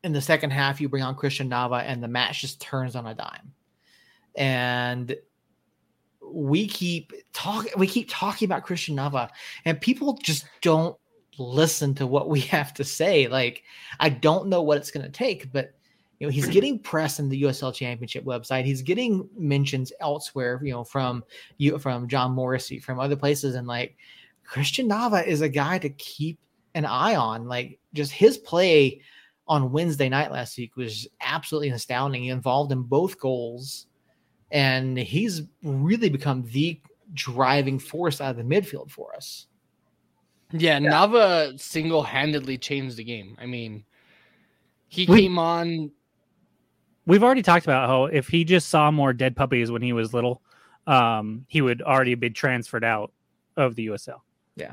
in 0.02 0.12
the 0.12 0.20
second 0.20 0.50
half, 0.50 0.80
you 0.80 0.88
bring 0.88 1.04
on 1.04 1.14
Christian 1.14 1.48
Nava, 1.48 1.84
and 1.84 2.02
the 2.02 2.09
match 2.09 2.40
just 2.40 2.61
turns 2.61 2.96
on 2.96 3.07
a 3.07 3.14
dime. 3.14 3.52
And 4.34 5.16
we 6.28 6.66
keep 6.66 7.12
talking, 7.32 7.72
we 7.76 7.86
keep 7.86 8.09
talking 8.11 8.46
about 8.46 8.64
Christian 8.64 8.96
Nava, 8.96 9.30
and 9.64 9.80
people 9.80 10.18
just 10.20 10.46
don't 10.62 10.96
listen 11.38 11.94
to 11.94 12.09
what 12.09 12.28
we 12.28 12.40
have 12.57 12.74
to 12.74 12.84
say. 12.84 13.28
Like, 13.28 13.62
I 14.00 14.09
don't 14.09 14.48
know 14.48 14.62
what 14.62 14.78
it's 14.78 14.90
going 14.90 15.07
to 15.07 15.12
take, 15.12 15.52
but 15.52 15.76
you 16.19 16.27
know, 16.27 16.31
he's 16.31 16.49
getting 16.49 16.79
press 16.79 17.19
in 17.19 17.29
the 17.29 17.43
USL 17.43 17.75
Championship 17.75 18.25
website. 18.25 18.64
He's 18.64 18.83
getting 18.83 19.29
mentions 19.37 19.93
elsewhere, 20.01 20.61
you 20.64 20.73
know, 20.73 20.83
from 20.85 21.23
you 21.59 21.79
from 21.79 22.09
John 22.09 22.33
Morrissey, 22.33 22.79
from 22.79 22.99
other 22.99 23.17
places, 23.17 23.55
and 23.55 23.67
like 23.67 23.97
Christian 24.45 24.89
Nava 24.89 25.27
is 25.27 25.41
a 25.43 25.49
guy 25.49 25.79
to 25.79 25.91
keep 25.91 26.39
an 26.75 26.85
eye 26.85 27.17
on. 27.17 27.47
Like, 27.49 27.79
just 27.93 28.12
his 28.12 28.39
play 28.39 29.01
on 29.49 29.73
Wednesday 29.73 30.09
night 30.09 30.33
last 30.33 30.57
week 30.59 30.77
was 30.77 31.07
absolutely 31.21 31.69
astounding. 31.71 32.23
He 32.23 32.31
involved 32.31 32.73
in 32.73 32.83
both 32.83 33.19
goals, 33.19 33.87
and 34.51 34.97
he's 34.99 35.43
really 35.62 36.09
become 36.09 36.45
the 36.53 36.81
driving 37.14 37.79
force 37.79 38.21
out 38.21 38.31
of 38.31 38.37
the 38.37 38.43
midfield 38.43 38.91
for 38.91 39.14
us. 39.14 39.47
Yeah, 40.53 40.79
Nava 40.79 41.59
single 41.61 42.03
handedly 42.03 42.57
changed 42.57 42.97
the 42.97 43.05
game. 43.05 43.37
I 43.41 43.47
mean, 43.47 43.85
he 44.89 45.07
We- 45.07 45.23
came 45.23 45.39
on. 45.39 45.91
We've 47.07 47.22
already 47.22 47.42
talked 47.42 47.64
about 47.64 47.88
how 47.88 48.04
if 48.07 48.28
he 48.28 48.44
just 48.44 48.68
saw 48.68 48.90
more 48.90 49.12
dead 49.12 49.36
puppies 49.36 49.70
when 49.70 49.80
he 49.82 49.92
was 49.92 50.12
little, 50.12 50.42
um, 50.86 51.44
he 51.48 51.61
would 51.62 51.80
already 51.82 52.14
be 52.16 52.30
transferred 52.30 52.84
out 52.84 53.12
of 53.57 53.74
the 53.76 53.86
USL. 53.86 54.20
Yeah. 54.57 54.72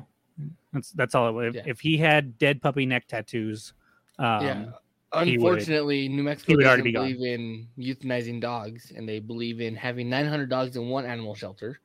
That's 0.71 0.91
that's 0.91 1.13
all 1.15 1.29
it 1.29 1.31
would. 1.34 1.47
If, 1.49 1.55
Yeah. 1.55 1.63
if 1.67 1.79
he 1.79 1.97
had 1.97 2.38
dead 2.39 2.61
puppy 2.61 2.86
neck 2.88 3.07
tattoos, 3.07 3.73
um, 4.17 4.43
yeah. 4.45 4.55
he 5.23 5.38
would- 5.38 5.47
Unfortunately, 5.53 6.09
New 6.09 6.23
Mexico 6.23 6.51
he 6.53 6.55
would 6.57 6.65
already 6.65 6.91
doesn't 6.91 7.17
believe 7.19 7.39
in 7.39 7.67
euthanizing 7.77 8.41
dogs, 8.41 8.91
and 8.95 9.07
they 9.07 9.19
believe 9.19 9.61
in 9.61 9.75
having 9.75 10.09
900 10.09 10.49
dogs 10.49 10.75
in 10.75 10.89
one 10.89 11.05
animal 11.05 11.36
shelter. 11.36 11.79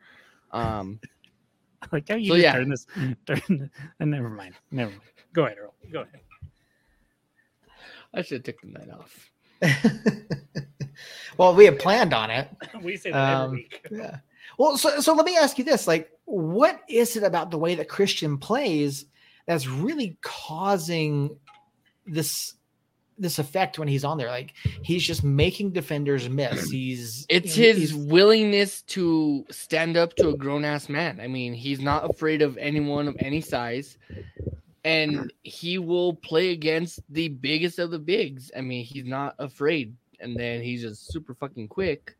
Um, 0.53 0.99
like 1.93 2.09
how 2.09 2.15
you 2.17 2.31
So, 2.31 2.35
yeah. 2.37 2.55
turn 2.55 2.71
this. 2.71 2.87
Turn, 3.27 3.71
and 4.01 4.11
never 4.11 4.31
mind. 4.31 4.55
Never 4.71 4.91
mind. 4.93 5.03
Go 5.35 5.45
ahead, 5.45 5.59
Earl. 5.59 5.75
Go 5.93 6.01
ahead. 6.03 6.21
I 8.15 8.23
should 8.23 8.39
have 8.39 8.45
taken 8.45 8.73
that 8.73 8.91
off. 8.91 9.31
well, 11.37 11.55
we 11.55 11.65
had 11.65 11.79
planned 11.79 12.15
on 12.15 12.31
it. 12.31 12.49
we 12.83 12.97
say 12.97 13.11
that 13.11 13.33
every 13.33 13.45
Um, 13.45 13.51
week. 13.53 13.87
Yeah. 13.91 14.19
Well, 14.59 14.77
so 14.77 15.01
so 15.01 15.15
let 15.15 15.25
me 15.27 15.37
ask 15.37 15.59
you 15.59 15.65
this: 15.65 15.87
like, 15.87 16.11
what 16.25 16.81
is 16.89 17.17
it 17.17 17.23
about 17.23 17.51
the 17.51 17.59
way 17.59 17.75
that 17.77 17.89
Christian 17.89 18.39
plays 18.39 19.05
that's 19.47 19.67
really 19.67 20.19
causing 20.21 21.37
this 22.07 22.55
this 23.19 23.39
effect 23.39 23.79
when 23.79 23.89
he's 23.89 24.05
on 24.05 24.17
there. 24.17 24.29
Like 24.29 24.55
he's 24.83 25.03
just 25.05 25.25
making 25.25 25.73
defenders 25.73 26.29
miss. 26.29 26.71
He's 26.71 27.27
It's 27.29 27.57
you 27.57 27.73
know, 27.73 27.79
his 27.79 27.95
willingness 27.95 28.83
to 28.83 29.45
stand 29.51 29.97
up 29.97 30.15
to 30.17 30.29
a 30.29 30.37
grown 30.37 30.65
ass 30.65 30.89
man. 30.89 31.19
I 31.21 31.27
mean, 31.27 31.53
he's 31.53 31.81
not 31.81 32.09
afraid 32.09 32.43
of 32.43 32.57
anyone 32.59 33.09
of 33.09 33.17
any 33.19 33.41
size, 33.41 33.99
and 34.89 35.31
he 35.43 35.77
will 35.77 36.15
play 36.15 36.53
against 36.53 37.01
the 37.11 37.29
biggest 37.29 37.79
of 37.79 37.91
the 37.91 37.99
bigs. 37.99 38.51
I 38.57 38.63
mean, 38.63 38.87
he's 38.87 39.05
not 39.05 39.35
afraid, 39.39 39.95
and 40.19 40.35
then 40.35 40.63
he's 40.63 40.81
just 40.81 41.13
super 41.13 41.35
fucking 41.35 41.69
quick. 41.69 42.17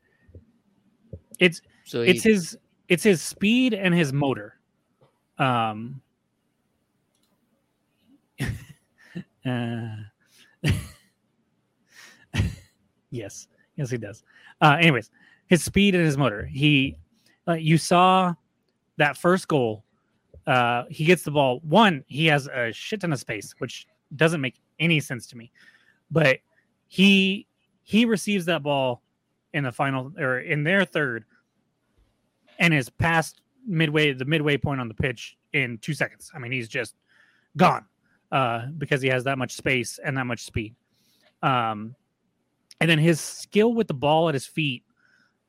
It's 1.39 1.63
So 1.85 2.03
it's 2.03 2.23
his 2.23 2.59
it's 2.89 3.03
his 3.03 3.23
speed 3.23 3.73
and 3.73 3.95
his 3.95 4.13
motor. 4.13 4.61
Um. 5.39 6.03
uh, 9.47 9.97
yes, 13.11 13.49
yes, 13.77 13.91
he 13.91 13.97
does. 13.97 14.25
Uh, 14.61 14.77
anyways, 14.79 15.11
his 15.47 15.65
speed 15.65 15.95
and 15.95 16.05
his 16.05 16.19
motor. 16.19 16.45
He, 16.45 16.99
uh, 17.49 17.55
you 17.55 17.79
saw 17.79 18.35
that 18.99 19.17
first 19.17 19.49
goal. 19.49 19.85
Uh, 20.49 20.85
he 20.89 21.05
gets 21.05 21.25
the 21.25 21.31
ball. 21.31 21.61
One, 21.63 22.03
he 22.07 22.25
has 22.27 22.47
a 22.47 22.73
shit 22.73 23.03
ton 23.03 23.13
of 23.13 23.21
space, 23.21 23.55
which 23.59 23.87
doesn't 24.17 24.41
make 24.41 24.59
any 24.81 24.99
sense 24.99 25.27
to 25.27 25.37
me. 25.37 25.53
But 26.11 26.39
he 26.87 27.47
he 27.83 28.07
receives 28.07 28.47
that 28.47 28.63
ball 28.63 29.03
in 29.53 29.65
the 29.65 29.73
final 29.73 30.11
or 30.19 30.41
in 30.41 30.65
their 30.65 30.87
third 30.87 31.27
and 32.59 32.73
is 32.73 32.89
past 32.89 33.43
midway 33.67 34.15
the 34.15 34.25
midway 34.25 34.57
point 34.57 34.81
on 34.81 34.89
the 34.89 34.95
pitch 34.95 35.37
in 35.53 35.77
two 35.83 35.93
seconds. 35.93 36.31
I 36.35 36.39
mean, 36.39 36.51
he's 36.51 36.69
just 36.69 36.95
gone 37.59 37.85
uh, 38.33 38.69
because 38.79 39.03
he 39.03 39.09
has 39.09 39.25
that 39.25 39.37
much 39.37 39.55
space 39.55 40.01
and 40.03 40.17
that 40.17 40.25
much 40.25 40.45
speed. 40.45 40.75
Um, 41.43 41.95
and 42.81 42.89
then 42.89 42.99
his 42.99 43.21
skill 43.21 43.75
with 43.75 43.87
the 43.87 43.95
ball 43.95 44.31
at 44.31 44.35
his 44.35 44.47
feet, 44.47 44.85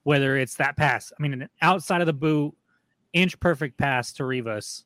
whether 0.03 0.35
it's 0.35 0.55
that 0.55 0.75
pass, 0.75 1.13
I 1.17 1.23
mean, 1.23 1.33
an 1.33 1.49
outside 1.61 2.01
of 2.01 2.07
the 2.07 2.13
boot, 2.13 2.53
inch 3.13 3.39
perfect 3.39 3.77
pass 3.77 4.11
to 4.13 4.25
Rivas 4.25 4.83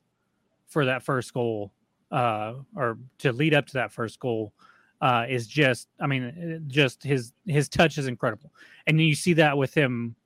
for 0.74 0.84
that 0.84 1.02
first 1.02 1.32
goal, 1.32 1.72
uh, 2.10 2.54
or 2.76 2.98
to 3.18 3.32
lead 3.32 3.54
up 3.54 3.66
to 3.68 3.72
that 3.74 3.92
first 3.92 4.18
goal, 4.18 4.52
uh, 5.00 5.24
is 5.28 5.46
just, 5.46 5.88
I 6.00 6.06
mean, 6.06 6.64
just 6.66 7.02
his 7.02 7.32
his 7.46 7.68
touch 7.68 7.96
is 7.96 8.06
incredible, 8.06 8.52
and 8.86 9.00
you 9.00 9.14
see 9.14 9.32
that 9.34 9.56
with 9.56 9.72
him 9.72 10.16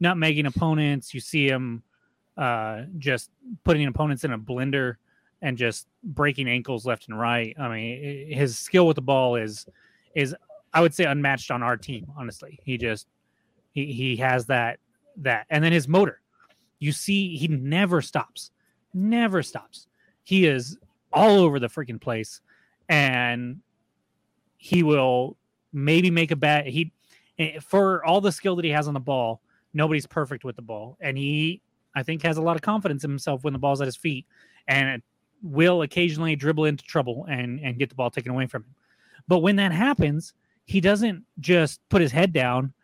not 0.00 0.16
making 0.16 0.46
opponents. 0.46 1.12
You 1.12 1.20
see 1.20 1.48
him 1.48 1.82
uh, 2.36 2.82
just 2.98 3.30
putting 3.64 3.86
opponents 3.86 4.22
in 4.24 4.32
a 4.32 4.38
blender 4.38 4.96
and 5.42 5.58
just 5.58 5.88
breaking 6.04 6.48
ankles 6.48 6.86
left 6.86 7.08
and 7.08 7.18
right. 7.18 7.54
I 7.58 7.68
mean, 7.68 8.32
his 8.32 8.56
skill 8.58 8.86
with 8.86 8.94
the 8.94 9.02
ball 9.02 9.34
is 9.34 9.66
is 10.14 10.34
I 10.72 10.80
would 10.80 10.94
say 10.94 11.04
unmatched 11.04 11.50
on 11.50 11.62
our 11.62 11.76
team. 11.76 12.06
Honestly, 12.16 12.60
he 12.62 12.78
just 12.78 13.08
he 13.72 13.92
he 13.92 14.16
has 14.16 14.46
that 14.46 14.78
that, 15.16 15.46
and 15.50 15.62
then 15.62 15.72
his 15.72 15.88
motor. 15.88 16.20
You 16.78 16.92
see, 16.92 17.36
he 17.36 17.48
never 17.48 18.00
stops, 18.00 18.52
never 18.94 19.42
stops. 19.42 19.87
He 20.28 20.44
is 20.44 20.76
all 21.10 21.38
over 21.38 21.58
the 21.58 21.68
freaking 21.68 21.98
place, 21.98 22.42
and 22.86 23.60
he 24.58 24.82
will 24.82 25.38
maybe 25.72 26.10
make 26.10 26.30
a 26.30 26.36
bad 26.36 26.66
he 26.66 26.92
eh, 27.38 27.60
for 27.60 28.04
all 28.04 28.20
the 28.20 28.30
skill 28.30 28.54
that 28.56 28.64
he 28.66 28.70
has 28.70 28.88
on 28.88 28.92
the 28.92 29.00
ball 29.00 29.40
nobody's 29.72 30.06
perfect 30.06 30.44
with 30.44 30.54
the 30.54 30.60
ball. 30.60 30.98
And 31.00 31.16
he 31.16 31.62
i 31.94 32.02
think 32.02 32.22
has 32.24 32.36
a 32.36 32.42
lot 32.42 32.56
of 32.56 32.62
confidence 32.62 33.04
in 33.04 33.10
himself 33.10 33.42
when 33.42 33.54
the 33.54 33.58
ball's 33.58 33.80
at 33.80 33.86
his 33.86 33.96
feet 33.96 34.26
and 34.66 35.00
will 35.42 35.80
occasionally 35.80 36.36
dribble 36.36 36.66
into 36.66 36.84
trouble 36.84 37.24
and 37.26 37.58
and 37.60 37.78
get 37.78 37.88
the 37.88 37.94
ball 37.94 38.10
taken 38.10 38.30
away 38.30 38.46
from 38.46 38.64
him. 38.64 38.74
But 39.28 39.38
when 39.38 39.56
that 39.56 39.72
happens 39.72 40.34
he 40.66 40.82
doesn't 40.82 41.24
just 41.40 41.80
put 41.88 42.02
his 42.02 42.12
head 42.12 42.34
down 42.34 42.74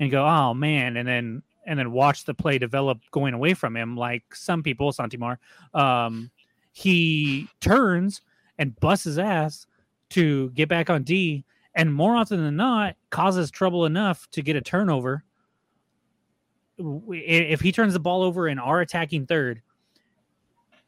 and 0.00 0.10
go 0.10 0.26
oh 0.26 0.52
man 0.52 0.98
and 0.98 1.08
then 1.08 1.42
and 1.64 1.78
then 1.78 1.92
watch 1.92 2.26
the 2.26 2.34
play 2.34 2.58
develop 2.58 3.00
going 3.10 3.32
away 3.32 3.54
from 3.54 3.74
him 3.74 3.96
like 3.96 4.34
some 4.34 4.62
people 4.62 4.92
santimar 4.92 5.38
um 5.72 6.30
he 6.80 7.48
turns 7.60 8.22
and 8.58 8.78
busts 8.80 9.04
his 9.04 9.18
ass 9.18 9.66
to 10.10 10.50
get 10.50 10.68
back 10.68 10.90
on 10.90 11.02
d 11.02 11.44
and 11.74 11.94
more 11.94 12.16
often 12.16 12.42
than 12.42 12.56
not 12.56 12.96
causes 13.10 13.50
trouble 13.50 13.86
enough 13.86 14.28
to 14.30 14.42
get 14.42 14.56
a 14.56 14.60
turnover 14.60 15.24
if 17.10 17.60
he 17.60 17.72
turns 17.72 17.92
the 17.92 18.00
ball 18.00 18.22
over 18.22 18.48
in 18.48 18.58
our 18.58 18.80
attacking 18.80 19.26
third, 19.26 19.62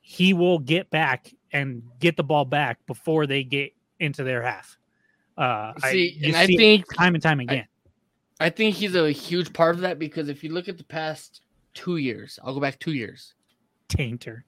he 0.00 0.32
will 0.32 0.58
get 0.58 0.90
back 0.90 1.32
and 1.52 1.82
get 2.00 2.16
the 2.16 2.24
ball 2.24 2.44
back 2.44 2.84
before 2.86 3.26
they 3.26 3.44
get 3.44 3.72
into 4.00 4.24
their 4.24 4.42
half. 4.42 4.76
Uh, 5.36 5.72
see, 5.90 6.16
you 6.18 6.28
and 6.28 6.36
I 6.36 6.46
think 6.46 6.84
time 6.94 7.14
and 7.14 7.22
time 7.22 7.40
again. 7.40 7.66
I 8.40 8.50
think 8.50 8.74
he's 8.74 8.94
a 8.94 9.10
huge 9.10 9.52
part 9.52 9.74
of 9.74 9.82
that 9.82 9.98
because 9.98 10.28
if 10.28 10.42
you 10.42 10.50
look 10.52 10.68
at 10.68 10.76
the 10.76 10.84
past 10.84 11.42
two 11.74 11.96
years, 11.96 12.38
I'll 12.42 12.54
go 12.54 12.60
back 12.60 12.78
two 12.78 12.92
years. 12.92 13.34
Taintor. 13.88 14.42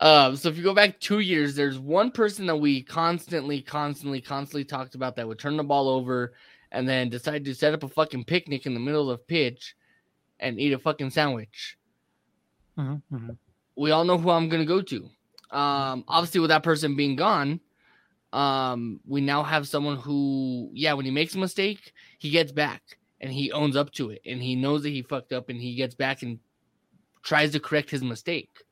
Um, 0.00 0.36
so 0.36 0.48
if 0.48 0.56
you 0.56 0.62
go 0.62 0.74
back 0.74 1.00
two 1.00 1.20
years, 1.20 1.54
there's 1.54 1.78
one 1.78 2.10
person 2.10 2.46
that 2.46 2.56
we 2.56 2.82
constantly, 2.82 3.62
constantly, 3.62 4.20
constantly 4.20 4.64
talked 4.64 4.94
about 4.94 5.16
that 5.16 5.26
would 5.26 5.38
turn 5.38 5.56
the 5.56 5.64
ball 5.64 5.88
over 5.88 6.34
and 6.70 6.88
then 6.88 7.08
decide 7.08 7.44
to 7.44 7.54
set 7.54 7.72
up 7.72 7.82
a 7.82 7.88
fucking 7.88 8.24
picnic 8.24 8.66
in 8.66 8.74
the 8.74 8.80
middle 8.80 9.10
of 9.10 9.26
pitch 9.26 9.74
and 10.40 10.60
eat 10.60 10.72
a 10.72 10.78
fucking 10.78 11.10
sandwich. 11.10 11.78
Mhm, 12.78 13.02
mhm. 13.12 13.38
We 13.76 13.90
all 13.90 14.04
know 14.04 14.18
who 14.18 14.30
I'm 14.30 14.48
gonna 14.48 14.64
go 14.66 14.82
to. 14.82 15.10
Um, 15.50 16.04
obviously, 16.08 16.40
with 16.40 16.50
that 16.50 16.62
person 16.62 16.96
being 16.96 17.16
gone, 17.16 17.60
um, 18.32 19.00
we 19.06 19.20
now 19.20 19.42
have 19.42 19.68
someone 19.68 19.96
who, 19.98 20.70
yeah, 20.74 20.92
when 20.94 21.04
he 21.04 21.10
makes 21.10 21.34
a 21.34 21.38
mistake, 21.38 21.92
he 22.18 22.30
gets 22.30 22.52
back 22.52 22.98
and 23.20 23.32
he 23.32 23.52
owns 23.52 23.76
up 23.76 23.92
to 23.92 24.10
it 24.10 24.22
and 24.26 24.42
he 24.42 24.56
knows 24.56 24.82
that 24.82 24.90
he 24.90 25.02
fucked 25.02 25.32
up 25.32 25.48
and 25.48 25.60
he 25.60 25.74
gets 25.76 25.94
back 25.94 26.22
and 26.22 26.40
tries 27.22 27.52
to 27.52 27.60
correct 27.60 27.90
his 27.90 28.02
mistake. 28.02 28.62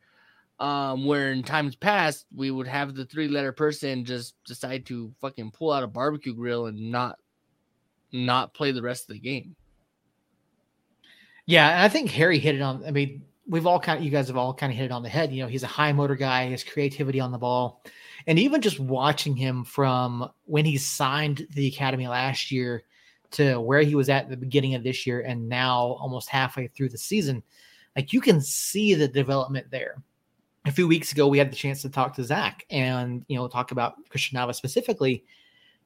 Um, 0.60 1.04
where 1.04 1.32
in 1.32 1.42
times 1.42 1.74
past 1.74 2.26
we 2.32 2.52
would 2.52 2.68
have 2.68 2.94
the 2.94 3.04
three 3.06 3.26
letter 3.26 3.50
person 3.50 4.04
just 4.04 4.36
decide 4.44 4.86
to 4.86 5.12
fucking 5.20 5.50
pull 5.50 5.72
out 5.72 5.82
a 5.82 5.88
barbecue 5.88 6.32
grill 6.32 6.66
and 6.66 6.92
not 6.92 7.18
not 8.12 8.54
play 8.54 8.70
the 8.70 8.80
rest 8.80 9.10
of 9.10 9.14
the 9.14 9.20
game. 9.20 9.56
Yeah, 11.46 11.70
and 11.70 11.80
I 11.80 11.88
think 11.88 12.08
Harry 12.12 12.38
hit 12.38 12.54
it 12.54 12.62
on. 12.62 12.84
I 12.86 12.92
mean, 12.92 13.22
we've 13.48 13.66
all 13.66 13.80
kind 13.80 13.98
of, 13.98 14.04
you 14.04 14.12
guys 14.12 14.28
have 14.28 14.36
all 14.36 14.54
kind 14.54 14.72
of 14.72 14.78
hit 14.78 14.86
it 14.86 14.92
on 14.92 15.02
the 15.02 15.08
head. 15.08 15.32
You 15.32 15.42
know, 15.42 15.48
he's 15.48 15.64
a 15.64 15.66
high 15.66 15.92
motor 15.92 16.14
guy, 16.14 16.46
his 16.48 16.62
creativity 16.62 17.18
on 17.18 17.32
the 17.32 17.38
ball, 17.38 17.82
and 18.28 18.38
even 18.38 18.62
just 18.62 18.78
watching 18.78 19.36
him 19.36 19.64
from 19.64 20.30
when 20.44 20.64
he 20.64 20.78
signed 20.78 21.48
the 21.50 21.66
academy 21.66 22.06
last 22.06 22.52
year 22.52 22.84
to 23.32 23.60
where 23.60 23.82
he 23.82 23.96
was 23.96 24.08
at 24.08 24.30
the 24.30 24.36
beginning 24.36 24.76
of 24.76 24.84
this 24.84 25.04
year, 25.04 25.20
and 25.22 25.48
now 25.48 25.98
almost 26.00 26.28
halfway 26.28 26.68
through 26.68 26.90
the 26.90 26.96
season, 26.96 27.42
like 27.96 28.12
you 28.12 28.20
can 28.20 28.40
see 28.40 28.94
the 28.94 29.08
development 29.08 29.66
there. 29.72 30.00
A 30.66 30.72
few 30.72 30.88
weeks 30.88 31.12
ago, 31.12 31.28
we 31.28 31.38
had 31.38 31.52
the 31.52 31.56
chance 31.56 31.82
to 31.82 31.90
talk 31.90 32.14
to 32.14 32.24
Zach 32.24 32.64
and 32.70 33.24
you 33.28 33.36
know 33.36 33.48
talk 33.48 33.70
about 33.70 33.94
Christian 34.08 34.38
Nava 34.38 34.54
specifically. 34.54 35.24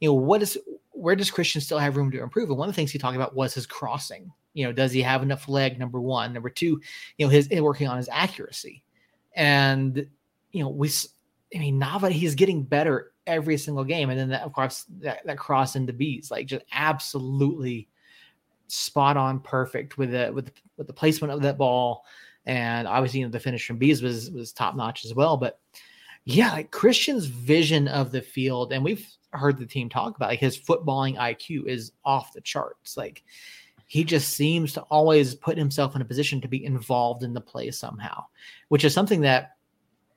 You 0.00 0.10
know, 0.10 0.14
what 0.14 0.42
is 0.42 0.58
where 0.92 1.16
does 1.16 1.30
Christian 1.30 1.60
still 1.60 1.78
have 1.78 1.96
room 1.96 2.10
to 2.10 2.22
improve? 2.22 2.48
And 2.48 2.58
one 2.58 2.68
of 2.68 2.74
the 2.74 2.76
things 2.76 2.90
he 2.90 2.98
talked 2.98 3.16
about 3.16 3.34
was 3.34 3.54
his 3.54 3.66
crossing. 3.66 4.32
You 4.54 4.64
know, 4.64 4.72
does 4.72 4.92
he 4.92 5.02
have 5.02 5.22
enough 5.22 5.48
leg? 5.48 5.78
Number 5.78 6.00
one. 6.00 6.32
Number 6.32 6.50
two, 6.50 6.80
you 7.16 7.26
know, 7.26 7.28
his 7.28 7.48
working 7.50 7.88
on 7.88 7.96
his 7.96 8.08
accuracy. 8.08 8.82
And 9.34 10.06
you 10.52 10.62
know, 10.62 10.70
we, 10.70 10.90
I 11.54 11.58
mean, 11.58 11.80
Nava, 11.80 12.10
he's 12.10 12.34
getting 12.34 12.62
better 12.62 13.12
every 13.26 13.58
single 13.58 13.84
game. 13.84 14.10
And 14.10 14.18
then 14.18 14.30
that, 14.30 14.42
of 14.42 14.52
course, 14.52 14.86
that, 15.00 15.24
that 15.26 15.38
cross 15.38 15.76
into 15.76 15.92
bees, 15.92 16.30
like 16.30 16.46
just 16.46 16.64
absolutely 16.72 17.88
spot 18.66 19.16
on, 19.16 19.40
perfect 19.40 19.98
with 19.98 20.10
the 20.10 20.32
with 20.34 20.46
the, 20.46 20.52
with 20.76 20.86
the 20.86 20.92
placement 20.92 21.32
of 21.32 21.42
that 21.42 21.58
ball. 21.58 22.04
And 22.48 22.88
obviously, 22.88 23.20
you 23.20 23.26
know, 23.26 23.30
the 23.30 23.38
finish 23.38 23.66
from 23.66 23.76
bees 23.76 24.02
was 24.02 24.30
was 24.30 24.52
top 24.52 24.74
notch 24.74 25.04
as 25.04 25.14
well. 25.14 25.36
But 25.36 25.60
yeah, 26.24 26.50
like 26.50 26.70
Christian's 26.70 27.26
vision 27.26 27.86
of 27.86 28.10
the 28.10 28.22
field, 28.22 28.72
and 28.72 28.82
we've 28.82 29.06
heard 29.34 29.58
the 29.58 29.66
team 29.66 29.90
talk 29.90 30.16
about 30.16 30.30
like 30.30 30.40
his 30.40 30.58
footballing 30.58 31.18
IQ 31.18 31.66
is 31.66 31.92
off 32.06 32.32
the 32.32 32.40
charts. 32.40 32.96
Like 32.96 33.22
he 33.86 34.02
just 34.02 34.30
seems 34.30 34.72
to 34.72 34.80
always 34.82 35.34
put 35.34 35.58
himself 35.58 35.94
in 35.94 36.00
a 36.00 36.06
position 36.06 36.40
to 36.40 36.48
be 36.48 36.64
involved 36.64 37.22
in 37.22 37.34
the 37.34 37.40
play 37.40 37.70
somehow, 37.70 38.24
which 38.68 38.84
is 38.84 38.94
something 38.94 39.20
that 39.20 39.56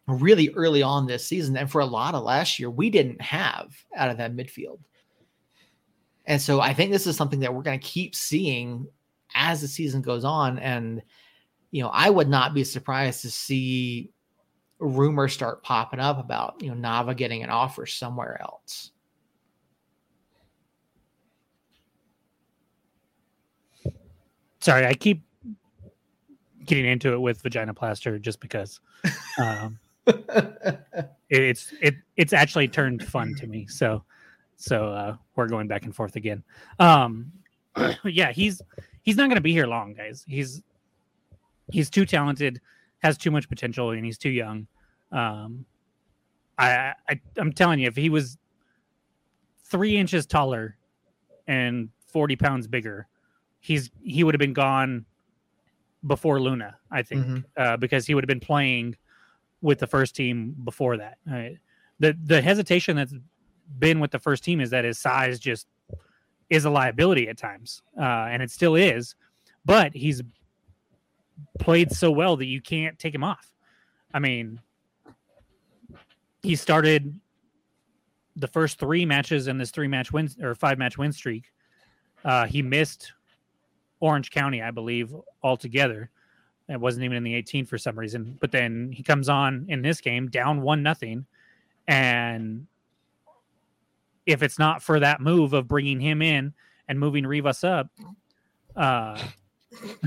really 0.08 0.50
early 0.56 0.82
on 0.82 1.06
this 1.06 1.26
season 1.26 1.56
and 1.56 1.72
for 1.72 1.80
a 1.80 1.86
lot 1.86 2.16
of 2.16 2.24
last 2.24 2.60
year 2.60 2.70
we 2.70 2.90
didn't 2.90 3.22
have 3.22 3.74
out 3.96 4.10
of 4.10 4.18
that 4.18 4.36
midfield. 4.36 4.80
And 6.26 6.42
so 6.42 6.60
I 6.60 6.74
think 6.74 6.92
this 6.92 7.08
is 7.08 7.16
something 7.16 7.42
that 7.42 7.54
we're 7.54 7.62
going 7.62 7.80
to 7.80 7.88
keep 7.88 8.16
seeing 8.16 8.88
as 9.36 9.62
the 9.62 9.68
season 9.68 10.02
goes 10.02 10.26
on 10.26 10.60
and 10.60 11.02
you 11.72 11.82
know, 11.82 11.90
I 11.90 12.10
would 12.10 12.30
not 12.30 12.54
be 12.54 12.64
surprised 12.64 13.22
to 13.22 13.32
see 13.32 14.12
rumors 14.80 15.34
start 15.34 15.64
popping 15.64 16.00
up 16.00 16.20
about, 16.20 16.62
you 16.62 16.74
know, 16.74 16.76
Nava 16.76 17.16
getting 17.16 17.44
an 17.44 17.50
offer 17.50 17.86
somewhere 17.86 18.42
else. 18.42 18.92
Sorry, 24.60 24.86
I 24.86 24.94
keep 24.94 25.24
getting 26.66 26.86
into 26.86 27.14
it 27.14 27.20
with 27.20 27.42
vagina 27.42 27.74
plaster 27.74 28.20
just 28.20 28.40
because. 28.40 28.80
Um, 29.40 29.80
it's 31.30 31.74
it 31.82 31.96
it's 32.18 32.34
actually 32.34 32.68
turned 32.68 33.04
fun 33.04 33.34
to 33.36 33.48
me. 33.48 33.66
So 33.68 34.04
so 34.58 34.90
uh, 34.90 35.16
we're 35.36 35.48
going 35.48 35.68
back 35.68 35.86
and 35.86 35.96
forth 35.96 36.16
again. 36.16 36.44
Um, 36.80 37.32
yeah, 38.04 38.32
he's 38.32 38.62
he's 39.02 39.16
not 39.16 39.28
going 39.28 39.36
to 39.36 39.42
be 39.42 39.54
here 39.54 39.68
long, 39.68 39.94
guys. 39.94 40.24
He's 40.28 40.62
he's 41.72 41.90
too 41.90 42.06
talented, 42.06 42.62
has 43.00 43.18
too 43.18 43.32
much 43.32 43.50
potential, 43.50 43.92
and 43.92 44.06
he's 44.06 44.18
too 44.18 44.30
young. 44.30 44.68
Um, 45.12 45.66
I, 46.58 46.94
I 47.10 47.20
I'm 47.38 47.52
telling 47.54 47.80
you, 47.80 47.88
if 47.88 47.96
he 47.96 48.10
was 48.10 48.38
three 49.66 49.98
inches 49.98 50.26
taller 50.26 50.78
and 51.48 51.90
forty 52.08 52.36
pounds 52.36 52.68
bigger, 52.68 53.08
he's 53.60 53.90
he 54.04 54.24
would 54.24 54.34
have 54.34 54.40
been 54.40 54.54
gone 54.54 55.06
before 56.08 56.40
Luna. 56.40 56.78
I 56.92 57.04
think 57.04 57.26
Mhm. 57.26 57.44
uh, 57.58 57.78
because 57.78 58.06
he 58.06 58.14
would 58.16 58.24
have 58.24 58.28
been 58.28 58.40
playing 58.40 58.96
with 59.62 59.80
the 59.80 59.88
first 59.88 60.16
team 60.16 60.56
before 60.64 60.98
that. 60.98 61.18
Uh, 61.32 61.50
the 62.00 62.18
the 62.26 62.42
hesitation 62.42 62.96
that's 62.96 63.14
been 63.80 64.00
with 64.00 64.12
the 64.12 64.20
first 64.20 64.44
team 64.44 64.60
is 64.60 64.70
that 64.72 64.84
his 64.84 65.00
size 65.00 65.40
just 65.40 65.68
is 66.50 66.66
a 66.66 66.70
liability 66.70 67.30
at 67.30 67.38
times, 67.38 67.82
uh, 67.98 68.28
and 68.30 68.44
it 68.44 68.52
still 68.52 68.76
is. 68.76 69.16
But 69.64 69.94
he's 69.94 70.22
played 71.60 71.92
so 71.92 72.12
well 72.12 72.38
that 72.38 72.46
you 72.46 72.62
can't 72.62 72.98
take 73.00 73.14
him 73.14 73.24
off. 73.24 73.52
I 74.14 74.20
mean, 74.20 74.60
he 76.42 76.56
started 76.56 77.20
the 78.36 78.48
first 78.48 78.80
three 78.80 79.06
matches 79.06 79.48
in 79.48 79.58
this 79.58 79.72
three 79.72 79.88
match 79.88 80.12
win 80.12 80.30
or 80.42 80.56
five 80.56 80.78
match 80.78 80.98
win 80.98 81.12
streak. 81.12 81.52
Uh, 82.24 82.46
he 82.46 82.62
missed 82.62 83.14
Orange 84.00 84.32
County, 84.32 84.62
I 84.62 84.72
believe, 84.72 85.14
altogether. 85.44 86.10
It 86.70 86.80
wasn't 86.80 87.04
even 87.06 87.18
in 87.18 87.24
the 87.24 87.36
18 87.36 87.66
for 87.66 87.78
some 87.78 87.98
reason. 87.98 88.38
But 88.40 88.52
then 88.52 88.92
he 88.92 89.04
comes 89.04 89.28
on 89.30 89.66
in 89.68 89.82
this 89.82 90.00
game 90.02 90.30
down 90.30 90.62
one 90.62 90.84
nothing, 90.84 91.26
and 91.88 92.68
if 94.26 94.44
it's 94.44 94.60
not 94.60 94.82
for 94.82 95.00
that 95.00 95.20
move 95.20 95.54
of 95.54 95.68
bringing 95.68 96.00
him 96.00 96.22
in 96.22 96.54
and 96.88 97.00
moving 97.00 97.26
Rivas 97.26 97.64
up, 97.64 97.90
uh, 98.76 99.20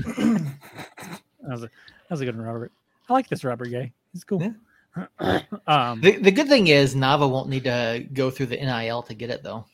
that 1.45 1.51
was 1.51 1.63
a 1.63 1.67
that 1.67 2.11
was 2.11 2.21
a 2.21 2.25
good 2.25 2.35
one, 2.35 2.45
Robert. 2.45 2.71
I 3.09 3.13
like 3.13 3.27
this 3.27 3.43
Robert 3.43 3.69
Gay. 3.69 3.91
He's 4.13 4.23
cool. 4.23 4.53
um, 5.67 6.01
the, 6.01 6.17
the 6.17 6.31
good 6.31 6.47
thing 6.47 6.67
is 6.67 6.95
Nava 6.95 7.29
won't 7.29 7.49
need 7.49 7.65
to 7.65 8.05
go 8.13 8.31
through 8.31 8.47
the 8.47 8.57
NIL 8.57 9.03
to 9.03 9.13
get 9.13 9.29
it 9.29 9.43
though. 9.43 9.65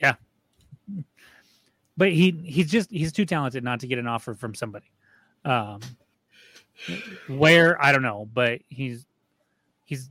Yeah. 0.00 0.14
But 1.96 2.12
he 2.12 2.32
he's 2.44 2.70
just 2.70 2.90
he's 2.90 3.12
too 3.12 3.24
talented 3.24 3.62
not 3.62 3.80
to 3.80 3.86
get 3.86 3.98
an 3.98 4.06
offer 4.06 4.34
from 4.34 4.54
somebody. 4.54 4.90
Um, 5.44 5.80
where 7.28 7.80
I 7.82 7.92
don't 7.92 8.02
know, 8.02 8.28
but 8.32 8.60
he's 8.68 9.06
he's 9.84 10.10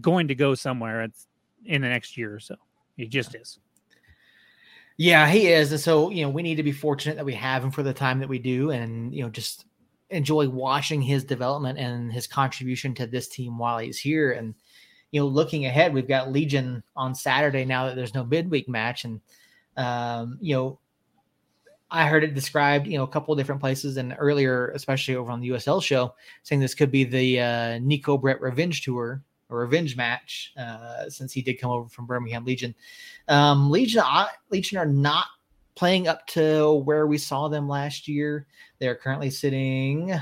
going 0.00 0.28
to 0.28 0.34
go 0.34 0.54
somewhere 0.54 1.02
it's 1.02 1.26
in 1.64 1.82
the 1.82 1.88
next 1.88 2.16
year 2.16 2.34
or 2.34 2.40
so. 2.40 2.56
He 2.96 3.06
just 3.06 3.34
is. 3.34 3.58
Yeah, 4.96 5.28
he 5.28 5.48
is. 5.48 5.72
And 5.72 5.80
so, 5.80 6.10
you 6.10 6.22
know, 6.22 6.30
we 6.30 6.42
need 6.42 6.54
to 6.56 6.62
be 6.62 6.72
fortunate 6.72 7.16
that 7.16 7.24
we 7.24 7.34
have 7.34 7.64
him 7.64 7.70
for 7.70 7.82
the 7.82 7.92
time 7.92 8.20
that 8.20 8.28
we 8.28 8.38
do 8.38 8.70
and, 8.70 9.12
you 9.12 9.22
know, 9.22 9.30
just 9.30 9.66
enjoy 10.10 10.48
watching 10.48 11.02
his 11.02 11.24
development 11.24 11.78
and 11.78 12.12
his 12.12 12.26
contribution 12.26 12.94
to 12.94 13.06
this 13.06 13.28
team 13.28 13.58
while 13.58 13.78
he's 13.78 13.98
here. 13.98 14.32
And, 14.32 14.54
you 15.10 15.20
know, 15.20 15.26
looking 15.26 15.66
ahead, 15.66 15.92
we've 15.92 16.06
got 16.06 16.30
Legion 16.30 16.82
on 16.94 17.14
Saturday 17.14 17.64
now 17.64 17.86
that 17.86 17.96
there's 17.96 18.14
no 18.14 18.24
midweek 18.24 18.68
match. 18.68 19.04
And, 19.04 19.20
um, 19.76 20.38
you 20.40 20.54
know, 20.54 20.78
I 21.90 22.06
heard 22.06 22.22
it 22.22 22.34
described, 22.34 22.86
you 22.86 22.96
know, 22.96 23.04
a 23.04 23.08
couple 23.08 23.32
of 23.32 23.38
different 23.38 23.60
places 23.60 23.96
and 23.96 24.14
earlier, 24.18 24.68
especially 24.70 25.16
over 25.16 25.32
on 25.32 25.40
the 25.40 25.50
USL 25.50 25.82
show, 25.82 26.14
saying 26.44 26.60
this 26.60 26.74
could 26.74 26.92
be 26.92 27.04
the 27.04 27.40
uh, 27.40 27.78
Neco 27.80 28.16
Brett 28.16 28.40
revenge 28.40 28.82
tour 28.82 29.22
or 29.54 29.60
revenge 29.60 29.96
match 29.96 30.52
uh, 30.58 31.08
since 31.08 31.32
he 31.32 31.42
did 31.42 31.60
come 31.60 31.70
over 31.70 31.88
from 31.88 32.06
Birmingham 32.06 32.44
Legion. 32.44 32.74
Um, 33.28 33.70
Legion, 33.70 34.02
I- 34.04 34.28
Legion 34.50 34.78
are 34.78 34.86
not 34.86 35.26
playing 35.74 36.08
up 36.08 36.26
to 36.28 36.74
where 36.84 37.06
we 37.06 37.18
saw 37.18 37.48
them 37.48 37.68
last 37.68 38.08
year. 38.08 38.46
They're 38.78 38.94
currently 38.94 39.30
sitting 39.30 40.14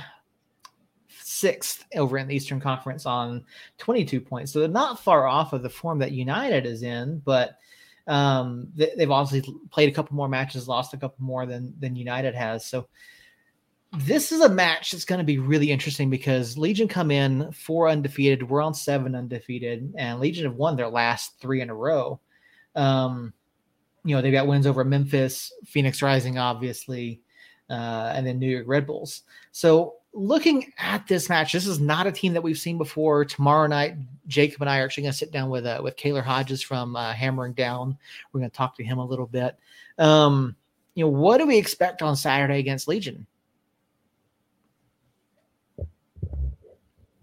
sixth 1.21 1.85
over 1.95 2.19
in 2.19 2.29
the 2.29 2.35
Eastern 2.35 2.61
Conference 2.61 3.07
on 3.07 3.45
22 3.79 4.21
points. 4.21 4.53
So 4.53 4.61
they're 4.61 4.69
not 4.69 5.01
far 5.01 5.27
off 5.27 5.53
of 5.53 5.63
the 5.63 5.71
form 5.71 5.99
that 5.99 6.13
United 6.13 6.67
is 6.67 6.83
in, 6.83 7.21
but 7.25 7.59
um, 8.07 8.69
they, 8.75 8.93
they've 8.97 9.11
obviously 9.11 9.55
played 9.71 9.89
a 9.89 9.93
couple 9.93 10.17
more 10.17 10.29
matches, 10.29 10.69
lost 10.69 10.95
a 10.95 10.97
couple 10.97 11.25
more 11.25 11.47
than 11.47 11.75
than 11.79 11.97
United 11.97 12.35
has. 12.35 12.67
So 12.67 12.89
this 13.93 14.33
is 14.33 14.41
a 14.41 14.49
match 14.49 14.91
that's 14.91 15.05
going 15.05 15.19
to 15.19 15.25
be 15.25 15.39
really 15.39 15.71
interesting 15.71 16.09
because 16.09 16.57
Legion 16.57 16.89
come 16.89 17.11
in 17.11 17.53
four 17.53 17.89
undefeated. 17.89 18.49
We're 18.49 18.63
on 18.63 18.75
seven 18.75 19.15
undefeated, 19.15 19.93
and 19.97 20.19
Legion 20.19 20.45
have 20.45 20.57
won 20.57 20.77
their 20.77 20.89
last 20.89 21.39
three 21.41 21.61
in 21.61 21.69
a 21.69 21.75
row. 21.75 22.19
Um, 22.75 23.35
you 24.05 24.17
know, 24.17 24.23
they've 24.23 24.33
got 24.33 24.47
wins 24.47 24.67
over 24.67 24.83
Memphis, 24.83 25.53
Phoenix 25.67 26.01
Rising, 26.01 26.39
obviously, 26.39 27.21
uh, 27.69 28.13
and 28.15 28.27
then 28.27 28.39
New 28.39 28.49
York 28.49 28.67
Red 28.67 28.87
Bulls. 28.87 29.23
So 29.53 29.97
looking 30.15 30.73
at 30.79 31.07
this 31.07 31.29
match, 31.29 31.53
this 31.53 31.67
is 31.67 31.79
not 31.79 32.07
a 32.07 32.13
team 32.13 32.33
that 32.33 32.43
we've 32.43 32.59
seen 32.59 32.79
before. 32.79 33.27
Tomorrow 33.27 33.67
night, 33.67 33.97
Jacob 34.27 34.63
and 34.63 34.71
I 34.71 34.79
are 34.79 34.85
actually 34.85 35.05
going 35.05 35.13
to 35.13 35.19
sit 35.19 35.33
down 35.33 35.51
with 35.51 35.67
uh, 35.67 35.81
with 35.85 35.97
Kaylor 35.97 36.25
Hodges 36.25 36.63
from 36.63 36.97
uh, 36.97 37.13
Hammering 37.13 37.53
Down. 37.53 37.99
We're 38.33 38.41
going 38.41 38.51
to 38.51 38.57
talk 38.57 38.75
to 38.77 38.85
him 38.85 38.99
a 38.99 39.07
little 39.07 39.27
bit. 39.27 39.59
Um, 39.99 40.57
you 40.95 41.05
know, 41.05 41.11
what 41.11 41.39
do 41.39 41.47
we 41.47 41.59
expect 41.59 42.01
on 42.01 42.17
Saturday 42.17 42.59
against 42.59 42.89
Legion? 42.89 43.27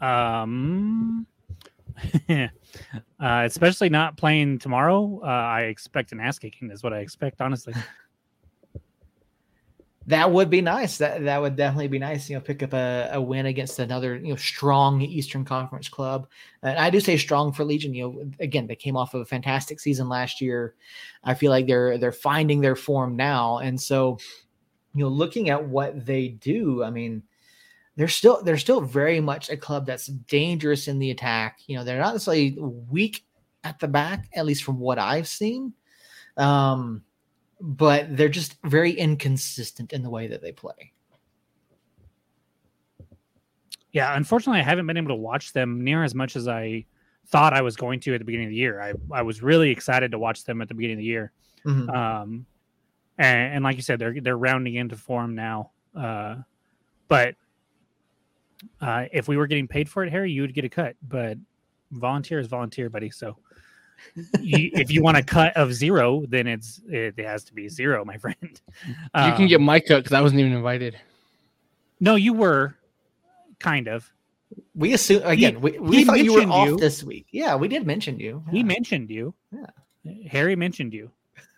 Um, 0.01 1.25
uh, 2.29 2.47
especially 3.19 3.89
not 3.89 4.17
playing 4.17 4.59
tomorrow. 4.59 5.21
Uh, 5.23 5.27
I 5.27 5.61
expect 5.63 6.11
an 6.11 6.19
ass 6.19 6.39
kicking. 6.39 6.71
Is 6.71 6.83
what 6.83 6.93
I 6.93 6.99
expect, 6.99 7.41
honestly. 7.41 7.73
That 10.09 10.31
would 10.31 10.49
be 10.49 10.61
nice. 10.61 10.97
That 10.97 11.23
that 11.25 11.39
would 11.39 11.55
definitely 11.55 11.87
be 11.87 11.99
nice. 11.99 12.27
You 12.27 12.35
know, 12.37 12.41
pick 12.41 12.63
up 12.63 12.73
a, 12.73 13.09
a 13.13 13.21
win 13.21 13.45
against 13.45 13.77
another 13.77 14.15
you 14.15 14.29
know 14.29 14.35
strong 14.37 15.01
Eastern 15.03 15.45
Conference 15.45 15.87
club. 15.87 16.27
And 16.63 16.79
I 16.79 16.89
do 16.89 16.99
say 16.99 17.15
strong 17.15 17.53
for 17.53 17.63
Legion. 17.63 17.93
You 17.93 18.03
know, 18.03 18.31
again, 18.39 18.65
they 18.65 18.75
came 18.75 18.97
off 18.97 19.13
of 19.13 19.21
a 19.21 19.25
fantastic 19.25 19.79
season 19.79 20.09
last 20.09 20.41
year. 20.41 20.73
I 21.23 21.35
feel 21.35 21.51
like 21.51 21.67
they're 21.67 21.99
they're 21.99 22.11
finding 22.11 22.59
their 22.59 22.75
form 22.75 23.15
now, 23.15 23.59
and 23.59 23.79
so 23.79 24.17
you 24.95 25.03
know, 25.03 25.09
looking 25.09 25.51
at 25.51 25.63
what 25.63 26.07
they 26.07 26.29
do, 26.29 26.83
I 26.83 26.89
mean, 26.89 27.21
they're 27.99 28.07
still 28.07 28.41
they're 28.43 28.57
still 28.57 28.79
very 28.79 29.19
much 29.19 29.49
a 29.49 29.57
club 29.57 29.85
that's 29.85 30.05
dangerous 30.05 30.87
in 30.87 30.99
the 30.99 31.11
attack. 31.11 31.59
You 31.67 31.75
know, 31.75 31.83
they're 31.83 31.99
not 31.99 32.13
necessarily 32.13 32.57
weak 32.57 33.25
at 33.65 33.77
the 33.77 33.89
back, 33.89 34.29
at 34.33 34.45
least 34.45 34.63
from 34.63 34.79
what 34.79 34.97
I've 34.97 35.27
seen. 35.27 35.73
Um, 36.37 37.03
but 37.59 38.15
they're 38.15 38.29
just 38.29 38.55
very 38.63 38.93
inconsistent 38.93 39.91
in 39.91 40.01
the 40.01 40.09
way 40.09 40.27
that 40.27 40.41
they 40.41 40.53
play. 40.53 40.93
Yeah, 43.91 44.15
unfortunately, 44.15 44.61
I 44.61 44.63
haven't 44.63 44.87
been 44.87 44.95
able 44.95 45.09
to 45.09 45.15
watch 45.15 45.51
them 45.51 45.83
near 45.83 46.05
as 46.05 46.15
much 46.15 46.37
as 46.37 46.47
I 46.47 46.85
thought 47.27 47.53
I 47.53 47.61
was 47.61 47.75
going 47.75 47.99
to 47.99 48.13
at 48.13 48.19
the 48.19 48.25
beginning 48.25 48.45
of 48.45 48.51
the 48.51 48.55
year. 48.55 48.81
I, 48.81 48.93
I 49.11 49.23
was 49.23 49.43
really 49.43 49.71
excited 49.71 50.11
to 50.11 50.19
watch 50.19 50.45
them 50.45 50.61
at 50.61 50.69
the 50.69 50.73
beginning 50.73 50.95
of 50.95 50.99
the 50.99 51.03
year. 51.03 51.33
Mhm. 51.65 51.93
Um, 51.93 52.45
and, 53.17 53.55
and 53.55 53.63
like 53.65 53.75
you 53.75 53.81
said, 53.81 53.99
they're 53.99 54.21
they're 54.21 54.37
rounding 54.37 54.75
into 54.75 54.95
form 54.95 55.35
now. 55.35 55.71
Uh, 55.93 56.37
but 57.09 57.35
uh, 58.81 59.05
if 59.11 59.27
we 59.27 59.37
were 59.37 59.47
getting 59.47 59.67
paid 59.67 59.89
for 59.89 60.03
it, 60.03 60.11
Harry, 60.11 60.31
you 60.31 60.41
would 60.41 60.53
get 60.53 60.65
a 60.65 60.69
cut. 60.69 60.95
But 61.07 61.37
volunteer 61.91 62.39
is 62.39 62.47
volunteer, 62.47 62.89
buddy. 62.89 63.09
So 63.09 63.37
you, 64.39 64.69
if 64.73 64.91
you 64.91 65.01
want 65.03 65.17
a 65.17 65.23
cut 65.23 65.55
of 65.57 65.73
zero, 65.73 66.25
then 66.27 66.47
it's 66.47 66.81
it 66.87 67.17
has 67.19 67.43
to 67.45 67.53
be 67.53 67.67
zero, 67.69 68.03
my 68.05 68.17
friend. 68.17 68.37
you 68.43 68.95
can 69.13 69.41
Um, 69.41 69.47
get 69.47 69.61
my 69.61 69.79
cut 69.79 69.97
because 70.03 70.13
I 70.13 70.21
wasn't 70.21 70.39
even 70.41 70.53
invited. 70.53 70.97
no, 71.99 72.15
you 72.15 72.33
were 72.33 72.75
kind 73.59 73.87
of. 73.87 74.09
We 74.73 74.93
assume 74.93 75.21
again. 75.25 75.61
we 75.61 75.77
we 75.79 75.97
he 75.97 76.05
thought 76.05 76.19
you 76.23 76.31
were 76.33 76.39
mentioned 76.39 76.51
off 76.53 76.67
you. 76.69 76.77
this 76.77 77.03
week. 77.03 77.27
Yeah, 77.31 77.55
we 77.55 77.67
did 77.67 77.85
mention 77.85 78.19
you. 78.19 78.43
He 78.51 78.63
mentioned 78.63 79.09
you. 79.09 79.33
Yeah. 79.51 80.13
Harry 80.27 80.55
mentioned 80.55 80.93
you. 80.93 81.11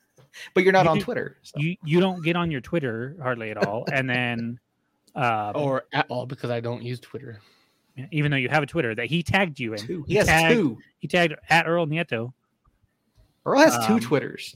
but 0.54 0.64
you're 0.64 0.74
not 0.74 0.86
you 0.86 0.91
on 0.91 0.97
do- 0.97 1.04
Twitter. 1.04 1.38
so. 1.41 1.60
You 1.60 1.78
you 1.86 1.99
don't 1.99 2.22
get 2.24 2.36
on 2.36 2.52
your 2.52 2.60
Twitter 2.62 3.16
hardly 3.22 3.49
at 3.52 3.58
all, 3.66 3.86
and 3.93 4.10
then 4.10 4.60
uh, 5.16 5.51
Or 5.55 5.84
at 5.93 6.05
all 6.09 6.26
because 6.26 6.49
I 6.49 6.59
don't 6.59 6.82
use 6.84 6.99
Twitter. 6.99 7.39
even 8.12 8.32
though 8.32 8.38
you 8.38 8.49
have 8.49 8.64
a 8.64 8.66
Twitter 8.68 8.95
that 8.95 9.07
he 9.07 9.24
tagged 9.24 9.59
you 9.59 9.74
in, 9.74 9.80
Two. 9.80 10.03
he 10.07 10.14
He 10.14 10.18
has 10.18 10.28
tagged, 10.28 10.55
two. 10.55 10.78
He 10.99 11.07
tagged 11.07 11.36
at 11.49 11.68
Earl 11.68 11.88
Nieto. 11.88 12.34
Earl 13.45 13.59
has 13.59 13.86
two 13.88 13.93
um, 13.93 13.99
Twitters. 13.99 14.55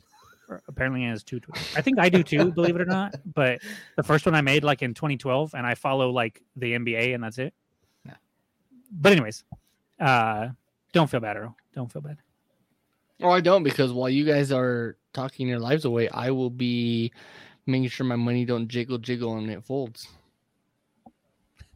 Apparently, 0.68 1.02
he 1.02 1.08
has 1.08 1.24
two 1.24 1.40
Twitters. 1.40 1.74
I 1.76 1.82
think 1.82 1.98
I 2.00 2.08
do 2.10 2.22
too, 2.24 2.52
believe 2.54 2.76
it 2.76 2.82
or 2.82 2.86
not. 2.86 3.16
But 3.34 3.62
the 3.96 4.04
first 4.04 4.26
one 4.26 4.36
I 4.36 4.42
made 4.42 4.64
like 4.64 4.84
in 4.84 4.94
2012, 4.94 5.56
and 5.56 5.66
I 5.66 5.74
follow 5.76 6.12
like 6.12 6.42
the 6.56 6.74
NBA, 6.74 7.16
and 7.16 7.24
that's 7.24 7.40
it. 7.40 7.54
Yeah. 8.06 8.14
But 8.92 9.12
anyways, 9.14 9.44
uh, 10.00 10.50
don't 10.94 11.10
feel 11.10 11.20
bad, 11.20 11.38
Earl. 11.38 11.56
Don't 11.74 11.92
feel 11.92 12.02
bad. 12.04 12.18
Or 13.22 13.32
I 13.32 13.42
don't 13.42 13.64
because 13.64 13.92
while 13.92 14.10
you 14.10 14.26
guys 14.26 14.52
are 14.52 14.98
talking 15.14 15.48
your 15.48 15.60
lives 15.60 15.86
away, 15.86 16.10
I 16.10 16.32
will 16.32 16.50
be 16.50 17.12
making 17.66 17.90
sure 17.90 18.06
my 18.06 18.16
money 18.16 18.46
don't 18.46 18.68
jiggle 18.68 18.98
jiggle 18.98 19.38
and 19.38 19.50
it 19.50 19.64
folds. 19.64 20.10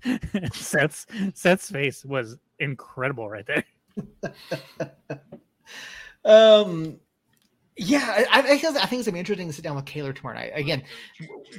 Seth's 0.53 1.05
Seth's 1.33 1.69
face 1.69 2.05
was 2.05 2.37
incredible 2.59 3.29
right 3.29 3.45
there. 3.45 3.63
um, 6.25 6.99
yeah, 7.77 8.25
I, 8.31 8.39
I, 8.39 8.41
I 8.41 8.57
think 8.57 8.99
it's 8.99 9.05
gonna 9.05 9.13
be 9.13 9.19
interesting 9.19 9.47
to 9.47 9.53
sit 9.53 9.63
down 9.63 9.75
with 9.75 9.85
Kaler 9.85 10.11
tomorrow 10.11 10.35
night. 10.35 10.51
Again, 10.53 10.83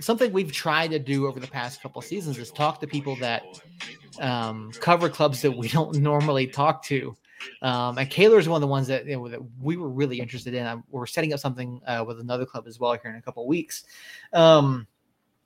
something 0.01 0.33
we've 0.33 0.53
tried 0.53 0.91
to 0.91 0.99
do 0.99 1.27
over 1.27 1.41
the 1.41 1.47
past 1.47 1.83
couple 1.83 2.03
seasons 2.03 2.39
is 2.39 2.51
talk 2.51 2.81
to 2.81 2.87
people 2.87 3.17
that 3.17 3.43
um, 4.21 4.71
cover 4.81 5.09
clubs 5.09 5.41
that 5.43 5.53
we 5.53 5.69
don't 5.69 5.97
normally 5.97 6.47
talk 6.47 6.83
to. 6.85 7.17
Um, 7.63 7.97
and 7.97 8.11
Kaler 8.11 8.39
is 8.39 8.49
one 8.49 8.57
of 8.57 8.61
the 8.61 8.67
ones 8.67 8.87
that, 8.89 9.07
you 9.07 9.17
know, 9.17 9.29
that 9.29 9.41
we 9.63 9.79
were 9.79 9.89
really 9.89 10.21
interested 10.21 10.53
in. 10.53 10.67
Um, 10.67 10.85
we're 10.91 11.07
setting 11.07 11.33
up 11.33 11.41
something 11.41 11.81
uh, 11.87 12.05
with 12.07 12.21
another 12.21 12.45
club 12.45 12.67
as 12.67 12.79
well 12.79 12.93
here 13.03 13.11
in 13.11 13.17
a 13.17 13.23
couple 13.23 13.47
weeks. 13.47 13.85
Um, 14.35 14.87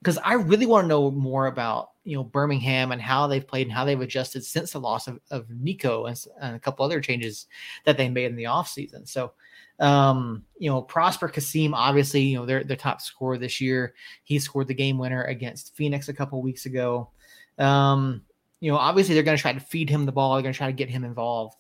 because 0.05 0.19
I 0.23 0.35
really 0.35 0.67
want 0.67 0.85
to 0.85 0.89
know 0.89 1.11
more 1.11 1.47
about 1.47 1.93
you 2.05 2.15
know 2.15 2.23
Birmingham 2.23 2.93
and 2.93 3.01
how 3.01 3.27
they've 3.27 3.47
played 3.47 3.67
and 3.67 3.75
how 3.75 3.87
they've 3.87 4.01
adjusted 4.01 4.45
since 4.45 4.73
the 4.73 4.81
loss 4.81 5.09
of, 5.09 5.19
of 5.31 5.49
Neco 5.49 6.05
and, 6.05 6.23
and 6.43 6.55
a 6.55 6.59
couple 6.59 6.85
other 6.85 7.01
changes 7.01 7.47
that 7.87 7.97
they 7.97 8.11
made 8.11 8.27
in 8.27 8.37
the 8.37 8.45
offseason. 8.45 9.09
So 9.09 9.33
um, 9.81 10.45
you 10.59 10.71
know, 10.71 10.83
Prosper 10.83 11.29
Kasim, 11.29 11.73
obviously, 11.73 12.21
you 12.21 12.37
know, 12.37 12.45
they're 12.45 12.63
the 12.63 12.77
top 12.77 13.01
scorer 13.01 13.39
this 13.39 13.63
year. 13.63 13.95
He 14.23 14.39
scored 14.39 14.69
the 14.69 14.75
game 14.75 14.99
winner 14.99 15.25
against 15.25 15.75
Phoenix 15.75 16.09
a 16.09 16.15
couple 16.15 16.43
weeks 16.43 16.67
ago. 16.67 17.11
Um, 17.59 18.23
you 18.61 18.71
know, 18.71 18.79
obviously 18.79 19.15
they're 19.15 19.25
going 19.25 19.39
to 19.39 19.43
try 19.43 19.55
to 19.55 19.61
feed 19.61 19.89
him 19.89 20.05
the 20.05 20.13
ball. 20.13 20.35
They're 20.35 20.43
going 20.43 20.53
to 20.53 20.59
try 20.59 20.69
to 20.69 20.73
get 20.73 20.91
him 20.91 21.05
involved. 21.05 21.57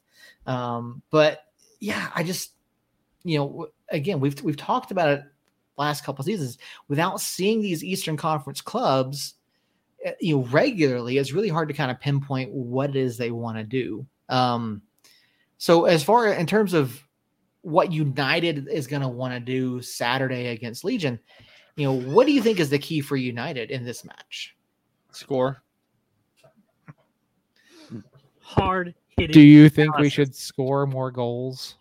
Um, 0.46 1.02
but 1.10 1.40
yeah, 1.80 2.10
I 2.14 2.22
just, 2.22 2.52
you 3.24 3.38
know, 3.38 3.68
again, 3.88 4.20
we've 4.20 4.40
we've 4.42 4.56
talked 4.56 4.90
about 4.90 5.08
it 5.08 5.24
last 5.76 6.04
couple 6.04 6.24
seasons 6.24 6.58
without 6.88 7.20
seeing 7.20 7.60
these 7.60 7.84
Eastern 7.84 8.16
Conference 8.16 8.60
clubs, 8.60 9.34
eh, 10.04 10.12
you 10.20 10.36
know, 10.36 10.44
regularly. 10.44 11.18
It's 11.18 11.32
really 11.32 11.48
hard 11.48 11.68
to 11.68 11.74
kind 11.74 11.90
of 11.90 12.00
pinpoint 12.00 12.50
what 12.52 12.90
it 12.90 12.96
is 12.96 13.16
they 13.16 13.30
want 13.30 13.58
to 13.58 13.64
do. 13.64 14.06
Um, 14.28 14.82
so 15.58 15.84
as 15.84 16.02
far 16.02 16.28
in 16.28 16.46
terms 16.46 16.74
of 16.74 17.00
what 17.62 17.92
United 17.92 18.68
is 18.68 18.86
going 18.86 19.02
to 19.02 19.08
want 19.08 19.34
to 19.34 19.40
do 19.40 19.80
Saturday 19.80 20.48
against 20.48 20.84
Legion, 20.84 21.18
you 21.76 21.84
know, 21.84 22.00
what 22.12 22.26
do 22.26 22.32
you 22.32 22.42
think 22.42 22.60
is 22.60 22.70
the 22.70 22.78
key 22.78 23.00
for 23.00 23.16
United 23.16 23.70
in 23.70 23.84
this 23.84 24.04
match? 24.04 24.54
Score. 25.10 25.62
Hard 28.40 28.94
hitting. 29.16 29.32
Do 29.32 29.40
you 29.40 29.68
think 29.68 29.96
we 29.98 30.08
should 30.08 30.34
score 30.34 30.86
more 30.86 31.10
goals? 31.10 31.76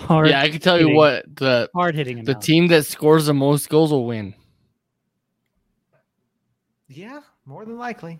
Hard 0.00 0.28
yeah, 0.28 0.40
I 0.40 0.48
can 0.48 0.60
tell 0.60 0.80
you 0.80 0.90
what 0.90 1.24
the 1.36 1.68
hard 1.74 1.94
hitting. 1.94 2.24
the 2.24 2.34
team 2.34 2.68
that 2.68 2.86
scores 2.86 3.26
the 3.26 3.34
most 3.34 3.68
goals 3.68 3.92
will 3.92 4.06
win. 4.06 4.34
Yeah, 6.88 7.20
more 7.44 7.64
than 7.64 7.78
likely. 7.78 8.18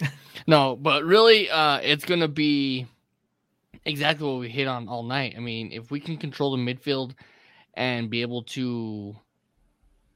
No, 0.46 0.74
but 0.74 1.04
really, 1.04 1.50
uh, 1.50 1.80
it's 1.82 2.04
gonna 2.06 2.26
be 2.26 2.86
exactly 3.84 4.26
what 4.26 4.40
we 4.40 4.48
hit 4.48 4.66
on 4.66 4.88
all 4.88 5.02
night. 5.02 5.34
I 5.36 5.40
mean, 5.40 5.70
if 5.70 5.90
we 5.90 6.00
can 6.00 6.16
control 6.16 6.56
the 6.56 6.62
midfield 6.62 7.12
and 7.74 8.08
be 8.08 8.22
able 8.22 8.42
to 8.44 9.14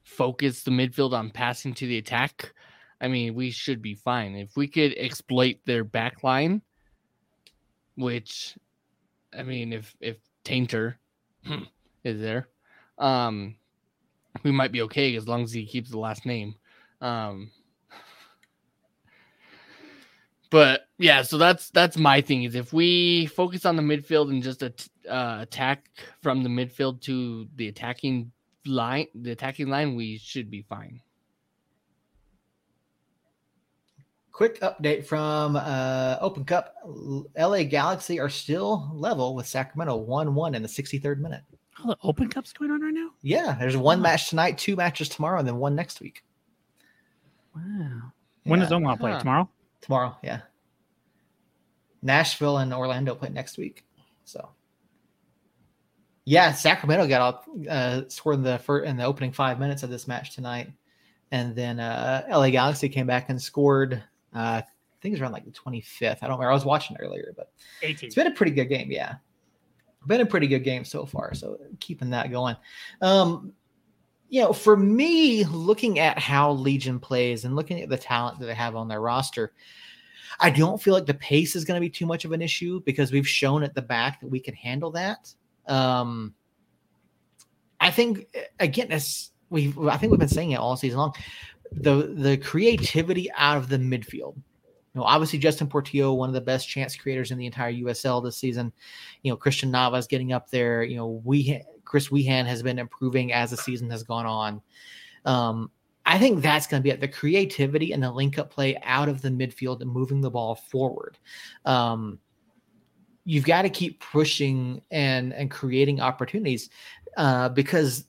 focus 0.03 0.63
the 0.63 0.71
midfield 0.71 1.13
on 1.13 1.29
passing 1.29 1.73
to 1.75 1.87
the 1.87 1.99
attack, 1.99 2.53
I 2.99 3.07
mean, 3.07 3.35
we 3.35 3.51
should 3.51 3.81
be 3.81 3.93
fine. 3.93 4.35
If 4.35 4.57
we 4.57 4.67
could 4.67 4.95
exploit 4.97 5.57
their 5.65 5.83
back 5.83 6.23
line, 6.23 6.61
which 7.95 8.57
I 9.37 9.43
mean, 9.43 9.73
if 9.73 9.95
if 9.99 10.17
Taintor 10.43 10.95
is 12.03 12.21
there, 12.21 12.47
um, 12.97 13.55
we 14.43 14.51
might 14.51 14.71
be 14.71 14.81
okay 14.83 15.15
as 15.15 15.27
long 15.27 15.43
as 15.43 15.51
he 15.51 15.65
keeps 15.65 15.89
the 15.89 15.99
last 15.99 16.25
name. 16.25 16.55
Um, 17.01 17.51
but 20.49 20.87
yeah, 20.97 21.21
so 21.23 21.37
that's 21.37 21.69
that's 21.71 21.97
my 21.97 22.21
thing 22.21 22.43
is 22.43 22.55
if 22.55 22.71
we 22.71 23.25
focus 23.27 23.65
on 23.65 23.75
the 23.75 23.81
midfield 23.81 24.29
and 24.29 24.41
just 24.41 24.63
at, 24.63 24.87
uh, 25.09 25.39
attack 25.41 25.89
from 26.21 26.43
the 26.43 26.49
midfield 26.49 27.01
to 27.01 27.47
the 27.55 27.67
attacking 27.67 28.31
line, 28.65 29.07
the 29.13 29.31
attacking 29.31 29.67
line, 29.67 29.95
we 29.95 30.17
should 30.17 30.49
be 30.49 30.61
fine. 30.61 31.01
Quick 34.35 34.59
update 34.59 35.05
from 35.05 35.55
uh, 35.55 36.17
Open 36.19 36.43
Cup. 36.43 36.75
LA 37.37 37.63
Galaxy 37.63 38.19
are 38.19 38.27
still 38.27 38.91
level 38.93 39.33
with 39.33 39.47
Sacramento 39.47 39.95
1 39.95 40.35
1 40.35 40.55
in 40.55 40.61
the 40.61 40.67
63rd 40.67 41.19
minute. 41.19 41.41
Oh, 41.81 41.87
the 41.87 41.97
Open 42.03 42.27
Cup's 42.27 42.51
going 42.51 42.69
on 42.69 42.81
right 42.81 42.93
now. 42.93 43.11
Yeah, 43.21 43.55
there's 43.57 43.77
one 43.77 43.99
Wow. 43.99 44.03
match 44.03 44.27
tonight, 44.29 44.57
two 44.57 44.75
matches 44.75 45.07
tomorrow, 45.07 45.39
and 45.39 45.47
then 45.47 45.55
one 45.55 45.73
next 45.73 46.01
week. 46.01 46.21
Wow. 47.55 48.11
When 48.43 48.59
does 48.59 48.71
Yeah, 48.71 48.75
Omaha 48.75 48.95
play 48.97 49.11
Huh. 49.13 49.19
tomorrow? 49.19 49.49
tomorrow? 49.79 50.17
Yeah. 50.21 50.41
Nashville 52.01 52.57
and 52.57 52.73
Orlando 52.73 53.15
play 53.15 53.29
next 53.29 53.57
week. 53.57 53.85
So, 54.25 54.49
yeah, 56.25 56.51
Sacramento 56.51 57.07
got 57.07 57.21
all 57.21 57.45
uh, 57.69 58.01
scored 58.09 58.35
in 58.35 58.43
the 58.43 58.57
first, 58.59 58.85
in 58.85 58.97
the 58.97 59.05
opening 59.05 59.31
five 59.31 59.61
minutes 59.61 59.81
of 59.83 59.89
this 59.89 60.09
match 60.09 60.35
tonight, 60.35 60.73
and 61.31 61.55
then 61.55 61.79
uh, 61.79 62.25
LA 62.29 62.49
Galaxy 62.49 62.89
came 62.89 63.07
back 63.07 63.29
and 63.29 63.41
scored. 63.41 64.03
Uh, 64.35 64.61
I 64.61 64.63
think 65.01 65.13
it 65.13 65.15
was 65.15 65.21
around 65.21 65.31
like 65.31 65.45
the 65.45 65.51
25th. 65.51 66.17
I 66.21 66.27
don't 66.27 66.37
remember. 66.37 66.51
I 66.51 66.53
was 66.53 66.65
watching 66.65 66.97
earlier, 66.99 67.33
but 67.35 67.51
18. 67.81 68.07
it's 68.07 68.15
been 68.15 68.27
a 68.27 68.31
pretty 68.31 68.51
good 68.51 68.65
game. 68.65 68.91
Yeah, 68.91 69.15
been 70.07 70.21
a 70.21 70.25
pretty 70.25 70.47
good 70.47 70.63
game 70.63 70.85
so 70.85 71.05
far. 71.05 71.33
So 71.33 71.57
keeping 71.79 72.09
that 72.11 72.31
going. 72.31 72.55
Um, 73.01 73.53
you 74.29 74.41
know, 74.41 74.53
for 74.53 74.75
me, 74.75 75.43
looking 75.45 75.99
at 75.99 76.17
how 76.19 76.51
Legion 76.51 76.99
plays 76.99 77.45
and 77.45 77.55
looking 77.55 77.81
at 77.81 77.89
the 77.89 77.97
talent 77.97 78.39
that 78.39 78.47
they 78.47 78.55
have 78.55 78.75
on 78.75 78.87
their 78.87 79.01
roster, 79.01 79.53
I 80.39 80.49
don't 80.49 80.81
feel 80.81 80.93
like 80.93 81.05
the 81.05 81.13
pace 81.13 81.55
is 81.55 81.63
going 81.63 81.79
to 81.79 81.81
be 81.81 81.89
too 81.89 82.05
much 82.05 82.25
of 82.25 82.31
an 82.31 82.41
issue 82.41 82.81
because 82.81 83.11
we've 83.11 83.27
shown 83.27 83.63
at 83.63 83.73
the 83.73 83.81
back 83.81 84.19
that 84.21 84.27
we 84.27 84.39
can 84.39 84.53
handle 84.55 84.91
that. 84.91 85.33
Um, 85.67 86.33
I 87.79 87.91
think 87.91 88.27
again, 88.59 88.91
as 88.91 89.31
we 89.49 89.73
I 89.89 89.97
think 89.97 90.11
we've 90.11 90.19
been 90.19 90.27
saying 90.27 90.51
it 90.51 90.59
all 90.59 90.75
season 90.75 90.99
long, 90.99 91.13
the 91.75 92.13
the 92.15 92.37
creativity 92.37 93.31
out 93.33 93.57
of 93.57 93.69
the 93.69 93.77
midfield. 93.77 94.35
You 94.35 95.01
know, 95.01 95.03
obviously 95.03 95.39
Justin 95.39 95.67
Portillo, 95.67 96.13
one 96.13 96.29
of 96.29 96.33
the 96.33 96.41
best 96.41 96.69
chance 96.69 96.95
creators 96.95 97.31
in 97.31 97.37
the 97.37 97.45
entire 97.45 97.73
USL 97.73 98.23
this 98.23 98.37
season. 98.37 98.71
You 99.23 99.31
know, 99.31 99.37
Christian 99.37 99.69
Navas 99.69 100.07
getting 100.07 100.31
up 100.31 100.49
there. 100.49 100.83
You 100.83 100.95
know, 100.95 101.21
we 101.25 101.61
Chris 101.83 102.09
Wehan 102.09 102.45
has 102.45 102.63
been 102.63 102.79
improving 102.79 103.33
as 103.33 103.51
the 103.51 103.57
season 103.57 103.89
has 103.89 104.03
gone 104.03 104.25
on. 104.25 104.61
Um, 105.25 105.69
I 106.05 106.19
think 106.19 106.41
that's 106.41 106.67
going 106.67 106.81
to 106.81 106.83
be 106.83 106.91
it. 106.91 107.01
The 107.01 107.07
creativity 107.07 107.91
and 107.91 108.03
the 108.03 108.11
link 108.11 108.37
up 108.37 108.51
play 108.51 108.77
out 108.83 109.09
of 109.09 109.21
the 109.21 109.29
midfield 109.29 109.81
and 109.81 109.89
moving 109.89 110.21
the 110.21 110.29
ball 110.29 110.55
forward. 110.55 111.17
Um, 111.65 112.19
you've 113.25 113.45
got 113.45 113.63
to 113.63 113.69
keep 113.69 113.99
pushing 113.99 114.81
and 114.91 115.33
and 115.33 115.49
creating 115.49 115.99
opportunities 115.99 116.69
uh, 117.17 117.49
because 117.49 118.05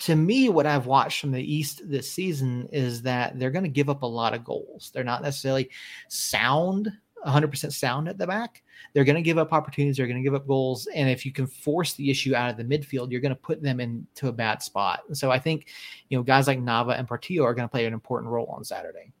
to 0.00 0.16
me, 0.16 0.48
what 0.48 0.66
I've 0.66 0.86
watched 0.86 1.20
from 1.20 1.30
the 1.30 1.54
East 1.54 1.82
this 1.84 2.10
season 2.10 2.68
is 2.72 3.02
that 3.02 3.38
they're 3.38 3.50
going 3.50 3.64
to 3.64 3.68
give 3.68 3.90
up 3.90 4.02
a 4.02 4.06
lot 4.06 4.32
of 4.32 4.44
goals. 4.44 4.90
They're 4.94 5.04
not 5.04 5.22
necessarily 5.22 5.68
sound, 6.08 6.90
100% 7.26 7.70
sound 7.70 8.08
at 8.08 8.16
the 8.16 8.26
back. 8.26 8.62
They're 8.94 9.04
going 9.04 9.16
to 9.16 9.22
give 9.22 9.36
up 9.36 9.52
opportunities. 9.52 9.98
They're 9.98 10.06
going 10.06 10.16
to 10.16 10.22
give 10.22 10.34
up 10.34 10.46
goals. 10.46 10.88
And 10.94 11.10
if 11.10 11.26
you 11.26 11.32
can 11.32 11.46
force 11.46 11.92
the 11.94 12.10
issue 12.10 12.34
out 12.34 12.50
of 12.50 12.56
the 12.56 12.64
midfield, 12.64 13.10
you're 13.10 13.20
going 13.20 13.34
to 13.34 13.40
put 13.40 13.62
them 13.62 13.78
into 13.78 14.28
a 14.28 14.32
bad 14.32 14.62
spot. 14.62 15.02
And 15.06 15.16
so 15.16 15.30
I 15.30 15.38
think, 15.38 15.66
you 16.08 16.16
know, 16.16 16.22
guys 16.22 16.46
like 16.46 16.58
Nava 16.58 16.98
and 16.98 17.06
Portillo 17.06 17.44
are 17.44 17.54
going 17.54 17.68
to 17.68 17.70
play 17.72 17.84
an 17.84 17.92
important 17.92 18.32
role 18.32 18.46
on 18.46 18.64
Saturday. 18.64 19.12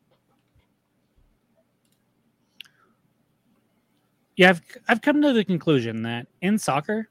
Yeah, 4.36 4.48
I've 4.48 4.62
I've 4.88 5.02
come 5.02 5.20
to 5.20 5.34
the 5.34 5.44
conclusion 5.44 6.02
that 6.04 6.26
in 6.40 6.56
soccer, 6.56 7.10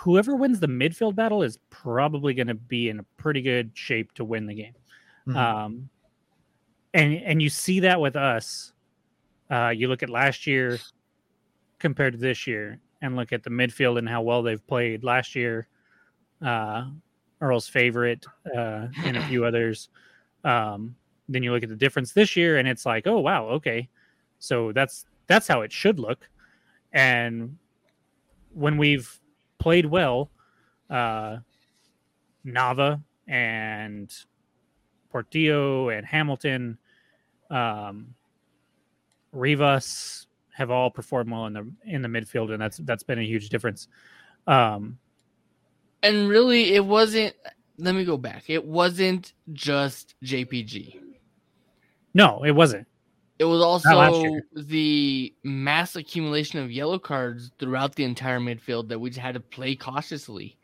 whoever 0.00 0.34
wins 0.34 0.60
the 0.60 0.66
midfield 0.66 1.14
battle 1.14 1.42
is 1.42 1.58
probably 1.68 2.32
going 2.32 2.46
to 2.46 2.54
be 2.54 2.88
in 2.88 3.00
a 3.00 3.02
pretty 3.18 3.42
good 3.42 3.70
shape 3.74 4.12
to 4.14 4.24
win 4.24 4.46
the 4.46 4.54
game. 4.54 4.74
Mhm. 5.26 5.36
Um, 5.36 5.90
and 6.94 7.14
and 7.14 7.42
you 7.42 7.50
see 7.50 7.80
that 7.80 8.00
with 8.00 8.16
us. 8.16 8.72
Uh, 9.50 9.68
you 9.68 9.88
look 9.88 10.02
at 10.02 10.08
last 10.08 10.46
year 10.46 10.78
compared 11.78 12.14
to 12.14 12.18
this 12.18 12.46
year, 12.46 12.80
and 13.02 13.16
look 13.16 13.32
at 13.32 13.42
the 13.42 13.50
midfield 13.50 13.98
and 13.98 14.08
how 14.08 14.22
well 14.22 14.42
they've 14.42 14.66
played 14.66 15.04
last 15.04 15.34
year. 15.34 15.68
Uh, 16.40 16.90
Earl's 17.40 17.68
favorite 17.68 18.24
uh, 18.54 18.88
and 19.04 19.16
a 19.16 19.26
few 19.26 19.44
others. 19.44 19.88
Um, 20.44 20.94
then 21.28 21.42
you 21.42 21.52
look 21.52 21.62
at 21.62 21.68
the 21.68 21.76
difference 21.76 22.12
this 22.12 22.36
year, 22.36 22.56
and 22.58 22.66
it's 22.66 22.86
like, 22.86 23.06
oh 23.06 23.18
wow, 23.18 23.46
okay, 23.48 23.88
so 24.38 24.72
that's 24.72 25.04
that's 25.26 25.46
how 25.46 25.60
it 25.60 25.72
should 25.72 25.98
look. 25.98 26.28
And 26.92 27.56
when 28.52 28.78
we've 28.78 29.19
played 29.60 29.86
well, 29.86 30.30
uh, 30.90 31.36
Nava 32.44 33.00
and 33.28 34.12
Portillo 35.10 35.90
and 35.90 36.04
Hamilton, 36.04 36.78
um, 37.50 38.14
Rivas 39.32 40.26
have 40.52 40.70
all 40.70 40.90
performed 40.90 41.30
well 41.30 41.46
in 41.46 41.52
the 41.52 41.70
in 41.84 42.02
the 42.02 42.08
midfield, 42.08 42.52
and 42.52 42.60
that's 42.60 42.78
that's 42.78 43.04
been 43.04 43.18
a 43.20 43.24
huge 43.24 43.48
difference. 43.50 43.86
Um, 44.46 44.98
And 46.02 46.28
really, 46.28 46.74
it 46.74 46.84
wasn't. 46.84 47.34
Let 47.78 47.94
me 47.94 48.04
go 48.04 48.16
back. 48.16 48.50
It 48.50 48.64
wasn't 48.64 49.32
just 49.52 50.14
JPG. 50.24 51.00
no, 52.14 52.42
it 52.44 52.50
wasn't. 52.50 52.86
It 53.40 53.46
was 53.46 53.62
also 53.62 54.38
the 54.54 55.34
mass 55.44 55.96
accumulation 55.96 56.58
of 56.58 56.70
yellow 56.70 56.98
cards 56.98 57.50
throughout 57.58 57.94
the 57.94 58.04
entire 58.04 58.38
midfield 58.38 58.88
that 58.88 58.98
we 58.98 59.08
just 59.08 59.18
had 59.18 59.32
to 59.32 59.40
play 59.40 59.74
cautiously. 59.74 60.58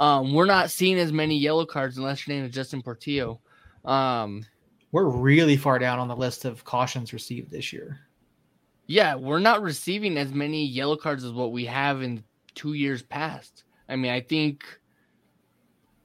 Um, 0.00 0.34
we're 0.34 0.44
not 0.44 0.70
seeing 0.70 0.98
as 0.98 1.12
many 1.12 1.38
yellow 1.38 1.64
cards 1.64 1.96
unless 1.96 2.26
your 2.28 2.36
name 2.36 2.44
is 2.44 2.54
Justin 2.54 2.82
Portillo. 2.82 3.40
Um, 3.86 4.44
We're 4.92 5.08
really 5.08 5.56
far 5.56 5.78
down 5.78 5.98
on 5.98 6.08
the 6.08 6.16
list 6.16 6.44
of 6.44 6.62
cautions 6.62 7.14
received 7.14 7.50
this 7.50 7.72
year. 7.72 8.00
yeah, 8.86 9.14
we're 9.14 9.38
not 9.40 9.62
receiving 9.62 10.18
as 10.18 10.34
many 10.34 10.66
yellow 10.66 10.96
cards 10.96 11.24
as 11.24 11.32
what 11.32 11.52
we 11.52 11.64
have 11.64 12.02
in 12.02 12.22
two 12.54 12.74
years 12.74 13.02
past. 13.02 13.64
I 13.88 13.96
mean, 13.96 14.12
I 14.12 14.20
think 14.20 14.62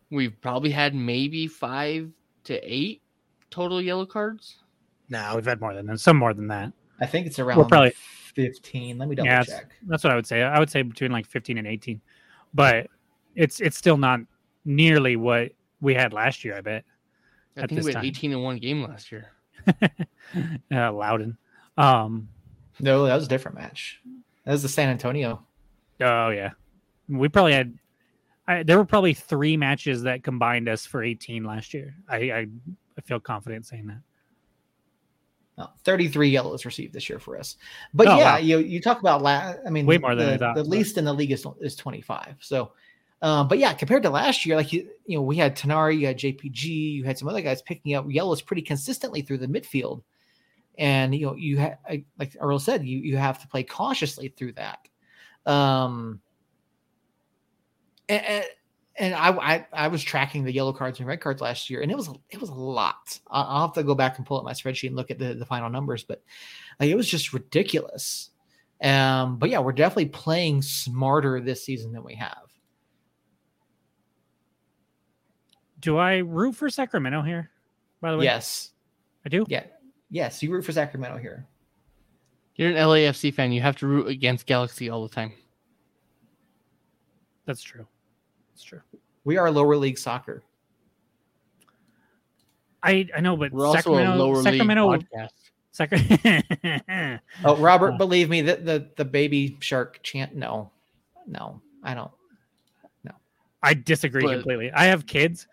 we've 0.09 0.39
probably 0.39 0.70
had 0.72 0.95
maybe 0.95 1.47
five 1.47 2.09
to 2.45 2.57
eight 2.61 3.01
total 3.49 3.82
yellow 3.82 4.05
cards. 4.05 4.61
No, 5.09 5.33
we've 5.35 5.45
had 5.45 5.61
more 5.61 5.73
than 5.73 5.85
that. 5.87 5.99
Some 5.99 6.17
more 6.17 6.33
than 6.33 6.47
that. 6.47 6.71
I 6.99 7.05
think 7.05 7.27
it's 7.27 7.39
around 7.39 7.67
probably- 7.67 7.93
15. 8.35 8.97
Let 8.97 9.07
me 9.07 9.15
double 9.15 9.27
Yeah, 9.27 9.43
check. 9.43 9.71
That's 9.87 10.03
what 10.03 10.11
I 10.11 10.15
would 10.15 10.27
say. 10.27 10.43
I 10.43 10.59
would 10.59 10.69
say 10.69 10.81
between 10.81 11.11
like 11.11 11.25
15 11.25 11.57
and 11.57 11.67
18. 11.67 12.01
But 12.53 12.87
it's 13.35 13.59
it's 13.59 13.77
still 13.77 13.97
not 13.97 14.19
nearly 14.65 15.15
what 15.15 15.51
we 15.81 15.93
had 15.93 16.13
last 16.13 16.43
year, 16.43 16.57
I 16.57 16.61
bet. 16.61 16.83
I 17.57 17.67
think 17.67 17.83
we 17.83 17.91
had 17.93 17.99
time. 17.99 18.05
18 18.05 18.31
in 18.33 18.41
one 18.41 18.57
game 18.57 18.83
last 18.83 19.11
year. 19.11 19.31
uh, 20.71 20.91
Loudoun. 20.91 21.37
Um 21.77 22.27
No, 22.79 23.05
that 23.05 23.15
was 23.15 23.25
a 23.25 23.29
different 23.29 23.57
match. 23.57 24.01
That 24.45 24.51
was 24.51 24.61
the 24.63 24.69
San 24.69 24.89
Antonio. 24.89 25.45
oh 26.01 26.29
yeah. 26.29 26.51
We 27.07 27.29
probably 27.29 27.53
had 27.53 27.77
I, 28.47 28.63
there 28.63 28.77
were 28.77 28.85
probably 28.85 29.13
three 29.13 29.57
matches 29.57 30.03
that 30.03 30.23
combined 30.23 30.69
us 30.69 30.85
for 30.85 31.03
18 31.03 31.43
last 31.43 31.73
year. 31.73 31.95
I 32.09 32.17
I, 32.17 32.47
I 32.97 33.01
feel 33.05 33.19
confident 33.19 33.65
saying 33.65 33.87
that. 33.87 34.01
No, 35.57 35.69
33 35.85 36.29
yellows 36.29 36.65
received 36.65 36.93
this 36.93 37.07
year 37.09 37.17
for 37.19 37.37
us. 37.37 37.55
But 37.93 38.07
Oh, 38.07 38.17
yeah, 38.17 38.33
wow. 38.33 38.37
you 38.39 38.57
you 38.59 38.81
talk 38.81 38.99
about 38.99 39.21
la- 39.21 39.53
I 39.65 39.69
mean 39.69 39.85
Way 39.85 39.97
more 39.97 40.13
than 40.13 40.31
the, 40.31 40.37
thought, 40.37 40.55
the 40.55 40.63
but- 40.63 40.69
least 40.69 40.97
in 40.97 41.05
the 41.05 41.13
league 41.13 41.31
is, 41.31 41.45
is 41.61 41.75
25. 41.77 42.35
So 42.41 42.71
um, 43.21 43.47
but 43.47 43.57
yeah, 43.57 43.73
compared 43.73 44.03
to 44.03 44.09
last 44.09 44.45
year, 44.45 44.57
like 44.57 44.73
you, 44.73 44.89
you 45.05 45.17
know, 45.17 45.21
we 45.23 45.37
had 45.37 45.55
Tinari, 45.55 45.97
you 45.97 46.05
had 46.07 46.19
JPG, 46.19 46.63
you 46.65 47.03
had 47.05 47.17
some 47.17 47.29
other 47.29 47.41
guys 47.41 47.61
picking 47.61 47.95
up 47.95 48.05
yellows 48.09 48.41
pretty 48.41 48.61
consistently 48.61 49.21
through 49.21 49.37
the 49.37 49.47
midfield, 49.47 50.03
and 50.77 51.15
you 51.15 51.25
know, 51.25 51.35
you 51.35 51.57
had 51.57 51.77
like 52.19 52.35
Earl 52.39 52.59
said, 52.59 52.85
you 52.85 52.99
you 52.99 53.15
have 53.15 53.39
to 53.41 53.47
play 53.47 53.63
cautiously 53.63 54.27
through 54.27 54.51
that. 54.53 54.89
Um, 55.45 56.19
and, 58.09 58.25
and- 58.25 58.45
and 58.97 59.13
I, 59.13 59.29
I 59.31 59.67
I 59.73 59.87
was 59.89 60.01
tracking 60.03 60.43
the 60.43 60.53
yellow 60.53 60.71
cards 60.73 60.99
and 60.99 61.07
red 61.07 61.19
cards 61.21 61.41
last 61.41 61.69
year, 61.69 61.81
and 61.81 61.91
it 61.91 61.97
was 61.97 62.09
it 62.29 62.39
was 62.39 62.49
a 62.49 62.53
lot. 62.53 63.19
I- 63.29 63.41
I'll 63.41 63.67
have 63.67 63.73
to 63.75 63.83
go 63.83 63.95
back 63.95 64.17
and 64.17 64.25
pull 64.25 64.37
up 64.37 64.43
my 64.45 64.53
spreadsheet 64.53 64.87
and 64.87 64.95
look 64.95 65.11
at 65.11 65.19
the, 65.19 65.33
the 65.33 65.45
final 65.45 65.69
numbers, 65.69 66.03
but 66.03 66.23
like, 66.79 66.89
it 66.89 66.95
was 66.95 67.07
just 67.07 67.33
ridiculous. 67.33 68.29
Um, 68.81 69.37
but 69.37 69.49
yeah, 69.49 69.59
we're 69.59 69.71
definitely 69.71 70.07
playing 70.07 70.61
smarter 70.61 71.39
this 71.41 71.63
season 71.65 71.91
than 71.93 72.03
we 72.03 72.15
have. 72.15 72.37
Do 75.79 75.97
I 75.97 76.17
root 76.17 76.55
for 76.55 76.69
Sacramento 76.69 77.21
here? 77.21 77.49
By 78.01 78.11
the 78.11 78.17
way, 78.17 78.25
Yes, 78.25 78.71
I 79.25 79.29
do. 79.29 79.45
yeah, 79.47 79.63
yes. 80.09 80.41
You 80.43 80.51
root 80.51 80.63
for 80.65 80.71
Sacramento 80.71 81.17
here. 81.17 81.47
You're 82.55 82.69
an 82.69 82.75
LAFC 82.75 83.33
fan. 83.33 83.51
You 83.51 83.61
have 83.61 83.75
to 83.77 83.87
root 83.87 84.07
against 84.07 84.45
Galaxy 84.45 84.89
all 84.89 85.03
the 85.07 85.13
time. 85.13 85.33
That's 87.45 87.61
true. 87.61 87.87
That's 88.55 88.63
true. 88.63 88.79
We 89.25 89.35
are 89.35 89.51
lower 89.51 89.75
league 89.75 89.97
soccer. 89.97 90.41
I 92.81 93.05
I 93.13 93.19
know, 93.19 93.35
but 93.35 93.51
We're 93.51 93.65
also 93.65 93.77
Sacramento, 93.79 94.15
a 94.15 94.15
lower 94.15 94.41
Sacramento, 94.41 94.91
league 94.91 95.07
podcast. 95.13 95.29
Sacramento. 95.71 97.19
Oh, 97.43 97.57
Robert, 97.57 97.97
believe 97.97 98.29
me, 98.29 98.39
the, 98.41 98.55
the 98.55 98.89
the 98.95 99.03
baby 99.03 99.57
shark 99.59 100.01
chant. 100.03 100.35
No, 100.35 100.71
no, 101.27 101.59
I 101.83 101.93
don't. 101.93 102.11
No, 103.03 103.11
I 103.61 103.73
disagree 103.73 104.23
But- 104.23 104.35
completely. 104.35 104.71
I 104.71 104.85
have 104.85 105.05
kids, 105.05 105.47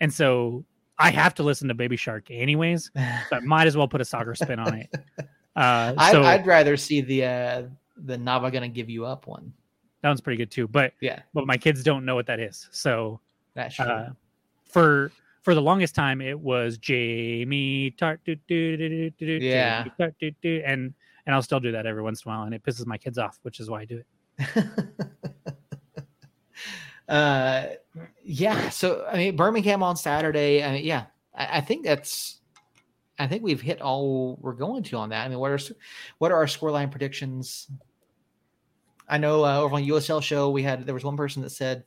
and 0.00 0.12
so 0.12 0.64
I 0.98 1.10
have 1.10 1.32
to 1.36 1.44
listen 1.44 1.68
to 1.68 1.74
Baby 1.74 1.96
Shark 1.96 2.28
anyways. 2.28 2.90
but 3.30 3.44
might 3.44 3.68
as 3.68 3.76
well 3.76 3.86
put 3.86 4.00
a 4.00 4.04
soccer 4.04 4.34
spin 4.34 4.58
on 4.58 4.74
it. 4.74 4.90
Uh, 5.56 5.92
I'd, 5.98 6.12
so 6.12 6.22
I'd 6.22 6.46
rather 6.46 6.76
see 6.76 7.00
the 7.00 7.24
uh, 7.24 7.62
the 8.04 8.16
Nava 8.16 8.52
gonna 8.52 8.68
give 8.68 8.88
you 8.88 9.04
up 9.04 9.26
one. 9.26 9.52
That 10.02 10.08
one's 10.08 10.20
pretty 10.20 10.36
good 10.36 10.50
too. 10.50 10.68
But 10.68 10.92
Yeah, 11.00 11.20
but 11.34 11.46
my 11.46 11.56
kids 11.56 11.82
don't 11.82 12.04
know 12.04 12.14
what 12.14 12.26
that 12.26 12.40
is. 12.40 12.68
So 12.72 13.20
that's 13.54 13.76
true. 13.76 13.84
uh, 13.84 14.08
for 14.64 15.12
for 15.42 15.54
the 15.54 15.62
longest 15.62 15.94
time, 15.94 16.20
it 16.20 16.38
was 16.38 16.78
Jamie 16.78 17.92
Tart. 17.92 18.20
Do, 18.24 18.36
do, 18.48 18.76
do, 18.76 19.10
do, 19.10 19.24
Yeah. 19.26 19.82
Jamie 19.82 19.92
Tart, 19.98 20.14
doo, 20.20 20.30
doo, 20.42 20.62
and 20.64 20.92
and 21.26 21.34
I'll 21.34 21.42
still 21.42 21.60
do 21.60 21.72
that 21.72 21.86
every 21.86 22.02
once 22.02 22.24
in 22.24 22.30
a 22.30 22.34
while, 22.34 22.44
and 22.44 22.54
it 22.54 22.62
pisses 22.62 22.86
my 22.86 22.98
kids 22.98 23.18
off, 23.18 23.38
which 23.42 23.60
is 23.60 23.70
why 23.70 23.80
I 23.80 23.84
do 23.84 24.02
it. 24.38 24.66
uh, 27.08 27.66
yeah. 28.22 28.68
So 28.70 29.06
I 29.10 29.16
mean, 29.16 29.36
Birmingham 29.36 29.82
on 29.82 29.96
Saturday. 29.96 30.62
I 30.62 30.72
mean, 30.72 30.84
yeah, 30.84 31.06
I, 31.34 31.58
I 31.58 31.60
think 31.60 31.84
that's. 31.84 32.36
I 33.20 33.26
think 33.26 33.42
we've 33.42 33.60
hit 33.60 33.80
all 33.80 34.38
we're 34.40 34.52
going 34.52 34.84
to 34.84 34.96
on 34.96 35.08
that. 35.08 35.24
I 35.24 35.28
mean, 35.28 35.38
what 35.38 35.50
are 35.50 35.58
what 36.18 36.30
are 36.30 36.36
our 36.36 36.46
scoreline 36.46 36.90
predictions? 36.90 37.68
I 39.08 39.18
know 39.18 39.44
uh, 39.44 39.58
over 39.60 39.76
on 39.76 39.84
USL 39.84 40.22
show 40.22 40.50
we 40.50 40.62
had 40.62 40.84
there 40.84 40.94
was 40.94 41.04
one 41.04 41.16
person 41.16 41.42
that 41.42 41.50
said, 41.50 41.84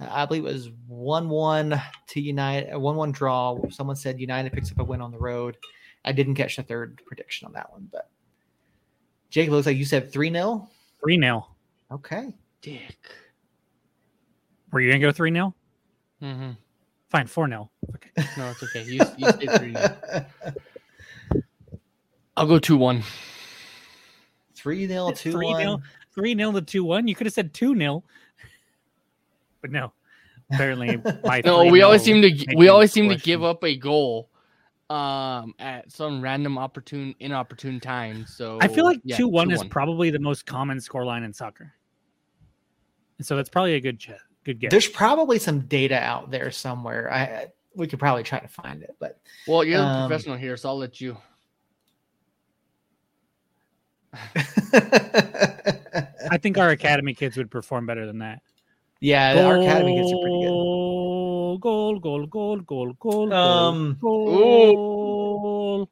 uh, 0.00 0.08
I 0.10 0.26
believe 0.26 0.44
it 0.44 0.52
was 0.52 0.70
one 0.86 1.28
one 1.28 1.80
to 2.08 2.20
United, 2.20 2.76
one 2.76 2.96
one 2.96 3.12
draw. 3.12 3.58
Someone 3.70 3.96
said 3.96 4.20
United 4.20 4.52
picks 4.52 4.70
up 4.70 4.78
a 4.78 4.84
win 4.84 5.00
on 5.00 5.10
the 5.10 5.18
road. 5.18 5.56
I 6.04 6.12
didn't 6.12 6.34
catch 6.34 6.56
the 6.56 6.62
third 6.62 7.00
prediction 7.06 7.46
on 7.46 7.52
that 7.54 7.72
one, 7.72 7.88
but 7.90 8.10
Jake 9.30 9.50
looks 9.50 9.66
like 9.66 9.76
you 9.76 9.84
said 9.84 10.12
three 10.12 10.30
0 10.30 10.68
Three 11.02 11.18
0 11.18 11.46
Okay. 11.90 12.34
Dick. 12.60 12.98
Were 14.72 14.80
you 14.80 14.90
gonna 14.90 15.00
go 15.00 15.12
three 15.12 15.32
0 15.32 15.54
hmm 16.20 16.50
Fine, 17.08 17.26
four 17.26 17.48
0 17.48 17.70
Okay. 17.94 18.28
No, 18.36 18.50
it's 18.50 18.62
okay. 18.62 18.82
You, 18.82 19.06
you 19.16 19.26
say 19.26 19.46
three. 19.58 19.76
I'll 22.36 22.46
go 22.46 22.58
two 22.58 22.76
one. 22.76 23.02
Three 24.54 24.86
0 24.86 25.12
two 25.12 25.32
3 25.32 25.46
one. 25.46 25.82
0 26.18 26.34
3 26.34 26.36
0 26.36 26.52
to 26.52 26.60
2 26.62 26.84
1. 26.84 27.08
You 27.08 27.14
could 27.14 27.26
have 27.26 27.34
said 27.34 27.54
2 27.54 27.76
0. 27.76 28.04
But 29.60 29.70
no. 29.70 29.92
Apparently, 30.52 31.00
my 31.24 31.42
No, 31.44 31.64
we 31.66 31.82
always 31.82 32.02
seem 32.02 32.22
to 32.22 32.54
we 32.56 32.68
always 32.68 32.92
seem 32.92 33.08
to 33.08 33.16
give 33.16 33.44
up 33.44 33.62
a 33.64 33.76
goal 33.76 34.30
um 34.90 35.54
at 35.58 35.92
some 35.92 36.22
random 36.22 36.56
opportune 36.56 37.14
inopportune 37.20 37.78
time. 37.78 38.24
So 38.26 38.58
I 38.60 38.68
feel 38.68 38.84
like 38.84 39.00
yeah, 39.04 39.16
2 39.16 39.28
1 39.28 39.50
is 39.50 39.64
probably 39.64 40.10
the 40.10 40.18
most 40.18 40.46
common 40.46 40.78
scoreline 40.78 41.24
in 41.24 41.32
soccer. 41.32 41.72
And 43.18 43.26
so 43.26 43.36
that's 43.36 43.50
probably 43.50 43.74
a 43.74 43.80
good 43.80 43.98
ch- 43.98 44.10
good 44.44 44.60
guess. 44.60 44.70
There's 44.70 44.88
probably 44.88 45.38
some 45.38 45.60
data 45.62 45.98
out 45.98 46.30
there 46.30 46.50
somewhere. 46.50 47.12
I 47.12 47.20
I- 47.24 47.46
we 47.74 47.86
could 47.86 48.00
probably 48.00 48.24
try 48.24 48.40
to 48.40 48.48
find 48.48 48.82
it, 48.82 48.96
but 48.98 49.20
well, 49.46 49.62
you're 49.62 49.80
um, 49.80 50.02
the 50.02 50.08
professional 50.08 50.36
here, 50.36 50.56
so 50.56 50.70
I'll 50.70 50.78
let 50.78 51.00
you. 51.00 51.16
I 56.30 56.38
think 56.40 56.58
our 56.58 56.70
academy 56.70 57.14
kids 57.14 57.36
would 57.36 57.50
perform 57.50 57.86
better 57.86 58.06
than 58.06 58.18
that. 58.18 58.40
yeah, 59.00 59.44
our 59.46 59.60
academy 59.60 59.94
gets 59.94 60.12
are 60.12 60.18
pretty 60.20 60.40
good. 60.40 60.48
Goal, 60.48 61.58
goal, 61.58 61.98
goal, 61.98 62.26
goal, 62.26 62.60
goal, 62.60 62.92
goal, 62.94 63.32
Um, 63.32 63.98
goal. 64.00 65.90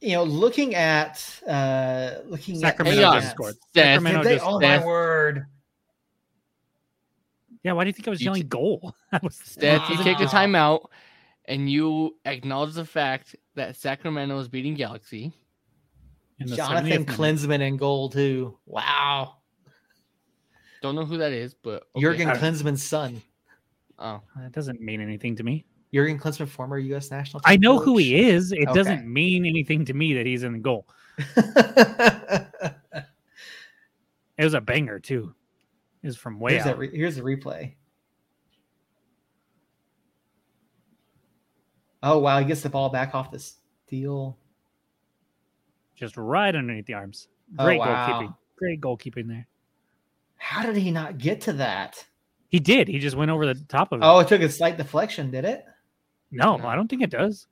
You 0.00 0.12
know, 0.12 0.24
looking 0.24 0.74
at 0.74 1.40
uh 1.46 2.16
looking 2.26 2.56
Sacramento 2.56 3.00
at 3.00 3.04
Hang 3.04 3.14
on. 3.14 3.20
just 3.22 3.30
scored. 3.32 3.54
Seth, 3.54 3.84
Sacramento 3.84 4.22
Did 4.22 4.28
they, 4.28 4.34
just 4.36 4.46
oh 4.46 4.60
my 4.60 4.84
word! 4.84 5.46
Yeah, 7.62 7.72
why 7.72 7.84
do 7.84 7.88
you 7.88 7.92
think 7.94 8.06
I 8.06 8.10
was 8.10 8.20
You 8.20 8.26
yelling 8.26 8.42
t- 8.42 8.48
goal? 8.48 8.94
I 9.12 9.20
was 9.22 9.36
Steph, 9.36 9.88
you 9.90 9.96
take 10.04 10.20
a 10.20 10.26
timeout 10.26 10.86
and 11.46 11.70
you 11.70 12.16
acknowledge 12.24 12.74
the 12.74 12.84
fact 12.84 13.34
that 13.54 13.74
Sacramento 13.76 14.38
is 14.38 14.48
beating 14.48 14.74
Galaxy. 14.74 15.32
In 16.38 16.48
the 16.48 16.56
Jonathan 16.56 16.86
70th 16.86 16.90
minute. 16.90 17.06
Klinsmann 17.08 17.60
in 17.60 17.76
goal 17.76 18.10
too. 18.10 18.58
Wow, 18.66 19.36
Don't 20.82 20.94
know 20.94 21.04
who 21.06 21.16
that 21.18 21.32
is, 21.32 21.54
but 21.54 21.84
okay. 21.94 22.02
Jurgen 22.02 22.28
Klinsmann's 22.28 22.82
son. 22.82 23.22
Oh, 23.98 24.20
That 24.36 24.52
doesn't 24.52 24.80
mean 24.80 25.00
anything 25.00 25.34
to 25.36 25.42
me. 25.42 25.64
Jurgen 25.94 26.18
Klinsmann, 26.18 26.48
former 26.48 26.78
U.S. 26.78 27.10
national. 27.10 27.40
I 27.46 27.52
team 27.52 27.62
know 27.62 27.78
who 27.78 27.96
he 27.96 28.20
is. 28.28 28.52
It 28.52 28.64
Okay. 28.68 28.72
doesn't 28.74 29.06
mean 29.10 29.46
anything 29.46 29.86
to 29.86 29.94
me 29.94 30.12
that 30.14 30.26
he's 30.26 30.42
in 30.42 30.52
the 30.52 30.58
goal. 30.58 30.86
It 34.38 34.44
was 34.44 34.52
a 34.52 34.60
banger 34.60 34.98
too. 35.00 35.34
It 36.02 36.08
was 36.08 36.18
from 36.18 36.38
way 36.38 36.52
here's, 36.52 36.64
that 36.64 36.72
out. 36.74 36.78
re- 36.78 36.94
here's 36.94 37.16
the 37.16 37.22
replay. 37.22 37.72
Oh 42.02 42.18
wow, 42.18 42.38
he 42.38 42.44
gets 42.44 42.60
the 42.60 42.68
ball 42.68 42.90
back 42.90 43.14
off 43.14 43.30
the 43.30 43.38
steal. 43.38 44.36
Just 45.96 46.16
right 46.16 46.54
underneath 46.54 46.86
the 46.86 46.94
arms. 46.94 47.28
Oh, 47.58 47.64
Great 47.64 47.78
wow. 47.80 48.06
goalkeeping. 48.22 48.34
Great 48.56 48.80
goalkeeping 48.80 49.28
there. 49.28 49.46
How 50.36 50.62
did 50.62 50.76
he 50.76 50.90
not 50.90 51.18
get 51.18 51.40
to 51.42 51.54
that? 51.54 52.04
He 52.48 52.60
did. 52.60 52.88
He 52.88 52.98
just 52.98 53.16
went 53.16 53.30
over 53.30 53.46
the 53.46 53.54
top 53.68 53.92
of 53.92 54.00
it. 54.00 54.04
Oh, 54.04 54.18
it 54.20 54.28
took 54.28 54.40
a 54.42 54.48
slight 54.48 54.76
deflection, 54.76 55.30
did 55.30 55.44
it? 55.44 55.64
no, 56.30 56.56
No. 56.56 56.66
I 56.66 56.76
don't 56.76 56.88
think 56.88 57.02
it 57.02 57.10
does. 57.10 57.46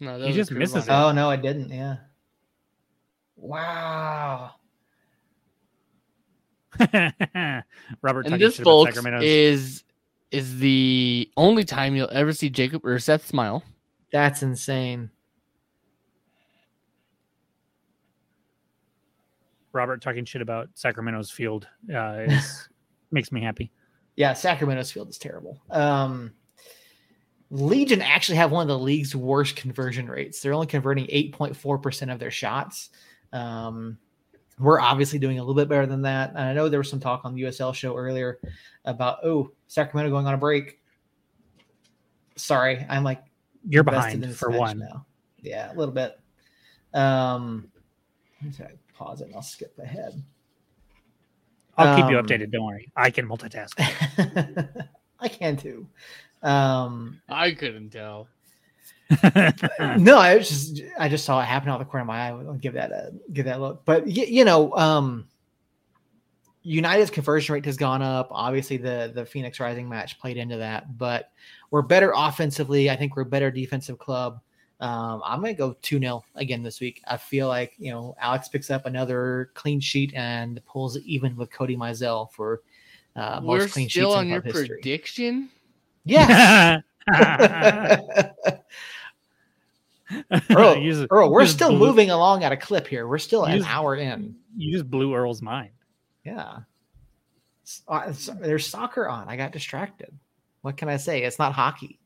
no, 0.00 0.18
He 0.20 0.32
just 0.32 0.50
misses 0.50 0.88
on 0.88 0.94
it. 0.94 1.08
Oh 1.08 1.12
no, 1.12 1.30
it 1.30 1.42
didn't. 1.42 1.70
Yeah. 1.70 1.96
Wow. 3.36 4.52
Robert 6.80 8.26
And 8.26 8.32
talking 8.32 8.38
this, 8.38 8.56
shit 8.56 8.64
folks, 8.64 8.98
is 9.22 9.84
is 10.30 10.58
the 10.60 11.28
only 11.36 11.64
time 11.64 11.96
you'll 11.96 12.08
ever 12.12 12.32
see 12.32 12.48
Jacob 12.50 12.84
or 12.84 12.98
Seth 12.98 13.26
smile. 13.26 13.64
That's 14.12 14.42
insane. 14.42 15.10
Robert 19.72 20.02
talking 20.02 20.24
shit 20.24 20.42
about 20.42 20.68
Sacramento's 20.74 21.30
field 21.30 21.68
uh, 21.94 22.24
is, 22.26 22.68
makes 23.10 23.32
me 23.32 23.40
happy. 23.42 23.70
Yeah, 24.16 24.32
Sacramento's 24.32 24.90
field 24.90 25.08
is 25.08 25.18
terrible. 25.18 25.60
Um, 25.70 26.32
Legion 27.50 28.00
actually 28.00 28.36
have 28.36 28.52
one 28.52 28.62
of 28.62 28.68
the 28.68 28.78
league's 28.78 29.14
worst 29.14 29.56
conversion 29.56 30.08
rates. 30.08 30.40
They're 30.40 30.52
only 30.52 30.66
converting 30.66 31.06
8.4% 31.06 32.12
of 32.12 32.18
their 32.18 32.30
shots. 32.30 32.90
Um, 33.32 33.98
we're 34.58 34.80
obviously 34.80 35.18
doing 35.18 35.38
a 35.38 35.42
little 35.42 35.54
bit 35.54 35.68
better 35.68 35.86
than 35.86 36.02
that. 36.02 36.30
And 36.30 36.38
I 36.38 36.52
know 36.52 36.68
there 36.68 36.78
was 36.80 36.90
some 36.90 37.00
talk 37.00 37.22
on 37.24 37.34
the 37.34 37.42
USL 37.42 37.74
show 37.74 37.96
earlier 37.96 38.38
about, 38.84 39.18
oh, 39.24 39.50
Sacramento 39.66 40.10
going 40.10 40.26
on 40.26 40.34
a 40.34 40.38
break. 40.38 40.80
Sorry, 42.36 42.84
I'm 42.88 43.04
like 43.04 43.22
You're 43.68 43.84
behind 43.84 44.36
for 44.36 44.50
one. 44.50 44.78
now. 44.78 45.06
Yeah, 45.40 45.72
a 45.72 45.74
little 45.74 45.94
bit. 45.94 46.18
Um, 46.94 47.70
let 49.00 49.08
me 49.08 49.08
see, 49.08 49.08
I 49.08 49.08
pause 49.08 49.20
it 49.20 49.24
and 49.26 49.34
I'll 49.34 49.42
skip 49.42 49.78
ahead. 49.78 50.22
I'll 51.76 51.96
keep 51.96 52.10
you 52.10 52.18
Um, 52.18 52.26
updated. 52.26 52.50
Don't 52.52 52.64
worry. 52.64 52.90
I 52.96 53.10
can 53.10 53.26
multitask. 53.28 53.72
I 55.20 55.28
can 55.28 55.56
too. 55.56 55.86
Um, 56.42 57.20
I 57.28 57.52
couldn't 57.52 57.90
tell. 57.90 58.28
no, 59.98 60.18
I 60.18 60.36
was 60.36 60.48
just 60.48 60.82
I 60.98 61.08
just 61.08 61.24
saw 61.24 61.40
it 61.40 61.44
happen 61.46 61.68
out 61.68 61.80
of 61.80 61.86
the 61.86 61.90
corner 61.90 62.02
of 62.02 62.06
my 62.06 62.18
eye. 62.20 62.28
I'll 62.28 62.54
give 62.54 62.74
that 62.74 62.92
a 62.92 63.12
give 63.32 63.46
that 63.46 63.56
a 63.58 63.60
look. 63.60 63.84
But 63.84 64.04
y- 64.06 64.12
you 64.28 64.44
know, 64.44 64.72
um, 64.76 65.26
United's 66.62 67.10
conversion 67.10 67.54
rate 67.54 67.64
has 67.64 67.76
gone 67.76 68.02
up. 68.02 68.28
Obviously, 68.30 68.76
the 68.76 69.10
the 69.14 69.26
Phoenix 69.26 69.58
Rising 69.58 69.88
match 69.88 70.18
played 70.20 70.36
into 70.36 70.58
that. 70.58 70.96
But 70.96 71.30
we're 71.70 71.82
better 71.82 72.12
offensively. 72.14 72.88
I 72.90 72.96
think 72.96 73.16
we're 73.16 73.22
a 73.22 73.26
better 73.26 73.50
defensive 73.50 73.98
club. 73.98 74.40
Um, 74.80 75.20
I'm 75.24 75.40
gonna 75.40 75.52
go 75.54 75.76
two 75.82 75.98
0 75.98 76.24
again 76.36 76.62
this 76.62 76.80
week. 76.80 77.02
I 77.06 77.16
feel 77.18 77.48
like 77.48 77.74
you 77.78 77.90
know 77.92 78.14
Alex 78.20 78.48
picks 78.48 78.70
up 78.70 78.86
another 78.86 79.50
clean 79.54 79.78
sheet 79.80 80.12
and 80.14 80.60
pulls 80.64 80.96
it 80.96 81.02
even 81.04 81.36
with 81.36 81.50
Cody 81.50 81.76
Mizell 81.76 82.30
for 82.32 82.62
uh, 83.16 83.40
most 83.42 83.46
We're 83.60 83.68
clean 83.68 83.88
still 83.90 84.12
on 84.14 84.26
your 84.28 84.40
history. 84.40 84.68
prediction. 84.68 85.50
Yeah. 86.04 86.80
Earl, 90.50 90.80
just- 90.82 91.06
Earl, 91.10 91.30
we're 91.30 91.46
still 91.46 91.68
blew- 91.70 91.86
moving 91.88 92.10
along 92.10 92.42
at 92.42 92.50
a 92.50 92.56
clip 92.56 92.86
here. 92.86 93.06
We're 93.06 93.18
still 93.18 93.44
an 93.44 93.58
just- 93.58 93.70
hour 93.70 93.94
in. 93.96 94.34
You 94.56 94.72
just 94.72 94.90
blew 94.90 95.14
Earl's 95.14 95.40
mind. 95.42 95.70
Yeah. 96.24 96.58
S- 97.64 97.82
uh, 97.86 98.02
s- 98.08 98.30
There's 98.40 98.66
soccer 98.66 99.08
on. 99.08 99.28
I 99.28 99.36
got 99.36 99.52
distracted. 99.52 100.10
What 100.62 100.76
can 100.76 100.88
I 100.88 100.96
say? 100.96 101.22
It's 101.22 101.38
not 101.38 101.52
hockey. 101.52 101.99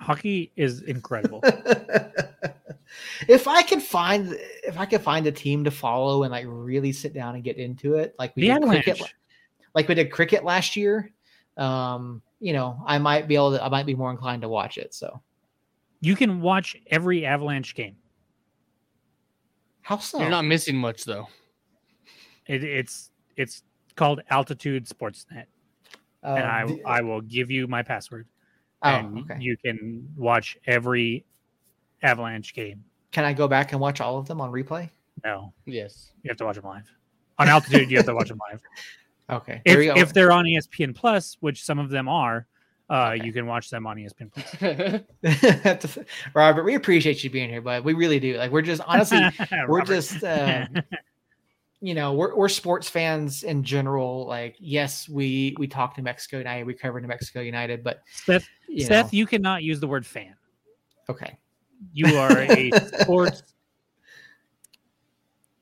Hockey 0.00 0.50
is 0.56 0.82
incredible. 0.82 1.40
if 3.28 3.46
I 3.46 3.62
could 3.62 3.82
find 3.82 4.32
if 4.64 4.78
I 4.78 4.86
could 4.86 5.02
find 5.02 5.26
a 5.26 5.32
team 5.32 5.64
to 5.64 5.70
follow 5.70 6.22
and 6.22 6.32
like 6.32 6.46
really 6.48 6.92
sit 6.92 7.12
down 7.12 7.34
and 7.34 7.44
get 7.44 7.56
into 7.56 7.94
it, 7.94 8.14
like 8.18 8.34
we 8.34 8.42
the 8.48 8.58
did 8.58 8.62
cricket, 8.68 9.00
like 9.74 9.88
we 9.88 9.94
did 9.94 10.10
cricket 10.10 10.42
last 10.44 10.74
year, 10.76 11.12
um, 11.56 12.22
you 12.40 12.52
know, 12.52 12.82
I 12.86 12.98
might 12.98 13.28
be 13.28 13.34
able 13.34 13.52
to 13.52 13.62
I 13.62 13.68
might 13.68 13.86
be 13.86 13.94
more 13.94 14.10
inclined 14.10 14.42
to 14.42 14.48
watch 14.48 14.78
it. 14.78 14.94
So 14.94 15.20
You 16.00 16.16
can 16.16 16.40
watch 16.40 16.76
every 16.90 17.26
Avalanche 17.26 17.74
game. 17.74 17.96
how 19.82 19.98
so? 19.98 20.18
You're 20.18 20.30
not 20.30 20.44
missing 20.46 20.76
much 20.76 21.04
though. 21.04 21.28
It, 22.46 22.64
it's 22.64 23.10
it's 23.36 23.62
called 23.96 24.22
Altitude 24.30 24.86
Sportsnet, 24.88 25.44
Oh, 26.22 26.34
and 26.34 26.46
I 26.46 26.64
the- 26.64 26.82
I 26.86 27.00
will 27.02 27.20
give 27.20 27.50
you 27.50 27.66
my 27.68 27.82
password, 27.82 28.26
oh, 28.82 28.88
and 28.88 29.18
okay. 29.30 29.36
you 29.40 29.56
can 29.56 30.06
watch 30.16 30.56
every 30.66 31.24
Avalanche 32.02 32.54
game. 32.54 32.82
Can 33.12 33.24
I 33.24 33.32
go 33.32 33.48
back 33.48 33.72
and 33.72 33.80
watch 33.80 34.00
all 34.00 34.18
of 34.18 34.26
them 34.26 34.40
on 34.40 34.50
replay? 34.52 34.88
No, 35.24 35.52
Yes. 35.66 36.12
you 36.22 36.28
have 36.28 36.36
to 36.38 36.44
watch 36.44 36.56
them 36.56 36.64
live. 36.64 36.90
On 37.38 37.48
Altitude, 37.48 37.90
you 37.90 37.96
have 37.96 38.06
to 38.06 38.14
watch 38.14 38.28
them 38.28 38.38
live. 38.50 38.60
Okay. 39.30 39.62
Here 39.64 39.78
we 39.78 39.88
If, 39.88 39.94
go. 39.94 40.00
if 40.00 40.12
they're 40.12 40.32
on 40.32 40.44
ESPN 40.44 40.92
Plus, 40.92 41.36
which 41.38 41.62
some 41.64 41.78
of 41.78 41.88
them 41.88 42.08
are, 42.08 42.48
uh, 42.90 43.12
Okay. 43.14 43.24
you 43.24 43.32
can 43.32 43.46
watch 43.46 43.70
them 43.70 43.86
on 43.86 43.96
ESPN 43.96 44.28
Plus. 45.22 46.04
Robert, 46.34 46.64
we 46.64 46.74
appreciate 46.74 47.22
you 47.22 47.30
being 47.30 47.48
here, 47.48 47.60
bud. 47.60 47.84
We 47.84 47.92
really 47.94 48.18
do. 48.18 48.36
Like 48.36 48.50
we're 48.50 48.62
just 48.62 48.82
honestly, 48.88 49.20
we're 49.68 49.82
just 49.82 50.24
uh, 50.24 50.66
you 51.80 51.94
know, 51.94 52.12
we're 52.12 52.34
we're 52.36 52.48
sports 52.48 52.88
fans 52.88 53.42
in 53.42 53.62
general. 53.64 54.26
Like, 54.26 54.56
yes, 54.58 55.08
we 55.08 55.54
we 55.58 55.66
talk 55.66 55.94
to 55.94 56.02
Mexico 56.02 56.38
United, 56.38 56.66
we 56.66 56.74
cover 56.74 57.00
New 57.00 57.08
Mexico 57.08 57.40
United, 57.40 57.82
but 57.82 58.00
Seth. 58.12 58.46
you 58.68 58.84
Seth, 58.84 59.06
know, 59.06 59.16
you 59.16 59.26
cannot 59.26 59.62
use 59.62 59.80
the 59.80 59.86
word 59.88 60.06
fan. 60.06 60.34
okay. 61.08 61.38
You 61.94 62.18
are 62.18 62.38
a 62.38 62.70
sports. 63.00 63.42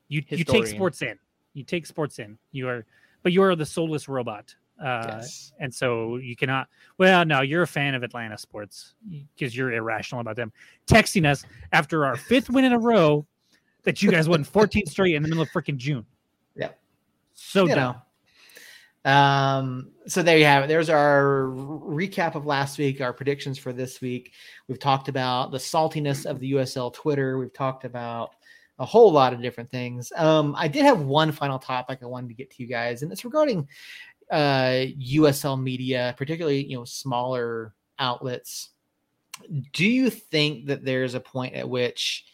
You 0.09 0.21
you 0.27 0.43
take 0.43 0.67
sports 0.67 1.01
in. 1.01 1.17
You 1.53 1.63
take 1.63 1.85
sports 1.85 2.19
in. 2.19 2.37
You 2.51 2.67
are, 2.67 2.85
but 3.23 3.31
you 3.31 3.41
are 3.43 3.55
the 3.55 3.65
soulless 3.65 4.07
robot. 4.09 4.53
Uh, 4.83 5.03
yes. 5.19 5.51
And 5.59 5.73
so 5.73 6.17
you 6.17 6.35
cannot. 6.35 6.67
Well, 6.97 7.25
no, 7.25 7.41
you're 7.41 7.61
a 7.63 7.67
fan 7.67 7.95
of 7.95 8.03
Atlanta 8.03 8.37
sports 8.37 8.95
because 9.35 9.55
you're 9.55 9.71
irrational 9.71 10.21
about 10.21 10.35
them. 10.35 10.51
Texting 10.87 11.25
us 11.25 11.45
after 11.71 12.05
our 12.05 12.15
fifth 12.15 12.49
win 12.49 12.65
in 12.65 12.73
a 12.73 12.79
row 12.79 13.25
that 13.83 14.01
you 14.01 14.11
guys 14.11 14.27
won 14.27 14.43
14 14.43 14.85
straight 14.85 15.15
in 15.15 15.23
the 15.23 15.29
middle 15.29 15.43
of 15.43 15.49
freaking 15.49 15.77
June. 15.77 16.05
Yep. 16.55 16.79
So 17.33 17.67
you 17.67 17.75
dumb. 17.75 17.95
know. 17.95 18.01
Um, 19.05 19.91
so 20.07 20.21
there 20.21 20.37
you 20.37 20.45
have 20.45 20.65
it. 20.65 20.67
There's 20.67 20.89
our 20.89 21.43
recap 21.53 22.35
of 22.35 22.45
last 22.45 22.77
week, 22.77 23.01
our 23.01 23.13
predictions 23.13 23.57
for 23.57 23.71
this 23.71 24.01
week. 24.01 24.33
We've 24.67 24.79
talked 24.79 25.07
about 25.07 25.51
the 25.51 25.57
saltiness 25.57 26.25
of 26.25 26.39
the 26.39 26.51
USL 26.53 26.93
Twitter. 26.93 27.37
We've 27.37 27.53
talked 27.53 27.85
about 27.85 28.31
a 28.77 28.85
whole 28.85 29.11
lot 29.11 29.33
of 29.33 29.41
different 29.41 29.69
things. 29.71 30.11
Um, 30.15 30.55
I 30.57 30.67
did 30.67 30.83
have 30.83 31.01
one 31.01 31.31
final 31.31 31.59
topic 31.59 31.99
I 32.01 32.05
wanted 32.05 32.29
to 32.29 32.33
get 32.33 32.49
to 32.51 32.63
you 32.63 32.67
guys, 32.67 33.01
and 33.01 33.11
it's 33.11 33.25
regarding 33.25 33.67
uh, 34.31 34.85
USL 35.13 35.61
media, 35.61 36.13
particularly 36.17 36.65
you 36.65 36.77
know 36.77 36.85
smaller 36.85 37.73
outlets. 37.99 38.69
Do 39.73 39.87
you 39.87 40.09
think 40.09 40.67
that 40.67 40.83
there's 40.83 41.13
a 41.13 41.19
point 41.19 41.55
at 41.55 41.67
which 41.67 42.25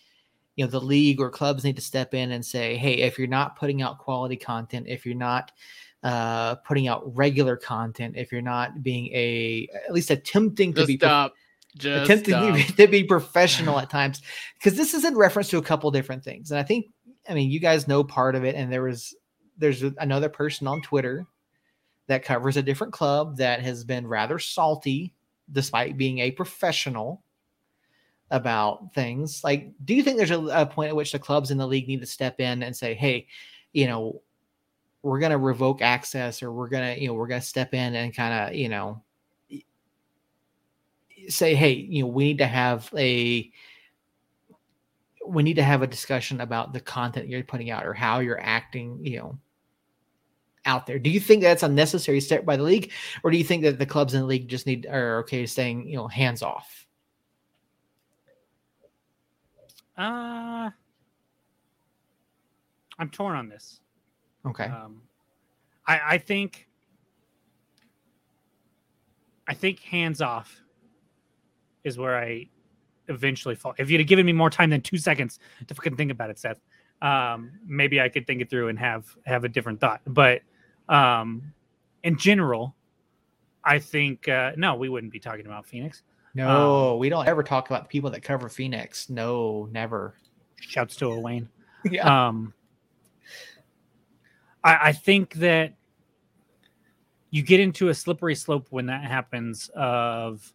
you 0.56 0.64
know 0.64 0.72
the 0.72 0.82
league 0.82 1.20
or 1.20 1.30
clubs 1.30 1.64
need 1.64 1.76
to 1.76 1.82
step 1.82 2.14
in 2.14 2.32
and 2.32 2.46
say, 2.46 2.78
hey, 2.78 3.02
if 3.02 3.18
you're 3.18 3.28
not 3.28 3.58
putting 3.58 3.82
out 3.82 4.00
quality 4.00 4.36
content, 4.36 4.88
if 4.88 5.06
you're 5.06 5.16
not 5.16 5.52
uh, 6.04 6.56
putting 6.56 6.88
out 6.88 7.04
regular 7.16 7.58
content, 7.58 8.16
if 8.16 8.32
you're 8.32 8.42
not 8.42 8.84
being 8.84 9.08
a 9.08 9.68
at 9.86 9.94
least 9.94 10.12
attempting 10.12 10.74
to 10.74 10.82
Just 10.82 10.88
be 10.88 10.98
prof- 10.98 11.10
stop. 11.10 11.34
Just 11.78 12.04
attempting 12.04 12.34
stop. 12.34 12.48
to 12.48 12.54
be, 12.54 12.64
to 12.86 12.88
be 12.88 13.04
professional 13.04 13.80
at 13.80 13.90
times 13.90 14.22
because 14.54 14.78
this 14.78 14.94
is 14.94 15.04
in 15.04 15.18
reference 15.18 15.50
to 15.50 15.58
a 15.58 15.62
couple 15.62 15.92
different 15.92 16.24
things 16.24 16.50
and 16.50 16.58
i 16.58 16.64
think 16.64 16.86
i 17.28 17.34
mean 17.34 17.52
you 17.52 17.60
guys 17.60 17.86
know 17.86 18.02
part 18.02 18.36
of 18.36 18.46
it 18.46 18.56
and 18.56 18.72
there 18.72 18.84
was 18.84 19.14
there's 19.58 19.84
another 19.98 20.30
person 20.30 20.68
on 20.68 20.82
twitter 20.82 21.28
that 22.08 22.24
covers 22.24 22.56
a 22.56 22.64
different 22.64 22.94
club 22.94 23.36
that 23.36 23.62
has 23.62 23.84
been 23.84 24.08
rather 24.08 24.40
salty 24.40 25.12
despite 25.52 25.98
being 25.98 26.20
a 26.20 26.32
professional 26.32 27.25
about 28.32 28.94
things 28.94 29.44
like 29.44 29.72
do 29.86 29.94
you 29.94 30.02
think 30.02 30.18
there's 30.18 30.32
a, 30.32 30.40
a 30.48 30.66
point 30.66 30.90
at 30.90 30.96
which 30.96 31.12
the 31.12 31.20
clubs 31.20 31.52
in 31.52 31.58
the 31.58 31.68
league 31.68 31.88
need 31.88 32.02
to 32.02 32.08
step 32.08 32.40
in 32.40 32.64
and 32.64 32.76
say 32.76 32.94
hey 32.94 33.28
you 33.72 33.86
know 33.86 34.20
we're 35.04 35.20
going 35.20 35.32
to 35.32 35.38
revoke 35.38 35.82
access 35.84 36.42
or 36.42 36.52
we're 36.52 36.68
going 36.68 36.96
to 36.96 37.00
you 37.00 37.08
know 37.08 37.14
we're 37.14 37.28
going 37.28 37.40
to 37.40 37.46
step 37.46 37.74
in 37.76 37.94
and 37.96 38.16
kind 38.16 38.34
of 38.34 38.56
you 38.56 38.68
know 38.68 39.02
say, 41.30 41.56
hey, 41.56 41.72
you 41.74 42.04
know, 42.04 42.08
we 42.08 42.26
need 42.26 42.38
to 42.40 42.48
have 42.48 42.90
a 42.96 43.52
we 45.28 45.42
need 45.42 45.56
to 45.56 45.64
have 45.64 45.82
a 45.82 45.88
discussion 45.88 46.40
about 46.42 46.72
the 46.72 46.80
content 46.80 47.28
you're 47.28 47.44
putting 47.44 47.72
out 47.72 47.86
or 47.86 47.94
how 47.94 48.20
you're 48.20 48.40
acting, 48.40 49.04
you 49.04 49.18
know, 49.18 49.40
out 50.66 50.86
there. 50.86 51.00
Do 51.00 51.10
you 51.10 51.20
think 51.20 51.42
that's 51.42 51.64
a 51.64 51.68
necessary 51.68 52.20
step 52.20 52.46
by 52.46 52.56
the 52.58 52.64
league, 52.64 52.92
or 53.24 53.32
do 53.32 53.38
you 53.38 53.44
think 53.44 53.64
that 53.64 53.80
the 53.80 53.86
clubs 53.86 54.14
in 54.14 54.22
the 54.22 54.28
league 54.28 54.48
just 54.48 54.68
need 54.68 54.86
are 54.86 55.20
okay 55.20 55.46
staying, 55.46 55.88
you 55.88 55.96
know, 55.96 56.08
hands 56.08 56.44
off? 56.44 56.85
Uh, 59.98 60.70
I'm 63.00 63.10
torn 63.12 63.36
on 63.36 63.50
this. 63.50 63.80
Okay. 64.46 64.66
Um, 64.66 65.02
I, 65.88 66.02
I 66.06 66.18
think 66.18 66.68
I 69.48 69.54
think 69.54 69.80
hands 69.80 70.22
off 70.22 70.62
is 71.84 71.98
where 71.98 72.18
I 72.18 72.48
eventually 73.08 73.56
fall. 73.56 73.76
If 73.78 73.90
you'd 73.90 74.00
have 74.00 74.08
given 74.08 74.26
me 74.26 74.34
more 74.34 74.50
time 74.50 74.70
than 74.70 74.82
two 74.82 74.98
seconds 74.98 75.40
to 75.68 75.74
fucking 75.76 75.96
think 75.96 76.12
about 76.12 76.30
it, 76.30 76.40
Seth, 76.40 76.60
um, 77.02 77.52
maybe 77.66 78.02
I 78.02 78.10
could 78.10 78.26
think 78.26 78.42
it 78.42 78.50
through 78.50 78.70
and 78.70 78.80
have 78.80 79.06
have 79.26 79.44
a 79.44 79.50
different 79.50 79.80
thought. 79.80 80.02
But 80.08 80.42
um, 80.90 81.54
in 82.04 82.18
general, 82.18 82.76
I 83.64 83.80
think 83.80 84.28
uh, 84.28 84.54
no, 84.58 84.76
we 84.76 84.90
wouldn't 84.90 85.14
be 85.14 85.20
talking 85.20 85.46
about 85.46 85.66
Phoenix. 85.66 86.04
No, 86.36 86.98
we 86.98 87.10
don't 87.10 87.28
ever 87.28 87.42
talk 87.42 87.70
about 87.70 87.84
the 87.84 87.88
people 87.90 88.10
that 88.12 88.22
cover 88.22 88.50
Phoenix. 88.50 89.10
No, 89.10 89.68
never. 89.72 90.16
Shouts 90.60 90.96
to 90.98 91.10
Wayne. 91.20 91.50
Yeah. 91.90 92.28
Um, 92.28 92.52
I, 94.64 94.90
I 94.90 94.92
think 94.92 95.36
that 95.36 95.76
you 97.30 97.44
get 97.44 97.60
into 97.60 97.90
a 97.90 97.94
slippery 97.94 98.34
slope 98.34 98.66
when 98.72 98.88
that 98.88 99.04
happens. 99.04 99.70
Of 99.76 100.52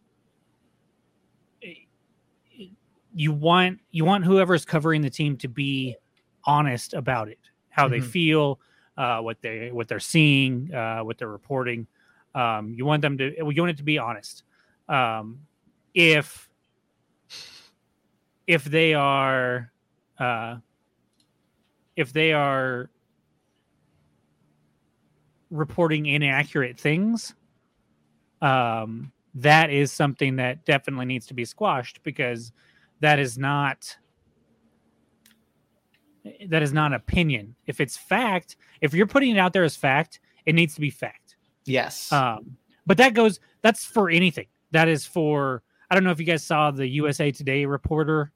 you 3.15 3.33
want 3.33 3.81
you 3.91 4.05
want 4.05 4.25
whoever's 4.25 4.65
covering 4.65 5.03
the 5.03 5.11
team 5.11 5.37
to 5.39 5.49
be 5.49 5.97
honest 6.45 6.95
about 6.95 7.29
it, 7.29 7.39
how 7.69 7.87
they 7.89 7.99
Mhm. 8.01 8.05
feel, 8.11 8.61
uh, 8.97 9.21
what 9.21 9.41
they 9.41 9.71
what 9.71 9.87
they're 9.89 10.01
seeing, 10.01 10.75
uh, 10.75 11.01
what 11.01 11.19
they're 11.19 11.29
reporting. 11.29 11.87
Um, 12.35 12.73
you 12.75 12.85
want 12.85 13.03
them 13.03 13.19
to 13.19 13.33
you 13.37 13.45
want 13.63 13.71
it 13.71 13.77
to 13.77 13.85
be 13.85 13.99
honest. 13.99 14.43
Um, 14.89 15.41
if 15.95 16.49
if 18.47 18.65
they 18.65 18.95
are 18.95 19.73
uh, 20.19 20.57
if 21.97 22.13
they 22.13 22.33
are 22.33 22.91
reporting 25.51 26.07
inaccurate 26.07 26.79
things, 26.79 27.35
um, 28.43 29.13
that 29.35 29.71
is 29.71 29.93
something 29.93 30.37
that 30.37 30.65
definitely 30.65 31.07
needs 31.07 31.27
to 31.27 31.35
be 31.35 31.45
squashed 31.45 32.03
because 32.03 32.53
that 33.01 33.19
is 33.19 33.39
not 33.39 33.97
that 36.49 36.63
is 36.63 36.73
not 36.73 36.93
opinion. 36.93 37.55
If 37.67 37.81
it's 37.81 37.97
fact, 37.97 38.57
if 38.81 38.95
you're 38.95 39.07
putting 39.07 39.31
it 39.31 39.39
out 39.39 39.53
there 39.53 39.65
as 39.65 39.77
fact, 39.77 40.21
it 40.45 40.55
needs 40.55 40.75
to 40.75 40.81
be 40.81 40.91
fact. 40.91 41.37
yes. 41.65 42.11
Um, 42.13 42.57
but 42.87 42.97
that 42.97 43.15
goes 43.15 43.41
that's 43.63 43.85
for 43.85 44.11
anything. 44.11 44.47
That 44.73 44.89
is 44.89 45.07
for 45.07 45.63
I 45.91 45.95
don't 45.95 46.05
know 46.05 46.11
if 46.11 46.21
you 46.21 46.27
guys 46.27 46.45
saw 46.45 46.71
the 46.71 46.87
USA 46.87 47.31
Today 47.33 47.65
reporter 47.65 48.31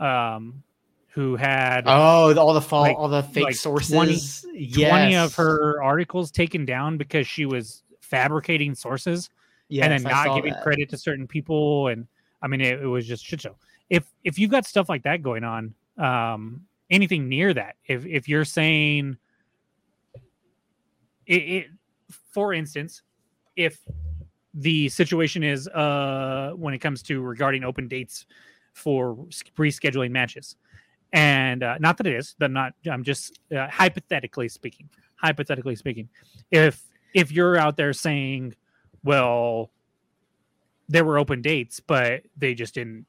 um, 0.00 0.62
who 1.08 1.36
had 1.36 1.84
oh, 1.86 2.36
all 2.38 2.54
the 2.54 2.60
fall, 2.60 2.82
like- 2.82 2.96
all 2.96 3.08
the 3.08 3.22
fake 3.22 3.44
like 3.44 3.54
sources. 3.54 3.90
20 4.42 4.58
yes. 4.58 4.90
20 4.90 5.16
of 5.16 5.34
her 5.34 5.82
articles 5.82 6.30
taken 6.30 6.64
down 6.64 6.96
because 6.96 7.26
she 7.26 7.46
was 7.46 7.82
fabricating 8.00 8.74
sources 8.74 9.30
yes, 9.68 9.84
and 9.84 9.92
then 9.92 10.12
I 10.12 10.26
not 10.26 10.36
giving 10.36 10.52
that. 10.52 10.62
credit 10.62 10.88
to 10.90 10.96
certain 10.96 11.26
people 11.26 11.88
and 11.88 12.06
i 12.42 12.46
mean 12.46 12.60
it, 12.60 12.80
it 12.80 12.86
was 12.86 13.06
just 13.06 13.24
shit 13.24 13.40
show 13.40 13.56
if 13.90 14.04
if 14.24 14.38
you've 14.38 14.50
got 14.50 14.64
stuff 14.64 14.88
like 14.88 15.02
that 15.02 15.22
going 15.22 15.44
on 15.44 15.74
um 15.98 16.62
anything 16.90 17.28
near 17.28 17.52
that 17.52 17.76
if 17.86 18.06
if 18.06 18.28
you're 18.28 18.44
saying 18.44 19.16
it, 21.26 21.34
it 21.34 21.66
for 22.32 22.54
instance 22.54 23.02
if 23.56 23.78
the 24.56 24.88
situation 24.88 25.42
is 25.42 25.68
uh 25.68 26.52
when 26.56 26.72
it 26.74 26.78
comes 26.78 27.02
to 27.02 27.20
regarding 27.20 27.62
open 27.62 27.88
dates 27.88 28.26
for 28.72 29.14
rescheduling 29.56 30.10
matches. 30.10 30.56
And 31.12 31.62
uh, 31.62 31.78
not 31.78 31.96
that 31.98 32.06
it 32.06 32.14
is 32.14 32.34
but 32.38 32.50
not 32.50 32.74
i'm 32.90 33.04
just 33.04 33.38
uh, 33.56 33.68
hypothetically 33.68 34.48
speaking 34.48 34.88
hypothetically 35.16 35.76
speaking 35.76 36.08
if 36.50 36.82
if 37.14 37.32
you're 37.32 37.56
out 37.56 37.76
there 37.76 37.92
saying 37.92 38.54
well 39.04 39.70
there 40.88 41.04
were 41.04 41.18
open 41.18 41.42
dates 41.42 41.80
but 41.80 42.22
they 42.36 42.54
just 42.54 42.74
didn't 42.74 43.06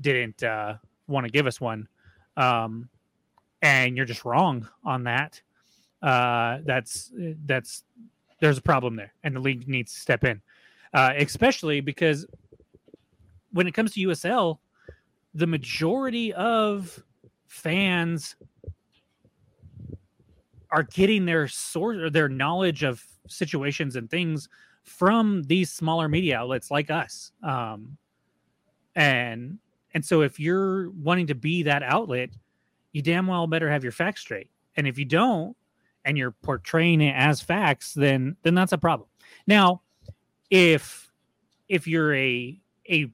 didn't 0.00 0.42
uh, 0.42 0.74
want 1.06 1.24
to 1.24 1.30
give 1.30 1.46
us 1.46 1.60
one 1.60 1.88
um, 2.36 2.88
and 3.62 3.96
you're 3.96 4.06
just 4.06 4.24
wrong 4.24 4.68
on 4.84 5.04
that 5.04 5.40
uh, 6.02 6.58
that's 6.64 7.12
that's 7.46 7.84
there's 8.40 8.58
a 8.58 8.62
problem 8.62 8.96
there 8.96 9.14
and 9.22 9.34
the 9.34 9.40
league 9.40 9.66
needs 9.68 9.94
to 9.94 10.00
step 10.00 10.24
in 10.24 10.42
uh, 10.94 11.12
especially 11.16 11.80
because 11.80 12.26
when 13.52 13.66
it 13.66 13.74
comes 13.74 13.92
to 13.92 14.00
usl 14.08 14.58
the 15.34 15.46
majority 15.46 16.32
of 16.32 17.02
fans 17.46 18.36
are 20.70 20.82
getting 20.82 21.24
their 21.24 21.46
source 21.46 21.98
or 21.98 22.10
their 22.10 22.28
knowledge 22.28 22.82
of 22.82 23.04
situations 23.28 23.96
and 23.96 24.10
things 24.10 24.48
from 24.82 25.42
these 25.44 25.72
smaller 25.72 26.08
media 26.08 26.36
outlets 26.36 26.70
like 26.70 26.90
us. 26.90 27.32
Um, 27.42 27.96
and 28.96 29.58
and 29.94 30.04
so 30.04 30.22
if 30.22 30.38
you're 30.38 30.90
wanting 30.90 31.28
to 31.28 31.34
be 31.34 31.62
that 31.62 31.82
outlet 31.82 32.30
you 32.92 33.02
damn 33.02 33.26
well 33.26 33.46
better 33.46 33.70
have 33.70 33.82
your 33.82 33.92
facts 33.92 34.20
straight. 34.20 34.50
And 34.76 34.86
if 34.86 34.98
you 34.98 35.04
don't 35.04 35.56
and 36.04 36.18
you're 36.18 36.32
portraying 36.32 37.00
it 37.00 37.14
as 37.16 37.40
facts 37.40 37.94
then 37.94 38.36
then 38.42 38.54
that's 38.54 38.72
a 38.72 38.78
problem. 38.78 39.08
Now 39.46 39.82
if 40.54 41.10
if 41.68 41.88
you're 41.88 42.14
a 42.14 42.56
a 42.88 43.10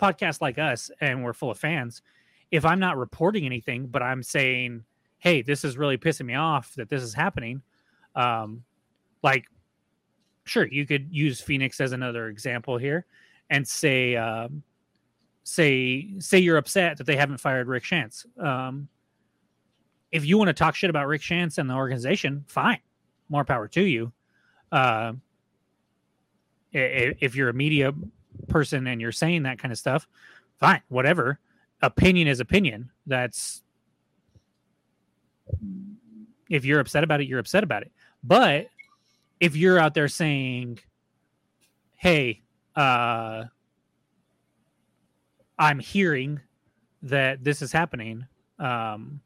podcast 0.00 0.40
like 0.40 0.58
us 0.58 0.90
and 1.00 1.22
we're 1.22 1.32
full 1.32 1.52
of 1.52 1.58
fans 1.58 2.02
if 2.50 2.64
i'm 2.64 2.80
not 2.80 2.96
reporting 2.96 3.46
anything 3.46 3.86
but 3.86 4.02
i'm 4.02 4.24
saying 4.24 4.82
hey 5.18 5.40
this 5.40 5.64
is 5.64 5.78
really 5.78 5.96
pissing 5.96 6.26
me 6.26 6.34
off 6.34 6.74
that 6.74 6.88
this 6.88 7.00
is 7.00 7.14
happening 7.14 7.62
um 8.16 8.64
like 9.22 9.44
sure 10.42 10.66
you 10.66 10.84
could 10.84 11.06
use 11.12 11.40
phoenix 11.40 11.80
as 11.80 11.92
another 11.92 12.26
example 12.26 12.76
here 12.76 13.06
and 13.50 13.68
say 13.68 14.16
um 14.16 14.60
say 15.44 16.08
say 16.18 16.38
you're 16.40 16.56
upset 16.56 16.96
that 16.96 17.04
they 17.04 17.16
haven't 17.16 17.38
fired 17.38 17.68
Rick 17.68 17.84
Schantz. 17.84 18.26
Um 18.42 18.88
if 20.10 20.24
you 20.24 20.38
want 20.38 20.48
to 20.48 20.54
talk 20.54 20.74
shit 20.74 20.90
about 20.90 21.06
Rick 21.06 21.22
Schantz 21.22 21.58
and 21.58 21.70
the 21.70 21.74
organization 21.74 22.44
fine 22.48 22.80
more 23.28 23.44
power 23.44 23.68
to 23.68 23.82
you. 23.82 24.12
Uh 24.72 25.12
if 26.72 27.34
you're 27.34 27.48
a 27.48 27.54
media 27.54 27.92
person 28.48 28.86
and 28.86 29.00
you're 29.00 29.12
saying 29.12 29.42
that 29.42 29.58
kind 29.58 29.72
of 29.72 29.78
stuff 29.78 30.06
fine 30.60 30.82
whatever. 30.88 31.40
Opinion 31.82 32.28
is 32.28 32.40
opinion. 32.40 32.90
That's 33.06 33.62
if 36.48 36.64
you're 36.64 36.80
upset 36.80 37.02
about 37.02 37.20
it 37.20 37.26
you're 37.26 37.38
upset 37.38 37.64
about 37.64 37.82
it. 37.82 37.90
But 38.22 38.68
if 39.40 39.56
you're 39.56 39.78
out 39.78 39.94
there 39.94 40.08
saying 40.08 40.78
hey 41.96 42.40
uh 42.76 43.44
i'm 45.58 45.78
hearing 45.78 46.40
that 47.02 47.42
this 47.42 47.60
is 47.62 47.72
happening 47.72 48.26
um 48.58 49.20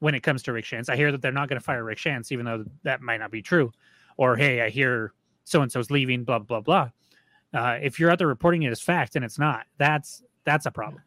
when 0.00 0.14
it 0.14 0.22
comes 0.22 0.42
to 0.42 0.52
Rick 0.52 0.64
Schantz 0.64 0.88
i 0.90 0.96
hear 0.96 1.10
that 1.10 1.22
they're 1.22 1.32
not 1.32 1.48
going 1.48 1.58
to 1.58 1.64
fire 1.64 1.82
Rick 1.82 1.98
Schantz 1.98 2.30
even 2.30 2.44
though 2.44 2.64
that 2.82 3.00
might 3.00 3.18
not 3.18 3.30
be 3.30 3.42
true. 3.42 3.72
Or 4.16 4.36
hey 4.36 4.60
i 4.60 4.68
hear 4.68 5.12
so 5.48 5.62
and 5.62 5.72
so's 5.72 5.90
leaving 5.90 6.24
blah 6.24 6.38
blah 6.38 6.60
blah 6.60 6.88
uh, 7.54 7.78
if 7.80 7.98
you're 7.98 8.10
out 8.10 8.18
there 8.18 8.28
reporting 8.28 8.62
it 8.62 8.70
as 8.70 8.80
fact 8.80 9.16
and 9.16 9.24
it's 9.24 9.38
not 9.38 9.66
that's 9.78 10.22
that's 10.44 10.66
a 10.66 10.70
problem 10.70 11.02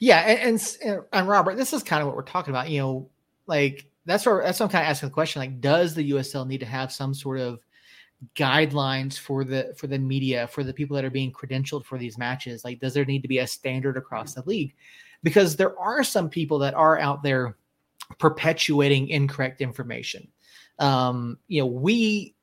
Yeah, 0.00 0.18
and, 0.20 0.60
and 0.84 1.00
and 1.12 1.28
Robert, 1.28 1.56
this 1.56 1.72
is 1.72 1.82
kind 1.82 2.00
of 2.00 2.06
what 2.06 2.16
we're 2.16 2.22
talking 2.22 2.52
about. 2.52 2.70
You 2.70 2.80
know, 2.80 3.10
like 3.46 3.90
that's 4.06 4.24
where 4.24 4.42
that's 4.42 4.60
what 4.60 4.66
I'm 4.66 4.72
kind 4.72 4.84
of 4.84 4.90
asking 4.90 5.08
the 5.08 5.14
question. 5.14 5.40
Like, 5.40 5.60
does 5.60 5.94
the 5.94 6.10
USL 6.12 6.46
need 6.46 6.60
to 6.60 6.66
have 6.66 6.92
some 6.92 7.12
sort 7.12 7.40
of 7.40 7.60
guidelines 8.36 9.18
for 9.18 9.44
the 9.44 9.74
for 9.76 9.86
the 9.86 9.98
media 9.98 10.46
for 10.48 10.62
the 10.62 10.72
people 10.72 10.94
that 10.94 11.04
are 11.04 11.10
being 11.10 11.32
credentialed 11.32 11.84
for 11.84 11.98
these 11.98 12.16
matches? 12.16 12.64
Like, 12.64 12.78
does 12.78 12.94
there 12.94 13.04
need 13.04 13.22
to 13.22 13.28
be 13.28 13.38
a 13.38 13.46
standard 13.46 13.96
across 13.96 14.34
the 14.34 14.42
league? 14.46 14.74
Because 15.24 15.56
there 15.56 15.76
are 15.78 16.04
some 16.04 16.28
people 16.28 16.60
that 16.60 16.74
are 16.74 16.98
out 17.00 17.24
there 17.24 17.56
perpetuating 18.18 19.08
incorrect 19.08 19.60
information. 19.60 20.28
Um, 20.78 21.38
you 21.48 21.60
know, 21.60 21.66
we 21.66 22.36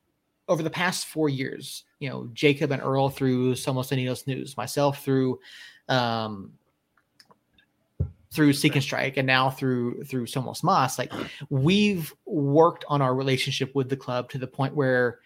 over 0.47 0.63
the 0.63 0.69
past 0.69 1.07
four 1.07 1.29
years, 1.29 1.83
you 1.99 2.09
know, 2.09 2.29
Jacob 2.33 2.71
and 2.71 2.81
Earl 2.81 3.09
through 3.09 3.53
Somos 3.53 3.91
Unidos 3.91 4.27
News, 4.27 4.57
myself 4.57 5.03
through 5.03 5.39
um 5.89 6.51
through 8.31 8.53
Seek 8.53 8.75
and 8.75 8.83
Strike 8.83 9.17
and 9.17 9.25
now 9.25 9.49
through 9.49 10.03
through 10.03 10.25
Somos 10.25 10.63
Mas, 10.63 10.99
like 10.99 11.11
we've 11.49 12.13
worked 12.25 12.85
on 12.87 13.01
our 13.01 13.15
relationship 13.15 13.73
with 13.73 13.89
the 13.89 13.97
club 13.97 14.29
to 14.31 14.37
the 14.37 14.47
point 14.47 14.75
where 14.75 15.19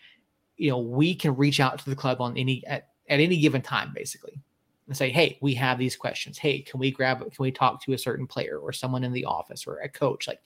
you 0.58 0.70
know 0.70 0.78
we 0.78 1.16
can 1.16 1.36
reach 1.36 1.60
out 1.60 1.80
to 1.80 1.90
the 1.90 1.96
club 1.96 2.22
on 2.22 2.38
any 2.38 2.66
at, 2.68 2.90
at 3.10 3.20
any 3.20 3.38
given 3.38 3.62
time 3.62 3.92
basically 3.96 4.40
and 4.88 4.96
say 4.96 5.10
hey 5.10 5.38
we 5.42 5.54
have 5.56 5.78
these 5.78 5.96
questions. 5.96 6.38
Hey 6.38 6.62
can 6.62 6.80
we 6.80 6.92
grab 6.92 7.20
can 7.20 7.44
we 7.44 7.52
talk 7.52 7.84
to 7.84 7.94
a 7.94 7.98
certain 7.98 8.28
player 8.28 8.58
or 8.58 8.72
someone 8.72 9.04
in 9.04 9.12
the 9.12 9.26
office 9.26 9.66
or 9.66 9.80
a 9.80 9.90
coach? 9.90 10.28
Like 10.28 10.42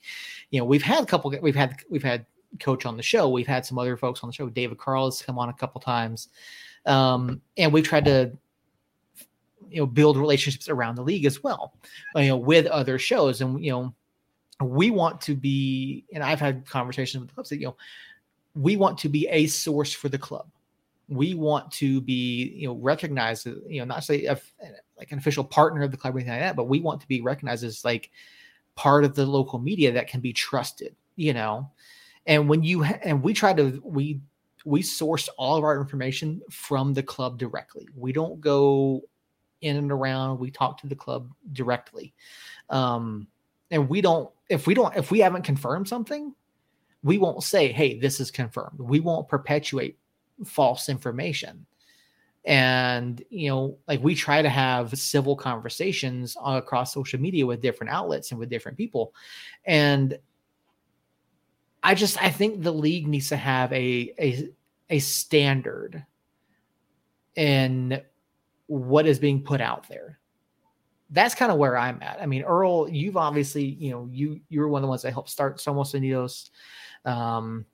you 0.50 0.58
know 0.58 0.64
we've 0.64 0.82
had 0.82 1.02
a 1.02 1.06
couple 1.06 1.34
we've 1.42 1.54
had 1.54 1.76
we've 1.90 2.02
had 2.02 2.26
coach 2.60 2.86
on 2.86 2.96
the 2.96 3.02
show. 3.02 3.28
We've 3.28 3.46
had 3.46 3.64
some 3.66 3.78
other 3.78 3.96
folks 3.96 4.22
on 4.22 4.28
the 4.28 4.34
show. 4.34 4.48
David 4.48 4.78
carl 4.78 5.06
has 5.06 5.22
come 5.22 5.38
on 5.38 5.48
a 5.48 5.54
couple 5.54 5.80
times. 5.80 6.28
Um, 6.86 7.40
and 7.56 7.72
we've 7.72 7.86
tried 7.86 8.04
to 8.06 8.32
you 9.70 9.80
know 9.80 9.86
build 9.86 10.16
relationships 10.16 10.68
around 10.68 10.96
the 10.96 11.02
league 11.02 11.24
as 11.24 11.42
well 11.42 11.74
you 12.14 12.28
know 12.28 12.36
with 12.36 12.66
other 12.66 12.98
shows. 12.98 13.40
And 13.40 13.64
you 13.64 13.72
know 13.72 13.94
we 14.62 14.90
want 14.90 15.20
to 15.20 15.34
be 15.34 16.04
and 16.12 16.22
i've 16.22 16.38
had 16.38 16.64
conversations 16.64 17.20
with 17.20 17.28
the 17.28 17.34
clubs 17.34 17.48
that 17.48 17.58
you 17.58 17.66
know 17.66 17.76
we 18.54 18.76
want 18.76 18.98
to 18.98 19.08
be 19.08 19.26
a 19.28 19.46
source 19.46 19.92
for 19.92 20.08
the 20.08 20.18
club. 20.18 20.46
We 21.08 21.34
want 21.34 21.70
to 21.72 22.00
be 22.00 22.54
you 22.56 22.66
know 22.66 22.74
recognized 22.74 23.46
you 23.46 23.80
know 23.80 23.84
not 23.84 24.04
say 24.04 24.24
a, 24.24 24.38
like 24.96 25.12
an 25.12 25.18
official 25.18 25.44
partner 25.44 25.82
of 25.82 25.90
the 25.90 25.96
club 25.96 26.14
or 26.14 26.18
anything 26.18 26.32
like 26.32 26.40
that 26.40 26.56
but 26.56 26.64
we 26.64 26.80
want 26.80 27.00
to 27.02 27.08
be 27.08 27.20
recognized 27.20 27.62
as 27.62 27.84
like 27.84 28.10
part 28.74 29.04
of 29.04 29.14
the 29.14 29.26
local 29.26 29.58
media 29.58 29.92
that 29.92 30.08
can 30.08 30.20
be 30.20 30.32
trusted 30.32 30.96
you 31.16 31.34
know 31.34 31.70
and 32.26 32.48
when 32.48 32.62
you 32.62 32.84
and 32.84 33.22
we 33.22 33.32
try 33.32 33.52
to 33.52 33.80
we 33.84 34.20
we 34.64 34.80
source 34.82 35.28
all 35.36 35.56
of 35.56 35.64
our 35.64 35.78
information 35.78 36.40
from 36.50 36.94
the 36.94 37.02
club 37.02 37.38
directly 37.38 37.86
we 37.94 38.12
don't 38.12 38.40
go 38.40 39.02
in 39.64 39.76
and 39.76 39.90
around. 39.90 40.38
We 40.38 40.50
talk 40.50 40.78
to 40.82 40.86
the 40.86 40.94
club 40.94 41.32
directly, 41.52 42.14
um, 42.70 43.26
and 43.70 43.88
we 43.88 44.00
don't. 44.00 44.30
If 44.48 44.66
we 44.66 44.74
don't, 44.74 44.94
if 44.94 45.10
we 45.10 45.20
haven't 45.20 45.42
confirmed 45.42 45.88
something, 45.88 46.34
we 47.02 47.18
won't 47.18 47.42
say, 47.42 47.72
"Hey, 47.72 47.98
this 47.98 48.20
is 48.20 48.30
confirmed." 48.30 48.78
We 48.78 49.00
won't 49.00 49.26
perpetuate 49.26 49.98
false 50.44 50.88
information. 50.88 51.66
And 52.44 53.22
you 53.30 53.48
know, 53.48 53.78
like 53.88 54.02
we 54.02 54.14
try 54.14 54.42
to 54.42 54.50
have 54.50 54.96
civil 54.98 55.34
conversations 55.34 56.36
across 56.44 56.92
social 56.92 57.18
media 57.18 57.46
with 57.46 57.62
different 57.62 57.90
outlets 57.90 58.30
and 58.30 58.38
with 58.38 58.50
different 58.50 58.76
people, 58.76 59.14
and 59.64 60.18
I 61.84 61.94
just 61.94 62.20
I 62.20 62.30
think 62.30 62.62
the 62.62 62.72
league 62.72 63.06
needs 63.06 63.28
to 63.28 63.36
have 63.36 63.70
a 63.72 64.14
a 64.18 64.48
a 64.88 64.98
standard 64.98 66.04
in 67.36 68.00
what 68.66 69.06
is 69.06 69.18
being 69.18 69.42
put 69.42 69.60
out 69.60 69.86
there. 69.88 70.18
That's 71.10 71.34
kind 71.34 71.52
of 71.52 71.58
where 71.58 71.76
I'm 71.76 72.02
at. 72.02 72.20
I 72.22 72.26
mean, 72.26 72.42
Earl, 72.42 72.88
you've 72.88 73.18
obviously, 73.18 73.64
you 73.64 73.90
know, 73.90 74.08
you 74.10 74.40
you 74.48 74.60
were 74.60 74.68
one 74.68 74.80
of 74.80 74.82
the 74.82 74.88
ones 74.88 75.02
that 75.02 75.12
helped 75.12 75.28
start 75.28 75.58
Somos 75.58 75.94
Unidos 75.94 76.48
um, 77.08 77.66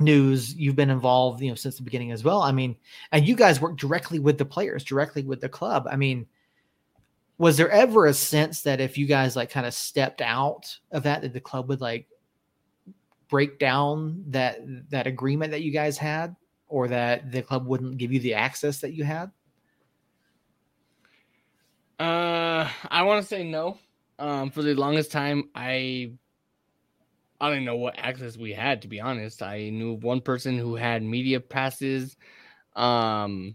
news. 0.00 0.54
You've 0.54 0.76
been 0.76 0.90
involved, 0.90 1.40
you 1.40 1.48
know, 1.48 1.54
since 1.54 1.76
the 1.76 1.84
beginning 1.84 2.10
as 2.10 2.24
well. 2.24 2.42
I 2.42 2.50
mean, 2.50 2.76
and 3.12 3.26
you 3.26 3.36
guys 3.36 3.60
work 3.60 3.78
directly 3.78 4.18
with 4.18 4.38
the 4.38 4.44
players, 4.44 4.82
directly 4.82 5.22
with 5.22 5.40
the 5.40 5.48
club. 5.48 5.86
I 5.88 5.94
mean, 5.94 6.26
was 7.38 7.56
there 7.56 7.70
ever 7.70 8.06
a 8.06 8.14
sense 8.14 8.62
that 8.62 8.80
if 8.80 8.98
you 8.98 9.06
guys 9.06 9.36
like 9.36 9.50
kind 9.50 9.66
of 9.66 9.72
stepped 9.72 10.20
out 10.20 10.76
of 10.90 11.04
that, 11.04 11.22
that 11.22 11.32
the 11.32 11.40
club 11.40 11.68
would 11.68 11.80
like 11.80 12.08
break 13.32 13.58
down 13.58 14.22
that 14.28 14.60
that 14.90 15.08
agreement 15.08 15.50
that 15.50 15.62
you 15.62 15.72
guys 15.72 15.98
had? 15.98 16.36
or 16.72 16.88
that 16.88 17.30
the 17.30 17.42
club 17.42 17.66
wouldn't 17.66 17.98
give 17.98 18.10
you 18.10 18.18
the 18.18 18.32
access 18.32 18.80
that 18.80 18.94
you 18.94 19.04
had? 19.04 19.30
Uh, 22.00 22.66
I 22.90 23.02
want 23.02 23.20
to 23.20 23.28
say 23.28 23.44
no. 23.44 23.76
Um, 24.18 24.50
for 24.50 24.62
the 24.62 24.74
longest 24.74 25.12
time, 25.12 25.50
I 25.54 26.12
I 27.38 27.50
don't 27.50 27.66
know 27.66 27.76
what 27.76 27.98
access 27.98 28.38
we 28.38 28.54
had. 28.54 28.80
To 28.82 28.88
be 28.88 29.00
honest, 29.02 29.42
I 29.42 29.68
knew 29.68 29.94
one 29.96 30.22
person 30.22 30.56
who 30.56 30.74
had 30.74 31.02
media 31.02 31.40
passes. 31.40 32.16
Um, 32.74 33.54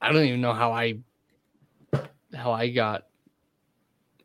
I 0.00 0.12
don't 0.12 0.24
even 0.24 0.40
know 0.40 0.52
how 0.52 0.72
I 0.72 0.98
how 2.34 2.50
I 2.50 2.70
got 2.70 3.04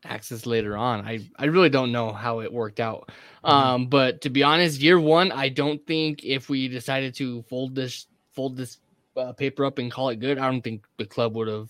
access 0.07 0.45
later 0.45 0.77
on. 0.77 1.05
I 1.05 1.27
I 1.37 1.45
really 1.45 1.69
don't 1.69 1.91
know 1.91 2.11
how 2.11 2.39
it 2.39 2.51
worked 2.51 2.79
out. 2.79 3.09
Mm-hmm. 3.43 3.49
Um, 3.49 3.87
but 3.87 4.21
to 4.21 4.29
be 4.29 4.43
honest, 4.43 4.81
year 4.81 4.99
one, 4.99 5.31
I 5.31 5.49
don't 5.49 5.85
think 5.85 6.23
if 6.23 6.49
we 6.49 6.67
decided 6.67 7.13
to 7.15 7.43
fold 7.43 7.75
this 7.75 8.07
fold 8.31 8.57
this 8.57 8.77
uh, 9.15 9.33
paper 9.33 9.65
up 9.65 9.79
and 9.79 9.91
call 9.91 10.09
it 10.09 10.19
good, 10.19 10.37
I 10.37 10.49
don't 10.49 10.61
think 10.61 10.85
the 10.97 11.05
club 11.05 11.35
would 11.35 11.47
have 11.47 11.69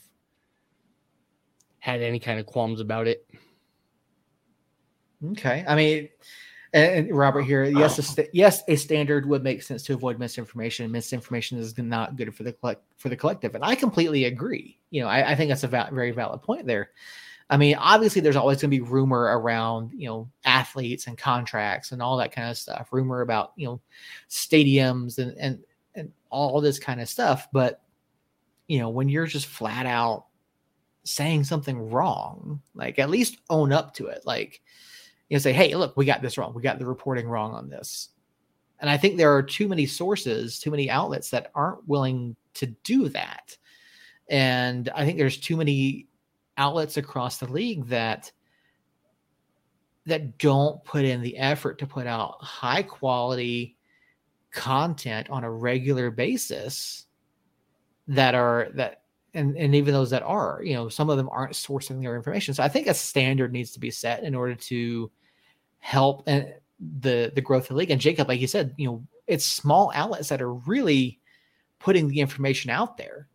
had 1.80 2.01
any 2.01 2.19
kind 2.19 2.39
of 2.39 2.45
qualms 2.45 2.80
about 2.81 3.07
it. 3.07 3.26
Okay, 5.31 5.65
I 5.68 5.76
mean, 5.76 6.09
and 6.73 7.15
Robert 7.15 7.41
here, 7.41 7.64
yes, 7.64 7.97
a 7.97 8.03
st- 8.03 8.30
yes, 8.34 8.61
a 8.68 8.76
standard 8.76 9.26
would 9.26 9.43
make 9.43 9.64
sense 9.64 9.84
to 9.84 9.93
avoid 9.93 10.19
misinformation. 10.19 10.91
Misinformation 10.91 11.57
is 11.57 11.77
not 11.77 12.18
good 12.18 12.35
for 12.35 12.43
the 12.43 12.53
collect- 12.53 12.84
for 12.97 13.09
the 13.09 13.15
collective, 13.15 13.55
and 13.55 13.64
I 13.64 13.76
completely 13.76 14.26
agree. 14.26 14.77
You 14.91 15.01
know, 15.01 15.07
I, 15.07 15.31
I 15.31 15.35
think 15.35 15.49
that's 15.49 15.64
a 15.64 15.68
very 15.68 16.11
valid 16.11 16.41
point 16.41 16.68
there. 16.68 16.91
I 17.49 17.57
mean, 17.57 17.76
obviously, 17.76 18.22
there's 18.22 18.36
always 18.36 18.61
going 18.61 18.72
to 18.72 18.78
be 18.78 18.82
rumor 18.82 19.40
around, 19.40 19.94
you 19.95 20.07
know, 20.07 20.30
athletes 20.44 21.07
and 21.07 21.18
contracts 21.18 21.91
and 21.91 22.02
all 22.02 22.18
that 22.18 22.34
kind 22.34 22.49
of 22.49 22.57
stuff. 22.57 22.90
Rumor 22.91 23.22
about, 23.22 23.53
you 23.56 23.68
know, 23.68 23.82
stadiums 24.30 25.18
and 25.18 25.36
and 25.38 25.64
and 25.95 26.11
all 26.30 26.60
this 26.60 26.80
kind 26.80 26.99
of 26.99 27.07
stuff. 27.07 27.48
But 27.53 27.82
you 28.68 28.80
know, 28.80 28.90
when 28.90 29.07
you're 29.07 29.28
just 29.28 29.48
flat 29.48 29.86
out 29.86 30.26
saying 31.07 31.45
something 31.45 31.90
wrong, 31.90 32.61
like 32.76 32.99
at 32.99 33.10
least 33.10 33.38
own 33.49 33.72
up 33.72 33.94
to 33.95 34.07
it. 34.07 34.22
Like, 34.26 34.61
you 35.30 35.36
know, 35.36 35.40
say, 35.40 35.53
hey, 35.53 35.74
look, 35.76 35.95
we 35.95 36.06
got 36.06 36.22
this 36.22 36.38
wrong. 36.38 36.53
We 36.53 36.61
got 36.61 36.80
the 36.80 36.86
reporting 36.86 37.28
wrong 37.28 37.53
on 37.53 37.69
this. 37.69 38.10
And 38.80 38.90
I 38.90 38.98
think 38.98 39.18
there 39.18 39.34
are 39.36 39.41
too 39.41 39.68
many 39.68 39.86
sources, 39.86 40.60
too 40.60 40.69
many 40.69 40.90
outlets 40.90 41.30
that 41.32 41.52
aren't 41.56 41.88
willing 41.88 42.36
to 42.56 42.68
do 42.84 43.10
that. 43.10 43.57
And 44.30 44.90
I 44.90 45.06
think 45.06 45.18
there's 45.18 45.38
too 45.38 45.56
many 45.56 46.07
outlets 46.57 46.97
across 46.97 47.38
the 47.38 47.51
league 47.51 47.88
that 47.88 48.31
that 50.05 50.38
don't 50.38 50.84
put 50.85 51.03
in 51.03 51.21
the 51.21 51.38
effort 51.38 51.79
to 51.79 51.85
put 51.85 52.07
out 52.07 52.41
high 52.41 52.81
quality 52.81 53.75
content 54.51 55.29
on 55.29 55.43
a 55.43 55.51
regular 55.51 56.09
basis 56.09 57.05
that 58.07 58.34
are 58.34 58.69
that 58.73 59.01
and, 59.34 59.55
and 59.57 59.75
even 59.75 59.93
those 59.93 60.09
that 60.09 60.23
are 60.23 60.61
you 60.63 60.73
know 60.73 60.89
some 60.89 61.09
of 61.09 61.17
them 61.17 61.29
aren't 61.31 61.53
sourcing 61.53 62.01
their 62.01 62.15
information. 62.15 62.53
So 62.53 62.63
i 62.63 62.69
think 62.69 62.88
a 62.88 62.93
standard 62.93 63.51
needs 63.51 63.71
to 63.73 63.79
be 63.79 63.91
set 63.91 64.23
in 64.23 64.34
order 64.34 64.55
to 64.55 65.11
help 65.79 66.23
and 66.27 66.45
uh, 66.45 66.47
the 66.99 67.31
the 67.35 67.41
growth 67.41 67.63
of 67.63 67.69
the 67.69 67.75
league. 67.75 67.91
And 67.91 68.01
jacob 68.01 68.27
like 68.27 68.39
you 68.39 68.47
said 68.47 68.73
you 68.77 68.88
know 68.88 69.05
it's 69.27 69.45
small 69.45 69.91
outlets 69.93 70.29
that 70.29 70.41
are 70.41 70.53
really 70.53 71.19
putting 71.79 72.07
the 72.07 72.19
information 72.19 72.71
out 72.71 72.97
there 72.97 73.27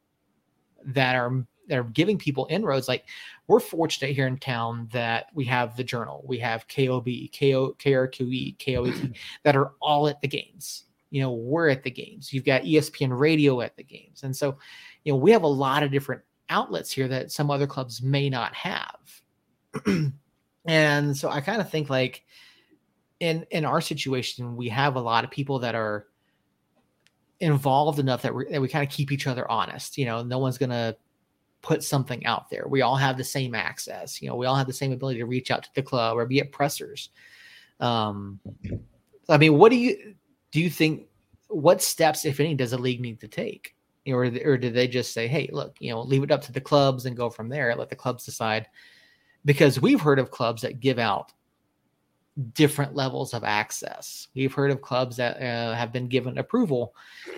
that 0.85 1.15
are 1.15 1.47
that 1.69 1.79
are 1.79 1.85
giving 1.85 2.19
people 2.19 2.47
inroads. 2.51 2.89
Like 2.89 3.05
we're 3.47 3.61
fortunate 3.61 4.15
here 4.15 4.27
in 4.27 4.39
town 4.39 4.89
that 4.93 5.27
we 5.35 5.45
have 5.47 5.77
the 5.77 5.85
journal, 5.85 6.25
we 6.27 6.39
have 6.39 6.67
KOB, 6.69 7.07
KO, 7.39 7.75
KRQE, 7.79 8.59
KOAT 8.59 9.13
that 9.45 9.57
are 9.57 9.73
all 9.81 10.09
at 10.09 10.21
the 10.21 10.29
games. 10.29 10.85
You 11.11 11.23
know, 11.23 11.33
we're 11.33 11.69
at 11.69 11.83
the 11.83 11.91
games. 11.91 12.33
You've 12.33 12.45
got 12.45 12.63
ESPN 12.63 13.19
radio 13.19 13.61
at 13.61 13.77
the 13.77 13.85
games. 13.85 14.23
And 14.23 14.35
so, 14.35 14.57
you 15.05 15.13
know, 15.13 15.19
we 15.19 15.31
have 15.31 15.43
a 15.43 15.49
lot 15.49 15.83
of 15.83 15.91
different 15.91 16.23
outlets 16.49 16.91
here 16.91 17.09
that 17.09 17.31
some 17.31 17.51
other 17.51 17.67
clubs 17.67 18.03
may 18.03 18.31
not 18.31 18.55
have. 18.55 19.21
and 20.67 21.17
so 21.17 21.29
I 21.29 21.41
kind 21.41 21.61
of 21.61 21.71
think 21.71 21.91
like 21.91 22.25
in 23.21 23.47
in 23.51 23.65
our 23.65 23.81
situation, 23.81 24.57
we 24.57 24.69
have 24.71 24.97
a 24.97 25.01
lot 25.01 25.25
of 25.25 25.31
people 25.31 25.59
that 25.61 25.75
are 25.75 26.07
involved 27.41 27.99
enough 27.99 28.23
that 28.23 28.35
we 28.35 28.47
that 28.51 28.61
we 28.61 28.69
kind 28.69 28.87
of 28.87 28.93
keep 28.93 29.13
each 29.13 29.27
other 29.27 29.51
honest. 29.51 29.99
You 29.99 30.07
know, 30.07 30.23
no 30.23 30.39
one's 30.39 30.59
gonna 30.59 30.97
put 31.63 31.83
something 31.83 32.27
out 32.27 32.51
there. 32.51 32.65
We 32.67 32.83
all 32.83 32.97
have 32.97 33.17
the 33.17 33.25
same 33.25 33.55
access. 33.55 34.21
You 34.21 34.29
know, 34.29 34.37
we 34.37 34.47
all 34.47 34.57
have 34.57 34.67
the 34.67 34.73
same 34.73 34.93
ability 34.93 35.21
to 35.21 35.27
reach 35.27 35.51
out 35.51 35.63
to 35.63 35.71
the 35.75 35.83
club 35.83 36.19
or 36.19 36.27
be 36.27 36.41
at 36.41 36.53
pressers. 36.53 37.11
Um, 37.81 38.41
I 39.29 39.39
mean, 39.39 39.57
what 39.57 39.71
do 39.71 39.77
you 39.77 40.15
do? 40.51 40.61
You 40.61 40.71
think 40.71 41.07
what 41.49 41.83
steps, 41.83 42.25
if 42.25 42.41
any, 42.41 42.55
does 42.55 42.73
a 42.73 42.79
league 42.79 43.01
need 43.01 43.21
to 43.21 43.29
take, 43.29 43.75
You 44.05 44.17
or 44.17 44.25
or 44.45 44.57
do 44.57 44.71
they 44.71 44.89
just 44.89 45.15
say, 45.15 45.29
"Hey, 45.29 45.49
look, 45.53 45.77
you 45.79 45.91
know, 45.91 46.03
leave 46.03 46.23
it 46.23 46.31
up 46.31 46.43
to 46.43 46.53
the 46.53 46.61
clubs 46.61 47.07
and 47.07 47.17
go 47.17 47.31
from 47.31 47.49
there. 47.49 47.75
Let 47.75 47.91
the 47.91 47.97
clubs 47.97 48.25
decide." 48.25 48.67
Because 49.45 49.81
we've 49.81 50.01
heard 50.01 50.19
of 50.19 50.31
clubs 50.31 50.63
that 50.63 50.81
give 50.81 50.99
out 50.99 51.33
different 52.55 52.95
levels 52.95 53.35
of 53.35 53.45
access. 53.45 54.29
We've 54.35 54.55
heard 54.55 54.71
of 54.71 54.81
clubs 54.81 55.17
that 55.17 55.37
uh, 55.37 55.75
have 55.75 55.93
been 55.93 56.09
given 56.09 56.39
approval 56.39 56.95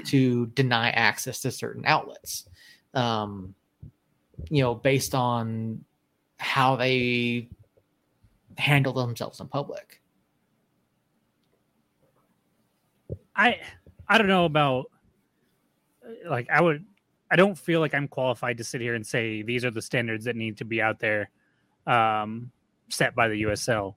to 0.07 0.47
deny 0.49 0.91
access 0.91 1.41
to 1.41 1.51
certain 1.51 1.85
outlets. 1.87 2.49
Um, 2.93 3.55
you 4.51 4.63
know, 4.63 4.75
based 4.75 5.15
on 5.15 5.85
how 6.39 6.77
they 6.77 7.49
handle 8.57 8.93
themselves 8.93 9.41
in 9.41 9.49
public. 9.49 10.01
I 13.37 13.59
I 14.09 14.19
don't 14.19 14.29
know 14.29 14.45
about 14.45 14.87
like 16.29 16.49
I 16.51 16.61
would 16.61 16.85
I 17.31 17.37
don't 17.37 17.59
feel 17.59 17.81
like 17.81 17.95
I'm 17.95 18.09
qualified 18.09 18.59
to 18.59 18.65
sit 18.65 18.81
here 18.81 18.95
and 18.95 19.07
say 19.07 19.43
these 19.43 19.65
are 19.65 19.71
the 19.71 19.83
standards 19.83 20.25
that 20.27 20.37
need 20.37 20.59
to 20.59 20.65
be 20.65 20.81
out 20.81 21.01
there 21.01 21.31
um, 21.87 22.51
set 22.91 23.15
by 23.15 23.29
the 23.29 23.43
USL. 23.43 23.95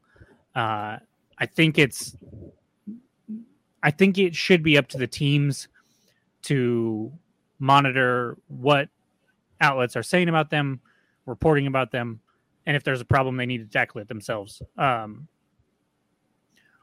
Uh, 0.56 0.98
I 1.38 1.46
think 1.46 1.78
it's 1.78 2.16
I 3.84 3.92
think 3.92 4.18
it 4.18 4.36
should 4.36 4.64
be 4.64 4.78
up 4.78 4.88
to 4.90 4.98
the 4.98 5.08
teams 5.08 5.68
to 6.44 7.12
monitor 7.60 8.38
what 8.48 8.90
outlets 9.62 9.96
are 9.96 10.04
saying 10.04 10.30
about 10.30 10.50
them, 10.50 10.82
reporting 11.26 11.68
about 11.68 11.92
them, 11.92 12.22
and 12.66 12.76
if 12.76 12.84
there's 12.84 13.02
a 13.02 13.06
problem, 13.06 13.38
they 13.38 13.46
need 13.46 13.60
to 13.60 13.66
tackle 13.66 14.02
it 14.02 14.08
themselves. 14.08 14.62
Um, 14.78 15.28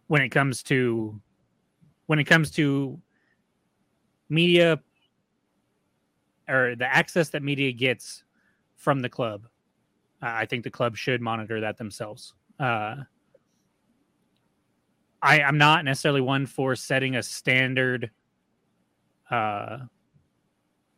when 0.06 0.22
it 0.22 0.30
comes 0.30 0.62
to 0.64 1.20
when 2.06 2.18
it 2.18 2.24
comes 2.24 2.50
to 2.52 3.00
media 4.28 4.80
or 6.48 6.74
the 6.76 6.86
access 6.86 7.30
that 7.30 7.42
media 7.42 7.72
gets 7.72 8.24
from 8.76 9.00
the 9.00 9.08
club, 9.08 9.46
uh, 10.22 10.32
I 10.32 10.46
think 10.46 10.64
the 10.64 10.70
club 10.70 10.96
should 10.96 11.20
monitor 11.20 11.60
that 11.60 11.78
themselves. 11.78 12.34
Uh, 12.58 12.96
I, 15.22 15.42
I'm 15.42 15.56
not 15.56 15.84
necessarily 15.84 16.20
one 16.20 16.46
for 16.46 16.76
setting 16.76 17.16
a 17.16 17.22
standard 17.22 18.10
uh, 19.30 19.78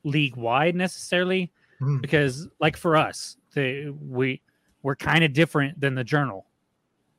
league 0.05 0.37
wide 0.37 0.75
necessarily 0.75 1.53
mm. 1.81 2.01
because 2.01 2.49
like 2.61 2.77
for 2.77 2.97
us 2.97 3.37
we 3.55 4.41
we're 4.83 4.95
kind 4.95 5.25
of 5.25 5.33
different 5.33 5.81
than 5.81 5.97
the 5.97 6.05
journal. 6.05 6.47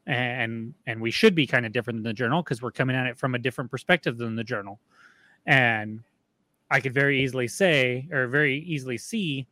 And 0.06 0.74
and 0.86 1.02
we 1.02 1.12
should 1.12 1.36
be 1.36 1.46
kind 1.46 1.66
of 1.66 1.74
different 1.74 1.98
than 1.98 2.10
the 2.10 2.14
journal 2.14 2.42
because 2.42 2.62
we're 2.62 2.72
coming 2.72 2.96
at 2.96 3.08
it 3.08 3.18
from 3.18 3.36
a 3.36 3.40
different 3.40 3.70
perspective 3.70 4.18
than 4.18 4.38
the 4.38 4.44
journal. 4.44 4.80
And 5.46 6.02
I 6.72 6.80
could 6.80 6.94
very 6.94 7.22
easily 7.22 7.50
say 7.50 8.08
or 8.12 8.28
very 8.28 8.60
easily 8.60 8.98
see 8.98 9.48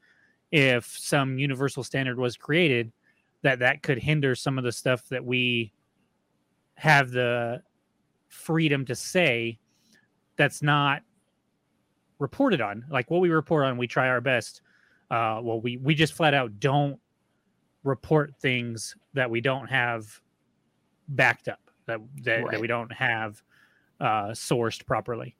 if 0.51 0.85
some 0.97 1.37
universal 1.37 1.83
standard 1.83 2.17
was 2.17 2.37
created 2.37 2.93
that 3.41 3.59
that 3.59 3.83
could 3.83 3.97
hinder 3.97 4.33
some 4.33 4.57
of 4.57 4.63
the 4.63 4.71
stuff 4.71 5.09
that 5.09 5.25
we 5.25 5.73
have 6.75 7.11
the 7.11 7.61
freedom 8.29 8.85
to 8.85 8.95
say 8.95 9.59
that's 10.37 10.61
not 10.61 11.01
reported 12.19 12.61
on. 12.61 12.85
Like 12.89 13.11
what 13.11 13.19
we 13.19 13.29
report 13.29 13.65
on 13.65 13.77
we 13.77 13.87
try 13.87 14.07
our 14.07 14.21
best 14.21 14.61
uh 15.11 15.39
well 15.41 15.59
we 15.61 15.77
we 15.77 15.93
just 15.93 16.13
flat 16.13 16.33
out 16.33 16.59
don't 16.59 16.99
report 17.83 18.33
things 18.39 18.95
that 19.13 19.29
we 19.29 19.41
don't 19.41 19.67
have 19.67 20.19
backed 21.09 21.47
up 21.47 21.59
that 21.85 21.99
that, 22.23 22.43
that 22.51 22.59
we 22.59 22.67
don't 22.67 22.91
have 22.91 23.41
uh 23.99 24.29
sourced 24.29 24.85
properly. 24.85 25.35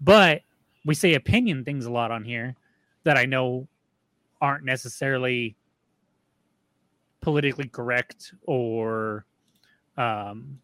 But 0.00 0.42
we 0.86 0.94
say 0.94 1.14
opinion 1.14 1.64
things 1.64 1.84
a 1.84 1.90
lot 1.90 2.10
on 2.10 2.24
here 2.24 2.54
that 3.04 3.18
i 3.18 3.26
know 3.26 3.68
aren't 4.40 4.64
necessarily 4.64 5.56
politically 7.20 7.68
correct 7.68 8.32
or 8.46 9.26
um 9.98 10.58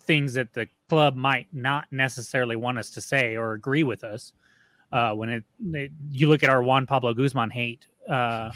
things 0.00 0.34
that 0.34 0.52
the 0.52 0.68
club 0.88 1.16
might 1.16 1.48
not 1.52 1.86
necessarily 1.90 2.56
want 2.56 2.78
us 2.78 2.90
to 2.90 3.00
say 3.00 3.36
or 3.36 3.52
agree 3.52 3.82
with 3.82 4.04
us 4.04 4.32
uh 4.96 5.12
when 5.12 5.28
it, 5.28 5.44
it 5.72 5.92
you 6.10 6.28
look 6.28 6.42
at 6.42 6.48
our 6.50 6.62
Juan 6.62 6.86
Pablo 6.86 7.12
Guzman 7.14 7.50
hate 7.50 7.86
uh 8.08 8.50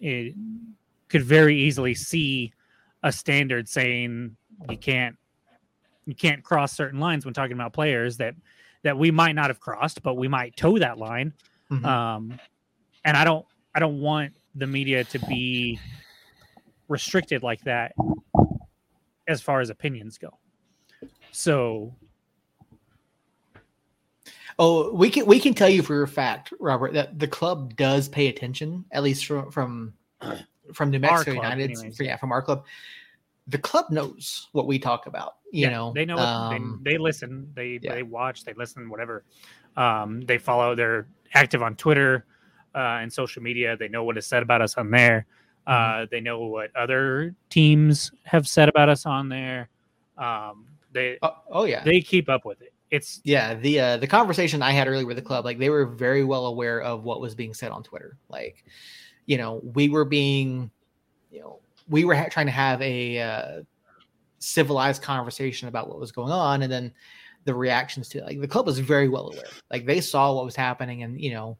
it 0.00 0.34
could 1.08 1.22
very 1.24 1.56
easily 1.66 1.94
see 1.94 2.52
a 3.02 3.10
standard 3.10 3.68
saying 3.68 4.36
you 4.70 4.76
can't 4.76 5.16
you 6.06 6.14
can't 6.14 6.42
cross 6.42 6.72
certain 6.72 7.00
lines 7.00 7.24
when 7.24 7.34
talking 7.34 7.54
about 7.54 7.72
players 7.72 8.16
that 8.18 8.34
that 8.84 8.96
we 8.96 9.10
might 9.10 9.32
not 9.34 9.48
have 9.50 9.58
crossed 9.60 10.02
but 10.02 10.14
we 10.14 10.28
might 10.28 10.56
toe 10.56 10.78
that 10.78 10.98
line 10.98 11.32
Mhm. 11.70 11.84
um 11.84 12.40
and 13.04 13.16
i 13.16 13.24
don't 13.24 13.44
i 13.74 13.78
don't 13.80 14.00
want 14.00 14.32
the 14.54 14.66
media 14.66 15.04
to 15.04 15.18
be 15.26 15.78
restricted 16.88 17.42
like 17.42 17.60
that 17.64 17.92
as 19.26 19.42
far 19.42 19.60
as 19.60 19.68
opinions 19.70 20.16
go 20.18 20.30
so 21.32 21.94
Oh, 24.58 24.92
we 24.92 25.10
can 25.10 25.26
we 25.26 25.38
can 25.38 25.54
tell 25.54 25.68
you 25.68 25.82
for 25.82 26.02
a 26.02 26.08
fact, 26.08 26.52
Robert, 26.58 26.92
that 26.94 27.18
the 27.18 27.28
club 27.28 27.76
does 27.76 28.08
pay 28.08 28.26
attention, 28.28 28.84
at 28.90 29.02
least 29.02 29.26
from 29.26 29.50
from 29.50 29.94
from 30.74 30.90
New 30.90 30.98
Mexico 30.98 31.34
club, 31.34 31.58
United. 31.58 32.00
yeah, 32.00 32.16
from 32.16 32.32
our 32.32 32.42
club. 32.42 32.64
The 33.46 33.58
club 33.58 33.86
knows 33.90 34.48
what 34.52 34.66
we 34.66 34.78
talk 34.78 35.06
about. 35.06 35.36
You 35.52 35.62
yeah, 35.62 35.70
know, 35.70 35.92
they 35.94 36.04
know 36.04 36.18
um, 36.18 36.82
they, 36.84 36.92
they 36.92 36.98
listen 36.98 37.50
they 37.54 37.78
yeah. 37.82 37.94
they 37.94 38.02
watch 38.02 38.44
they 38.44 38.52
listen 38.54 38.90
whatever 38.90 39.24
um 39.76 40.20
they 40.22 40.36
follow 40.38 40.74
they're 40.74 41.06
active 41.34 41.62
on 41.62 41.76
twitter 41.76 42.26
uh 42.74 42.98
and 43.00 43.12
social 43.12 43.42
media 43.42 43.76
they 43.76 43.88
know 43.88 44.02
what 44.02 44.18
is 44.18 44.26
said 44.26 44.42
about 44.42 44.60
us 44.60 44.76
on 44.76 44.90
there 44.90 45.26
Mm-hmm. 45.68 46.02
uh 46.02 46.06
they 46.10 46.20
know 46.20 46.40
what 46.46 46.74
other 46.74 47.34
teams 47.50 48.10
have 48.24 48.48
said 48.48 48.70
about 48.70 48.88
us 48.88 49.04
on 49.04 49.28
there 49.28 49.68
um 50.16 50.64
they 50.92 51.18
oh, 51.22 51.36
oh 51.50 51.64
yeah, 51.64 51.84
they 51.84 52.00
keep 52.00 52.30
up 52.30 52.46
with 52.46 52.62
it 52.62 52.72
it's 52.90 53.20
yeah. 53.24 53.54
The 53.54 53.80
uh, 53.80 53.96
the 53.98 54.06
conversation 54.06 54.62
I 54.62 54.72
had 54.72 54.88
earlier 54.88 55.06
with 55.06 55.16
the 55.16 55.22
club, 55.22 55.44
like 55.44 55.58
they 55.58 55.70
were 55.70 55.86
very 55.86 56.24
well 56.24 56.46
aware 56.46 56.80
of 56.80 57.04
what 57.04 57.20
was 57.20 57.34
being 57.34 57.54
said 57.54 57.70
on 57.70 57.82
Twitter. 57.82 58.16
Like, 58.28 58.64
you 59.26 59.36
know, 59.36 59.60
we 59.74 59.88
were 59.88 60.04
being, 60.04 60.70
you 61.30 61.40
know, 61.40 61.60
we 61.88 62.04
were 62.04 62.14
ha- 62.14 62.28
trying 62.30 62.46
to 62.46 62.52
have 62.52 62.80
a 62.80 63.20
uh, 63.20 63.62
civilized 64.38 65.02
conversation 65.02 65.68
about 65.68 65.88
what 65.88 66.00
was 66.00 66.12
going 66.12 66.32
on, 66.32 66.62
and 66.62 66.72
then 66.72 66.92
the 67.44 67.54
reactions 67.54 68.08
to 68.10 68.18
it. 68.18 68.24
like 68.24 68.40
the 68.40 68.48
club 68.48 68.66
was 68.66 68.78
very 68.78 69.08
well 69.08 69.28
aware. 69.28 69.44
Like 69.70 69.86
they 69.86 70.00
saw 70.00 70.34
what 70.34 70.44
was 70.44 70.56
happening, 70.56 71.02
and 71.02 71.20
you 71.20 71.32
know, 71.32 71.58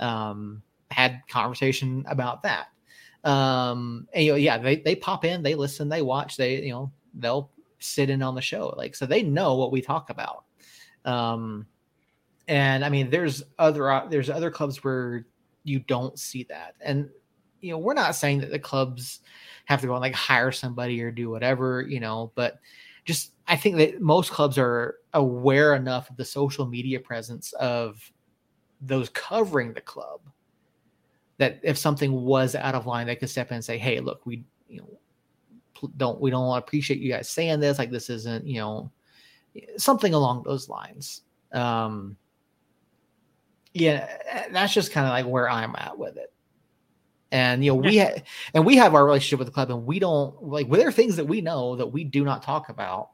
um, 0.00 0.62
had 0.90 1.22
conversation 1.28 2.04
about 2.08 2.42
that. 2.42 2.68
Um, 3.24 4.06
and 4.12 4.24
you 4.24 4.32
know, 4.32 4.36
yeah, 4.36 4.58
they 4.58 4.76
they 4.76 4.94
pop 4.94 5.24
in, 5.24 5.42
they 5.42 5.54
listen, 5.54 5.88
they 5.88 6.02
watch, 6.02 6.36
they 6.36 6.62
you 6.62 6.72
know, 6.72 6.92
they'll 7.14 7.50
sit 7.78 8.10
in 8.10 8.22
on 8.22 8.34
the 8.34 8.40
show, 8.40 8.74
like 8.76 8.94
so 8.94 9.06
they 9.06 9.22
know 9.22 9.54
what 9.54 9.72
we 9.72 9.80
talk 9.80 10.10
about. 10.10 10.43
Um, 11.04 11.66
and 12.48 12.84
I 12.84 12.88
mean, 12.88 13.10
there's 13.10 13.42
other 13.58 13.90
uh, 13.90 14.06
there's 14.06 14.30
other 14.30 14.50
clubs 14.50 14.84
where 14.84 15.26
you 15.64 15.78
don't 15.80 16.18
see 16.18 16.44
that, 16.44 16.74
and 16.80 17.08
you 17.60 17.70
know, 17.72 17.78
we're 17.78 17.94
not 17.94 18.14
saying 18.14 18.40
that 18.40 18.50
the 18.50 18.58
clubs 18.58 19.20
have 19.64 19.80
to 19.80 19.86
go 19.86 19.94
and 19.94 20.02
like 20.02 20.14
hire 20.14 20.52
somebody 20.52 21.00
or 21.02 21.10
do 21.10 21.30
whatever, 21.30 21.80
you 21.80 21.98
know, 21.98 22.30
but 22.34 22.58
just 23.06 23.32
I 23.48 23.56
think 23.56 23.76
that 23.78 24.02
most 24.02 24.30
clubs 24.30 24.58
are 24.58 24.96
aware 25.14 25.74
enough 25.74 26.10
of 26.10 26.16
the 26.16 26.24
social 26.24 26.66
media 26.66 27.00
presence 27.00 27.52
of 27.54 28.12
those 28.82 29.08
covering 29.10 29.72
the 29.72 29.80
club 29.80 30.20
that 31.38 31.58
if 31.62 31.78
something 31.78 32.12
was 32.12 32.54
out 32.54 32.74
of 32.74 32.86
line, 32.86 33.06
they 33.06 33.16
could 33.16 33.30
step 33.30 33.50
in 33.50 33.56
and 33.56 33.64
say, 33.64 33.78
"Hey, 33.78 34.00
look, 34.00 34.26
we 34.26 34.44
you 34.68 34.80
know 34.80 35.90
don't 35.96 36.20
we 36.20 36.30
don't 36.30 36.56
appreciate 36.56 37.00
you 37.00 37.10
guys 37.10 37.28
saying 37.28 37.60
this. 37.60 37.78
Like 37.78 37.90
this 37.90 38.10
isn't 38.10 38.46
you 38.46 38.60
know 38.60 38.90
something 39.76 40.14
along 40.14 40.42
those 40.44 40.68
lines." 40.68 41.22
Um, 41.52 42.16
yeah, 43.72 44.08
that's 44.50 44.72
just 44.72 44.92
kind 44.92 45.06
of 45.06 45.10
like 45.10 45.26
where 45.26 45.48
I'm 45.48 45.74
at 45.76 45.98
with 45.98 46.16
it. 46.16 46.32
And 47.32 47.64
you 47.64 47.72
know 47.72 47.76
we 47.76 47.98
ha- 47.98 48.22
and 48.54 48.64
we 48.64 48.76
have 48.76 48.94
our 48.94 49.04
relationship 49.04 49.40
with 49.40 49.48
the 49.48 49.54
club, 49.54 49.70
and 49.70 49.84
we 49.84 49.98
don't 49.98 50.40
like. 50.42 50.68
Well, 50.68 50.78
there 50.78 50.88
are 50.88 50.92
things 50.92 51.16
that 51.16 51.26
we 51.26 51.40
know 51.40 51.74
that 51.76 51.86
we 51.86 52.04
do 52.04 52.24
not 52.24 52.42
talk 52.42 52.68
about, 52.68 53.10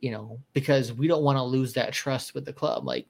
you 0.00 0.10
know, 0.10 0.40
because 0.52 0.92
we 0.92 1.06
don't 1.06 1.22
want 1.22 1.38
to 1.38 1.42
lose 1.42 1.72
that 1.74 1.92
trust 1.92 2.34
with 2.34 2.44
the 2.44 2.52
club. 2.52 2.84
Like 2.84 3.06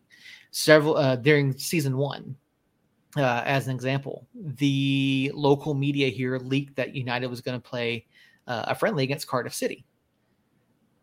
several 0.50 0.96
uh, 0.96 1.16
during 1.16 1.56
season 1.56 1.96
one, 1.96 2.36
uh, 3.16 3.42
as 3.46 3.66
an 3.68 3.74
example, 3.74 4.26
the 4.34 5.30
local 5.34 5.72
media 5.72 6.08
here 6.08 6.38
leaked 6.38 6.76
that 6.76 6.94
United 6.94 7.28
was 7.28 7.40
going 7.40 7.58
to 7.58 7.68
play 7.68 8.06
uh, 8.46 8.66
a 8.68 8.74
friendly 8.74 9.04
against 9.04 9.26
Cardiff 9.26 9.54
City. 9.54 9.86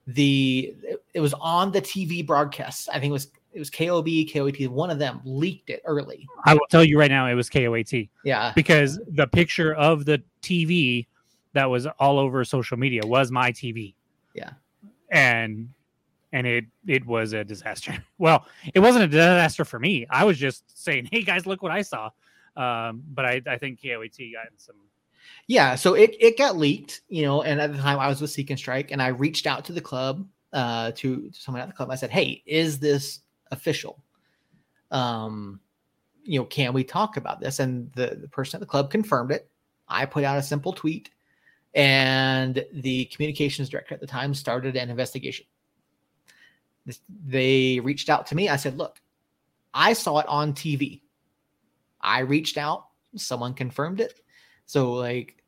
The 0.07 0.75
it, 1.13 1.19
was 1.21 1.33
on 1.35 1.71
the 1.71 1.81
TV 1.81 2.25
broadcast. 2.25 2.89
I 2.89 2.99
think 2.99 3.09
it 3.09 3.13
was 3.13 3.27
it 3.53 3.59
was 3.59 3.69
KOB, 3.69 4.07
KOAT. 4.31 4.67
One 4.67 4.89
of 4.89 4.99
them 4.99 5.21
leaked 5.23 5.69
it 5.69 5.81
early. 5.85 6.27
i 6.45 6.53
will 6.53 6.65
tell 6.69 6.83
you 6.83 6.97
right 6.99 7.11
now 7.11 7.27
it 7.27 7.35
was 7.35 7.49
koat 7.49 8.09
Yeah, 8.23 8.51
because 8.55 8.99
the 9.07 9.27
picture 9.27 9.73
of 9.75 10.05
the 10.05 10.21
tv 10.41 11.05
that 11.53 11.65
was 11.69 11.85
all 11.99 12.17
over 12.19 12.43
social 12.43 12.77
media 12.77 13.01
was 13.05 13.31
my 13.31 13.51
tv 13.51 13.93
Yeah. 14.33 14.49
and 15.11 15.69
and 16.33 16.47
it 16.47 16.65
it 16.87 17.05
was 17.05 17.33
a 17.33 17.43
disaster 17.43 17.93
well 18.17 18.45
it 18.73 18.79
wasn't 18.79 19.03
a 19.05 19.07
disaster 19.07 19.63
for 19.63 19.79
me 19.79 20.05
i 20.09 20.23
was 20.25 20.37
just 20.39 20.63
saying 20.83 21.07
hey 21.11 21.21
guys 21.21 21.45
look 21.45 21.61
what 21.61 21.71
i 21.71 21.83
saw 21.83 22.09
um 22.57 23.03
but 23.13 23.23
i 23.25 23.39
i 23.47 23.57
think 23.57 23.79
koat 23.79 24.33
got 24.33 24.47
in 24.47 24.57
some 24.57 24.75
yeah. 25.47 25.75
So 25.75 25.93
it 25.93 26.15
it 26.19 26.37
got 26.37 26.57
leaked, 26.57 27.01
you 27.09 27.23
know. 27.23 27.43
And 27.43 27.59
at 27.59 27.71
the 27.71 27.79
time, 27.79 27.99
I 27.99 28.07
was 28.07 28.21
with 28.21 28.31
Seek 28.31 28.49
and 28.49 28.59
Strike, 28.59 28.91
and 28.91 29.01
I 29.01 29.07
reached 29.07 29.47
out 29.47 29.65
to 29.65 29.73
the 29.73 29.81
club, 29.81 30.25
uh, 30.53 30.91
to, 30.95 31.29
to 31.29 31.39
someone 31.39 31.61
at 31.61 31.67
the 31.67 31.73
club. 31.73 31.89
I 31.89 31.95
said, 31.95 32.11
"Hey, 32.11 32.43
is 32.45 32.79
this 32.79 33.19
official? 33.51 34.03
Um, 34.91 35.59
you 36.23 36.39
know, 36.39 36.45
can 36.45 36.73
we 36.73 36.83
talk 36.83 37.17
about 37.17 37.39
this?" 37.39 37.59
And 37.59 37.91
the, 37.93 38.17
the 38.21 38.27
person 38.27 38.57
at 38.57 38.61
the 38.61 38.67
club 38.67 38.89
confirmed 38.89 39.31
it. 39.31 39.49
I 39.87 40.05
put 40.05 40.23
out 40.23 40.37
a 40.37 40.43
simple 40.43 40.73
tweet, 40.73 41.09
and 41.73 42.65
the 42.73 43.05
communications 43.05 43.69
director 43.69 43.93
at 43.93 44.01
the 44.01 44.07
time 44.07 44.33
started 44.33 44.75
an 44.75 44.89
investigation. 44.89 45.45
This, 46.85 46.99
they 47.25 47.79
reached 47.81 48.09
out 48.09 48.27
to 48.27 48.35
me. 48.35 48.49
I 48.49 48.55
said, 48.55 48.77
"Look, 48.77 49.01
I 49.73 49.93
saw 49.93 50.19
it 50.19 50.27
on 50.27 50.53
TV. 50.53 51.01
I 51.99 52.19
reached 52.19 52.57
out. 52.57 52.87
Someone 53.15 53.53
confirmed 53.53 54.01
it. 54.01 54.19
So 54.65 54.93
like, 54.93 55.43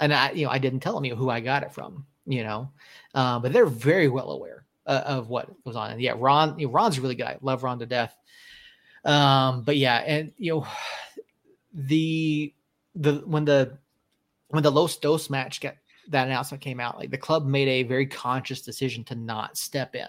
and 0.00 0.12
I, 0.12 0.32
you 0.32 0.44
know, 0.44 0.50
I 0.50 0.58
didn't 0.58 0.80
tell 0.80 0.94
them 0.94 1.04
you 1.04 1.12
know, 1.12 1.16
who 1.16 1.30
I 1.30 1.40
got 1.40 1.62
it 1.62 1.72
from, 1.72 2.06
you 2.26 2.44
know, 2.44 2.70
uh, 3.14 3.38
but 3.38 3.52
they're 3.52 3.66
very 3.66 4.08
well 4.08 4.30
aware 4.30 4.64
uh, 4.86 5.02
of 5.06 5.28
what 5.28 5.48
goes 5.64 5.76
on. 5.76 5.92
And 5.92 6.00
yeah, 6.00 6.14
Ron, 6.16 6.58
you 6.58 6.66
know, 6.66 6.72
Ron's 6.72 6.98
a 6.98 7.00
really 7.00 7.14
good. 7.14 7.26
I 7.26 7.36
love 7.42 7.62
Ron 7.62 7.78
to 7.78 7.86
death. 7.86 8.16
Um, 9.04 9.62
but 9.62 9.76
yeah, 9.76 9.98
and 9.98 10.32
you 10.36 10.54
know, 10.54 10.66
the 11.72 12.52
the 12.94 13.22
when 13.26 13.44
the 13.44 13.78
when 14.48 14.62
the 14.62 14.70
Los 14.70 14.96
Dos 14.96 15.30
match 15.30 15.60
got 15.60 15.76
that 16.08 16.26
announcement 16.26 16.62
came 16.62 16.80
out, 16.80 16.98
like 16.98 17.10
the 17.10 17.18
club 17.18 17.46
made 17.46 17.68
a 17.68 17.82
very 17.82 18.06
conscious 18.06 18.62
decision 18.62 19.04
to 19.04 19.14
not 19.14 19.56
step 19.56 19.94
in 19.94 20.08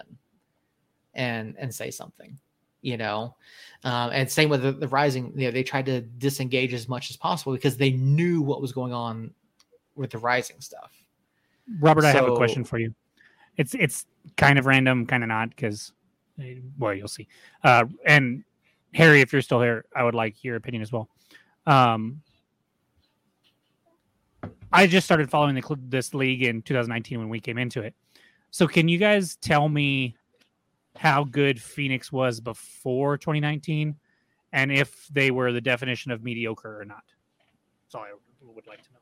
and 1.14 1.54
and 1.58 1.74
say 1.74 1.90
something, 1.90 2.38
you 2.82 2.96
know. 2.96 3.36
Um, 3.84 4.10
and 4.12 4.30
same 4.30 4.50
with 4.50 4.62
the, 4.62 4.72
the 4.72 4.88
rising, 4.88 5.32
you 5.34 5.46
know, 5.46 5.50
they 5.50 5.62
tried 5.62 5.86
to 5.86 6.02
disengage 6.02 6.74
as 6.74 6.88
much 6.88 7.10
as 7.10 7.16
possible 7.16 7.52
because 7.52 7.76
they 7.76 7.92
knew 7.92 8.42
what 8.42 8.60
was 8.60 8.72
going 8.72 8.92
on 8.92 9.32
with 9.94 10.10
the 10.10 10.18
rising 10.18 10.60
stuff. 10.60 10.92
robert 11.78 12.04
i 12.04 12.10
have 12.10 12.26
a 12.26 12.34
question 12.34 12.64
for 12.64 12.78
you 12.78 12.92
it's 13.56 13.74
it's 13.74 14.06
kind 14.36 14.58
of 14.58 14.66
random 14.66 15.06
kind 15.06 15.22
of 15.22 15.28
not 15.28 15.50
because 15.50 15.92
well 16.78 16.92
you'll 16.92 17.06
see 17.06 17.28
uh 17.64 17.84
and 18.06 18.42
harry 18.92 19.20
if 19.20 19.32
you're 19.32 19.42
still 19.42 19.60
here 19.60 19.84
i 19.94 20.02
would 20.02 20.14
like 20.14 20.42
your 20.42 20.56
opinion 20.56 20.82
as 20.82 20.90
well 20.90 21.08
um 21.66 22.22
I 24.72 24.86
just 24.86 25.04
started 25.04 25.30
following 25.30 25.54
the, 25.54 25.78
this 25.88 26.14
league 26.14 26.42
in 26.42 26.62
2019 26.62 27.18
when 27.18 27.28
we 27.28 27.40
came 27.40 27.58
into 27.58 27.82
it. 27.82 27.94
So 28.50 28.66
can 28.66 28.88
you 28.88 28.98
guys 28.98 29.36
tell 29.36 29.68
me 29.68 30.16
how 30.96 31.24
good 31.24 31.60
Phoenix 31.60 32.10
was 32.10 32.40
before 32.40 33.16
2019 33.16 33.96
and 34.52 34.72
if 34.72 35.06
they 35.08 35.30
were 35.30 35.52
the 35.52 35.60
definition 35.60 36.10
of 36.10 36.22
mediocre 36.22 36.80
or 36.80 36.84
not. 36.84 37.04
That's 37.84 37.94
all 37.94 38.02
I 38.02 38.12
would 38.42 38.66
like 38.66 38.82
to 38.82 38.88
know. 38.92 39.00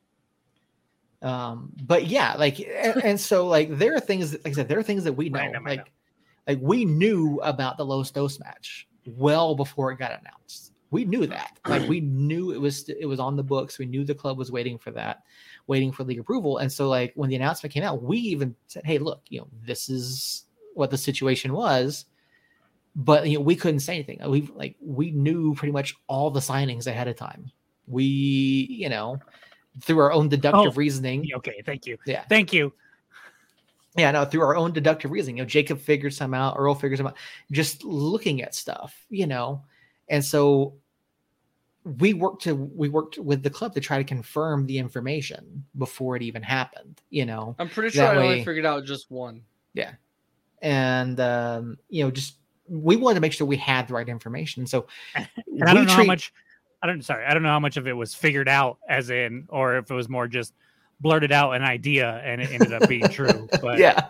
Um, 1.20 1.72
but 1.82 2.06
yeah, 2.06 2.34
like, 2.34 2.60
and, 2.60 2.96
and 3.04 3.20
so 3.20 3.46
like 3.46 3.76
there 3.78 3.94
are 3.94 4.00
things, 4.00 4.32
that, 4.32 4.44
like 4.44 4.52
I 4.52 4.56
said, 4.56 4.68
there 4.68 4.78
are 4.78 4.82
things 4.82 5.04
that 5.04 5.14
we 5.14 5.28
know, 5.28 5.38
Random, 5.38 5.66
I 5.66 5.70
like, 5.70 5.92
like 6.46 6.58
we 6.60 6.84
knew 6.84 7.40
about 7.42 7.76
the 7.76 7.84
Los 7.84 8.10
Dos 8.10 8.38
match 8.40 8.88
well 9.06 9.54
before 9.54 9.90
it 9.92 9.98
got 9.98 10.12
announced. 10.12 10.72
We 10.90 11.04
knew 11.04 11.26
that, 11.26 11.58
like, 11.68 11.86
we 11.88 12.00
knew 12.00 12.52
it 12.52 12.60
was 12.60 12.88
it 12.88 13.04
was 13.06 13.20
on 13.20 13.36
the 13.36 13.42
books. 13.42 13.78
We 13.78 13.84
knew 13.86 14.04
the 14.04 14.14
club 14.14 14.38
was 14.38 14.50
waiting 14.50 14.78
for 14.78 14.90
that, 14.92 15.22
waiting 15.66 15.92
for 15.92 16.04
league 16.04 16.18
approval. 16.18 16.58
And 16.58 16.72
so, 16.72 16.88
like, 16.88 17.12
when 17.14 17.28
the 17.28 17.36
announcement 17.36 17.74
came 17.74 17.82
out, 17.82 18.02
we 18.02 18.16
even 18.16 18.54
said, 18.68 18.86
"Hey, 18.86 18.96
look, 18.96 19.20
you 19.28 19.40
know, 19.40 19.48
this 19.66 19.90
is 19.90 20.46
what 20.78 20.90
the 20.90 20.98
situation 20.98 21.52
was." 21.52 22.06
But 22.96 23.28
you 23.28 23.38
know, 23.38 23.44
we 23.44 23.54
couldn't 23.56 23.80
say 23.80 23.94
anything. 23.94 24.18
We 24.28 24.42
like 24.54 24.76
we 24.80 25.10
knew 25.10 25.54
pretty 25.54 25.72
much 25.72 25.94
all 26.08 26.30
the 26.30 26.40
signings 26.40 26.86
ahead 26.86 27.06
of 27.08 27.16
time. 27.16 27.50
We, 27.86 28.04
you 28.04 28.88
know, 28.88 29.18
through 29.82 29.98
our 30.00 30.12
own 30.12 30.28
deductive 30.28 30.72
Oh. 30.72 30.76
reasoning, 30.76 31.26
Okay, 31.36 31.62
thank 31.64 31.86
you. 31.86 31.96
yeah, 32.06 32.24
Thank 32.28 32.52
you. 32.52 32.72
yeah, 33.96 34.10
no, 34.10 34.24
through 34.24 34.42
our 34.42 34.56
own 34.56 34.72
deductive 34.72 35.10
reasoning. 35.10 35.38
You 35.38 35.42
know, 35.44 35.48
Jacob 35.48 35.80
figures 35.80 36.16
some 36.16 36.34
out, 36.34 36.56
Earl 36.58 36.74
figures 36.74 36.98
them 36.98 37.06
out, 37.06 37.16
just 37.50 37.84
looking 37.84 38.42
at 38.42 38.54
stuff, 38.54 39.06
you 39.10 39.26
know. 39.26 39.62
And 40.08 40.24
so 40.24 40.74
we 41.84 42.12
worked 42.14 42.42
to 42.42 42.54
we 42.54 42.88
worked 42.88 43.18
with 43.18 43.42
the 43.42 43.50
club 43.50 43.72
to 43.74 43.80
try 43.80 43.96
to 43.98 44.04
confirm 44.04 44.66
the 44.66 44.76
information 44.78 45.64
before 45.78 46.16
it 46.16 46.22
even 46.22 46.42
happened, 46.42 47.00
you 47.10 47.24
know. 47.24 47.54
I'm 47.58 47.68
pretty 47.68 47.90
sure 47.90 48.04
That 48.04 48.16
I 48.16 48.18
way- 48.18 48.24
only 48.32 48.44
figured 48.44 48.66
out 48.66 48.84
just 48.84 49.10
one. 49.10 49.42
And 50.62 51.18
um, 51.20 51.78
you 51.88 52.04
know, 52.04 52.10
just 52.10 52.36
we 52.68 52.96
wanted 52.96 53.16
to 53.16 53.20
make 53.20 53.32
sure 53.32 53.46
we 53.46 53.56
had 53.56 53.88
the 53.88 53.94
right 53.94 54.08
information. 54.08 54.66
So 54.66 54.86
And 55.14 55.28
I 55.64 55.74
don't 55.74 55.86
know 55.86 55.92
how 55.92 56.04
much. 56.04 56.32
I 56.82 56.86
don't. 56.86 57.04
Sorry, 57.04 57.24
I 57.24 57.34
don't 57.34 57.42
know 57.42 57.48
how 57.48 57.60
much 57.60 57.76
of 57.76 57.88
it 57.88 57.92
was 57.92 58.14
figured 58.14 58.48
out, 58.48 58.78
as 58.88 59.10
in, 59.10 59.46
or 59.48 59.76
if 59.78 59.90
it 59.90 59.94
was 59.94 60.08
more 60.08 60.28
just 60.28 60.54
blurted 61.00 61.32
out 61.32 61.52
an 61.52 61.62
idea 61.62 62.20
and 62.24 62.40
it 62.40 62.50
ended 62.50 62.72
up 62.72 62.88
being 62.88 63.08
true. 63.08 63.48
But 63.60 63.78
yeah. 63.78 64.08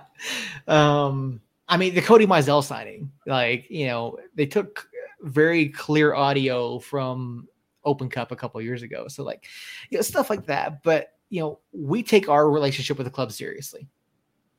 Um, 0.66 1.40
I 1.68 1.76
mean, 1.76 1.94
the 1.94 2.02
Cody 2.02 2.26
Mizell 2.26 2.64
signing, 2.64 3.12
like, 3.26 3.70
you 3.70 3.86
know, 3.86 4.18
they 4.34 4.46
took 4.46 4.88
very 5.20 5.68
clear 5.68 6.14
audio 6.14 6.78
from 6.78 7.46
Open 7.84 8.08
Cup 8.08 8.32
a 8.32 8.36
couple 8.36 8.60
years 8.62 8.82
ago. 8.82 9.06
So, 9.08 9.22
like, 9.22 9.46
you 9.90 9.98
know, 9.98 10.02
stuff 10.02 10.30
like 10.30 10.46
that. 10.46 10.82
But, 10.82 11.12
you 11.28 11.40
know, 11.40 11.58
we 11.72 12.02
take 12.02 12.28
our 12.28 12.50
relationship 12.50 12.96
with 12.96 13.06
the 13.06 13.10
club 13.10 13.32
seriously. 13.32 13.86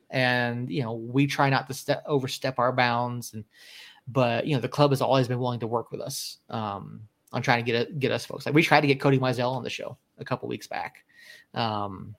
And, 0.10 0.70
you 0.70 0.84
know, 0.84 0.94
we 0.94 1.28
try 1.28 1.50
not 1.50 1.68
to 1.68 1.74
step 1.74 2.04
overstep 2.06 2.60
our 2.60 2.72
bounds. 2.72 3.34
And, 3.34 3.46
but, 4.08 4.48
you 4.48 4.56
know, 4.56 4.62
the 4.62 4.68
club 4.68 4.92
has 4.92 5.02
always 5.02 5.28
been 5.28 5.40
willing 5.40 5.60
to 5.60 5.68
work 5.68 5.92
with 5.92 6.02
us 6.02 6.38
um, 6.50 7.02
on 7.32 7.42
trying 7.42 7.64
to 7.64 7.72
get 7.72 7.76
it, 7.82 8.00
get 8.00 8.12
us 8.12 8.26
folks. 8.26 8.46
Like, 8.46 8.56
we 8.56 8.64
tried 8.64 8.82
to 8.82 8.88
get 8.88 9.00
Cody 9.00 9.20
Mizell 9.20 9.52
on 9.52 9.64
the 9.64 9.70
show 9.70 9.98
a 10.18 10.26
couple 10.26 10.50
weeks 10.50 10.68
back. 10.68 11.04
Um, 11.54 12.16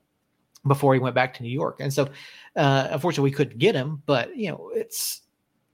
before 0.67 0.95
he 0.95 1.01
went 1.01 1.15
back 1.15 1.35
to 1.35 1.43
New 1.43 1.51
York. 1.51 1.79
And 1.81 1.93
so, 1.93 2.09
uh, 2.57 2.89
unfortunately, 2.91 3.31
we 3.31 3.35
couldn't 3.35 3.59
get 3.59 3.75
him. 3.75 4.03
But 4.07 4.37
you 4.37 4.51
know, 4.51 4.71
it's 4.75 5.23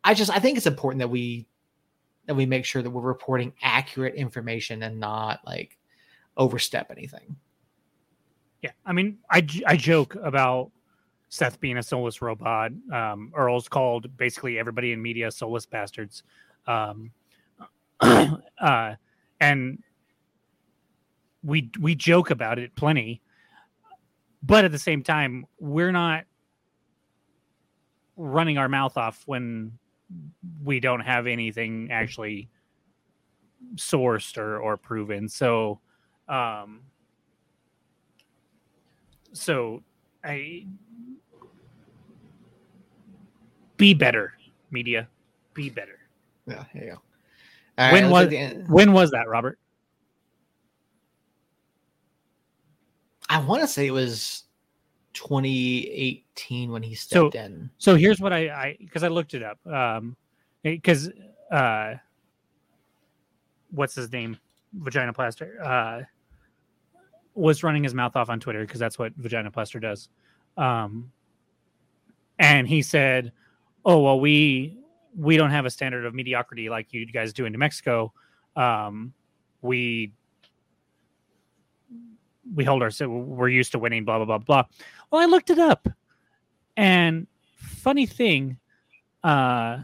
I 0.04 0.14
just 0.14 0.30
I 0.30 0.38
think 0.38 0.56
it's 0.56 0.66
important 0.66 1.00
that 1.00 1.08
we 1.08 1.46
that 2.26 2.34
we 2.34 2.46
make 2.46 2.64
sure 2.64 2.82
that 2.82 2.90
we're 2.90 3.02
reporting 3.02 3.52
accurate 3.62 4.14
information 4.14 4.82
and 4.82 5.00
not 5.00 5.40
like 5.44 5.76
overstep 6.36 6.90
anything. 6.90 7.36
yeah. 8.62 8.70
I 8.84 8.92
mean, 8.92 9.18
i, 9.30 9.46
I 9.66 9.76
joke 9.76 10.16
about 10.16 10.70
Seth 11.28 11.60
being 11.60 11.76
a 11.76 11.82
soulless 11.82 12.22
robot. 12.22 12.72
Um, 12.92 13.32
Earl's 13.34 13.68
called 13.68 14.16
basically 14.16 14.58
everybody 14.58 14.92
in 14.92 15.02
media 15.02 15.30
soulless 15.30 15.66
bastards. 15.66 16.22
Um, 16.66 17.10
uh, 18.00 18.94
and 19.40 19.82
we 21.42 21.70
we 21.80 21.94
joke 21.94 22.30
about 22.30 22.58
it 22.58 22.74
plenty, 22.74 23.22
but 24.42 24.64
at 24.64 24.72
the 24.72 24.78
same 24.78 25.02
time, 25.02 25.46
we're 25.58 25.92
not 25.92 26.24
running 28.16 28.58
our 28.58 28.68
mouth 28.68 28.96
off 28.96 29.22
when 29.26 29.78
we 30.62 30.80
don't 30.80 31.00
have 31.00 31.26
anything 31.26 31.88
actually 31.90 32.48
sourced 33.76 34.38
or 34.38 34.58
or 34.58 34.76
proven. 34.76 35.28
So, 35.28 35.80
um, 36.28 36.82
so 39.32 39.82
I 40.24 40.66
be 43.76 43.94
better, 43.94 44.34
media, 44.70 45.08
be 45.54 45.70
better. 45.70 45.98
Yeah, 46.46 46.64
there 46.74 46.84
you 46.84 46.90
go. 46.92 47.02
When 47.92 48.10
let's 48.10 48.32
was- 48.32 48.68
When 48.68 48.92
was 48.92 49.10
that, 49.10 49.28
Robert? 49.28 49.58
I 53.28 53.38
want 53.40 53.62
to 53.62 53.66
say 53.68 53.86
it 53.86 53.92
was 53.92 54.44
2018 55.14 56.70
when 56.70 56.82
he 56.82 56.94
So- 56.94 57.28
stepped 57.30 57.34
in. 57.34 57.70
So 57.78 57.96
here's 57.96 58.20
what 58.20 58.32
I 58.32 58.48
I 58.48 58.76
because 58.78 59.02
I 59.02 59.08
looked 59.08 59.34
it 59.34 59.42
up. 59.42 59.64
Um, 59.66 60.16
because 60.62 61.10
uh, 61.50 61.94
what's 63.70 63.94
his 63.94 64.10
name? 64.12 64.38
Vagina 64.72 65.12
Plaster 65.12 65.58
uh, 65.62 66.02
was 67.34 67.62
running 67.62 67.82
his 67.82 67.94
mouth 67.94 68.14
off 68.14 68.28
on 68.28 68.40
Twitter 68.40 68.60
because 68.60 68.78
that's 68.80 68.98
what 68.98 69.12
Vagina 69.16 69.50
Plaster 69.50 69.80
does. 69.80 70.08
Um, 70.56 71.10
and 72.38 72.68
he 72.68 72.82
said, 72.82 73.32
"Oh 73.86 74.00
well, 74.00 74.18
we 74.18 74.76
we 75.16 75.36
don't 75.36 75.50
have 75.50 75.64
a 75.64 75.70
standard 75.70 76.04
of 76.04 76.12
mediocrity 76.12 76.68
like 76.68 76.92
you 76.92 77.06
guys 77.06 77.32
do 77.32 77.46
in 77.46 77.52
New 77.52 77.58
Mexico. 77.58 78.12
Um, 78.56 79.14
we 79.62 80.12
we 82.52 82.64
hold 82.64 82.82
our 82.82 82.90
we're 83.08 83.48
used 83.48 83.72
to 83.72 83.78
winning. 83.78 84.04
Blah 84.04 84.18
blah 84.18 84.26
blah 84.26 84.38
blah." 84.38 84.64
Well, 85.10 85.22
I 85.22 85.26
looked 85.26 85.50
it 85.50 85.60
up, 85.60 85.88
and 86.76 87.28
funny 87.56 88.06
thing, 88.06 88.58
uh, 89.22 89.78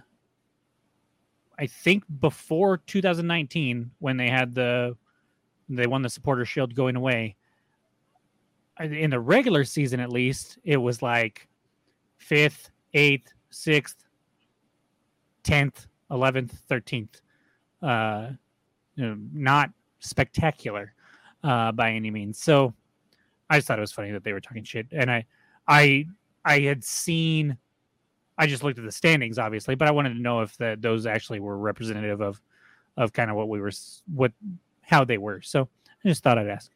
I 1.59 1.67
think 1.69 2.03
before 2.19 2.79
2019, 2.79 3.93
when 4.01 4.17
they 4.17 4.29
had 4.29 4.53
the 4.53 4.97
they 5.69 5.87
won 5.87 6.03
the 6.03 6.11
supporter 6.11 6.45
shield 6.45 6.75
going 6.75 6.97
away, 6.97 7.37
in 8.81 9.11
the 9.11 9.21
regular 9.21 9.63
season 9.63 10.01
at 10.01 10.11
least, 10.11 10.59
it 10.65 10.77
was 10.77 11.03
like 11.03 11.49
fifth, 12.19 12.71
eighth, 12.95 13.33
sixth, 13.53 14.07
tenth, 15.43 15.87
eleventh, 16.11 16.53
thirteenth. 16.69 17.21
Uh, 17.83 18.31
you 18.95 19.07
know, 19.07 19.17
not 19.33 19.71
spectacular 20.01 20.95
uh, 21.43 21.73
by 21.73 21.93
any 21.93 22.11
means. 22.11 22.39
So 22.39 22.75
I 23.51 23.59
just 23.59 23.69
thought 23.69 23.79
it 23.79 23.83
was 23.83 23.93
funny 23.93 24.13
that 24.13 24.25
they 24.25 24.33
were 24.33 24.41
talking 24.41 24.65
shit, 24.65 24.87
and 24.93 25.11
I, 25.11 25.27
I, 25.67 26.07
I 26.45 26.61
had 26.61 26.85
seen. 26.85 27.57
I 28.39 28.47
just 28.47 28.65
looked 28.65 28.79
at 28.79 28.85
the 28.85 28.93
standings, 28.93 29.39
obviously, 29.39 29.75
but 29.75 29.87
I 29.87 29.91
wanted 29.91 30.15
to 30.15 30.21
know 30.21 30.41
if 30.41 30.57
that 30.57 30.81
those 30.81 31.07
actually 31.07 31.39
were 31.39 31.59
representative 31.59 32.23
of, 32.23 32.41
of 32.97 33.13
kind 33.13 33.31
of 33.31 33.37
what 33.37 33.49
we 33.49 33.61
were, 33.61 33.71
what, 34.13 34.33
how 34.81 35.05
they 35.05 35.19
were. 35.19 35.43
So 35.43 35.69
I 36.03 36.09
just 36.09 36.25
thought 36.25 36.39
I'd 36.39 36.49
ask. 36.49 36.71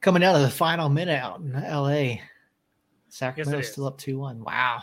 Coming 0.00 0.24
out 0.24 0.36
of 0.36 0.40
the 0.40 0.50
final 0.50 0.88
minute 0.88 1.22
out 1.22 1.40
in 1.40 1.52
LA. 1.52 2.22
Sacramento 3.16 3.60
is. 3.60 3.72
still 3.72 3.86
up 3.86 3.96
2 3.96 4.18
1. 4.18 4.44
Wow. 4.44 4.82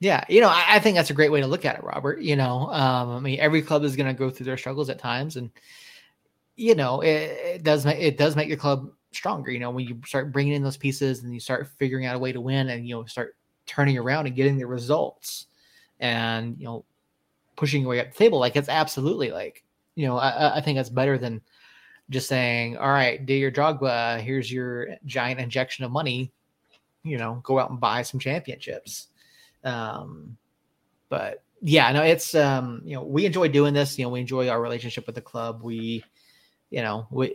Yeah, 0.00 0.24
you 0.28 0.40
know, 0.40 0.48
I, 0.48 0.64
I 0.68 0.78
think 0.80 0.96
that's 0.96 1.10
a 1.10 1.14
great 1.14 1.30
way 1.30 1.40
to 1.40 1.46
look 1.46 1.64
at 1.64 1.76
it, 1.76 1.84
Robert. 1.84 2.20
You 2.20 2.34
know, 2.34 2.72
um, 2.72 3.10
I 3.10 3.20
mean, 3.20 3.38
every 3.38 3.62
club 3.62 3.84
is 3.84 3.94
going 3.94 4.08
to 4.08 4.18
go 4.18 4.30
through 4.30 4.46
their 4.46 4.56
struggles 4.56 4.90
at 4.90 4.98
times, 4.98 5.36
and 5.36 5.48
you 6.56 6.74
know, 6.74 7.00
it, 7.02 7.06
it 7.10 7.62
does 7.62 7.86
make 7.86 8.00
it 8.00 8.18
does 8.18 8.34
make 8.34 8.48
your 8.48 8.56
club 8.56 8.90
stronger. 9.12 9.52
You 9.52 9.60
know, 9.60 9.70
when 9.70 9.86
you 9.86 10.00
start 10.04 10.32
bringing 10.32 10.54
in 10.54 10.64
those 10.64 10.76
pieces 10.76 11.22
and 11.22 11.32
you 11.32 11.38
start 11.38 11.68
figuring 11.78 12.04
out 12.04 12.16
a 12.16 12.18
way 12.18 12.32
to 12.32 12.40
win, 12.40 12.68
and 12.68 12.84
you 12.84 12.96
know, 12.96 13.04
start 13.04 13.36
turning 13.64 13.96
around 13.96 14.26
and 14.26 14.34
getting 14.34 14.58
the 14.58 14.66
results, 14.66 15.46
and 16.00 16.58
you 16.58 16.64
know, 16.64 16.84
pushing 17.56 17.82
your 17.82 17.90
way 17.90 18.00
up 18.00 18.12
the 18.12 18.18
table. 18.18 18.38
Like 18.38 18.56
it's 18.56 18.68
absolutely 18.68 19.30
like 19.30 19.64
you 19.94 20.06
know, 20.06 20.16
I, 20.16 20.56
I- 20.56 20.60
think 20.62 20.76
that's 20.78 20.88
better 20.88 21.18
than 21.18 21.40
just 22.10 22.28
saying, 22.28 22.76
"All 22.78 22.88
right, 22.90 23.24
do 23.24 23.34
your 23.34 23.50
Drogba. 23.52 24.20
Here's 24.20 24.50
your 24.50 24.88
giant 25.06 25.40
injection 25.40 25.84
of 25.84 25.90
money. 25.92 26.32
You 27.04 27.18
know, 27.18 27.40
go 27.44 27.58
out 27.58 27.70
and 27.70 27.80
buy 27.80 28.02
some 28.02 28.20
championships." 28.20 29.08
Um, 29.64 30.36
but 31.08 31.42
yeah, 31.60 31.92
no, 31.92 32.02
it's 32.02 32.34
um, 32.34 32.82
you 32.84 32.94
know, 32.94 33.02
we 33.04 33.26
enjoy 33.26 33.48
doing 33.48 33.74
this. 33.74 33.98
You 33.98 34.04
know, 34.04 34.10
we 34.10 34.20
enjoy 34.20 34.48
our 34.48 34.60
relationship 34.60 35.06
with 35.06 35.14
the 35.14 35.20
club. 35.20 35.62
We, 35.62 36.02
you 36.70 36.82
know, 36.82 37.06
we, 37.10 37.34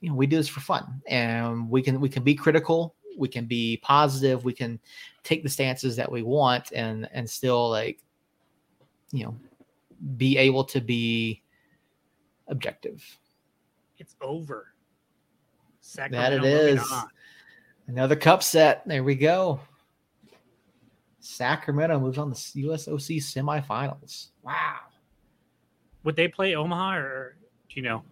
you 0.00 0.08
know, 0.08 0.14
we 0.14 0.26
do 0.26 0.36
this 0.36 0.48
for 0.48 0.60
fun, 0.60 1.02
and 1.06 1.68
we 1.70 1.82
can 1.82 2.00
we 2.00 2.08
can 2.08 2.22
be 2.24 2.34
critical. 2.34 2.94
We 3.16 3.28
can 3.28 3.44
be 3.46 3.76
positive. 3.82 4.44
We 4.44 4.54
can 4.54 4.80
take 5.22 5.42
the 5.42 5.48
stances 5.48 5.96
that 5.96 6.10
we 6.10 6.22
want, 6.22 6.72
and 6.72 7.08
and 7.12 7.28
still 7.28 7.70
like, 7.70 8.02
you 9.14 9.24
know, 9.24 9.36
be 10.16 10.36
able 10.36 10.64
to 10.64 10.80
be 10.80 11.40
objective. 12.48 13.02
It's 13.96 14.16
over. 14.20 14.74
Sacramento 15.80 16.42
That 16.42 16.46
it 16.46 16.74
is. 16.74 16.94
Another 17.86 18.16
cup 18.16 18.42
set. 18.42 18.86
There 18.86 19.04
we 19.04 19.14
go. 19.14 19.60
Sacramento 21.20 22.00
moves 22.00 22.18
on 22.18 22.32
to 22.32 22.36
USOC 22.36 23.18
semifinals. 23.18 24.30
Wow. 24.42 24.78
Would 26.02 26.16
they 26.16 26.26
play 26.28 26.56
Omaha 26.56 26.96
or 26.96 27.36
do 27.68 27.76
you 27.76 27.82
know? 27.82 28.02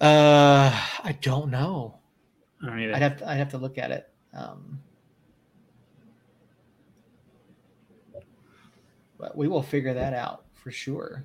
Uh, 0.00 0.70
I 1.04 1.16
don't 1.20 1.50
know. 1.50 1.98
I 2.62 2.66
don't 2.66 2.94
I'd 2.94 3.02
have 3.02 3.16
to, 3.18 3.28
I'd 3.28 3.36
have 3.36 3.50
to 3.50 3.58
look 3.58 3.78
at 3.78 3.92
it. 3.92 4.10
Um, 4.34 4.80
but 9.18 9.36
we 9.36 9.48
will 9.48 9.62
figure 9.62 9.94
that 9.94 10.14
out 10.14 10.44
for 10.54 10.70
sure. 10.70 11.24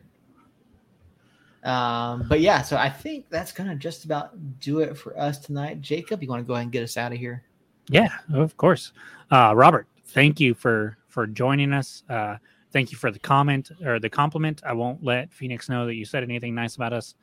Um, 1.64 2.26
but 2.28 2.41
yeah, 2.41 2.61
so 2.61 2.76
I 2.76 2.90
think 2.90 3.30
that's 3.30 3.52
gonna 3.52 3.76
just 3.76 4.03
about 4.06 4.60
do 4.60 4.80
it 4.80 4.98
for 4.98 5.18
us 5.18 5.40
tonight. 5.40 5.82
Jacob, 5.82 6.22
you 6.22 6.28
want 6.28 6.44
to 6.44 6.48
go 6.48 6.53
ahead 6.53 6.64
and 6.64 6.72
get 6.72 6.84
us 6.84 6.98
out 6.98 7.14
of 7.14 7.18
here? 7.18 7.44
Yeah, 7.90 8.10
of 8.34 8.57
course. 8.57 8.91
Uh, 9.32 9.53
Robert, 9.56 9.88
thank 10.07 10.40
you 10.40 10.53
for 10.53 10.98
for 11.07 11.26
joining 11.26 11.72
us. 11.72 12.03
Uh, 12.10 12.38
thank 12.72 12.91
you 12.91 12.98
for 12.98 13.11
the 13.11 13.20
comment 13.20 13.72
or 13.86 13.99
the 13.99 14.10
compliment. 14.10 14.61
I 14.65 14.74
won't 14.74 15.03
let 15.03 15.34
Phoenix 15.34 15.70
know 15.70 15.86
that 15.86 15.95
you 15.95 16.03
said 16.06 16.24
anything 16.24 16.53
nice 16.53 16.76
about 16.76 16.91
us. 16.91 17.15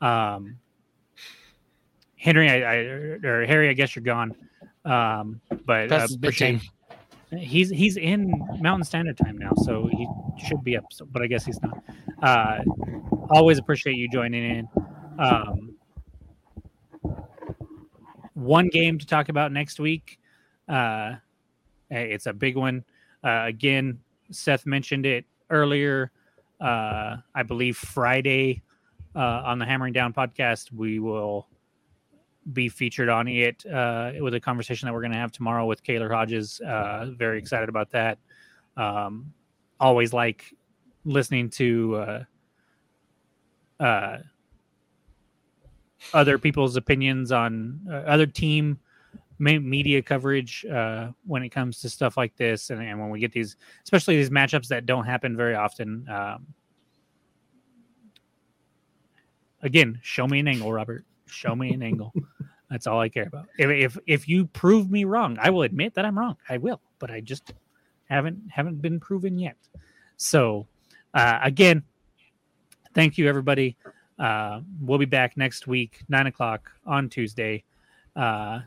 Um, 0.00 0.58
Henry, 2.16 2.50
I, 2.50 2.56
I 2.56 2.76
or 3.24 3.46
Harry, 3.46 3.70
I 3.70 3.72
guess 3.72 3.96
you're 3.96 4.02
gone. 4.02 4.34
Um, 4.84 5.40
but 5.64 5.84
uh, 5.84 5.86
That's 5.86 6.02
his 6.10 6.16
appreciate 6.16 6.52
bedtime. 6.54 6.70
He's 7.36 7.70
he's 7.70 7.96
in 7.96 8.32
Mountain 8.60 8.84
Standard 8.84 9.16
Time 9.16 9.36
now, 9.38 9.52
so 9.56 9.88
he 9.90 10.06
should 10.46 10.62
be 10.64 10.76
up. 10.76 10.84
But 11.10 11.22
I 11.22 11.26
guess 11.26 11.44
he's 11.44 11.60
not. 11.62 11.82
Uh, 12.22 12.58
always 13.30 13.58
appreciate 13.58 13.96
you 13.96 14.08
joining 14.10 14.44
in. 14.44 14.68
Um, 15.18 15.74
one 18.34 18.68
game 18.68 18.98
to 18.98 19.06
talk 19.06 19.28
about 19.28 19.52
next 19.52 19.80
week. 19.80 20.18
Uh, 20.68 21.16
it's 21.90 22.26
a 22.26 22.32
big 22.32 22.56
one. 22.56 22.84
Uh, 23.24 23.44
again, 23.46 23.98
Seth 24.30 24.66
mentioned 24.66 25.06
it 25.06 25.24
earlier. 25.50 26.10
Uh, 26.60 27.16
I 27.34 27.42
believe 27.42 27.76
Friday 27.76 28.62
uh, 29.14 29.42
on 29.44 29.58
the 29.58 29.64
Hammering 29.64 29.92
Down 29.92 30.12
podcast, 30.12 30.72
we 30.72 30.98
will 30.98 31.46
be 32.52 32.68
featured 32.68 33.08
on 33.08 33.28
it 33.28 33.64
uh, 33.66 34.12
with 34.20 34.34
a 34.34 34.40
conversation 34.40 34.86
that 34.86 34.92
we're 34.92 35.00
going 35.00 35.12
to 35.12 35.18
have 35.18 35.32
tomorrow 35.32 35.66
with 35.66 35.82
Kaylor 35.82 36.10
Hodges. 36.10 36.60
Uh, 36.60 37.10
very 37.16 37.38
excited 37.38 37.68
about 37.68 37.90
that. 37.90 38.18
Um, 38.76 39.32
always 39.80 40.12
like 40.12 40.54
listening 41.04 41.50
to 41.50 41.96
uh, 41.96 42.24
uh, 43.82 44.18
other 46.14 46.38
people's 46.38 46.76
opinions 46.76 47.32
on 47.32 47.80
uh, 47.90 47.94
other 47.94 48.26
team 48.26 48.78
media 49.38 50.02
coverage 50.02 50.64
uh, 50.66 51.10
when 51.24 51.42
it 51.42 51.50
comes 51.50 51.80
to 51.80 51.88
stuff 51.88 52.16
like 52.16 52.36
this, 52.36 52.70
and, 52.70 52.82
and 52.82 52.98
when 52.98 53.08
we 53.08 53.20
get 53.20 53.30
these, 53.30 53.56
especially 53.84 54.16
these 54.16 54.30
matchups 54.30 54.66
that 54.66 54.84
don't 54.84 55.04
happen 55.04 55.36
very 55.36 55.54
often. 55.54 56.04
Um, 56.08 56.46
again, 59.62 60.00
show 60.02 60.26
me 60.26 60.40
an 60.40 60.48
angle, 60.48 60.72
Robert. 60.72 61.04
Show 61.30 61.54
me 61.54 61.72
an 61.72 61.82
angle. 61.82 62.12
That's 62.70 62.86
all 62.86 63.00
I 63.00 63.08
care 63.08 63.26
about. 63.26 63.46
If, 63.58 63.70
if 63.70 63.98
if 64.06 64.28
you 64.28 64.46
prove 64.46 64.90
me 64.90 65.04
wrong, 65.04 65.38
I 65.40 65.50
will 65.50 65.62
admit 65.62 65.94
that 65.94 66.04
I'm 66.04 66.18
wrong. 66.18 66.36
I 66.48 66.58
will, 66.58 66.80
but 66.98 67.10
I 67.10 67.20
just 67.20 67.54
haven't 68.08 68.42
haven't 68.50 68.82
been 68.82 69.00
proven 69.00 69.38
yet. 69.38 69.56
So, 70.16 70.66
uh, 71.14 71.38
again, 71.42 71.82
thank 72.94 73.16
you 73.16 73.28
everybody. 73.28 73.76
Uh, 74.18 74.60
we'll 74.80 74.98
be 74.98 75.06
back 75.06 75.36
next 75.36 75.66
week, 75.66 76.02
nine 76.08 76.26
o'clock 76.26 76.70
on 76.84 77.08
Tuesday, 77.08 77.64
uh, 78.16 78.60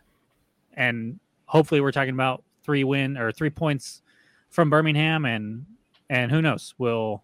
and 0.74 1.20
hopefully 1.46 1.82
we're 1.82 1.92
talking 1.92 2.14
about 2.14 2.44
three 2.64 2.84
win 2.84 3.18
or 3.18 3.32
three 3.32 3.50
points 3.50 4.02
from 4.50 4.70
Birmingham, 4.70 5.26
and 5.26 5.66
and 6.10 6.32
who 6.32 6.42
knows, 6.42 6.74
we'll 6.78 7.22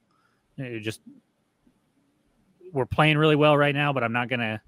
uh, 0.59 0.79
just 0.79 1.01
we're 2.71 2.85
playing 2.85 3.17
really 3.17 3.35
well 3.35 3.57
right 3.57 3.73
now, 3.73 3.93
but 3.93 4.03
I'm 4.03 4.13
not 4.13 4.29
gonna 4.29 4.61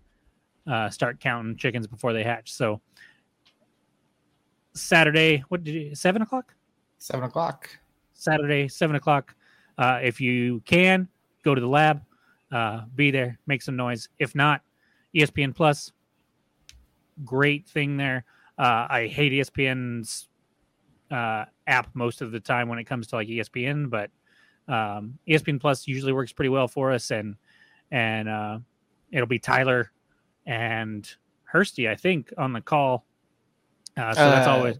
uh, 0.68 0.90
start 0.90 1.20
counting 1.20 1.56
chickens 1.56 1.88
before 1.88 2.14
they 2.14 2.24
hatch. 2.24 2.52
So 2.52 2.82
Saturday, 4.74 5.44
what 5.50 5.64
did 5.64 5.74
you 5.74 5.96
seven 5.96 6.22
o'clock? 6.22 6.54
Seven 6.98 7.24
o'clock. 7.26 7.70
Saturday, 8.14 8.68
seven 8.68 8.96
o'clock. 8.96 9.36
Uh, 9.78 10.00
if 10.02 10.20
you 10.20 10.62
can, 10.66 11.08
go 11.44 11.56
to 11.56 11.62
the 11.62 11.68
lab, 11.68 12.02
uh, 12.52 12.82
be 12.96 13.12
there, 13.12 13.40
make 13.48 13.62
some 13.62 13.76
noise. 13.76 14.10
If 14.20 14.36
not, 14.36 14.62
ESPN 15.16 15.56
Plus, 15.56 15.92
great 17.24 17.68
thing 17.68 17.98
there. 17.98 18.26
Uh, 18.58 18.88
I 18.90 19.08
hate 19.08 19.32
ESPN's 19.32 20.28
uh, 21.12 21.46
app 21.68 21.90
most 21.94 22.22
of 22.22 22.32
the 22.32 22.40
time 22.40 22.68
when 22.68 22.78
it 22.78 22.84
comes 22.84 23.08
to 23.08 23.16
like 23.16 23.28
ESPN, 23.28 23.90
but 23.90 24.12
um, 24.68 25.18
ESPN 25.28 25.60
Plus 25.60 25.88
usually 25.88 26.14
works 26.14 26.34
pretty 26.34 26.50
well 26.50 26.68
for 26.68 26.92
us, 26.92 27.12
and 27.12 27.36
and 27.92 28.28
uh, 28.28 28.60
it'll 29.12 29.28
be 29.28 29.40
Tyler 29.40 29.92
and 30.50 31.08
Hursty, 31.54 31.88
I 31.88 31.96
think, 31.96 32.34
on 32.38 32.54
the 32.54 32.62
call. 32.62 33.06
Uh, 33.96 34.14
so 34.16 34.30
that's 34.30 34.48
Uh, 34.48 34.52
always 34.52 34.80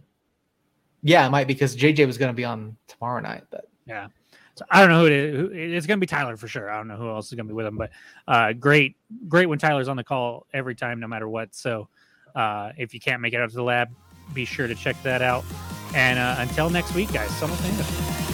Yeah, 1.02 1.26
it 1.26 1.30
might 1.30 1.46
because 1.46 1.76
JJ 1.76 2.06
was 2.06 2.18
going 2.18 2.28
to 2.28 2.36
be 2.36 2.44
on 2.44 2.76
tomorrow 2.88 3.20
night, 3.20 3.44
but 3.50 3.66
Yeah. 3.86 4.08
So 4.56 4.66
I 4.68 4.80
don't 4.80 4.90
know 4.90 5.00
who 5.00 5.06
it 5.06 5.12
is. 5.12 5.78
It's 5.78 5.86
going 5.86 5.98
to 5.98 6.00
be 6.00 6.06
Tyler 6.06 6.36
for 6.36 6.48
sure. 6.48 6.70
I 6.70 6.76
don't 6.76 6.88
know 6.88 6.96
who 6.96 7.08
else 7.08 7.28
is 7.28 7.34
going 7.34 7.46
to 7.46 7.52
be 7.52 7.54
with 7.54 7.64
him, 7.66 7.78
but 7.78 7.90
uh, 8.28 8.52
great, 8.52 8.96
great 9.26 9.46
when 9.46 9.58
Tyler's 9.58 9.88
on 9.88 9.96
the 9.96 10.04
call 10.04 10.46
every 10.52 10.74
time, 10.74 11.00
no 11.00 11.06
matter 11.06 11.28
what. 11.28 11.54
So 11.54 11.88
uh, 12.34 12.72
if 12.76 12.92
you 12.92 13.00
can't 13.00 13.22
make 13.22 13.32
it 13.32 13.40
out 13.40 13.48
to 13.48 13.56
the 13.56 13.62
lab, 13.62 13.88
be 14.34 14.44
sure 14.44 14.66
to 14.66 14.74
check 14.74 15.00
that 15.02 15.22
out. 15.22 15.44
And 15.94 16.18
uh, 16.18 16.36
until 16.38 16.68
next 16.68 16.94
week, 16.94 17.12
guys, 17.12 17.30
much 17.40 18.29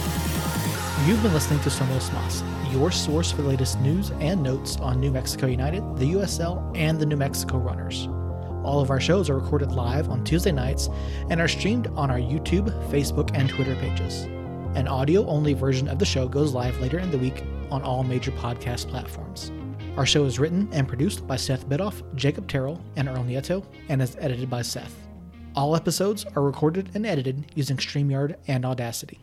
You've 1.05 1.21
been 1.23 1.33
listening 1.33 1.59
to 1.61 1.69
Somos 1.69 2.11
Mas, 2.11 2.43
your 2.73 2.91
source 2.91 3.31
for 3.31 3.43
the 3.43 3.47
latest 3.47 3.79
news 3.79 4.09
and 4.19 4.41
notes 4.43 4.77
on 4.77 4.99
New 4.99 5.11
Mexico 5.11 5.45
United, 5.45 5.81
the 5.95 6.13
USL, 6.13 6.75
and 6.75 6.99
the 6.99 7.05
New 7.05 7.15
Mexico 7.15 7.59
Runners. 7.59 8.09
All 8.63 8.81
of 8.81 8.89
our 8.89 8.99
shows 8.99 9.29
are 9.29 9.37
recorded 9.39 9.71
live 9.71 10.09
on 10.09 10.25
Tuesday 10.25 10.51
nights 10.51 10.89
and 11.29 11.39
are 11.39 11.47
streamed 11.47 11.87
on 11.95 12.11
our 12.11 12.17
YouTube, 12.17 12.69
Facebook, 12.89 13.29
and 13.35 13.47
Twitter 13.47 13.75
pages. 13.75 14.23
An 14.75 14.87
audio 14.87 15.25
only 15.27 15.53
version 15.53 15.87
of 15.87 15.99
the 15.99 16.05
show 16.05 16.27
goes 16.27 16.53
live 16.53 16.77
later 16.81 16.99
in 16.99 17.11
the 17.11 17.17
week 17.17 17.43
on 17.71 17.83
all 17.83 18.03
major 18.03 18.31
podcast 18.31 18.89
platforms. 18.89 19.51
Our 19.95 20.05
show 20.05 20.25
is 20.25 20.39
written 20.39 20.67
and 20.73 20.87
produced 20.89 21.25
by 21.25 21.37
Seth 21.37 21.69
Bidoff, 21.69 22.01
Jacob 22.15 22.49
Terrell, 22.49 22.81
and 22.97 23.07
Earl 23.07 23.23
Nieto, 23.23 23.63
and 23.87 24.01
is 24.01 24.17
edited 24.19 24.49
by 24.49 24.63
Seth. 24.63 24.95
All 25.55 25.75
episodes 25.75 26.25
are 26.35 26.43
recorded 26.43 26.89
and 26.95 27.05
edited 27.05 27.51
using 27.55 27.77
StreamYard 27.77 28.35
and 28.47 28.65
Audacity. 28.65 29.19